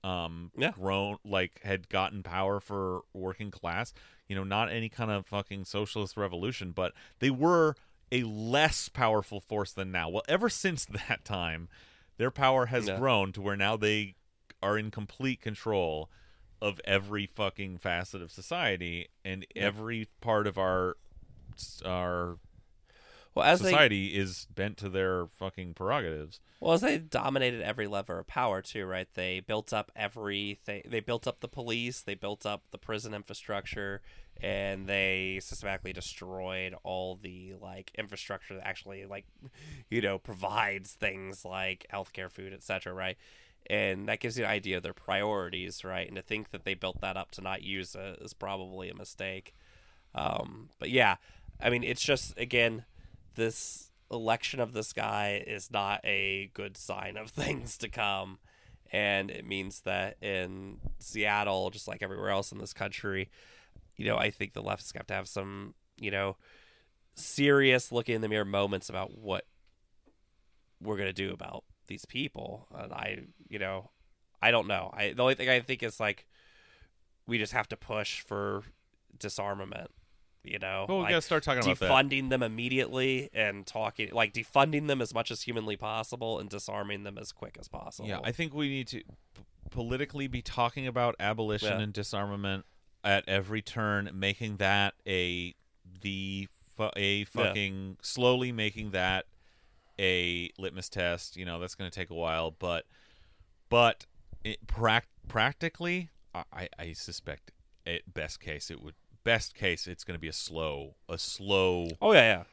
um 0.04 0.52
Yeah. 0.58 0.72
grown 0.72 1.18
like 1.26 1.62
had 1.64 1.90
gotten 1.90 2.24
power 2.24 2.60
for 2.60 3.02
working 3.14 3.52
class. 3.52 3.94
You 4.28 4.36
know, 4.36 4.44
not 4.44 4.72
any 4.72 4.90
kind 4.90 5.10
of 5.12 5.26
fucking 5.26 5.66
socialist 5.66 6.18
revolution, 6.18 6.72
but 6.72 6.94
they 7.20 7.30
were 7.30 7.76
a 8.12 8.24
less 8.24 8.90
powerful 8.90 9.40
force 9.40 9.72
than 9.74 9.92
now. 9.92 10.10
Well, 10.10 10.24
ever 10.28 10.50
since 10.50 10.86
that 11.08 11.24
time, 11.26 11.68
their 12.18 12.32
power 12.32 12.68
has 12.68 12.88
Yeah. 12.88 12.98
grown 12.98 13.32
to 13.34 13.42
where 13.42 13.56
now 13.58 13.76
they 13.78 14.16
are 14.62 14.78
in 14.78 14.92
complete 14.92 15.42
control 15.42 16.10
of 16.62 16.82
every 16.86 17.26
fucking 17.28 17.78
facet 17.78 18.22
of 18.22 18.32
society 18.32 19.08
and 19.24 19.46
every 19.56 20.08
part 20.22 20.48
of 20.48 20.58
our 20.58 20.98
our 21.86 22.38
Well, 23.38 23.46
as 23.46 23.60
they 23.60 23.70
society 23.70 24.08
is 24.18 24.48
bent 24.54 24.78
to 24.78 24.90
their 24.90 25.28
fucking 25.38 25.76
prerogatives. 25.76 26.40
Well, 26.60 26.74
as 26.74 26.82
they 26.82 26.98
dominated 26.98 27.62
every 27.62 27.86
lever 27.86 28.18
of 28.18 28.26
power 28.26 28.64
too, 28.64 28.88
right? 28.88 29.08
They 29.14 29.42
built 29.42 29.72
up 29.72 29.92
everything. 29.96 30.82
They 30.90 31.02
built 31.02 31.28
up 31.28 31.40
the 31.40 31.48
police. 31.48 32.02
They 32.02 32.16
built 32.16 32.48
up 32.48 32.64
the 32.72 32.80
prison 32.80 33.14
infrastructure, 33.14 34.02
and 34.42 34.88
they 34.88 35.40
systematically 35.44 35.94
destroyed 35.94 36.74
all 36.82 37.16
the 37.16 37.54
like 37.62 37.92
infrastructure 37.96 38.56
that 38.56 38.66
actually 38.66 39.06
like, 39.06 39.28
you 39.92 40.02
know, 40.02 40.18
provides 40.18 40.94
things 40.94 41.46
like 41.46 41.86
healthcare, 41.94 42.32
food, 42.32 42.54
etc. 42.54 42.92
Right? 42.92 43.18
And 43.70 44.10
that 44.10 44.20
gives 44.20 44.40
you 44.40 44.46
an 44.46 44.50
idea 44.50 44.78
of 44.78 44.84
their 44.84 44.94
priorities, 44.94 45.84
right? 45.84 46.08
And 46.08 46.16
to 46.16 46.24
think 46.24 46.50
that 46.50 46.66
they 46.66 46.74
built 46.74 47.02
that 47.02 47.18
up 47.18 47.30
to 47.32 47.42
not 47.42 47.62
use 47.62 47.94
it 47.94 48.18
is 48.20 48.34
probably 48.34 48.90
a 48.90 48.96
mistake. 48.96 49.54
Um, 50.16 50.70
but 50.80 50.90
yeah, 50.90 51.18
I 51.62 51.70
mean, 51.70 51.84
it's 51.84 52.02
just 52.02 52.34
again 52.40 52.86
this 53.38 53.92
election 54.12 54.60
of 54.60 54.74
this 54.74 54.92
guy 54.92 55.42
is 55.48 55.72
not 55.72 56.02
a 56.04 56.52
good 56.54 56.76
sign 56.76 57.16
of 57.16 57.30
things 57.32 57.78
to 57.78 57.88
come. 57.88 58.40
And 58.92 59.32
it 59.32 59.46
means 59.46 59.82
that 59.82 60.22
in 60.22 60.78
Seattle, 61.00 61.70
just 61.70 61.88
like 61.88 62.02
everywhere 62.02 62.30
else 62.30 62.52
in 62.52 62.58
this 62.58 62.74
country, 62.74 63.30
you 63.96 64.06
know, 64.06 64.18
I 64.18 64.30
think 64.30 64.54
the 64.54 64.64
leftists 64.64 64.96
have 64.96 65.08
to 65.08 65.14
have 65.14 65.28
some, 65.28 65.74
you 65.98 66.12
know, 66.12 66.38
serious 67.16 67.92
looking 67.92 68.16
in 68.16 68.22
the 68.22 68.30
mirror 68.30 68.46
moments 68.46 68.90
about 68.90 69.18
what 69.18 69.46
we're 70.82 70.96
going 70.96 71.10
to 71.10 71.14
do 71.14 71.34
about 71.34 71.64
these 71.88 72.06
people. 72.06 72.68
And 72.78 72.94
I, 72.94 73.20
you 73.50 73.60
know, 73.60 73.90
I 74.42 74.52
don't 74.52 74.68
know. 74.68 74.92
I 74.94 75.14
the 75.14 75.22
only 75.22 75.36
thing 75.36 75.50
I 75.50 75.60
think 75.60 75.84
is 75.84 76.00
like 76.00 76.26
we 77.26 77.38
just 77.38 77.54
have 77.54 77.68
to 77.70 77.78
push 77.78 78.22
for 78.22 78.64
disarmament. 79.18 79.92
You 80.52 80.60
know, 80.60 80.86
Well, 80.88 80.98
we 81.00 81.04
like, 81.04 81.12
gotta 81.12 81.22
start 81.22 81.44
talking 81.44 81.64
about 81.64 81.78
defunding 81.78 82.30
them 82.30 82.42
immediately 82.44 83.30
and 83.34 83.66
talking 83.66 84.10
like 84.12 84.34
defunding 84.34 84.88
them 84.88 85.02
as 85.02 85.14
much 85.14 85.32
as 85.32 85.42
humanly 85.42 85.76
possible 85.78 86.40
and 86.40 86.50
disarming 86.50 87.04
them 87.04 87.18
as 87.18 87.32
quick 87.32 87.58
as 87.60 87.68
possible. 87.68 88.08
Yeah, 88.08 88.20
I 88.24 88.32
think 88.32 88.54
we 88.54 88.70
need 88.70 88.88
to 88.90 88.98
p- 89.04 89.44
politically 89.70 90.28
be 90.28 90.42
talking 90.42 90.88
about 90.88 91.16
abolition 91.20 91.78
Yeah. 91.78 91.84
and 91.84 91.94
disarmament 91.94 92.66
at 93.04 93.24
every 93.28 93.62
turn, 93.62 94.10
making 94.14 94.58
that 94.58 94.94
a 95.08 95.54
the 96.02 96.48
a 96.96 97.24
fucking 97.26 97.98
slowly 98.02 98.52
making 98.52 98.92
that 98.92 99.26
a 100.00 100.50
litmus 100.58 100.90
test. 100.90 101.36
You 101.36 101.46
know, 101.46 101.60
that's 101.60 101.76
going 101.76 101.90
to 101.90 101.96
take 102.00 102.10
a 102.10 102.16
while, 102.16 102.52
but 102.52 102.86
but 103.70 104.06
it, 104.44 104.66
prac- 104.68 105.08
practically, 105.28 106.10
I, 106.34 106.44
I- 106.54 106.70
I 106.80 106.94
suspect 106.94 107.52
at 107.86 108.14
best 108.14 108.40
case 108.40 108.70
it 108.70 108.82
would 108.84 108.96
best 109.28 109.54
case 109.56 109.88
it's 109.88 110.04
going 110.06 110.16
to 110.18 110.22
be 110.22 110.28
a 110.30 110.34
slow 110.34 110.96
a 111.10 111.18
slow 111.18 111.90
Oh 112.02 112.14
yeah, 112.14 112.22
yeah. 112.38 112.44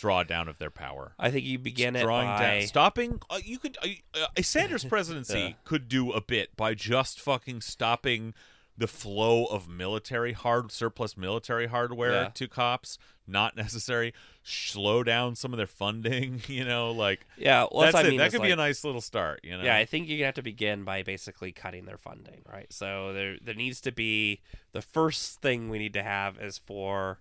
drawdown 0.00 0.48
of 0.48 0.58
their 0.58 0.70
power 0.70 1.12
I 1.18 1.30
think 1.30 1.44
you 1.44 1.58
begin 1.58 1.96
it 1.96 2.02
drawing 2.02 2.28
by 2.28 2.58
down, 2.60 2.66
stopping. 2.66 3.20
Uh, 3.28 3.40
you 3.44 3.58
could 3.58 3.76
uh, 3.82 3.88
uh, 4.14 4.26
a 4.36 4.42
Sanders 4.42 4.84
presidency 4.94 5.38
Yeah. 5.38 5.52
could 5.64 5.88
do 5.88 6.12
a 6.12 6.20
bit 6.20 6.56
by 6.56 6.74
just 6.74 7.20
fucking 7.20 7.60
stopping 7.60 8.32
the 8.78 8.86
flow 8.86 9.44
of 9.46 9.68
military 9.68 10.32
hard 10.32 10.70
surplus 10.70 11.16
military 11.16 11.66
hardware 11.66 12.12
Yeah. 12.12 12.28
to 12.34 12.48
cops. 12.48 12.96
Not 13.26 13.56
necessary. 13.64 14.14
Slow 14.42 15.02
down 15.02 15.34
some 15.34 15.52
of 15.52 15.58
their 15.58 15.66
funding. 15.66 16.40
You 16.48 16.64
know, 16.64 16.92
like 16.92 17.26
yeah. 17.36 17.66
Well, 17.70 17.82
that's, 17.82 17.92
that's 17.92 18.04
I 18.04 18.06
it. 18.06 18.10
mean. 18.10 18.18
that 18.20 18.30
could 18.30 18.40
be 18.42 18.52
a 18.52 18.56
nice 18.56 18.84
little 18.84 19.00
start. 19.02 19.40
You 19.42 19.58
know. 19.58 19.64
Yeah, 19.64 19.76
I 19.76 19.84
think 19.84 20.08
you're 20.08 20.24
have 20.24 20.34
to 20.36 20.42
begin 20.42 20.84
by 20.84 21.02
basically 21.02 21.52
cutting 21.52 21.84
their 21.84 21.98
funding, 21.98 22.40
right? 22.50 22.72
So 22.72 23.12
there 23.12 23.36
there 23.42 23.54
needs 23.54 23.80
to 23.82 23.92
be 23.92 24.40
the 24.72 24.80
first 24.82 25.42
thing 25.42 25.68
we 25.68 25.78
need 25.78 25.92
to 25.94 26.02
have 26.02 26.38
is 26.40 26.56
for 26.56 27.18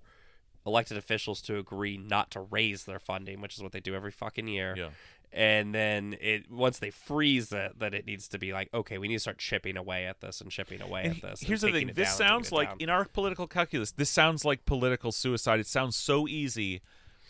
elected 0.66 0.98
officials 0.98 1.42
to 1.42 1.58
agree 1.58 1.98
not 1.98 2.30
to 2.32 2.42
raise 2.42 2.84
their 2.84 3.00
funding, 3.00 3.42
which 3.42 3.56
is 3.56 3.64
what 3.64 3.72
they 3.72 3.80
do 3.80 3.96
every 3.96 4.12
fucking 4.12 4.48
year. 4.48 4.76
Yeah. 4.78 4.90
And 5.34 5.76
then 5.76 6.16
it 6.22 6.50
once 6.50 6.80
they 6.80 6.90
freeze 6.90 7.52
it, 7.52 7.78
then 7.78 7.94
it 7.94 8.06
needs 8.06 8.28
to 8.30 8.40
be 8.40 8.54
like, 8.54 8.70
okay, 8.74 8.98
we 8.98 9.08
need 9.08 9.16
to 9.16 9.20
start 9.20 9.38
chipping 9.38 9.78
away 9.78 10.06
at 10.08 10.22
this 10.22 10.42
and 10.42 10.50
chipping 10.50 10.82
away 10.82 11.04
And 11.06 11.16
at 11.16 11.22
this. 11.22 11.42
Here's 11.42 11.62
the 11.62 11.72
thing. 11.72 11.92
This 11.94 12.18
down 12.18 12.32
and 12.32 12.42
taking 12.42 12.44
sounds 12.46 12.52
like 12.52 12.70
down. 12.70 12.78
in 12.80 12.90
our 12.90 13.06
political 13.06 13.46
calculus, 13.48 13.92
this 13.92 14.10
sounds 14.10 14.46
like 14.46 14.66
political 14.66 15.12
suicide. 15.12 15.60
It 15.60 15.68
sounds 15.68 15.96
so 15.96 16.28
easy 16.28 16.82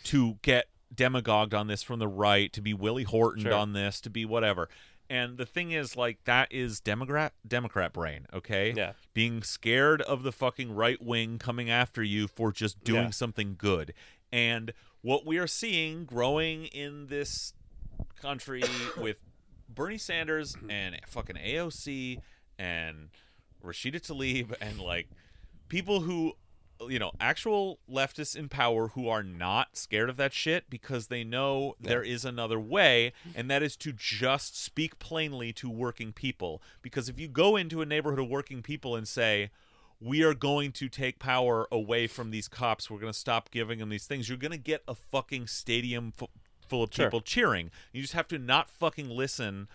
to 0.04 0.38
get 0.42 0.66
demagogued 0.94 1.52
on 1.54 1.66
this 1.66 1.82
from 1.82 1.98
the 1.98 2.08
right, 2.08 2.52
to 2.52 2.62
be 2.62 2.72
Willie 2.72 3.02
Horton 3.02 3.42
Sure. 3.44 3.52
on 3.54 3.72
this, 3.72 4.00
to 4.02 4.10
be 4.10 4.24
whatever. 4.24 4.68
And 5.10 5.36
the 5.38 5.46
thing 5.46 5.70
is, 5.72 5.96
like, 5.96 6.18
that 6.24 6.52
is 6.52 6.80
Democrat 6.80 7.32
Democrat 7.46 7.92
brain, 7.92 8.26
okay? 8.32 8.72
Yeah. 8.76 8.92
Being 9.12 9.42
scared 9.42 10.02
of 10.02 10.22
the 10.22 10.32
fucking 10.32 10.70
right 10.74 11.02
wing 11.02 11.38
coming 11.38 11.68
after 11.68 12.02
you 12.02 12.28
for 12.28 12.52
just 12.52 12.84
doing 12.84 13.04
Yeah. 13.04 13.10
something 13.10 13.56
good. 13.58 13.92
And 14.30 14.72
what 15.00 15.24
we 15.26 15.38
are 15.38 15.46
seeing 15.46 16.04
growing 16.04 16.66
in 16.66 17.06
this 17.06 17.54
country 18.20 18.62
with 18.96 19.16
Bernie 19.68 19.98
Sanders 19.98 20.56
and 20.68 20.96
fucking 21.06 21.36
AOC 21.36 22.20
and 22.58 23.10
Rashida 23.64 24.00
Tlaib 24.00 24.54
and 24.60 24.80
like 24.80 25.08
people 25.68 26.00
who 26.00 26.34
you 26.88 26.98
know 26.98 27.10
actual 27.20 27.80
leftists 27.90 28.36
in 28.36 28.48
power 28.48 28.88
who 28.88 29.08
are 29.08 29.22
not 29.22 29.76
scared 29.76 30.08
of 30.08 30.16
that 30.16 30.32
shit 30.32 30.70
because 30.70 31.08
they 31.08 31.24
know 31.24 31.74
there 31.80 32.02
is 32.02 32.24
another 32.24 32.60
way 32.60 33.12
and 33.34 33.50
that 33.50 33.62
is 33.62 33.76
to 33.76 33.92
just 33.92 34.60
speak 34.60 34.98
plainly 34.98 35.52
to 35.52 35.68
working 35.68 36.12
people. 36.12 36.62
Because 36.82 37.08
if 37.08 37.18
you 37.18 37.28
go 37.28 37.56
into 37.56 37.82
a 37.82 37.86
neighborhood 37.86 38.20
of 38.20 38.28
working 38.28 38.62
people 38.62 38.94
and 38.94 39.08
say 39.08 39.50
we 40.00 40.22
are 40.22 40.34
going 40.34 40.70
to 40.72 40.88
take 40.88 41.18
power 41.18 41.66
away 41.72 42.06
from 42.06 42.30
these 42.30 42.46
cops. 42.46 42.88
We're 42.90 43.00
going 43.00 43.12
to 43.12 43.18
stop 43.18 43.50
giving 43.50 43.80
them 43.80 43.88
these 43.88 44.06
things 44.06 44.28
you're 44.28 44.38
going 44.38 44.52
to 44.52 44.56
get 44.56 44.82
a 44.86 44.94
fucking 44.94 45.48
stadium 45.48 46.12
fu- 46.12 46.28
full 46.68 46.82
of 46.82 46.92
Sure. 46.92 47.06
people 47.06 47.20
cheering 47.20 47.70
you 47.92 48.02
just 48.02 48.14
have 48.14 48.28
to 48.28 48.38
not 48.38 48.70
fucking 48.70 49.08
listen 49.08 49.68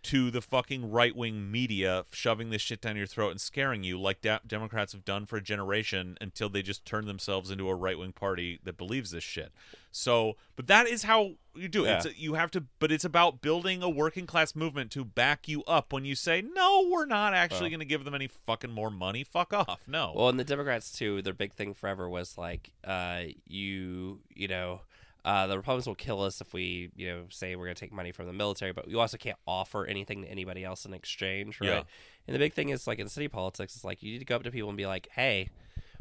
to 0.00 0.30
the 0.30 0.40
fucking 0.40 0.88
right 0.92 1.16
wing 1.16 1.50
media 1.50 2.04
shoving 2.12 2.50
this 2.50 2.62
shit 2.62 2.80
down 2.80 2.96
your 2.96 3.04
throat 3.06 3.30
and 3.30 3.40
scaring 3.40 3.82
you 3.82 4.00
like 4.00 4.20
de- 4.20 4.40
Democrats 4.46 4.92
have 4.92 5.04
done 5.04 5.26
for 5.26 5.36
a 5.36 5.42
generation 5.42 6.16
until 6.20 6.48
they 6.48 6.62
just 6.62 6.84
turn 6.84 7.06
themselves 7.06 7.50
into 7.50 7.68
a 7.68 7.74
right 7.74 7.98
wing 7.98 8.12
party 8.12 8.60
that 8.62 8.76
believes 8.76 9.10
this 9.10 9.24
shit. 9.24 9.50
So, 9.90 10.36
but 10.54 10.68
that 10.68 10.86
is 10.86 11.02
how 11.02 11.32
you 11.56 11.66
do 11.66 11.84
it. 11.84 11.88
Yeah. 11.88 11.96
It's 12.04 12.16
you 12.18 12.34
have 12.34 12.52
to, 12.52 12.62
but 12.78 12.92
it's 12.92 13.04
about 13.04 13.40
building 13.42 13.82
a 13.82 13.88
working 13.90 14.24
class 14.24 14.54
movement 14.54 14.92
to 14.92 15.04
back 15.04 15.48
you 15.48 15.64
up 15.64 15.92
when 15.92 16.04
you 16.04 16.14
say, 16.14 16.42
no, 16.42 16.86
we're 16.88 17.04
not 17.04 17.34
actually 17.34 17.62
Well. 17.62 17.70
going 17.70 17.80
to 17.80 17.84
give 17.86 18.04
them 18.04 18.14
any 18.14 18.28
fucking 18.28 18.70
more 18.70 18.92
money. 18.92 19.24
Fuck 19.24 19.52
off. 19.52 19.80
No. 19.88 20.12
Well, 20.14 20.28
and 20.28 20.38
the 20.38 20.44
Democrats 20.44 20.92
too, 20.92 21.22
their 21.22 21.34
big 21.34 21.54
thing 21.54 21.74
forever 21.74 22.08
was 22.08 22.38
like, 22.38 22.70
uh, 22.84 23.22
you, 23.48 24.20
you 24.32 24.46
know, 24.46 24.82
uh, 25.28 25.46
the 25.46 25.58
Republicans 25.58 25.86
will 25.86 25.94
kill 25.94 26.22
us 26.22 26.40
if 26.40 26.54
we, 26.54 26.90
you 26.96 27.06
know, 27.06 27.24
say 27.28 27.54
we're 27.54 27.66
going 27.66 27.74
to 27.74 27.80
take 27.80 27.92
money 27.92 28.12
from 28.12 28.26
the 28.26 28.32
military, 28.32 28.72
but 28.72 28.88
we 28.88 28.94
also 28.94 29.18
can't 29.18 29.36
offer 29.46 29.84
anything 29.84 30.22
to 30.22 30.28
anybody 30.30 30.64
else 30.64 30.86
in 30.86 30.94
exchange, 30.94 31.60
right? 31.60 31.68
Yeah. 31.68 31.82
And 32.26 32.34
the 32.34 32.38
big 32.38 32.54
thing 32.54 32.70
is 32.70 32.86
like 32.86 32.98
in 32.98 33.10
city 33.10 33.28
politics, 33.28 33.76
it's 33.76 33.84
like 33.84 34.02
you 34.02 34.10
need 34.10 34.20
to 34.20 34.24
go 34.24 34.36
up 34.36 34.42
to 34.44 34.50
people 34.50 34.70
and 34.70 34.78
be 34.78 34.86
like, 34.86 35.06
hey, 35.12 35.50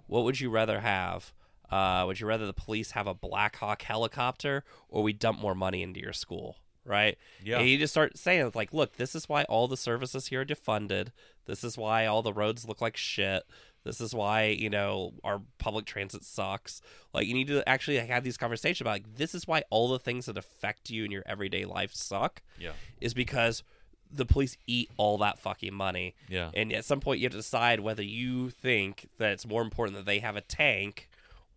what 0.06 0.24
would 0.24 0.40
you 0.40 0.50
rather 0.50 0.80
have? 0.80 1.34
Uh, 1.70 2.06
would 2.08 2.22
you 2.22 2.26
rather 2.26 2.46
the 2.46 2.54
police 2.54 2.92
have 2.92 3.06
a 3.06 3.14
Black 3.14 3.58
Hawk 3.58 3.82
helicopter 3.82 4.64
or 4.88 5.04
we 5.04 5.12
dump 5.12 5.42
more 5.42 5.56
money 5.56 5.84
into 5.84 6.00
your 6.00 6.14
school? 6.14 6.56
Right? 6.86 7.18
Yeah. 7.44 7.60
And 7.60 7.68
you 7.68 7.78
just 7.78 7.94
start 7.94 8.18
saying, 8.18 8.50
like, 8.56 8.74
look, 8.74 8.96
this 8.96 9.14
is 9.14 9.28
why 9.28 9.44
all 9.44 9.68
the 9.68 9.76
services 9.76 10.28
here 10.28 10.40
are 10.40 10.46
defunded. 10.46 11.10
This 11.48 11.66
is 11.66 11.78
why 11.78 12.06
all 12.06 12.22
the 12.22 12.32
roads 12.32 12.66
look 12.66 12.80
like 12.80 12.96
shit. 12.96 13.44
This 13.88 14.02
is 14.02 14.14
why, 14.14 14.46
you 14.46 14.70
know, 14.70 15.14
our 15.24 15.42
public 15.58 15.86
transit 15.86 16.24
sucks. 16.24 16.82
Like, 17.14 17.26
you 17.26 17.34
need 17.34 17.48
to 17.48 17.68
actually 17.68 17.98
have 17.98 18.24
these 18.24 18.38
conversations 18.38 18.82
about, 18.82 18.92
like, 18.92 19.16
this 19.16 19.34
is 19.34 19.48
why 19.48 19.64
all 19.70 19.88
the 19.88 19.98
things 19.98 20.28
that 20.28 20.38
affect 20.38 20.90
you 20.90 21.06
in 21.06 21.12
your 21.12 21.24
everyday 21.26 21.66
life 21.66 21.94
suck. 21.94 22.42
Yeah. 22.60 22.74
Is 23.02 23.14
because 23.14 23.64
the 24.12 24.26
police 24.26 24.58
eat 24.68 24.90
all 24.98 25.18
that 25.20 25.40
fucking 25.40 25.74
money. 25.74 26.16
Yeah. 26.30 26.52
And 26.54 26.72
at 26.74 26.86
some 26.86 27.00
point, 27.00 27.20
you 27.20 27.26
have 27.26 27.32
to 27.32 27.40
decide 27.40 27.80
whether 27.80 28.04
you 28.04 28.50
think 28.50 29.10
that 29.18 29.32
it's 29.32 29.48
more 29.48 29.62
important 29.62 29.98
that 29.98 30.06
they 30.06 30.20
have 30.20 30.36
a 30.36 30.42
tank 30.42 31.10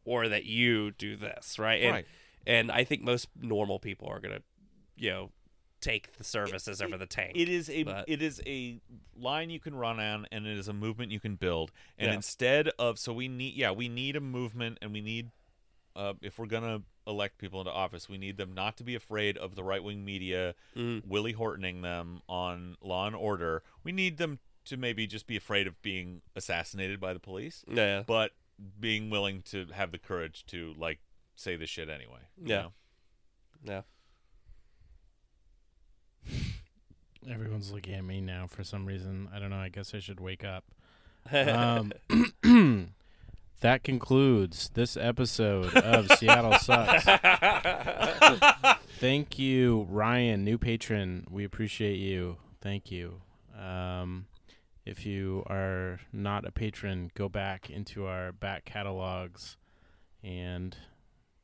or 0.05 0.29
that 0.29 0.45
you 0.45 0.93
do 0.93 1.17
this, 1.17 1.59
right? 1.59 1.83
And, 1.83 1.93
Right. 1.93 2.07
And 2.47 2.73
I 2.73 2.85
think 2.85 3.03
most 3.03 3.29
normal 3.41 3.79
people 3.79 4.09
are 4.09 4.19
going 4.19 4.35
to, 4.35 4.43
you 4.97 5.11
know, 5.11 5.31
take 5.81 6.13
the 6.19 6.25
services 6.25 6.81
over 6.83 6.97
the 6.99 7.07
tank. 7.07 7.33
It 7.35 7.49
is 7.49 7.71
a 7.71 7.83
but- 7.85 8.05
it 8.09 8.21
is 8.23 8.41
a 8.47 8.81
line 9.17 9.51
you 9.51 9.61
can 9.61 9.75
run 9.75 9.99
on, 10.01 10.27
and 10.31 10.47
it 10.47 10.57
is 10.59 10.69
a 10.69 10.73
movement 10.73 11.11
you 11.13 11.21
can 11.21 11.37
build. 11.37 11.73
And 11.99 12.09
Yeah. 12.09 12.15
instead 12.15 12.69
of 12.79 12.99
so 12.99 13.13
we 13.13 13.29
need 13.29 13.55
yeah 13.55 13.71
we 13.71 13.89
need 13.89 14.17
a 14.17 14.21
movement, 14.21 14.79
and 14.83 14.93
we 14.93 15.01
need 15.01 15.31
uh, 15.97 16.15
if 16.23 16.39
we're 16.39 16.47
gonna 16.47 16.83
elect 17.07 17.39
people 17.39 17.61
into 17.61 17.73
office, 17.73 18.09
we 18.09 18.17
need 18.17 18.37
them 18.37 18.55
not 18.55 18.77
to 18.77 18.85
be 18.85 18.95
afraid 18.95 19.37
of 19.37 19.57
the 19.57 19.65
right 19.65 19.83
wing 19.83 20.05
media 20.05 20.55
Mm. 20.77 21.05
Willie 21.07 21.35
Hortoning 21.35 21.83
them 21.83 22.23
on 22.29 22.77
Law 22.81 23.07
and 23.09 23.17
Order. 23.17 23.63
We 23.83 23.91
need 23.91 24.17
them 24.19 24.39
to 24.67 24.77
maybe 24.77 25.07
just 25.07 25.27
be 25.27 25.37
afraid 25.37 25.67
of 25.67 25.81
being 25.83 26.23
assassinated 26.37 27.01
by 27.01 27.13
the 27.13 27.19
police, 27.19 27.65
yeah. 27.67 28.05
but 28.07 28.33
being 28.79 29.11
willing 29.11 29.43
to 29.43 29.67
have 29.73 29.91
the 29.91 29.99
courage 29.99 30.45
to 30.47 30.75
like 30.77 31.01
say 31.35 31.57
the 31.57 31.67
shit 31.67 31.89
anyway. 31.89 32.21
you 32.37 32.49
Yeah. 32.51 32.61
know? 32.63 32.73
Yeah. 33.65 33.83
Everyone's 37.29 37.73
looking 37.73 37.95
at 37.95 38.05
me 38.05 38.21
now 38.21 38.47
for 38.47 38.65
some 38.65 38.87
reason. 38.87 39.29
I 39.35 39.39
don't 39.39 39.51
know. 39.51 39.59
I 39.59 39.69
guess 39.69 39.95
I 39.95 39.99
should 39.99 40.21
wake 40.21 40.45
up. 40.45 40.65
Um, 41.31 41.93
that 43.61 43.85
concludes 43.85 44.71
this 44.73 44.97
episode 44.97 45.75
of 45.77 46.11
Seattle 46.13 46.55
Sucks. 46.59 47.05
Thank 48.99 49.39
you, 49.39 49.87
Ryan, 49.91 50.45
new 50.45 50.59
patron. 50.59 51.27
We 51.31 51.45
appreciate 51.45 51.97
you. 51.97 52.39
Thank 52.61 52.91
you. 52.91 53.21
Um, 53.59 54.27
if 54.87 55.05
you 55.05 55.45
are 55.47 56.01
not 56.13 56.47
a 56.47 56.53
patron, 56.53 57.11
go 57.15 57.29
back 57.29 57.69
into 57.69 58.07
our 58.07 58.33
back 58.33 58.65
catalogs 58.65 59.59
and 60.23 60.77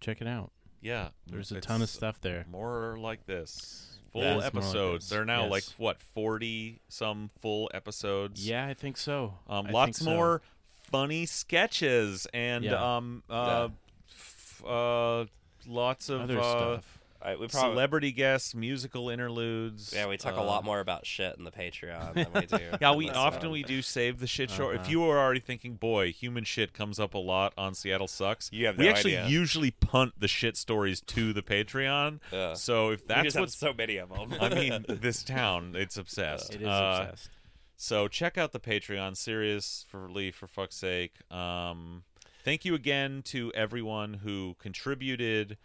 check 0.00 0.20
it 0.20 0.26
out. 0.26 0.52
Yeah, 0.80 1.08
There's 1.26 1.52
a 1.52 1.60
ton 1.60 1.82
of 1.82 1.88
stuff 1.88 2.20
there. 2.20 2.46
More 2.48 2.96
like 2.98 3.26
this. 3.26 3.95
Full 4.16 4.38
Yeah, 4.40 4.46
episodes. 4.46 5.08
They're 5.10 5.24
now 5.26 5.46
like 5.46 5.64
what 5.76 6.00
forty 6.00 6.80
some 6.88 7.30
full 7.42 7.70
episodes. 7.74 8.48
Yeah, 8.48 8.66
I 8.66 8.72
think 8.74 8.96
so. 8.96 9.34
Um, 9.48 9.66
I 9.66 9.70
lots 9.70 9.98
think 9.98 10.08
so. 10.08 10.14
more 10.14 10.42
funny 10.90 11.26
sketches 11.26 12.26
and 12.32 12.64
Yeah. 12.64 12.96
um 12.96 13.22
uh, 13.28 13.68
f- 14.10 14.62
uh 14.66 15.24
lots 15.66 16.08
of 16.08 16.22
other 16.22 16.38
uh, 16.38 16.42
stuff. 16.42 16.95
All 17.26 17.32
right, 17.32 17.40
we 17.40 17.48
probably 17.48 17.72
celebrity 17.72 18.12
guests, 18.12 18.54
musical 18.54 19.10
interludes. 19.10 19.92
yeah 19.92 20.06
we 20.06 20.16
talk 20.16 20.34
a 20.36 20.40
uh, 20.40 20.44
lot 20.44 20.64
more 20.64 20.78
about 20.78 21.04
shit 21.04 21.34
in 21.36 21.42
the 21.42 21.50
Patreon 21.50 22.14
than 22.14 22.26
we 22.32 22.46
do. 22.46 22.64
Yeah, 22.80 22.94
we 22.94 23.10
often 23.10 23.48
one. 23.48 23.50
we 23.50 23.62
do 23.64 23.82
save 23.82 24.20
the 24.20 24.28
shit 24.28 24.48
short. 24.48 24.76
If 24.76 24.82
Uh-huh. 24.82 24.90
you 24.92 25.00
were 25.00 25.18
already 25.18 25.40
thinking, 25.40 25.74
boy, 25.74 26.12
human 26.12 26.44
shit 26.44 26.72
comes 26.72 27.00
up 27.00 27.14
a 27.14 27.18
lot 27.18 27.52
on 27.58 27.74
Seattle 27.74 28.06
sucks. 28.06 28.52
You 28.52 28.66
have 28.66 28.78
we 28.78 28.88
actually 28.88 29.16
idea. 29.16 29.28
usually 29.28 29.72
punt 29.72 30.12
the 30.20 30.28
shit 30.28 30.56
stories 30.56 31.00
to 31.00 31.32
the 31.32 31.42
Patreon. 31.42 32.20
Yeah. 32.32 32.54
So 32.54 32.90
if 32.90 33.04
that's 33.08 33.24
just 33.24 33.40
what's 33.40 33.58
so 33.58 33.74
many 33.74 33.96
of 33.96 34.08
them. 34.10 34.32
I 34.40 34.48
mean, 34.50 34.84
this 34.88 35.24
town, 35.24 35.74
it's 35.76 35.96
obsessed. 35.96 36.54
It 36.54 36.62
is 36.62 36.68
Uh, 36.68 37.06
obsessed. 37.08 37.30
So 37.76 38.06
check 38.06 38.38
out 38.38 38.52
the 38.52 38.60
Patreon, 38.60 39.16
seriously, 39.16 39.84
for 39.90 40.08
Lee, 40.08 40.30
for 40.30 40.46
fuck's 40.46 40.76
sake. 40.76 41.14
Um, 41.32 42.04
thank 42.44 42.64
you 42.64 42.76
again 42.76 43.22
to 43.24 43.50
everyone 43.52 44.14
who 44.14 44.54
contributed 44.60 45.58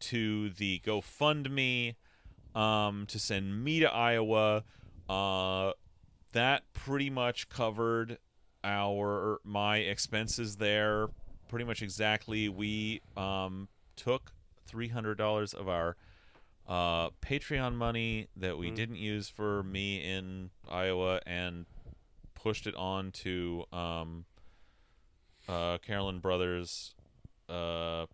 to 0.00 0.50
the 0.50 0.80
GoFundMe 0.84 1.94
um, 2.54 3.06
to 3.06 3.18
send 3.18 3.62
me 3.62 3.80
to 3.80 3.92
Iowa. 3.92 4.64
Uh, 5.08 5.72
that 6.32 6.62
pretty 6.72 7.10
much 7.10 7.48
covered 7.48 8.18
our 8.64 9.40
my 9.44 9.78
expenses 9.78 10.56
there. 10.56 11.08
Pretty 11.48 11.64
much 11.64 11.82
exactly. 11.82 12.48
We 12.48 13.00
um, 13.16 13.68
took 13.94 14.32
three 14.66 14.88
hundred 14.88 15.18
dollars 15.18 15.54
of 15.54 15.68
our 15.68 15.96
uh, 16.68 17.10
Patreon 17.22 17.74
money 17.74 18.28
that 18.36 18.58
we 18.58 18.70
didn't 18.70 18.96
use 18.96 19.28
for 19.28 19.62
me 19.62 19.98
in 20.02 20.50
Iowa 20.68 21.20
and 21.24 21.66
pushed 22.34 22.66
it 22.66 22.74
on 22.74 23.12
to 23.12 23.64
um, 23.72 24.24
uh, 25.48 25.78
Carolyn 25.78 26.18
Brothers 26.18 26.94
uh, 27.48 28.06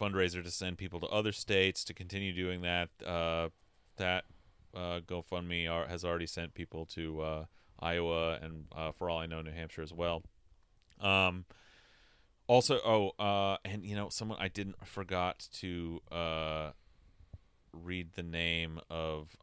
fundraiser 0.00 0.42
to 0.42 0.50
send 0.50 0.78
people 0.78 1.00
to 1.00 1.06
other 1.06 1.32
states 1.32 1.84
to 1.84 1.94
continue 1.94 2.32
doing 2.32 2.62
that. 2.62 2.88
Uh, 3.04 3.48
that 3.96 4.24
uh, 4.74 5.00
GoFundMe 5.06 5.70
are, 5.70 5.86
has 5.86 6.04
already 6.04 6.26
sent 6.26 6.54
people 6.54 6.84
to 6.86 7.20
uh, 7.20 7.44
Iowa 7.78 8.38
and, 8.42 8.66
uh, 8.74 8.92
for 8.92 9.08
all 9.08 9.18
I 9.18 9.26
know, 9.26 9.40
New 9.40 9.52
Hampshire 9.52 9.82
as 9.82 9.92
well. 9.92 10.22
Um, 11.00 11.44
also, 12.46 12.80
oh, 12.84 13.12
uh, 13.22 13.56
and 13.64 13.84
you 13.84 13.96
know, 13.96 14.08
someone 14.08 14.38
I 14.40 14.48
didn't 14.48 14.84
forgot 14.84 15.48
to 15.54 16.00
uh, 16.10 16.70
read 17.72 18.14
the 18.14 18.22
name 18.22 18.80
of 18.90 19.36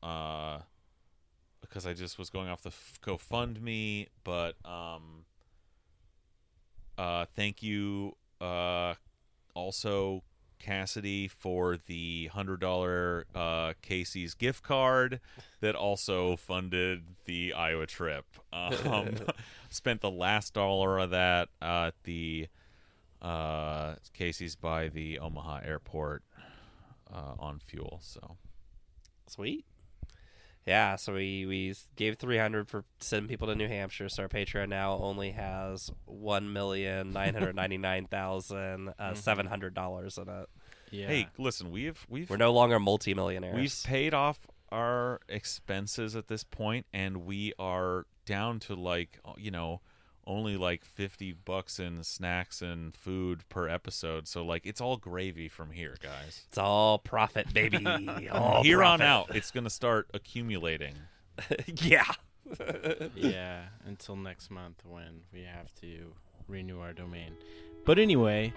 because 1.62 1.86
I 1.86 1.94
just 1.94 2.20
was 2.20 2.30
going 2.30 2.50
off 2.50 2.62
the 2.62 2.74
GoFundMe, 3.02 4.08
but 4.24 4.56
um, 4.66 5.26
thank 7.36 7.64
you, 7.64 8.18
also 9.54 10.24
Cassidy 10.62 11.28
for 11.28 11.78
the 11.88 12.28
hundred 12.28 12.60
dollar 12.60 13.26
uh, 13.34 13.74
Casey's 13.82 14.34
gift 14.34 14.64
card 14.64 15.20
that 15.60 15.76
also 15.76 16.36
funded 16.36 17.04
the 17.26 17.54
Iowa 17.54 17.88
trip. 17.88 18.26
Um, 18.54 19.16
spent 19.70 20.02
the 20.02 20.12
last 20.12 20.54
dollar 20.54 21.00
of 21.00 21.10
that 21.10 21.50
at 21.62 21.96
the 22.04 22.48
uh, 23.22 23.96
Casey's 24.14 24.56
by 24.56 24.88
the 24.88 25.20
Omaha 25.20 25.62
airport 25.66 26.24
uh, 27.14 27.34
on 27.40 27.60
fuel. 27.60 28.00
So 28.02 28.38
Sweet. 29.28 29.64
Yeah, 30.66 30.96
so 30.96 31.14
we, 31.14 31.46
we 31.48 31.74
gave 31.96 32.18
300 32.18 32.70
for 32.70 32.84
sending 33.00 33.28
people 33.28 33.48
to 33.48 33.56
New 33.56 33.68
Hampshire. 33.68 34.10
So 34.10 34.24
our 34.24 34.30
Patreon 34.30 34.70
now 34.70 34.94
only 34.94 35.32
has 35.32 35.90
one 36.06 36.54
million 36.54 37.12
nine 37.14 37.34
hundred 37.34 37.56
ninety 37.56 37.78
nine 37.78 38.06
thousand 38.06 38.94
uh, 39.00 39.16
seven 39.16 39.48
hundred 39.48 39.74
dollars 39.74 40.18
in 40.18 40.30
it. 40.30 40.50
Yeah. 40.92 41.08
hey, 41.08 41.28
listen, 41.38 41.72
we've 41.72 42.06
we've 42.10 42.30
We're 42.30 42.38
no 42.38 42.52
longer 42.52 42.80
multimillionaires. 42.80 43.56
We've 43.56 43.84
paid 43.84 44.14
off 44.14 44.46
our 44.72 45.20
expenses 45.28 46.16
at 46.16 46.28
this 46.28 46.44
point, 46.44 46.86
and 46.94 47.26
we 47.26 47.54
are 47.58 48.06
down 48.26 48.60
to 48.60 48.76
like 48.76 49.20
you 49.38 49.52
know 49.52 49.82
only 50.32 50.58
like 50.58 50.86
fifty 50.86 51.32
bucks 51.34 51.80
in 51.80 52.04
snacks 52.04 52.62
and 52.62 52.96
food 52.96 53.48
per 53.50 53.68
episode. 53.68 54.28
So 54.28 54.44
like 54.44 54.66
it's 54.66 54.82
all 54.82 54.98
gravy 54.98 55.48
from 55.48 55.72
here, 55.72 55.96
guys. 56.02 56.44
it's 56.48 56.58
all 56.58 56.98
profit, 57.00 57.54
baby. 57.54 57.86
all 58.32 58.64
here 58.64 58.84
on 58.84 59.02
out, 59.02 59.36
it's 59.36 59.52
gonna 59.52 59.70
start 59.70 60.10
accumulating. 60.14 60.96
yeah. 61.68 62.12
yeah, 63.16 63.66
until 63.86 64.16
next 64.16 64.50
month 64.50 64.82
when 64.84 65.22
we 65.32 65.44
have 65.44 65.74
to 65.82 66.14
renew 66.48 66.80
our 66.80 66.94
domain. 66.94 67.34
But 67.86 67.98
anyway, 67.98 68.54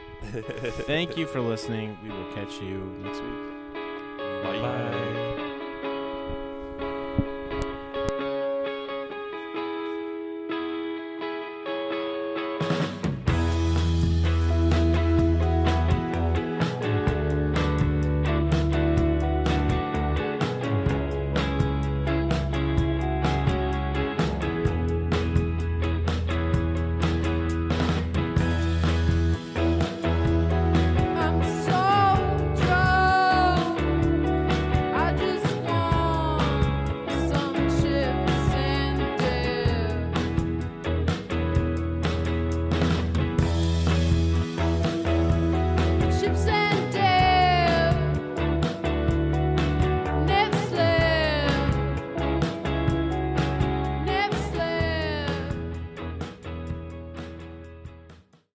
thank 0.87 1.17
you 1.17 1.27
for 1.27 1.41
listening. 1.41 1.97
We 2.03 2.11
will 2.11 2.33
catch 2.33 2.61
you 2.61 2.79
next 3.03 3.21
week. 3.21 4.43
Bye. 4.43 5.24